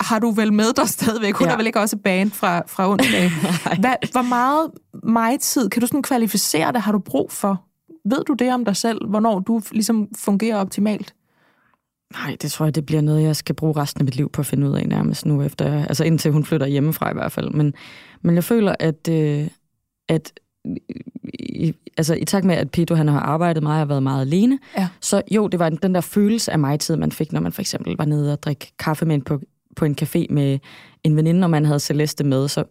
har 0.00 0.18
du 0.18 0.30
vel 0.30 0.52
med 0.52 0.72
dig 0.72 0.88
stadigvæk? 0.88 1.34
Hun 1.34 1.46
ja. 1.46 1.52
Er 1.52 1.56
vel 1.56 1.66
ikke 1.66 1.80
også 1.80 1.96
band 1.96 2.30
fra, 2.30 2.62
fra 2.66 2.90
onsdag? 2.90 3.30
Hvad, 3.80 4.10
hvor 4.12 4.22
meget 4.22 4.70
mig 5.04 5.40
tid, 5.40 5.68
kan 5.68 5.80
du 5.80 5.86
sådan 5.86 6.02
kvalificere 6.02 6.72
det, 6.72 6.80
har 6.80 6.92
du 6.92 6.98
brug 6.98 7.32
for? 7.32 7.64
Ved 8.04 8.24
du 8.24 8.34
det 8.34 8.54
om 8.54 8.64
dig 8.64 8.76
selv, 8.76 9.08
hvornår 9.08 9.38
du 9.38 9.60
ligesom 9.72 10.08
fungerer 10.16 10.56
optimalt? 10.56 11.14
Nej, 12.12 12.36
det 12.42 12.52
tror 12.52 12.66
jeg, 12.66 12.74
det 12.74 12.86
bliver 12.86 13.02
noget, 13.02 13.22
jeg 13.22 13.36
skal 13.36 13.54
bruge 13.54 13.76
resten 13.76 14.00
af 14.00 14.04
mit 14.04 14.16
liv 14.16 14.30
på 14.30 14.42
at 14.42 14.46
finde 14.46 14.70
ud 14.70 14.76
af 14.76 14.88
nærmest 14.88 15.26
nu, 15.26 15.42
efter, 15.42 15.84
altså 15.84 16.04
indtil 16.04 16.32
hun 16.32 16.44
flytter 16.44 16.66
hjemmefra 16.66 17.10
i 17.10 17.14
hvert 17.14 17.32
fald. 17.32 17.50
Men, 17.50 17.74
men 18.22 18.34
jeg 18.34 18.44
føler, 18.44 18.74
at, 18.78 19.08
øh, 19.08 19.48
at 20.08 20.32
i, 21.34 21.74
altså 21.96 22.14
i 22.14 22.24
takt 22.24 22.44
med, 22.44 22.54
at 22.54 22.70
Peter 22.70 22.94
han 22.94 23.08
har 23.08 23.20
arbejdet 23.20 23.62
meget 23.62 23.82
og 23.82 23.88
været 23.88 24.02
meget 24.02 24.20
alene, 24.20 24.58
Ja. 24.78 24.88
så 25.00 25.22
jo, 25.30 25.48
det 25.48 25.60
var 25.60 25.68
den 25.68 25.94
der 25.94 26.00
følelse 26.00 26.52
af 26.52 26.58
mig-tid, 26.58 26.96
man 26.96 27.12
fik, 27.12 27.32
når 27.32 27.40
man 27.40 27.52
for 27.52 27.60
eksempel 27.62 27.94
var 27.98 28.04
nede 28.04 28.32
og 28.32 28.42
drikke 28.42 28.72
kaffe 28.78 29.06
med 29.06 29.14
en 29.14 29.22
på, 29.22 29.40
på 29.76 29.84
en 29.84 29.96
café 30.02 30.26
med 30.30 30.58
en 31.04 31.16
veninde, 31.16 31.44
og 31.44 31.50
man 31.50 31.64
havde 31.64 31.80
Celeste 31.80 32.24
med. 32.24 32.48
Så, 32.48 32.64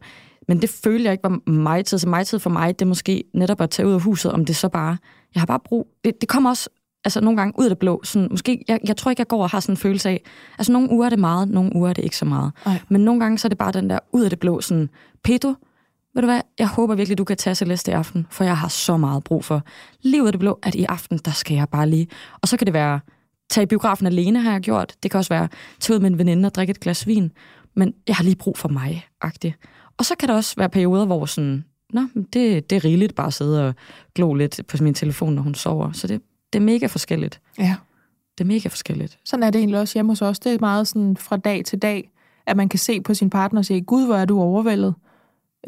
men 0.48 0.62
det 0.62 0.70
følte 0.70 1.04
jeg 1.04 1.12
ikke 1.12 1.24
var 1.24 1.50
mig-tid. 1.52 1.98
Så 1.98 2.10
mig-tid 2.10 2.40
for 2.40 2.50
mig, 2.50 2.80
det 2.80 2.86
er 2.86 2.90
måske 2.90 3.24
netop 3.34 3.62
at 3.62 3.70
tage 3.70 3.88
ud 3.88 3.94
af 3.94 4.02
huset, 4.02 4.32
om 4.32 4.46
det 4.46 4.56
så 4.56 4.70
bare... 4.70 4.98
Jeg 5.36 5.42
har 5.42 5.46
bare 5.46 5.60
brug... 5.66 5.88
Det, 6.06 6.22
det 6.22 6.30
kommer 6.30 6.50
også 6.50 6.70
altså 7.06 7.22
nogle 7.22 7.38
gange 7.38 7.54
ud 7.60 7.66
af 7.66 7.70
det 7.70 7.78
blå. 7.78 8.02
Sådan, 8.04 8.28
måske, 8.32 8.64
jeg, 8.68 8.80
jeg 8.88 8.98
tror 8.98 9.12
ikke, 9.12 9.20
jeg 9.22 9.28
går 9.28 9.44
og 9.44 9.50
har 9.50 9.60
sådan 9.60 9.74
en 9.74 9.78
følelse 9.78 10.10
af... 10.10 10.22
Altså 10.58 10.72
nogle 10.72 10.92
uger 10.92 11.06
er 11.06 11.10
det 11.10 11.20
meget, 11.20 11.50
nogle 11.50 11.76
uger 11.76 11.90
er 11.90 11.94
det 11.94 12.04
ikke 12.04 12.18
så 12.18 12.26
meget. 12.26 12.52
Nej. 12.66 12.80
Men 12.90 13.02
nogle 13.02 13.20
gange 13.22 13.38
så 13.38 13.48
er 13.48 13.50
det 13.50 13.58
bare 13.58 13.72
den 13.72 13.90
der 13.90 14.00
ud 14.12 14.24
af 14.24 14.30
det 14.30 14.40
blå, 14.40 14.62
sådan... 14.62 14.90
Pedro, 15.24 15.54
ved 16.18 16.22
du 16.22 16.28
hvad, 16.28 16.42
jeg 16.60 16.68
håber 16.68 16.96
virkelig, 16.96 17.18
du 17.18 17.24
kan 17.24 17.38
tage 17.38 17.56
Celeste 17.56 17.92
i 17.92 17.94
aften, 17.94 18.28
for 18.30 18.44
jeg 18.44 18.58
har 18.58 18.68
så 18.68 18.98
meget 18.98 19.24
brug 19.24 19.46
for. 19.46 19.64
Af 20.26 20.32
det 20.32 20.40
blå, 20.40 20.60
at 20.64 20.76
i 20.76 20.84
aften, 20.84 21.18
der 21.18 21.32
skal 21.32 21.56
jeg 21.56 21.70
bare 21.70 21.90
lige... 21.90 22.08
Og 22.42 22.48
så 22.48 22.58
kan 22.58 22.66
det 22.66 22.74
være, 22.74 23.00
tage 23.50 23.64
i 23.64 23.68
biografen 23.68 24.08
alene 24.08 24.42
har 24.42 24.52
jeg 24.52 24.62
gjort. 24.62 24.96
Det 25.04 25.12
kan 25.12 25.18
også 25.18 25.34
være, 25.34 25.48
tage 25.80 25.96
ud 25.96 26.00
med 26.00 26.10
en 26.10 26.18
veninde 26.18 26.48
og 26.48 26.56
drikke 26.56 26.72
et 26.72 26.80
glas 26.80 27.08
vin. 27.08 27.32
Men 27.76 27.94
jeg 28.08 28.16
har 28.16 28.24
lige 28.24 28.36
brug 28.36 28.58
for 28.58 28.70
mig, 28.70 29.08
agtigt. 29.22 29.56
Og 29.98 30.06
så 30.06 30.16
kan 30.16 30.30
der 30.30 30.36
også 30.36 30.54
være 30.58 30.70
perioder, 30.70 31.06
hvor 31.06 31.26
sådan, 31.26 31.64
Nå, 31.94 32.02
det, 32.34 32.70
det 32.70 32.76
er 32.76 32.86
rigeligt 32.86 33.16
bare 33.16 33.28
at 33.28 33.34
sidde 33.34 33.68
og 33.68 33.74
glo 34.16 34.34
lidt 34.34 34.62
på 34.68 34.78
min 34.82 34.94
telefon, 34.94 35.34
når 35.34 35.42
hun 35.42 35.56
sover. 35.56 35.92
Så 35.92 36.08
det, 36.08 36.22
det 36.54 36.60
er 36.60 36.64
mega 36.64 36.86
forskelligt. 36.86 37.42
Ja. 37.60 37.76
Det 38.38 38.44
er 38.44 38.48
mega 38.48 38.70
forskelligt. 38.70 39.20
Sådan 39.26 39.44
er 39.44 39.50
det 39.50 39.60
egentlig 39.60 39.80
også 39.80 39.94
hjemme 39.94 40.12
hos 40.12 40.22
os. 40.22 40.40
Det 40.40 40.54
er 40.54 40.58
meget 40.60 40.88
sådan 40.88 41.18
fra 41.18 41.38
dag 41.38 41.66
til 41.66 41.80
dag, 41.80 42.12
at 42.46 42.58
man 42.58 42.70
kan 42.70 42.80
se 42.80 43.02
på 43.02 43.14
sin 43.14 43.30
partner 43.30 43.60
og 43.60 43.66
sige, 43.66 43.82
gud, 43.82 44.06
hvor 44.06 44.16
er 44.16 44.26
du 44.26 44.42
overvældet, 44.42 44.96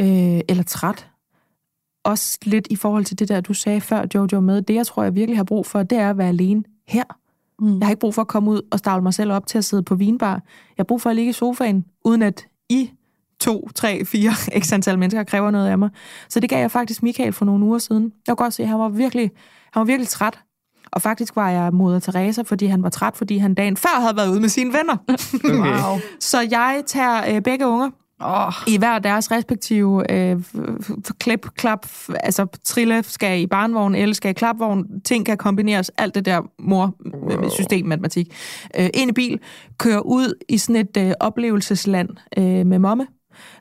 øh, 0.01 0.41
eller 0.49 0.63
træt. 0.63 1.09
Også 2.03 2.37
lidt 2.43 2.67
i 2.69 2.75
forhold 2.75 3.05
til 3.05 3.19
det 3.19 3.29
der, 3.29 3.41
du 3.41 3.53
sagde 3.53 3.81
før, 3.81 4.05
Jojo, 4.15 4.39
med, 4.39 4.61
det 4.61 4.75
jeg 4.75 4.87
tror, 4.87 5.03
jeg 5.03 5.15
virkelig 5.15 5.37
har 5.37 5.43
brug 5.43 5.65
for, 5.65 5.83
det 5.83 5.97
er 5.97 6.09
at 6.09 6.17
være 6.17 6.27
alene 6.27 6.63
her. 6.87 7.03
Mm. 7.59 7.79
Jeg 7.79 7.85
har 7.85 7.91
ikke 7.91 7.99
brug 7.99 8.13
for 8.15 8.21
at 8.21 8.27
komme 8.27 8.51
ud 8.51 8.61
og 8.71 8.79
stavle 8.79 9.03
mig 9.03 9.13
selv 9.13 9.31
op 9.31 9.47
til 9.47 9.57
at 9.57 9.65
sidde 9.65 9.83
på 9.83 9.95
vinbar. 9.95 10.33
Jeg 10.33 10.41
har 10.77 10.83
brug 10.83 11.01
for 11.01 11.09
at 11.09 11.15
ligge 11.15 11.29
i 11.29 11.33
sofaen, 11.33 11.85
uden 12.05 12.21
at 12.21 12.47
I 12.69 12.91
to, 13.39 13.69
tre, 13.75 14.05
fire 14.05 14.31
x 14.61 14.73
antal 14.73 14.99
mennesker 14.99 15.23
kræver 15.23 15.51
noget 15.51 15.67
af 15.67 15.77
mig. 15.77 15.89
Så 16.29 16.39
det 16.39 16.49
gav 16.49 16.59
jeg 16.59 16.71
faktisk 16.71 17.03
Michael 17.03 17.33
for 17.33 17.45
nogle 17.45 17.65
uger 17.65 17.77
siden. 17.77 18.13
Jeg 18.27 18.37
kunne 18.37 18.45
godt 18.45 18.53
se, 18.53 18.63
at 18.63 18.69
han 18.69 18.79
var 18.79 18.89
virkelig, 18.89 19.31
han 19.73 19.79
var 19.79 19.85
virkelig 19.85 20.07
træt. 20.07 20.39
Og 20.91 21.01
faktisk 21.01 21.35
var 21.35 21.49
jeg 21.49 21.73
moder 21.73 21.99
Teresa, 21.99 22.41
fordi 22.41 22.65
han 22.65 22.83
var 22.83 22.89
træt, 22.89 23.17
fordi 23.17 23.37
han 23.37 23.53
dagen 23.53 23.77
før 23.77 24.01
havde 24.01 24.17
været 24.17 24.29
ude 24.31 24.41
med 24.41 24.49
sine 24.49 24.73
venner. 24.73 24.97
Okay. 25.45 25.83
Wow. 25.83 25.99
Så 26.19 26.39
jeg 26.41 26.83
tager 26.85 27.35
øh, 27.35 27.41
begge 27.41 27.67
unger 27.67 27.89
Oh, 28.21 28.53
i 28.67 28.77
hver 28.77 28.99
deres 28.99 29.31
respektive 29.31 30.11
øh, 30.11 30.37
klip, 31.19 31.47
klap, 31.55 31.85
altså 32.09 32.45
trille 32.63 33.03
skal 33.03 33.41
i 33.41 33.47
barnvogn, 33.47 33.95
eller 33.95 34.15
skal 34.15 34.31
i 34.31 34.33
klapvogn, 34.33 35.01
ting 35.05 35.25
kan 35.25 35.37
kombineres, 35.37 35.91
alt 35.97 36.15
det 36.15 36.25
der 36.25 36.41
mor 36.59 36.95
wow. 37.13 37.49
system 37.49 37.85
matematik. 37.85 38.33
Øh, 38.79 38.89
ind 38.93 39.09
i 39.09 39.13
bil, 39.13 39.39
kører 39.77 39.99
ud 39.99 40.33
i 40.49 40.57
sådan 40.57 40.75
et 40.75 40.97
øh, 40.97 41.11
oplevelsesland 41.19 42.09
øh, 42.37 42.65
med 42.65 42.79
momme, 42.79 43.07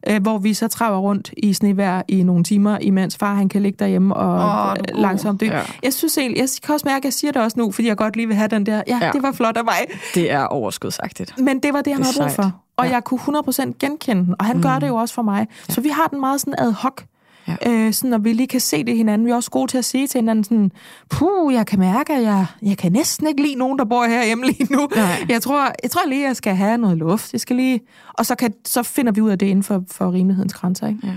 øh, 0.08 0.22
hvor 0.22 0.38
vi 0.38 0.54
så 0.54 0.68
traver 0.68 0.98
rundt 0.98 1.30
i 1.36 1.52
snevejr 1.52 2.02
i 2.08 2.22
nogle 2.22 2.44
timer, 2.44 2.78
imens 2.78 3.16
far 3.16 3.34
han 3.34 3.48
kan 3.48 3.62
ligge 3.62 3.76
derhjemme 3.78 4.14
og 4.16 4.70
oh, 4.70 4.76
langsomt 4.94 5.40
dykke. 5.40 5.56
Ja. 5.56 5.62
Jeg 5.82 5.92
synes 5.92 6.18
egentlig, 6.18 6.40
jeg 6.40 6.48
kan 6.62 6.74
også 6.74 6.86
mærke, 6.88 6.98
at 6.98 7.04
jeg 7.04 7.12
siger 7.12 7.32
det 7.32 7.42
også 7.42 7.60
nu, 7.60 7.72
fordi 7.72 7.88
jeg 7.88 7.96
godt 7.96 8.16
lige 8.16 8.26
vil 8.26 8.36
have 8.36 8.48
den 8.48 8.66
der, 8.66 8.82
ja, 8.86 8.98
ja. 9.02 9.10
Det 9.12 9.22
var 9.22 9.32
flot 9.32 9.56
af 9.56 9.64
mig. 9.64 9.98
Det 10.14 10.30
er 10.30 10.44
overskudsagtigt. 10.44 11.38
Men 11.38 11.60
det 11.60 11.72
var 11.72 11.82
det, 11.82 11.92
han 11.92 12.02
Det 12.02 12.14
havde 12.14 12.26
brug 12.26 12.44
for. 12.44 12.67
Og 12.78 12.86
Ja. 12.86 12.90
jeg 12.92 13.04
kunne 13.04 13.20
100% 13.20 13.72
genkende 13.78 14.24
den, 14.26 14.34
og 14.38 14.44
han 14.44 14.56
mm. 14.56 14.62
gør 14.62 14.78
det 14.78 14.88
jo 14.88 14.96
også 14.96 15.14
for 15.14 15.22
mig. 15.22 15.46
Ja. 15.68 15.74
Så 15.74 15.80
vi 15.80 15.88
har 15.88 16.06
den 16.06 16.20
meget 16.20 16.40
sådan 16.40 16.54
ad 16.58 16.72
hoc. 16.72 17.02
Ja. 17.48 17.56
Øh, 17.66 17.92
sådan, 17.92 18.10
når 18.10 18.18
vi 18.18 18.32
lige 18.32 18.46
kan 18.46 18.60
se 18.60 18.84
det 18.84 18.96
hinanden. 18.96 19.26
Vi 19.26 19.30
er 19.30 19.34
også 19.34 19.50
gode 19.50 19.70
til 19.70 19.78
at 19.78 19.84
sige 19.84 20.06
til 20.06 20.18
hinanden 20.18 20.44
sådan, 20.44 20.72
puh, 21.10 21.54
jeg 21.54 21.66
kan 21.66 21.78
mærke, 21.78 22.12
at 22.12 22.22
jeg, 22.22 22.46
jeg 22.62 22.78
kan 22.78 22.92
næsten 22.92 23.26
ikke 23.26 23.42
lide 23.42 23.54
nogen, 23.54 23.78
der 23.78 23.84
bor 23.84 24.04
herhjemme 24.06 24.44
lige 24.46 24.64
nu. 24.72 24.88
Nej. 24.96 25.26
Jeg 25.28 25.42
tror, 25.42 25.72
jeg 25.82 25.90
tror 25.90 26.08
lige, 26.08 26.26
jeg 26.26 26.36
skal 26.36 26.54
have 26.56 26.78
noget 26.78 26.96
luft. 26.98 27.32
Jeg 27.32 27.40
skal 27.40 27.56
lige... 27.56 27.80
Og 28.14 28.26
så, 28.26 28.34
kan, 28.34 28.54
så 28.64 28.82
finder 28.82 29.12
vi 29.12 29.20
ud 29.20 29.30
af 29.30 29.38
det 29.38 29.46
inden 29.46 29.62
for, 29.62 29.84
for 29.90 30.12
rimelighedens 30.12 30.54
grænser. 30.54 30.86
Ikke? 30.86 31.00
Ja. 31.06 31.16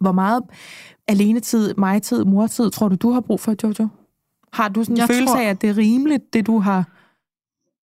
Hvor 0.00 0.12
meget 0.12 0.42
alenetid, 1.08 1.74
mig-tid, 1.74 2.24
mortid, 2.24 2.70
tror 2.70 2.88
du, 2.88 2.94
du 2.96 3.10
har 3.12 3.20
brug 3.20 3.40
for, 3.40 3.54
Jojo? 3.62 3.88
Har 4.52 4.68
du 4.68 4.84
sådan 4.84 4.94
en 4.94 4.98
Jeg 4.98 5.06
følelse 5.06 5.26
tror- 5.26 5.40
af, 5.40 5.44
at 5.44 5.60
det 5.60 5.70
er 5.70 5.76
rimeligt, 5.76 6.22
det 6.32 6.46
du 6.46 6.58
har... 6.58 6.84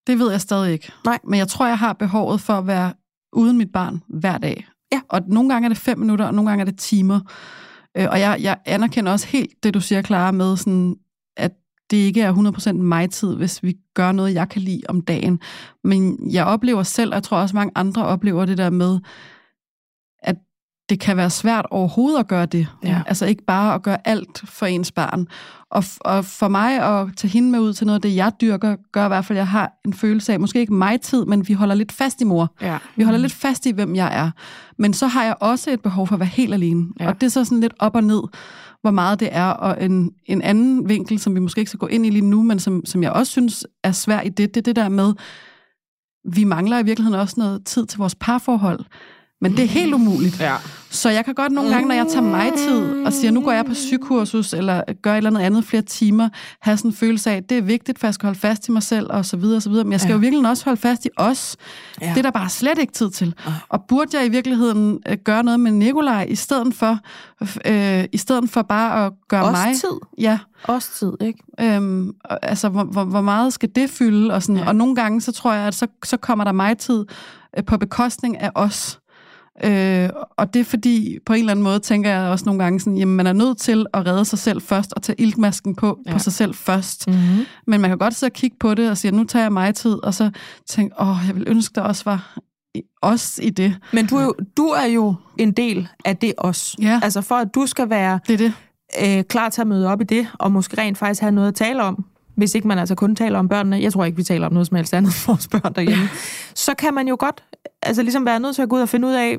det 0.08 0.20
ved 0.20 0.32
jeg 0.32 0.42
stadig 0.42 0.74
ikke. 0.74 0.92
Nej. 1.06 1.20
Men 1.24 1.38
jeg 1.40 1.48
tror, 1.48 1.66
jeg 1.68 1.78
har 1.78 1.94
behovet 1.94 2.42
for 2.42 2.54
at 2.54 2.68
være 2.68 2.94
uden 3.34 3.58
mit 3.58 3.72
barn 3.74 4.04
hver 4.10 4.38
dag. 4.38 4.68
Ja. 4.94 5.02
Og 5.10 5.22
nogle 5.28 5.50
gange 5.50 5.66
er 5.66 5.70
det 5.70 5.78
fem 5.78 6.00
minutter, 6.00 6.26
og 6.26 6.34
nogle 6.34 6.50
gange 6.50 6.62
er 6.62 6.66
det 6.66 6.80
timer. 6.80 7.20
Øh, 7.98 8.08
Og 8.12 8.20
jeg, 8.20 8.38
jeg 8.42 8.58
anerkender 8.66 9.12
også 9.12 9.28
helt 9.28 9.64
det, 9.64 9.74
du 9.74 9.82
siger, 9.82 10.02
Clara, 10.02 10.32
med 10.32 10.58
sådan, 10.58 10.96
at 11.38 11.52
det 11.92 11.98
ikke 11.98 12.22
er 12.22 12.34
100% 12.34 12.72
mig-tid, 12.72 13.36
hvis 13.36 13.64
vi 13.64 13.76
gør 13.94 14.12
noget, 14.12 14.34
jeg 14.34 14.50
kan 14.50 14.62
lide 14.62 14.82
om 14.90 15.02
dagen. 15.02 15.40
Men 15.84 16.32
jeg 16.34 16.46
oplever 16.46 16.84
selv, 16.84 17.10
og 17.10 17.16
jeg 17.16 17.24
tror 17.24 17.38
også 17.38 17.56
mange 17.56 17.72
andre 17.76 18.06
oplever 18.06 18.46
det 18.46 18.58
der 18.58 18.70
med, 18.70 19.00
det 20.92 21.00
kan 21.00 21.18
være 21.18 21.30
svært 21.30 21.66
overhovedet 21.70 22.20
at 22.20 22.28
gøre 22.28 22.46
det. 22.46 22.68
Ja. 22.84 23.02
Altså 23.08 23.26
ikke 23.26 23.44
bare 23.46 23.74
at 23.74 23.82
gøre 23.82 24.08
alt 24.08 24.44
for 24.46 24.66
ens 24.66 24.92
barn. 24.92 25.28
Og, 25.70 25.84
og 26.00 26.26
for 26.26 26.48
mig 26.48 26.82
at 26.84 27.08
tage 27.18 27.32
hende 27.32 27.52
med 27.52 27.60
ud 27.60 27.74
til 27.74 27.88
noget 27.88 27.98
af 27.98 28.02
det, 28.02 28.16
jeg 28.16 28.32
dyrker, 28.42 28.76
gør 28.92 29.06
i 29.06 29.08
hvert 29.08 29.26
fald, 29.26 29.38
at 29.38 29.40
jeg 29.40 29.48
har 29.48 29.80
en 29.86 29.94
følelse 29.94 30.34
af, 30.34 30.40
måske 30.40 30.60
ikke 30.60 30.74
mig 30.74 31.02
tid, 31.02 31.26
men 31.26 31.48
vi 31.48 31.54
holder 31.54 31.76
lidt 31.76 31.92
fast 31.92 32.22
i 32.22 32.24
mor. 32.24 32.56
Ja. 32.62 32.78
Vi 32.96 33.04
holder 33.04 33.20
lidt 33.20 33.34
fast 33.34 33.66
i, 33.66 33.72
hvem 33.72 33.96
jeg 33.96 34.18
er. 34.18 34.32
Men 34.78 34.94
så 34.94 35.08
har 35.08 35.24
jeg 35.24 35.36
også 35.40 35.72
et 35.72 35.82
behov 35.82 36.08
for 36.08 36.16
at 36.16 36.20
være 36.20 36.30
helt 36.30 36.54
alene. 36.54 36.88
Ja. 37.00 37.08
Og 37.08 37.22
det 37.22 37.28
er 37.28 37.32
så 37.32 37.46
sådan 37.46 37.60
lidt 37.60 37.74
op 37.80 37.96
og 37.96 38.04
ned, 38.04 38.22
hvor 38.82 38.92
meget 38.92 39.20
det 39.20 39.30
er. 39.32 39.50
Og 39.50 39.84
en, 39.84 40.12
en 40.26 40.42
anden 40.42 40.90
vinkel, 40.90 41.20
som 41.20 41.36
vi 41.36 41.40
måske 41.40 41.60
ikke 41.60 41.70
skal 41.70 41.80
gå 41.80 41.88
ind 41.88 42.06
i 42.06 42.10
lige 42.10 42.26
nu, 42.26 42.44
men 42.44 42.60
som, 42.60 42.86
som 42.86 43.04
jeg 43.04 43.12
også 43.12 43.32
synes 43.32 43.68
er 43.84 43.92
svær 43.92 44.22
i 44.22 44.30
det, 44.30 44.54
det 44.56 44.58
er 44.58 44.64
det 44.64 44.76
der 44.76 44.90
med, 44.90 45.14
vi 46.34 46.44
mangler 46.44 46.80
i 46.80 46.84
virkeligheden 46.84 47.20
også 47.20 47.36
noget 47.38 47.66
tid 47.66 47.86
til 47.86 47.98
vores 47.98 48.16
parforhold. 48.16 48.80
Men 49.42 49.52
det 49.58 49.64
er 49.64 49.68
helt 49.68 49.94
umuligt. 49.94 50.40
Ja. 50.40 50.56
Så 50.90 51.10
jeg 51.10 51.26
kan 51.26 51.34
godt 51.34 51.52
nogle 51.52 51.70
gange, 51.72 51.88
når 51.88 51.96
jeg 51.96 52.06
tager 52.08 52.22
mig 52.26 52.52
tid 52.58 53.06
og 53.06 53.14
siger, 53.14 53.32
nu 53.32 53.42
går 53.42 53.52
jeg 53.52 53.66
på 53.66 53.74
psykursus, 53.74 54.54
eller 54.54 54.82
gør 55.02 55.14
et 55.14 55.18
eller 55.18 55.30
andet 55.30 55.42
andet 55.42 55.66
flere 55.66 55.82
timer, 55.82 56.30
have 56.62 56.78
sådan 56.78 56.92
en 56.92 56.96
følelse 56.96 57.32
af, 57.32 57.36
at 57.36 57.50
det 57.50 57.58
er 57.58 57.62
vigtigt, 57.62 58.00
for 58.00 58.08
jeg 58.08 58.14
skal 58.14 58.28
holde 58.28 58.40
fast 58.40 58.68
i 58.68 58.72
mig 58.72 58.84
selv, 58.84 59.08
og 59.10 59.26
så 59.26 59.38
videre, 59.38 59.56
og 59.56 59.62
så 59.62 59.70
videre. 59.70 59.84
Men 59.84 59.92
jeg 59.92 60.00
skal 60.02 60.10
Ja. 60.10 60.14
jo 60.14 60.20
virkelig 60.20 60.50
også 60.50 60.66
holde 60.66 60.82
fast 60.82 61.06
i 61.06 61.10
os. 61.18 61.58
Ja. 62.02 62.10
Det 62.10 62.18
er 62.18 62.22
der 62.22 62.32
bare 62.32 62.50
slet 62.50 62.78
ikke 62.80 62.94
tid 62.94 63.10
til. 63.10 63.34
Og 63.70 63.84
burde 63.88 64.18
jeg 64.18 64.26
i 64.26 64.30
virkeligheden 64.30 65.00
øh, 65.10 65.18
gøre 65.24 65.44
noget 65.44 65.60
med 65.60 65.72
Nikolaj, 65.72 66.26
i 66.30 66.36
stedet 66.36 66.74
for, 66.76 66.98
øh, 67.66 68.06
i 68.12 68.18
stedet 68.18 68.50
for 68.50 68.62
bare 68.62 69.06
at 69.06 69.12
gøre 69.28 69.44
Også 69.44 69.64
mig... 69.66 69.76
tid. 69.76 70.00
Ja, 70.18 70.40
Også 70.64 70.90
tid, 71.00 71.28
ikke? 71.28 71.40
Øhm, 71.76 72.12
altså, 72.42 72.70
hvor, 72.70 72.84
hvor, 72.84 73.04
hvor 73.04 73.22
meget 73.22 73.54
skal 73.54 73.70
det 73.76 73.90
fylde? 73.90 74.34
Og, 74.34 74.44
sådan, 74.44 74.56
Ja. 74.56 74.62
ja. 74.62 74.68
og 74.68 74.76
nogle 74.76 74.96
gange, 74.96 75.22
så 75.22 75.32
tror 75.32 75.54
jeg, 75.54 75.68
at 75.68 75.76
så, 75.76 75.88
så 76.06 76.18
kommer 76.18 76.44
der 76.44 76.52
mig 76.52 76.78
tid 76.78 77.06
øh, 77.58 77.64
på 77.66 77.78
bekostning 77.78 78.38
af 78.42 78.52
os. 78.56 79.00
Øh, 79.64 80.10
og 80.38 80.54
det 80.54 80.60
er 80.60 80.64
fordi, 80.64 81.18
på 81.26 81.34
en 81.34 81.40
eller 81.40 81.52
anden 81.52 81.64
måde, 81.64 81.80
tænker 81.80 82.10
jeg 82.12 82.30
også 82.30 82.46
nogle 82.46 82.64
gange 82.64 82.80
sådan, 82.80 82.98
jamen 82.98 83.16
man 83.16 83.28
er 83.28 83.34
nødt 83.34 83.58
til 83.58 83.86
at 83.94 84.06
redde 84.08 84.26
sig 84.26 84.40
selv 84.40 84.62
først, 84.62 84.94
og 84.94 85.02
tage 85.02 85.22
iltmasken 85.22 85.76
på, 85.76 86.00
Ja. 86.06 86.14
på 86.14 86.20
sig 86.20 86.34
selv 86.34 86.54
først. 86.56 87.08
Mm-hmm. 87.08 87.46
Men 87.68 87.82
man 87.82 87.90
kan 87.90 87.98
godt 87.98 88.16
sidde 88.16 88.30
og 88.30 88.34
kigge 88.34 88.58
på 88.60 88.74
det, 88.74 88.90
og 88.90 88.98
sige, 88.98 89.12
nu 89.12 89.24
tager 89.24 89.44
jeg 89.44 89.54
mig 89.54 89.76
tid, 89.76 89.94
og 90.04 90.14
så 90.14 90.32
tænke, 90.70 91.02
åh, 91.02 91.18
jeg 91.28 91.36
vil 91.36 91.44
ønske, 91.48 91.76
der 91.76 91.82
også 91.82 92.04
var 92.06 92.38
os 93.02 93.40
i 93.44 93.50
det. 93.50 93.76
Men 93.94 94.08
du 94.08 94.16
er, 94.18 94.24
jo, 94.24 94.34
du 94.58 94.66
er 94.68 94.86
jo 94.86 95.16
en 95.38 95.52
del 95.52 95.88
af 96.06 96.18
det 96.18 96.34
også. 96.38 96.78
Ja. 96.82 97.00
Altså 97.04 97.22
for 97.22 97.36
at 97.36 97.48
du 97.56 97.66
skal 97.66 97.90
være 97.90 98.20
Det 98.28 98.40
det. 98.40 98.54
øh, 99.04 99.24
klar 99.24 99.50
til 99.50 99.62
at 99.62 99.68
møde 99.68 99.88
op 99.88 100.02
i 100.02 100.04
det, 100.04 100.28
og 100.40 100.52
måske 100.52 100.82
rent 100.82 100.98
faktisk 100.98 101.22
have 101.22 101.32
noget 101.32 101.48
at 101.48 101.56
tale 101.56 101.84
om, 101.84 102.06
hvis 102.36 102.56
ikke 102.56 102.68
man 102.68 102.80
altså 102.80 102.96
kun 102.96 103.16
taler 103.16 103.40
om 103.40 103.48
børnene, 103.50 103.82
jeg 103.82 103.94
tror 103.94 104.06
ikke, 104.06 104.16
vi 104.16 104.24
taler 104.24 104.48
om 104.48 104.54
noget 104.54 104.68
som 104.68 104.76
helst 104.76 104.94
andet 104.94 105.14
for 105.14 105.28
vores 105.32 105.48
børn 105.48 105.74
derhjemme, 105.76 106.10
så 106.66 106.74
kan 106.78 106.94
man 106.94 107.08
jo 107.08 107.16
godt 107.20 107.44
altså 107.84 108.02
ligesom 108.02 108.26
være 108.26 108.40
nødt 108.40 108.56
til 108.56 108.62
at 108.62 108.70
gå 108.70 108.76
ud 108.76 108.82
og 108.82 108.90
finde 108.90 109.08
ud 109.08 109.14
af, 109.14 109.38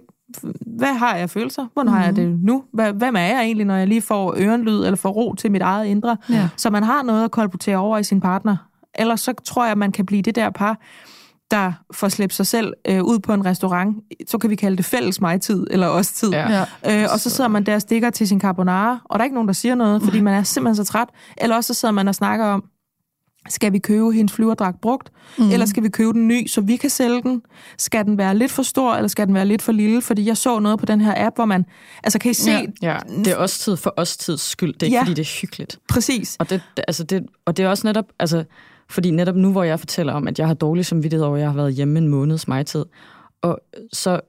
hvad 0.67 0.95
har 0.95 1.17
jeg 1.17 1.31
følelser? 1.31 1.67
Hvordan 1.73 1.87
mm-hmm. 1.87 1.99
har 1.99 2.05
jeg 2.07 2.17
det 2.17 2.39
nu? 2.43 2.65
Hvem 2.73 3.17
er 3.17 3.21
jeg 3.21 3.43
egentlig, 3.43 3.67
når 3.67 3.77
jeg 3.77 3.87
lige 3.87 4.03
får 4.03 4.35
ørenlyd 4.37 4.85
eller 4.85 4.97
får 4.97 5.11
ro 5.11 5.35
til 5.35 5.53
mit 5.53 5.63
eget 5.63 5.87
indre? 5.87 6.17
Ja. 6.31 6.49
Så 6.57 6.71
man 6.71 6.83
har 6.83 7.03
noget 7.03 7.25
at 7.25 7.31
kolportere 7.31 7.77
over 7.77 7.99
i 7.99 8.05
sin 8.05 8.21
partner. 8.21 8.57
Ellers 8.95 9.21
så 9.21 9.33
tror 9.45 9.67
jeg, 9.67 9.79
man 9.79 9.93
kan 9.93 10.07
blive 10.07 10.23
det 10.23 10.35
der 10.35 10.51
par, 10.51 10.79
der 11.51 11.73
får 11.93 12.09
slæbt 12.09 12.35
sig 12.35 12.47
selv 12.47 12.73
øh, 12.89 13.03
ud 13.03 13.19
på 13.19 13.35
en 13.35 13.45
restaurant. 13.45 13.97
Så 14.29 14.39
kan 14.39 14.51
vi 14.51 14.57
kalde 14.57 14.77
det 14.77 14.85
fælles 14.85 15.21
mig-tid, 15.21 15.67
eller 15.71 15.87
os 15.87 16.13
tid. 16.13 16.31
Ja. 16.31 16.65
Ja. 16.85 17.03
Øh, 17.03 17.09
og 17.13 17.21
så 17.21 17.31
sidder 17.31 17.49
man 17.49 17.67
der 17.67 17.75
og 17.75 17.81
stikker 17.81 18.11
til 18.11 18.29
sin 18.29 18.41
carbonara, 18.41 18.99
og 19.05 19.19
der 19.19 19.23
er 19.23 19.25
ikke 19.25 19.35
nogen, 19.35 19.49
der 19.49 19.55
siger 19.55 19.75
noget, 19.75 20.03
fordi 20.03 20.21
man 20.21 20.35
er 20.35 20.43
simpelthen 20.43 20.85
så 20.85 20.93
træt. 20.93 21.09
Eller 21.37 21.57
også 21.57 21.75
så 21.75 21.81
sidder 21.81 21.93
man 21.93 22.09
og 22.09 22.15
snakker 22.15 22.47
om, 22.47 22.65
Skal 23.49 23.73
vi 23.73 23.79
købe 23.79 24.13
hendes 24.13 24.33
flyverdragt 24.33 24.81
brugt, 24.81 25.11
mm. 25.39 25.51
eller 25.51 25.67
skal 25.67 25.83
vi 25.83 25.89
købe 25.89 26.13
den 26.13 26.29
ny, 26.29 26.47
så 26.47 26.61
vi 26.61 26.77
kan 26.77 26.91
sælge 26.91 27.23
den? 27.23 27.43
Skal 27.79 28.05
den 28.05 28.19
være 28.19 28.37
lidt 28.37 28.51
for 28.53 28.63
stor, 28.63 28.95
eller 28.95 29.09
skal 29.09 29.27
den 29.27 29.35
være 29.35 29.47
lidt 29.47 29.63
for 29.63 29.73
lille? 29.73 30.03
Fordi 30.03 30.27
jeg 30.27 30.37
så 30.37 30.59
noget 30.59 30.79
på 30.79 30.87
den 30.87 31.01
her 31.01 31.15
app, 31.27 31.37
hvor 31.37 31.45
man... 31.45 31.67
Altså, 32.05 32.19
kan 32.19 32.31
I 32.31 32.35
se... 32.35 32.51
Ja, 32.51 32.65
ja 32.83 32.99
det 33.19 33.27
er 33.27 33.37
også 33.37 33.59
tid 33.59 33.77
for 33.77 33.95
os 33.97 34.17
tids 34.17 34.41
skyld. 34.41 34.73
Det 34.75 34.83
er 34.83 34.87
ikke, 34.87 34.97
Ja. 34.97 35.03
fordi 35.03 35.15
det 35.15 35.23
er 35.23 35.41
hyggeligt. 35.41 35.79
Præcis. 35.89 36.37
Og 36.39 36.51
det, 36.51 36.63
det- 36.77 36.85
altså 36.89 37.05
det, 37.05 37.27
og 37.45 37.57
det 37.57 37.65
er 37.65 37.69
også 37.69 37.87
netop, 37.87 38.05
altså, 38.19 38.45
fordi 38.91 39.11
netop 39.11 39.37
nu, 39.37 39.53
hvor 39.53 39.63
jeg 39.63 39.79
fortæller 39.79 40.13
om, 40.13 40.29
at 40.29 40.39
jeg 40.39 40.47
har 40.47 40.55
dårlig 40.55 40.87
samvittighed 40.87 41.27
over, 41.27 41.37
at 41.37 41.41
jeg 41.41 41.49
har 41.51 41.57
været 41.57 41.75
hjemme 41.75 41.99
en 41.99 42.09
måneds 42.09 42.49
mig-tid, 42.49 42.85
og 43.43 43.59
så 43.93 44.21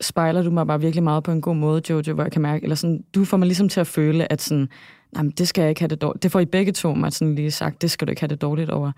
spejler 0.00 0.42
du 0.42 0.50
mig 0.50 0.66
bare 0.66 0.80
virkelig 0.80 1.02
meget 1.02 1.22
på 1.24 1.30
en 1.32 1.40
god 1.40 1.54
måde, 1.56 1.82
Jojo, 1.90 2.14
hvor 2.14 2.22
jeg 2.22 2.32
kan 2.32 2.42
mærke, 2.42 2.62
eller 2.62 2.76
sådan, 2.76 3.02
du 3.14 3.24
får 3.24 3.36
mig 3.36 3.46
ligesom 3.46 3.68
til 3.68 3.80
at 3.80 3.86
føle, 3.86 4.32
at 4.32 4.42
sådan, 4.42 4.68
nej, 5.14 5.24
det 5.38 5.48
skal 5.48 5.62
jeg 5.62 5.68
ikke 5.68 5.80
have 5.80 5.88
det 5.88 6.02
dårligt. 6.02 6.22
Det 6.22 6.32
får 6.32 6.40
I 6.40 6.44
begge 6.44 6.72
to 6.72 6.94
mig 6.94 7.12
sådan 7.12 7.34
lige 7.34 7.50
sagt, 7.50 7.82
det 7.82 7.90
skal 7.90 8.06
du 8.06 8.10
ikke 8.10 8.20
have 8.22 8.28
det 8.28 8.42
dårligt 8.42 8.70
over. 8.70 8.92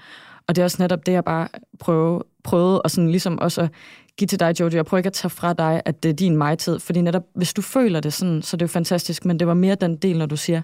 Og 0.47 0.57
det 0.57 0.63
er 0.63 0.65
også 0.65 0.83
netop 0.83 1.07
det, 1.07 1.13
jeg 1.13 1.25
bare 1.25 1.49
prøve, 1.79 2.23
prøvede 2.45 2.81
at 2.85 2.91
sådan 2.91 3.11
ligesom 3.11 3.39
også 3.39 3.63
at 3.63 3.71
give 4.17 4.27
til 4.27 4.41
dig, 4.41 4.61
Jojo. 4.61 4.77
Jeg 4.77 4.87
prøver 4.87 4.99
ikke 4.99 5.07
at 5.07 5.13
tage 5.13 5.31
fra 5.31 5.53
dig, 5.53 5.83
at 5.85 6.03
det 6.03 6.09
er 6.09 6.13
din 6.13 6.37
mig-tid, 6.37 6.79
fordi 6.79 7.01
netop, 7.01 7.23
hvis 7.35 7.55
du 7.55 7.63
føler 7.63 8.01
det 8.01 8.13
sådan, 8.13 8.43
så 8.43 8.57
er 8.57 8.59
det 8.59 8.63
jo 8.63 8.69
fantastisk, 8.69 9.25
men 9.25 9.39
det 9.39 9.47
var 9.47 9.55
mere 9.55 9.75
den 9.75 9.97
del, 9.97 10.19
når 10.19 10.27
du 10.27 10.37
siger, 10.37 10.63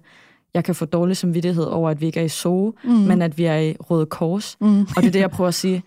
jeg 0.55 0.65
kan 0.65 0.75
få 0.75 0.85
dårlig 0.85 1.17
samvittighed 1.17 1.65
over, 1.65 1.91
at 1.91 2.01
vi 2.01 2.07
ikke 2.07 2.21
er 2.21 2.25
i 2.25 2.29
SOE, 2.29 2.73
mm. 2.85 2.91
men 2.91 3.23
at 3.23 3.39
vi 3.39 3.45
er 3.45 3.59
i 3.59 3.77
Røde 3.81 4.07
Kors. 4.07 4.57
Mm. 4.61 4.81
Og 4.81 4.97
det 4.97 5.07
er 5.07 5.11
det, 5.11 5.21
jeg 5.21 5.31
prøver 5.31 5.49
at 5.49 5.55
sige, 5.55 5.83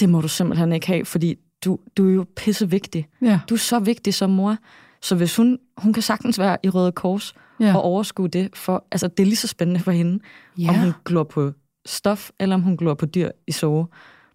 det 0.00 0.08
må 0.08 0.20
du 0.20 0.28
simpelthen 0.28 0.72
ikke 0.72 0.86
have, 0.86 1.04
fordi 1.04 1.34
du, 1.64 1.78
du 1.96 2.08
er 2.08 2.14
jo 2.14 2.26
pissevigtig. 2.36 3.06
Ja. 3.22 3.40
Du 3.48 3.54
er 3.54 3.58
så 3.58 3.78
vigtig 3.78 4.14
som 4.14 4.30
mor. 4.30 4.56
Så 5.02 5.14
hvis 5.14 5.36
hun, 5.36 5.58
hun 5.78 5.92
kan 5.92 6.02
sagtens 6.02 6.38
være 6.38 6.56
i 6.62 6.68
Røde 6.68 6.92
Kors 6.92 7.34
Ja. 7.60 7.74
og 7.76 7.82
overskue 7.82 8.28
det, 8.28 8.48
for, 8.54 8.84
altså 8.92 9.08
det 9.08 9.20
er 9.22 9.24
lige 9.26 9.36
så 9.36 9.48
spændende 9.48 9.80
for 9.80 9.90
hende, 9.90 10.18
Ja. 10.58 10.68
om 10.68 10.74
hun 10.74 10.92
glor 11.04 11.24
på 11.24 11.52
stof, 11.86 12.30
eller 12.40 12.54
om 12.54 12.62
hun 12.62 12.76
glor 12.76 12.94
på 12.94 13.06
dyr 13.06 13.30
i 13.48 13.52
SOE. 13.52 13.86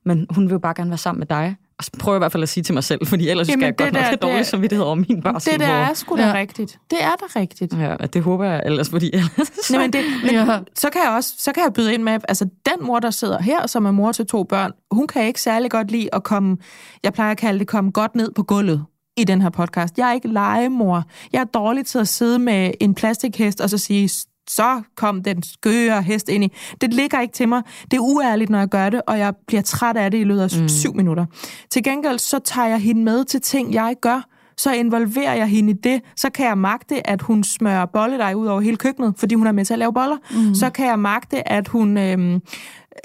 Men 0.05 0.27
hun 0.29 0.43
vil 0.45 0.51
jo 0.51 0.59
bare 0.59 0.73
gerne 0.77 0.89
være 0.89 0.97
sammen 0.97 1.19
med 1.19 1.27
dig. 1.27 1.55
Og 1.77 1.83
så 1.83 1.91
prøver 1.99 2.15
jeg 2.15 2.17
i 2.19 2.21
hvert 2.23 2.31
fald 2.31 2.43
at 2.43 2.49
sige 2.49 2.63
til 2.63 2.73
mig 2.73 2.83
selv, 2.83 3.07
fordi 3.07 3.29
ellers 3.29 3.49
Jamen, 3.49 3.59
skal 3.61 3.65
jeg 3.65 3.71
det 3.79 3.85
godt 3.85 3.93
nok 3.93 3.99
der- 4.01 4.05
have 4.07 4.15
dårlig 4.33 4.45
samvittighed 4.45 4.85
over 4.85 4.95
min 4.95 5.21
barsel. 5.21 5.51
Det 5.51 5.59
der 5.59 5.67
er 5.67 5.93
sgu 5.93 6.17
da 6.17 6.27
Ja. 6.27 6.33
rigtigt. 6.33 6.79
Det 6.91 7.03
er 7.03 7.11
da 7.19 7.39
rigtigt. 7.39 7.73
Ja, 7.73 7.95
det 8.13 8.23
håber 8.23 8.45
jeg 8.45 8.61
ellers, 8.65 8.89
fordi 8.89 9.09
ellers... 9.13 9.69
Nej, 9.71 9.81
men 9.81 9.93
det, 9.93 10.01
men 10.23 10.31
ja. 10.33 10.59
så 10.75 10.89
kan 10.89 11.01
jeg 11.05 11.11
også 11.11 11.33
så 11.37 11.51
kan 11.53 11.63
jeg 11.63 11.73
byde 11.73 11.93
ind 11.93 12.03
med, 12.03 12.13
altså 12.27 12.45
den 12.45 12.85
mor, 12.85 12.99
der 12.99 13.09
sidder 13.11 13.41
her, 13.41 13.67
som 13.67 13.85
er 13.85 13.91
mor 13.91 14.11
til 14.11 14.25
to 14.25 14.43
børn, 14.43 14.71
hun 14.91 15.07
kan 15.07 15.25
ikke 15.27 15.41
særlig 15.41 15.71
godt 15.71 15.91
lide 15.91 16.09
at 16.13 16.23
komme, 16.23 16.57
jeg 17.03 17.13
plejer 17.13 17.31
at 17.31 17.37
kalde 17.37 17.59
det, 17.59 17.67
komme 17.67 17.91
godt 17.91 18.15
ned 18.15 18.31
på 18.35 18.43
gulvet 18.43 18.85
i 19.17 19.23
den 19.23 19.41
her 19.41 19.49
podcast. 19.49 19.97
Jeg 19.97 20.09
er 20.09 20.13
ikke 20.13 20.27
legemor. 20.27 21.03
Jeg 21.33 21.39
er 21.39 21.45
dårlig 21.45 21.85
til 21.85 21.99
at 21.99 22.07
sidde 22.07 22.39
med 22.39 22.71
en 22.79 22.95
plastikhest 22.95 23.61
og 23.61 23.69
så 23.69 23.77
sige, 23.77 24.09
så 24.49 24.81
kom 24.95 25.23
den 25.23 25.43
skøre 25.43 26.01
hest 26.01 26.29
ind 26.29 26.43
i. 26.43 26.51
Det 26.81 26.93
ligger 26.93 27.21
ikke 27.21 27.33
til 27.33 27.49
mig. 27.49 27.61
Det 27.91 27.97
er 27.97 28.01
uærligt, 28.01 28.49
når 28.49 28.59
jeg 28.59 28.67
gør 28.67 28.89
det, 28.89 29.01
og 29.07 29.19
jeg 29.19 29.33
bliver 29.47 29.61
træt 29.61 29.97
af 29.97 30.11
det 30.11 30.17
i 30.17 30.23
løbet 30.23 30.41
af 30.41 30.61
mm. 30.61 30.69
syv 30.69 30.95
minutter. 30.95 31.25
Til 31.71 31.83
gengæld, 31.83 32.19
så 32.19 32.39
tager 32.39 32.67
jeg 32.67 32.79
hende 32.79 33.03
med 33.03 33.25
til 33.25 33.41
ting, 33.41 33.73
jeg 33.73 33.95
gør. 34.01 34.29
Så 34.57 34.73
involverer 34.73 35.33
jeg 35.33 35.47
hende 35.47 35.69
i 35.69 35.73
det. 35.73 36.01
Så 36.15 36.29
kan 36.29 36.45
jeg 36.45 36.57
magte, 36.57 37.07
at 37.07 37.21
hun 37.21 37.43
smører 37.43 37.85
bolledej 37.85 38.33
ud 38.33 38.47
over 38.47 38.61
hele 38.61 38.77
køkkenet, 38.77 39.13
fordi 39.17 39.35
hun 39.35 39.47
er 39.47 39.51
med 39.51 39.65
til 39.65 39.73
at 39.73 39.79
lave 39.79 39.93
boller. 39.93 40.17
Mm. 40.31 40.55
Så 40.55 40.69
kan 40.69 40.87
jeg 40.87 40.99
magte, 40.99 41.49
at 41.49 41.67
hun 41.67 41.97
øhm, 41.97 42.41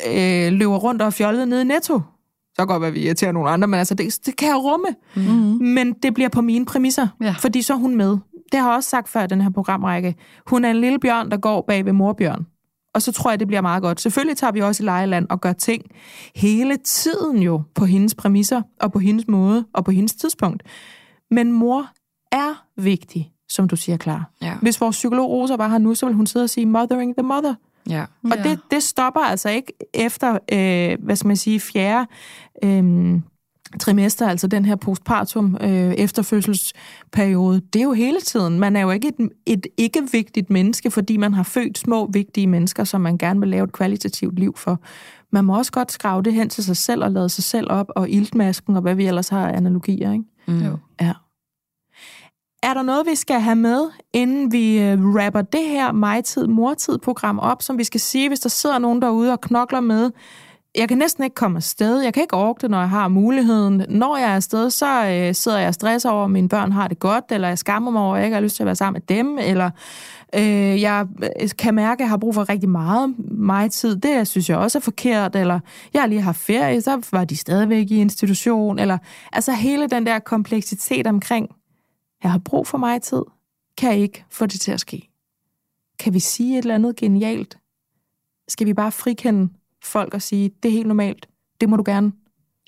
øh, 0.07 0.53
løber 0.53 0.77
rundt 0.77 1.03
og 1.03 1.13
fjollet 1.13 1.49
nede 1.49 1.63
i 1.63 1.65
Netto. 1.65 2.01
Så 2.61 2.67
godt 2.67 2.81
være, 2.81 2.89
at 2.89 2.95
vi 2.95 3.01
irriterer 3.01 3.33
nogle 3.33 3.51
andre, 3.51 3.69
men 3.69 3.79
altså, 3.79 3.95
det, 3.95 4.19
det 4.27 4.37
kan 4.37 4.49
jeg 4.49 4.57
rumme. 4.57 4.87
Mm. 5.17 5.23
Men 5.67 5.93
det 5.93 6.15
bliver 6.15 6.29
på 6.29 6.41
mine 6.41 6.65
præmisser, 6.67 7.09
Ja. 7.21 7.35
fordi 7.39 7.63
så 7.63 7.73
er 7.73 7.77
hun 7.77 7.95
med. 7.97 8.17
Det 8.53 8.61
har 8.61 8.69
jeg 8.69 8.77
også 8.77 8.91
sagt 8.91 9.09
før 9.09 9.25
i 9.25 9.27
den 9.27 9.41
her 9.41 9.51
programrække. 9.51 10.15
Hun 10.47 10.65
er 10.65 10.71
en 10.71 10.77
lille 10.81 10.99
bjørn, 10.99 11.31
der 11.31 11.37
går 11.37 11.65
bag 11.69 11.85
ved 11.85 11.93
morbjørn. 11.93 12.47
Og 12.95 13.03
så 13.03 13.13
tror 13.13 13.31
jeg, 13.31 13.41
det 13.41 13.47
bliver 13.49 13.61
meget 13.61 13.83
godt. 13.83 14.01
Selvfølgelig 14.01 14.37
tager 14.37 14.53
vi 14.53 14.61
også 14.61 14.83
i 14.83 14.87
lejeland 14.87 15.27
og 15.31 15.41
gør 15.41 15.53
ting 15.53 15.83
hele 16.35 16.77
tiden 16.77 17.43
jo 17.43 17.63
på 17.75 17.85
hendes 17.85 18.15
præmisser, 18.15 18.63
og 18.81 18.93
på 18.93 18.99
hendes 18.99 19.29
måde, 19.29 19.65
og 19.75 19.85
på 19.85 19.91
hendes 19.91 20.15
tidspunkt. 20.15 20.63
Men 21.31 21.53
mor 21.53 21.87
er 22.33 22.65
vigtig, 22.77 23.31
som 23.49 23.69
du 23.69 23.77
siger, 23.77 23.97
klar. 23.97 24.31
Ja. 24.43 24.55
Hvis 24.63 24.81
vores 24.81 24.97
psykolog 24.97 25.31
Rosa 25.31 25.57
var 25.57 25.69
her 25.69 25.79
nu, 25.79 25.95
så 25.95 26.07
vil 26.07 26.15
hun 26.15 26.27
sidde 26.27 26.45
og 26.45 26.51
sige, 26.51 26.67
mothering 26.67 27.17
the 27.17 27.23
mother. 27.27 27.55
Ja. 27.89 28.05
Og 28.25 28.37
Ja. 28.37 28.43
det, 28.43 28.61
det 28.71 28.83
stopper 28.83 29.21
altså 29.21 29.49
ikke 29.49 29.73
efter, 29.95 30.39
øh, 30.53 31.05
hvad 31.05 31.17
skal 31.17 31.27
man 31.29 31.37
sige, 31.37 31.61
fjerde 31.61 32.07
øh, 32.65 33.21
trimester, 33.81 34.29
altså 34.29 34.47
den 34.47 34.65
her 34.65 34.77
postpartum 34.77 35.57
øh, 35.61 35.95
efterfødselsperiode. 35.95 37.61
Det 37.73 37.81
er 37.81 37.85
jo 37.85 37.93
hele 37.93 38.21
tiden. 38.21 38.61
Man 38.61 38.77
er 38.77 38.81
jo 38.81 38.91
ikke 38.91 39.09
et, 39.09 39.29
et 39.47 39.67
ikke-vigtigt 39.77 40.51
menneske, 40.51 40.91
fordi 40.91 41.17
man 41.17 41.35
har 41.35 41.43
født 41.43 41.79
små, 41.79 42.11
vigtige 42.13 42.47
mennesker, 42.47 42.85
som 42.85 43.01
man 43.01 43.19
gerne 43.19 43.41
vil 43.41 43.49
lave 43.49 43.65
et 43.65 43.73
kvalitativt 43.73 44.39
liv 44.39 44.57
for. 44.57 44.81
Man 45.33 45.45
må 45.45 45.57
også 45.59 45.73
godt 45.73 45.93
skrave 45.93 46.23
det 46.23 46.35
hen 46.35 46.49
til 46.49 46.65
sig 46.65 46.77
selv 46.77 47.05
og 47.05 47.11
lade 47.11 47.29
sig 47.29 47.45
selv 47.45 47.71
op, 47.71 47.87
og 47.97 48.11
iltmasken, 48.11 48.77
og 48.77 48.83
hvad 48.83 48.95
vi 48.95 49.07
ellers 49.07 49.29
har 49.29 49.49
af 49.49 49.57
analogier, 49.57 50.13
ikke? 50.13 50.25
Mm. 50.49 50.59
Jo. 50.67 50.77
Ja. 51.01 51.13
Er 52.63 52.75
der 52.75 52.83
noget, 52.83 53.07
vi 53.07 53.15
skal 53.15 53.41
have 53.41 53.57
med, 53.57 53.91
inden 54.13 54.53
vi 54.53 54.79
øh, 54.79 54.99
rapper 55.15 55.43
det 55.43 55.65
her 55.65 55.93
mig-tid, 55.93 56.99
program 56.99 57.39
op, 57.39 57.63
som 57.63 57.79
vi 57.79 57.85
skal 57.85 58.01
sige, 58.01 58.29
hvis 58.29 58.41
der 58.41 58.49
sidder 58.49 58.79
nogen 58.79 59.03
derude 59.03 59.33
og 59.33 59.41
knokler 59.41 59.81
med? 59.81 60.11
Jeg 60.75 60.89
kan 60.89 60.99
næsten 60.99 61.25
ikke 61.25 61.35
komme 61.35 61.57
afsted. 61.57 62.01
Jeg 62.01 62.15
kan 62.15 62.23
ikke 62.23 62.37
orke 62.37 62.61
det, 62.61 62.71
når 62.71 62.79
jeg 62.79 62.91
har 62.91 63.09
muligheden. 63.09 63.85
Når 63.89 64.17
jeg 64.17 64.31
er 64.31 64.35
afsted, 64.35 64.71
så 64.71 64.87
øh, 65.07 65.35
sidder 65.35 65.59
jeg 65.59 65.69
og 65.69 65.75
stresser 65.75 66.11
over, 66.11 66.25
at 66.25 66.31
mine 66.31 66.49
børn 66.49 66.73
har 66.73 66.89
det 66.89 66.99
godt, 66.99 67.25
eller 67.31 67.49
jeg 67.49 67.59
skammer 67.59 67.91
mig 67.91 68.03
over, 68.03 68.15
at 68.15 68.19
jeg 68.19 68.27
ikke 68.27 68.35
har 68.35 68.41
lyst 68.41 68.57
til 68.57 68.63
at 68.63 68.67
være 68.67 68.77
sammen 68.77 69.03
med 69.09 69.17
dem, 69.17 69.39
eller 69.39 69.71
øh, 70.35 70.81
jeg 70.81 71.07
øh, 71.43 71.49
kan 71.59 71.75
mærke, 71.75 71.93
at 71.93 72.01
jeg 72.01 72.09
har 72.09 72.17
brug 72.17 72.35
for 72.35 72.49
rigtig 72.49 72.69
meget 72.69 73.15
mig-tid. 73.31 73.97
Det 73.97 74.29
synes 74.29 74.51
jeg 74.51 74.59
også 74.59 74.79
er 74.79 74.83
forkert, 74.83 75.37
eller 75.37 75.61
jeg 75.95 76.03
har 76.03 76.07
lige 76.07 76.21
har 76.21 76.33
ferie, 76.33 76.81
så 76.81 77.01
var 77.13 77.25
de 77.25 77.37
stadigvæk 77.37 77.91
i 77.91 78.01
institution, 78.01 78.79
eller 78.79 78.99
altså 79.33 79.53
hele 79.53 79.87
den 79.87 80.07
der 80.07 80.19
kompleksitet 80.19 81.07
omkring, 81.07 81.49
jeg 82.23 82.31
har 82.31 82.39
brug 82.39 82.67
for 82.67 82.79
mig 82.79 83.03
tid, 83.03 83.23
kan 83.77 83.99
ikke 83.99 84.25
få 84.31 84.47
det 84.47 84.61
til 84.61 84.73
at 84.73 84.81
ske. 84.81 85.11
Kan 85.99 86.15
vi 86.15 86.21
sige 86.21 86.59
et 86.59 86.63
eller 86.63 86.75
andet 86.75 86.97
genialt? 86.97 87.59
Skal 88.49 88.67
vi 88.67 88.75
bare 88.75 88.93
frikende 88.93 89.53
folk 89.85 90.15
og 90.15 90.23
sige, 90.23 90.51
det 90.63 90.69
er 90.69 90.73
helt 90.73 90.87
normalt, 90.87 91.29
det 91.61 91.69
må 91.69 91.77
du 91.77 91.83
gerne? 91.87 92.13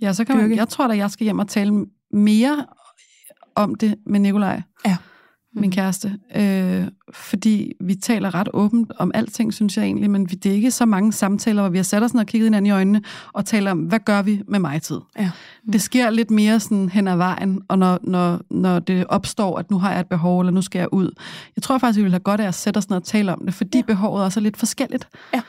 Ja, 0.03 0.13
så 0.13 0.25
kan 0.25 0.37
man, 0.37 0.45
dyrke. 0.45 0.57
jeg 0.57 0.69
tror 0.69 0.89
da, 0.89 0.97
jeg 0.97 1.11
skal 1.11 1.25
hjem 1.25 1.39
og 1.39 1.49
tale 1.49 1.87
mere 2.11 2.67
om 3.55 3.75
det 3.75 3.99
med 4.07 4.21
Nikolaj, 4.21 4.63
Ja. 4.87 4.97
Min 5.55 5.71
kæreste. 5.71 6.19
Øh, 6.37 6.85
fordi 7.13 7.73
vi 7.81 7.95
taler 7.95 8.35
ret 8.35 8.49
åbent 8.55 8.93
om 8.99 9.11
alting, 9.15 9.55
synes 9.55 9.77
jeg 9.77 9.85
egentlig, 9.85 10.11
men 10.11 10.31
vi, 10.31 10.35
det 10.35 10.51
er 10.51 10.55
ikke 10.57 10.71
så 10.71 10.87
mange 10.87 11.13
samtaler, 11.13 11.63
hvor 11.63 11.71
vi 11.71 11.79
har 11.79 11.83
sat 11.83 12.03
os 12.03 12.15
ned 12.15 12.21
og 12.21 12.27
kigget 12.27 12.47
hinanden 12.47 12.67
i 12.67 12.71
øjnene 12.71 13.03
og 13.33 13.45
taler 13.47 13.71
om, 13.71 13.79
hvad 13.79 13.99
gør 13.99 14.23
vi 14.23 14.43
med 14.49 14.59
mig 14.59 14.83
tid? 14.83 14.99
Ja. 15.19 15.31
Det 15.73 15.83
sker 15.83 16.11
lidt 16.11 16.31
mere 16.31 16.61
sådan 16.61 16.89
hen 16.89 17.09
ad 17.09 17.17
vejen, 17.17 17.63
og 17.69 17.79
når, 17.79 17.99
når, 18.03 18.41
når 18.51 18.79
det 18.79 19.07
opstår, 19.07 19.59
at 19.59 19.71
nu 19.71 19.79
har 19.79 19.91
jeg 19.91 20.01
et 20.01 20.09
behov, 20.09 20.41
eller 20.41 20.53
nu 20.53 20.63
skal 20.63 20.79
jeg 20.79 20.89
ud. 20.93 21.11
Jeg 21.57 21.63
tror 21.63 21.79
faktisk, 21.79 21.99
vi 21.99 22.03
vil 22.03 22.13
have 22.13 22.21
godt 22.21 22.41
af 22.41 22.49
at 22.49 22.55
sætte 22.55 22.79
os 22.79 22.89
ned 22.89 22.97
og 22.97 23.05
tale 23.05 23.33
om 23.33 23.45
det, 23.45 23.55
fordi 23.55 23.79
ja. 23.79 23.83
behovet 23.83 24.25
også 24.25 24.41
er 24.41 24.43
lidt 24.43 24.57
forskelligt. 24.57 25.09
Ja. 25.35 25.41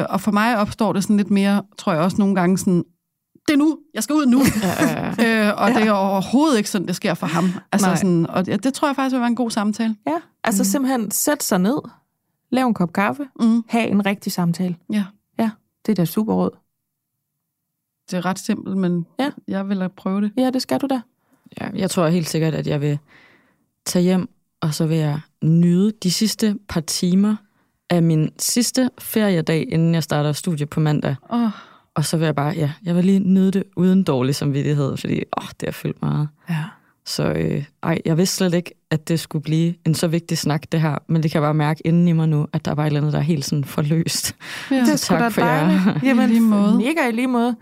Øh, 0.00 0.06
og 0.10 0.20
for 0.20 0.30
mig 0.30 0.58
opstår 0.58 0.92
det 0.92 1.02
sådan 1.02 1.16
lidt 1.16 1.30
mere, 1.30 1.62
tror 1.78 1.92
jeg 1.92 2.02
også 2.02 2.16
nogle 2.18 2.34
gange 2.34 2.58
sådan, 2.58 2.84
det 3.48 3.52
er 3.54 3.56
nu, 3.58 3.78
jeg 3.94 4.02
skal 4.02 4.14
ud 4.16 4.26
nu. 4.26 4.38
Ja, 4.62 4.84
ja, 4.86 5.14
ja. 5.18 5.48
øh, 5.48 5.62
og 5.62 5.68
ja. 5.68 5.74
det 5.80 5.86
er 5.88 5.92
overhovedet 5.92 6.56
ikke 6.58 6.70
sådan, 6.70 6.86
det 6.88 6.96
sker 6.96 7.14
for 7.14 7.26
ham. 7.26 7.44
Altså 7.72 7.88
Nej. 7.88 7.96
sådan, 7.96 8.26
og 8.26 8.46
det, 8.46 8.64
det 8.64 8.74
tror 8.74 8.88
jeg 8.88 8.96
faktisk 8.96 9.12
vil 9.14 9.20
være 9.20 9.28
en 9.28 9.36
god 9.36 9.50
samtale. 9.50 9.96
Ja, 10.06 10.16
altså 10.44 10.60
mm. 10.62 10.64
simpelthen 10.64 11.10
sæt 11.10 11.42
sig 11.42 11.58
ned, 11.58 11.78
lav 12.50 12.66
en 12.66 12.74
kop 12.74 12.92
kaffe, 12.92 13.26
Mm. 13.40 13.62
have 13.68 13.86
en 13.86 14.06
rigtig 14.06 14.32
samtale. 14.32 14.76
Ja, 14.92 15.04
Ja, 15.38 15.50
det 15.86 15.92
er 15.92 15.96
da 15.96 16.04
super 16.04 16.34
råd. 16.34 16.50
det 18.10 18.16
er 18.16 18.24
ret 18.24 18.38
simpelt, 18.38 18.76
men 18.76 19.06
Ja. 19.18 19.30
jeg 19.48 19.68
vil 19.68 19.88
prøve 19.96 20.20
det. 20.20 20.32
Ja, 20.36 20.50
det 20.50 20.62
skal 20.62 20.80
du 20.80 20.86
da. 20.86 21.00
Ja, 21.60 21.68
jeg 21.74 21.90
tror 21.90 22.06
helt 22.08 22.28
sikkert, 22.28 22.54
at 22.54 22.66
jeg 22.66 22.80
vil 22.80 22.98
tage 23.86 24.02
hjem, 24.02 24.28
og 24.60 24.74
så 24.74 24.86
vil 24.86 24.96
jeg 24.96 25.20
nyde 25.42 25.92
de 26.02 26.10
sidste 26.12 26.56
par 26.68 26.80
timer 26.80 27.36
af 27.90 28.02
min 28.02 28.30
sidste 28.38 28.90
feriedag, 28.98 29.66
inden 29.72 29.94
jeg 29.94 30.02
starter 30.02 30.32
studie 30.32 30.66
på 30.66 30.80
mandag. 30.80 31.16
Oh, 31.28 31.50
Og 31.94 32.04
så 32.04 32.16
vil 32.16 32.24
jeg 32.24 32.34
bare, 32.34 32.54
ja, 32.56 32.70
jeg 32.84 32.96
vil 32.96 33.04
lige 33.04 33.18
nyde 33.18 33.50
det 33.50 33.62
uden 33.76 34.02
dårlig 34.02 34.34
samvittighed, 34.34 34.96
fordi 34.96 35.22
åh, 35.38 35.48
det 35.60 35.66
har 35.66 35.72
fyldt 35.72 36.02
meget. 36.02 36.28
Ja. 36.50 36.64
Så 37.06 37.24
øh, 37.32 37.64
ej, 37.82 37.98
jeg 38.04 38.18
vidste 38.18 38.36
slet 38.36 38.54
ikke, 38.54 38.74
at 38.90 39.08
det 39.08 39.20
skulle 39.20 39.42
blive 39.42 39.74
en 39.86 39.94
så 39.94 40.08
vigtig 40.08 40.38
snak, 40.38 40.62
det 40.72 40.80
her. 40.80 40.98
Men 41.08 41.22
det 41.22 41.30
kan 41.30 41.42
jeg 41.42 41.46
bare 41.46 41.54
mærke 41.54 41.86
inden 41.86 42.08
i 42.08 42.12
mig 42.12 42.28
nu, 42.28 42.46
at 42.52 42.64
der 42.64 42.74
var 42.74 42.82
et 42.82 42.86
eller 42.86 43.00
andet, 43.00 43.12
der 43.12 43.18
er 43.18 43.22
helt 43.22 43.44
sådan 43.44 43.64
forløst. 43.64 44.36
ja. 44.70 44.76
Det 44.76 44.82
er 44.92 44.96
Så 44.96 45.04
sgu 45.06 45.14
da 45.14 45.20
tak 45.20 45.32
for 45.32 45.40
jer. 45.40 45.66
dejligt. 45.68 46.02
Jamen, 46.04 46.24
I 46.24 46.32
lige 46.32 46.40
måde. 46.40 46.76
Mega 46.76 47.08
i 47.08 47.12
lige 47.12 47.26
måde. 47.26 47.56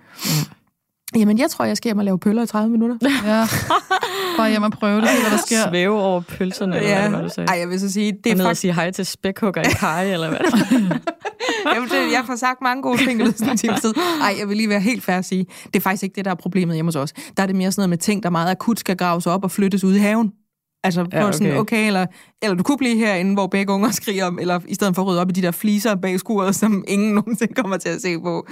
Jamen, 1.16 1.38
jeg 1.38 1.50
tror, 1.50 1.64
jeg 1.64 1.76
skal 1.76 1.88
hjem 1.88 1.98
og 1.98 2.04
lave 2.04 2.18
pøller 2.18 2.42
i 2.42 2.46
30 2.46 2.70
minutter. 2.70 2.96
ja. 3.24 3.46
Bare 4.36 4.50
hjem 4.50 4.62
og 4.62 4.72
prøve 4.72 5.00
det, 5.00 5.08
se 5.08 5.20
hvad 5.20 5.30
der 5.30 5.44
sker. 5.46 5.68
Svæve 5.70 6.00
over 6.02 6.20
pølserne, 6.20 6.76
eller 6.76 7.08
hvad 7.08 7.22
du 7.22 7.28
sagde. 7.28 7.48
Ej, 7.48 7.58
jeg 7.58 7.68
vil 7.68 7.80
så 7.80 7.92
sige, 7.92 8.12
det 8.24 8.32
er 8.32 8.34
ned 8.36 8.44
og 8.44 8.48
faktisk... 8.48 8.60
sige 8.60 8.74
hej 8.74 8.90
til 8.90 9.06
spækhugger 9.06 9.62
i 9.62 9.72
kaj, 9.80 10.12
eller 10.12 10.28
hvad? 10.28 10.38
Jamen, 11.74 11.88
det, 11.88 12.12
jeg 12.12 12.22
får 12.26 12.36
sagt 12.36 12.62
mange 12.62 12.82
gode 12.82 12.98
ting 12.98 13.20
i 13.20 13.24
løbet 13.24 13.42
af 13.42 13.50
en 13.50 13.56
tid. 13.56 13.94
Ej, 14.22 14.34
jeg 14.40 14.48
vil 14.48 14.56
lige 14.56 14.68
være 14.68 14.80
helt 14.80 15.04
fair 15.04 15.16
at 15.16 15.24
sige, 15.24 15.46
det 15.66 15.76
er 15.76 15.80
faktisk 15.80 16.02
ikke 16.02 16.14
det, 16.16 16.24
der 16.24 16.30
er 16.30 16.34
problemet 16.34 16.74
hjemme 16.76 16.88
hos 16.88 16.96
os. 16.96 17.12
Der 17.36 17.42
er 17.42 17.46
det 17.46 17.56
mere 17.56 17.72
sådan 17.72 17.80
noget 17.80 17.88
med 17.90 17.98
ting, 17.98 18.22
der 18.22 18.30
meget 18.30 18.50
akut 18.50 18.80
skal 18.80 18.96
graves 18.96 19.26
op 19.26 19.44
og 19.44 19.50
flyttes 19.50 19.84
ud 19.84 19.94
i 19.94 19.98
haven. 19.98 20.32
Altså, 20.84 21.06
Ja, 21.12 21.24
ja, 21.26 21.32
sådan, 21.32 21.46
okay. 21.50 21.58
okay, 21.60 21.86
eller, 21.86 22.06
eller 22.42 22.56
du 22.56 22.62
kunne 22.62 22.78
blive 22.78 22.96
herinde, 22.96 23.32
hvor 23.34 23.46
begge 23.46 23.72
unger 23.72 23.90
skriger 23.90 24.24
om, 24.26 24.38
eller 24.38 24.60
i 24.68 24.74
stedet 24.74 24.94
for 24.94 25.02
at 25.02 25.08
rydde 25.08 25.20
op 25.20 25.28
i 25.28 25.32
de 25.32 25.42
der 25.42 25.50
fliser 25.50 25.94
bag 25.94 26.18
skuret, 26.18 26.54
som 26.54 26.84
ingen 26.88 27.14
nogensinde 27.14 27.54
kommer 27.54 27.76
til 27.76 27.88
at 27.88 28.02
se 28.02 28.18
på. 28.20 28.46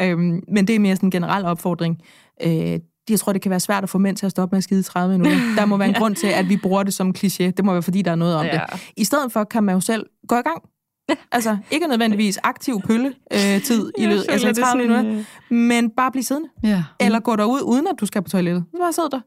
Øhm, 0.00 0.40
men 0.48 0.66
det 0.66 0.74
er 0.76 0.78
mere 0.80 0.96
sådan 0.96 1.06
en 1.06 1.10
generel 1.10 1.44
opfordring. 1.44 1.98
Øh, 2.42 2.78
jeg 3.10 3.20
tror, 3.20 3.32
det 3.32 3.42
kan 3.42 3.50
være 3.50 3.60
svært 3.60 3.82
at 3.82 3.88
få 3.90 3.98
mænd 3.98 4.16
til 4.16 4.26
at 4.26 4.30
stoppe 4.30 4.54
med 4.54 4.58
at 4.58 4.64
skide 4.64 4.80
i 4.80 4.82
30 4.82 5.18
minutter. 5.18 5.38
Der 5.56 5.64
må 5.66 5.76
være 5.76 5.88
en 5.88 5.94
grund 5.94 6.14
til, 6.16 6.26
at 6.26 6.48
vi 6.48 6.56
bruger 6.56 6.82
det 6.82 6.94
som 6.94 7.14
kliché. 7.18 7.44
Det 7.50 7.64
må 7.64 7.72
være, 7.72 7.82
fordi 7.82 8.02
der 8.02 8.10
er 8.10 8.14
noget 8.14 8.36
om 8.36 8.44
Ja. 8.46 8.52
det. 8.72 8.92
I 8.96 9.04
stedet 9.04 9.32
for 9.32 9.44
kan 9.44 9.64
man 9.64 9.74
jo 9.74 9.80
selv 9.80 10.06
gå 10.28 10.34
i 10.36 10.42
gang. 10.42 10.62
Altså, 11.32 11.56
ikke 11.70 11.86
nødvendigvis 11.86 12.38
aktiv 12.42 12.80
pølle-tid 12.80 13.90
i 13.98 14.06
løbet 14.06 14.24
altså 14.28 14.48
i 14.48 14.54
30 14.54 14.82
minutter, 14.88 15.24
men 15.54 15.90
bare 15.90 16.10
blive 16.10 16.24
siddende. 16.24 16.48
Ja. 16.62 16.84
Eller 17.00 17.20
gå 17.20 17.36
derud, 17.36 17.60
uden 17.64 17.86
at 17.86 17.94
du 18.00 18.06
skal 18.06 18.22
på 18.22 18.28
toilettet. 18.28 18.64
Bare 18.80 18.92
sid 18.92 19.02
der. 19.12 19.20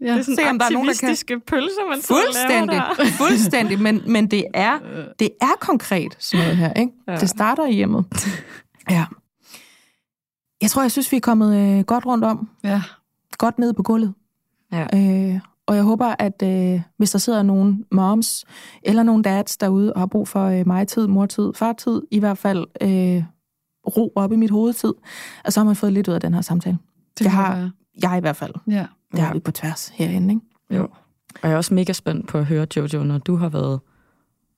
Ja. 0.00 0.22
Se, 0.22 0.32
om 0.50 0.58
der 0.58 0.66
er 0.66 0.70
nogen, 0.70 0.88
der 0.88 1.24
kan- 1.28 1.40
pølser, 1.40 1.88
man 1.90 1.98
Fuldstændig, 2.02 2.76
der. 2.76 3.04
fuldstændig, 3.24 3.80
men, 3.82 4.02
men 4.12 4.26
det, 4.30 4.44
er, 4.54 4.78
det 5.18 5.28
er 5.40 5.54
konkret 5.60 6.16
sådan 6.18 6.44
noget 6.44 6.56
her, 6.58 6.72
ikke? 6.72 6.92
Ja. 7.08 7.16
Det 7.16 7.28
starter 7.28 7.66
i 7.66 7.72
hjemmet. 7.72 8.04
Ja. 8.90 9.04
Jeg 10.62 10.70
tror, 10.70 10.82
jeg 10.82 10.90
synes, 10.90 11.12
vi 11.12 11.16
er 11.16 11.20
kommet 11.20 11.56
øh, 11.78 11.84
godt 11.84 12.06
rundt 12.06 12.24
om. 12.24 12.48
ja. 12.64 12.82
Godt 13.38 13.58
ned 13.58 13.72
på 13.72 13.82
gulvet. 13.82 14.14
Ja. 14.72 14.86
Øh, 14.94 15.40
og 15.66 15.74
jeg 15.76 15.84
håber, 15.84 16.14
at 16.18 16.42
øh, 16.42 16.80
hvis 16.96 17.10
der 17.10 17.18
sidder 17.18 17.42
nogle 17.42 17.78
moms 17.92 18.44
eller 18.82 19.02
nogle 19.02 19.22
dads 19.22 19.56
derude 19.56 19.92
og 19.92 20.00
har 20.00 20.06
brug 20.06 20.28
for 20.28 20.44
øh, 20.46 20.66
mig-tid, 20.66 21.06
mor-tid, 21.06 21.52
far-tid, 21.54 22.02
i 22.10 22.18
hvert 22.18 22.38
fald 22.38 22.66
øh, 22.80 23.22
ro 23.96 24.12
op 24.16 24.32
i 24.32 24.36
mit 24.36 24.50
hovedtid, 24.50 24.92
og 25.44 25.52
så 25.52 25.60
har 25.60 25.64
man 25.64 25.76
fået 25.76 25.92
lidt 25.92 26.08
ud 26.08 26.14
af 26.14 26.20
den 26.20 26.34
her 26.34 26.40
samtale. 26.40 26.78
Det 27.18 27.24
Jeg 27.24 27.32
må 27.32 27.36
har- 27.36 27.56
være. 27.56 27.70
Jeg 28.02 28.18
i 28.18 28.20
hvert 28.20 28.36
fald. 28.36 28.54
Ja. 28.70 28.86
Det 29.16 29.24
har 29.24 29.32
vi 29.32 29.40
på 29.40 29.50
tværs 29.50 29.92
herinde, 29.94 30.34
ikke? 30.34 30.80
Jo. 30.80 30.88
Og 31.42 31.48
jeg 31.48 31.52
er 31.52 31.56
også 31.56 31.74
mega 31.74 31.92
spændt 31.92 32.28
på 32.28 32.38
at 32.38 32.44
høre, 32.44 32.66
Jojo, 32.76 33.04
når 33.04 33.18
du 33.18 33.36
har 33.36 33.48
været, 33.48 33.80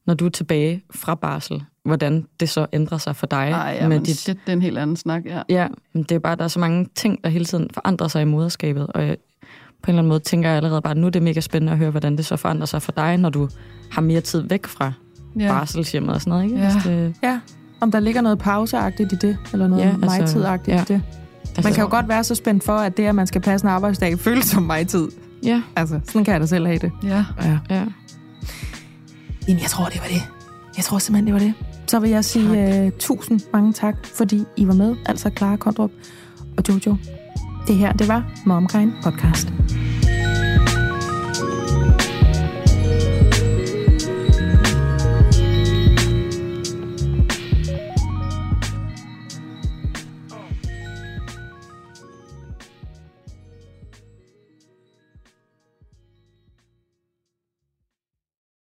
når 0.07 0.15
du 0.15 0.27
er 0.27 0.31
tilbage 0.31 0.85
fra 0.91 1.15
barsel, 1.15 1.65
hvordan 1.85 2.27
det 2.41 2.49
så 2.49 2.67
ændrer 2.73 2.99
sig 2.99 3.17
for 3.17 3.27
dig. 3.27 3.51
Ej, 3.51 3.77
ja, 3.81 3.89
med 3.89 3.97
men 3.97 4.05
dit, 4.05 4.17
shit, 4.17 4.37
det 4.47 4.53
er 4.53 4.53
en 4.53 4.63
helt 4.63 4.79
anden 4.79 4.97
snak, 4.97 5.27
ja. 5.27 5.43
ja, 5.49 5.69
men 5.93 6.03
det 6.03 6.13
er 6.13 6.19
bare, 6.19 6.37
der 6.37 6.45
er 6.45 6.49
så 6.49 6.61
mange 6.61 6.89
ting, 6.95 7.25
der 7.25 7.31
hele 7.31 7.45
tiden 7.45 7.71
forandrer 7.75 8.09
sig 8.09 8.23
i 8.23 8.25
moderskabet, 8.25 8.87
og 8.87 9.07
jeg, 9.07 9.17
på 9.83 9.91
en 9.91 9.95
eller 9.95 9.99
anden 9.99 10.09
måde 10.09 10.21
tænker 10.21 10.49
jeg 10.49 10.57
allerede 10.57 10.83
bare, 10.83 10.91
at 10.91 10.97
nu 10.97 11.07
er 11.07 11.11
det 11.11 11.23
mega 11.23 11.41
spændende 11.41 11.73
at 11.73 11.79
høre, 11.79 11.91
hvordan 11.91 12.17
det 12.17 12.27
så 12.27 12.37
forandrer 12.37 12.67
sig 12.67 12.83
for 12.83 12.93
dig, 12.93 13.17
når 13.17 13.31
du 13.31 13.49
har 13.91 14.03
mere 14.03 14.21
tid 14.21 14.41
væk 14.49 14.67
fra 14.67 14.93
ja. 15.39 15.45
ja. 15.45 15.53
barselshjemmet 15.53 16.15
og 16.15 16.21
sådan 16.21 16.31
noget, 16.31 16.45
ikke? 16.45 16.57
Ja. 16.57 16.73
Det, 16.85 17.15
Ja. 17.23 17.41
Om 17.81 17.91
der 17.91 18.01
ligger 18.01 18.21
noget 18.21 18.39
pauseagtigt 18.39 19.13
i 19.13 19.17
det, 19.17 19.39
eller 19.53 19.67
noget 19.67 19.83
Ja, 19.83 19.89
ja, 19.89 19.95
altså, 19.95 20.11
altså, 20.11 20.21
mig-tid-agtigt 20.21 20.77
ja. 20.77 20.83
i 20.83 20.85
det. 20.85 21.03
Man 21.65 21.73
kan 21.73 21.83
jo 21.83 21.91
godt 21.91 22.09
være 22.09 22.25
så 22.25 22.35
spændt 22.35 22.65
for, 22.65 22.77
at 22.77 22.97
det, 22.97 23.07
at 23.07 23.15
man 23.15 23.27
skal 23.27 23.41
passe 23.41 23.65
en 23.65 23.71
arbejdsdag, 23.71 24.19
føles 24.27 24.45
som 24.45 24.63
mig-tid. 24.63 25.09
Ja, 25.43 25.63
Altså, 25.77 26.01
sådan 26.05 26.25
kan 26.25 26.33
jeg 26.33 26.41
da 26.41 26.47
selv 26.47 26.67
have 26.67 26.79
det. 26.79 26.93
Ja. 27.03 27.25
Ja. 27.43 27.59
ja. 27.71 27.85
Jamen, 29.49 29.63
jeg 29.63 29.71
tror, 29.71 29.85
det 29.85 30.01
var 30.01 30.09
det. 30.09 30.23
Jeg 30.77 30.85
tror 30.85 30.99
simpelthen, 30.99 31.27
det 31.27 31.35
var 31.35 31.41
det. 31.41 31.55
Så 31.87 31.99
vil 32.01 32.11
jeg 32.11 32.25
sige 32.25 32.85
uh, 32.87 32.91
tusind 32.99 33.41
mange 33.53 33.73
tak, 33.73 33.95
fordi 34.07 34.45
I 34.57 34.67
var 34.69 34.75
med. 34.75 34.97
Altså 35.07 35.31
Clara 35.37 35.57
Kondrup 35.57 35.91
og 36.57 36.63
Jojo. 36.69 36.97
Det 37.67 37.77
her, 37.77 37.93
det 37.93 38.09
var 38.09 38.25
Momkind 38.47 38.93
Podcast. 39.03 39.49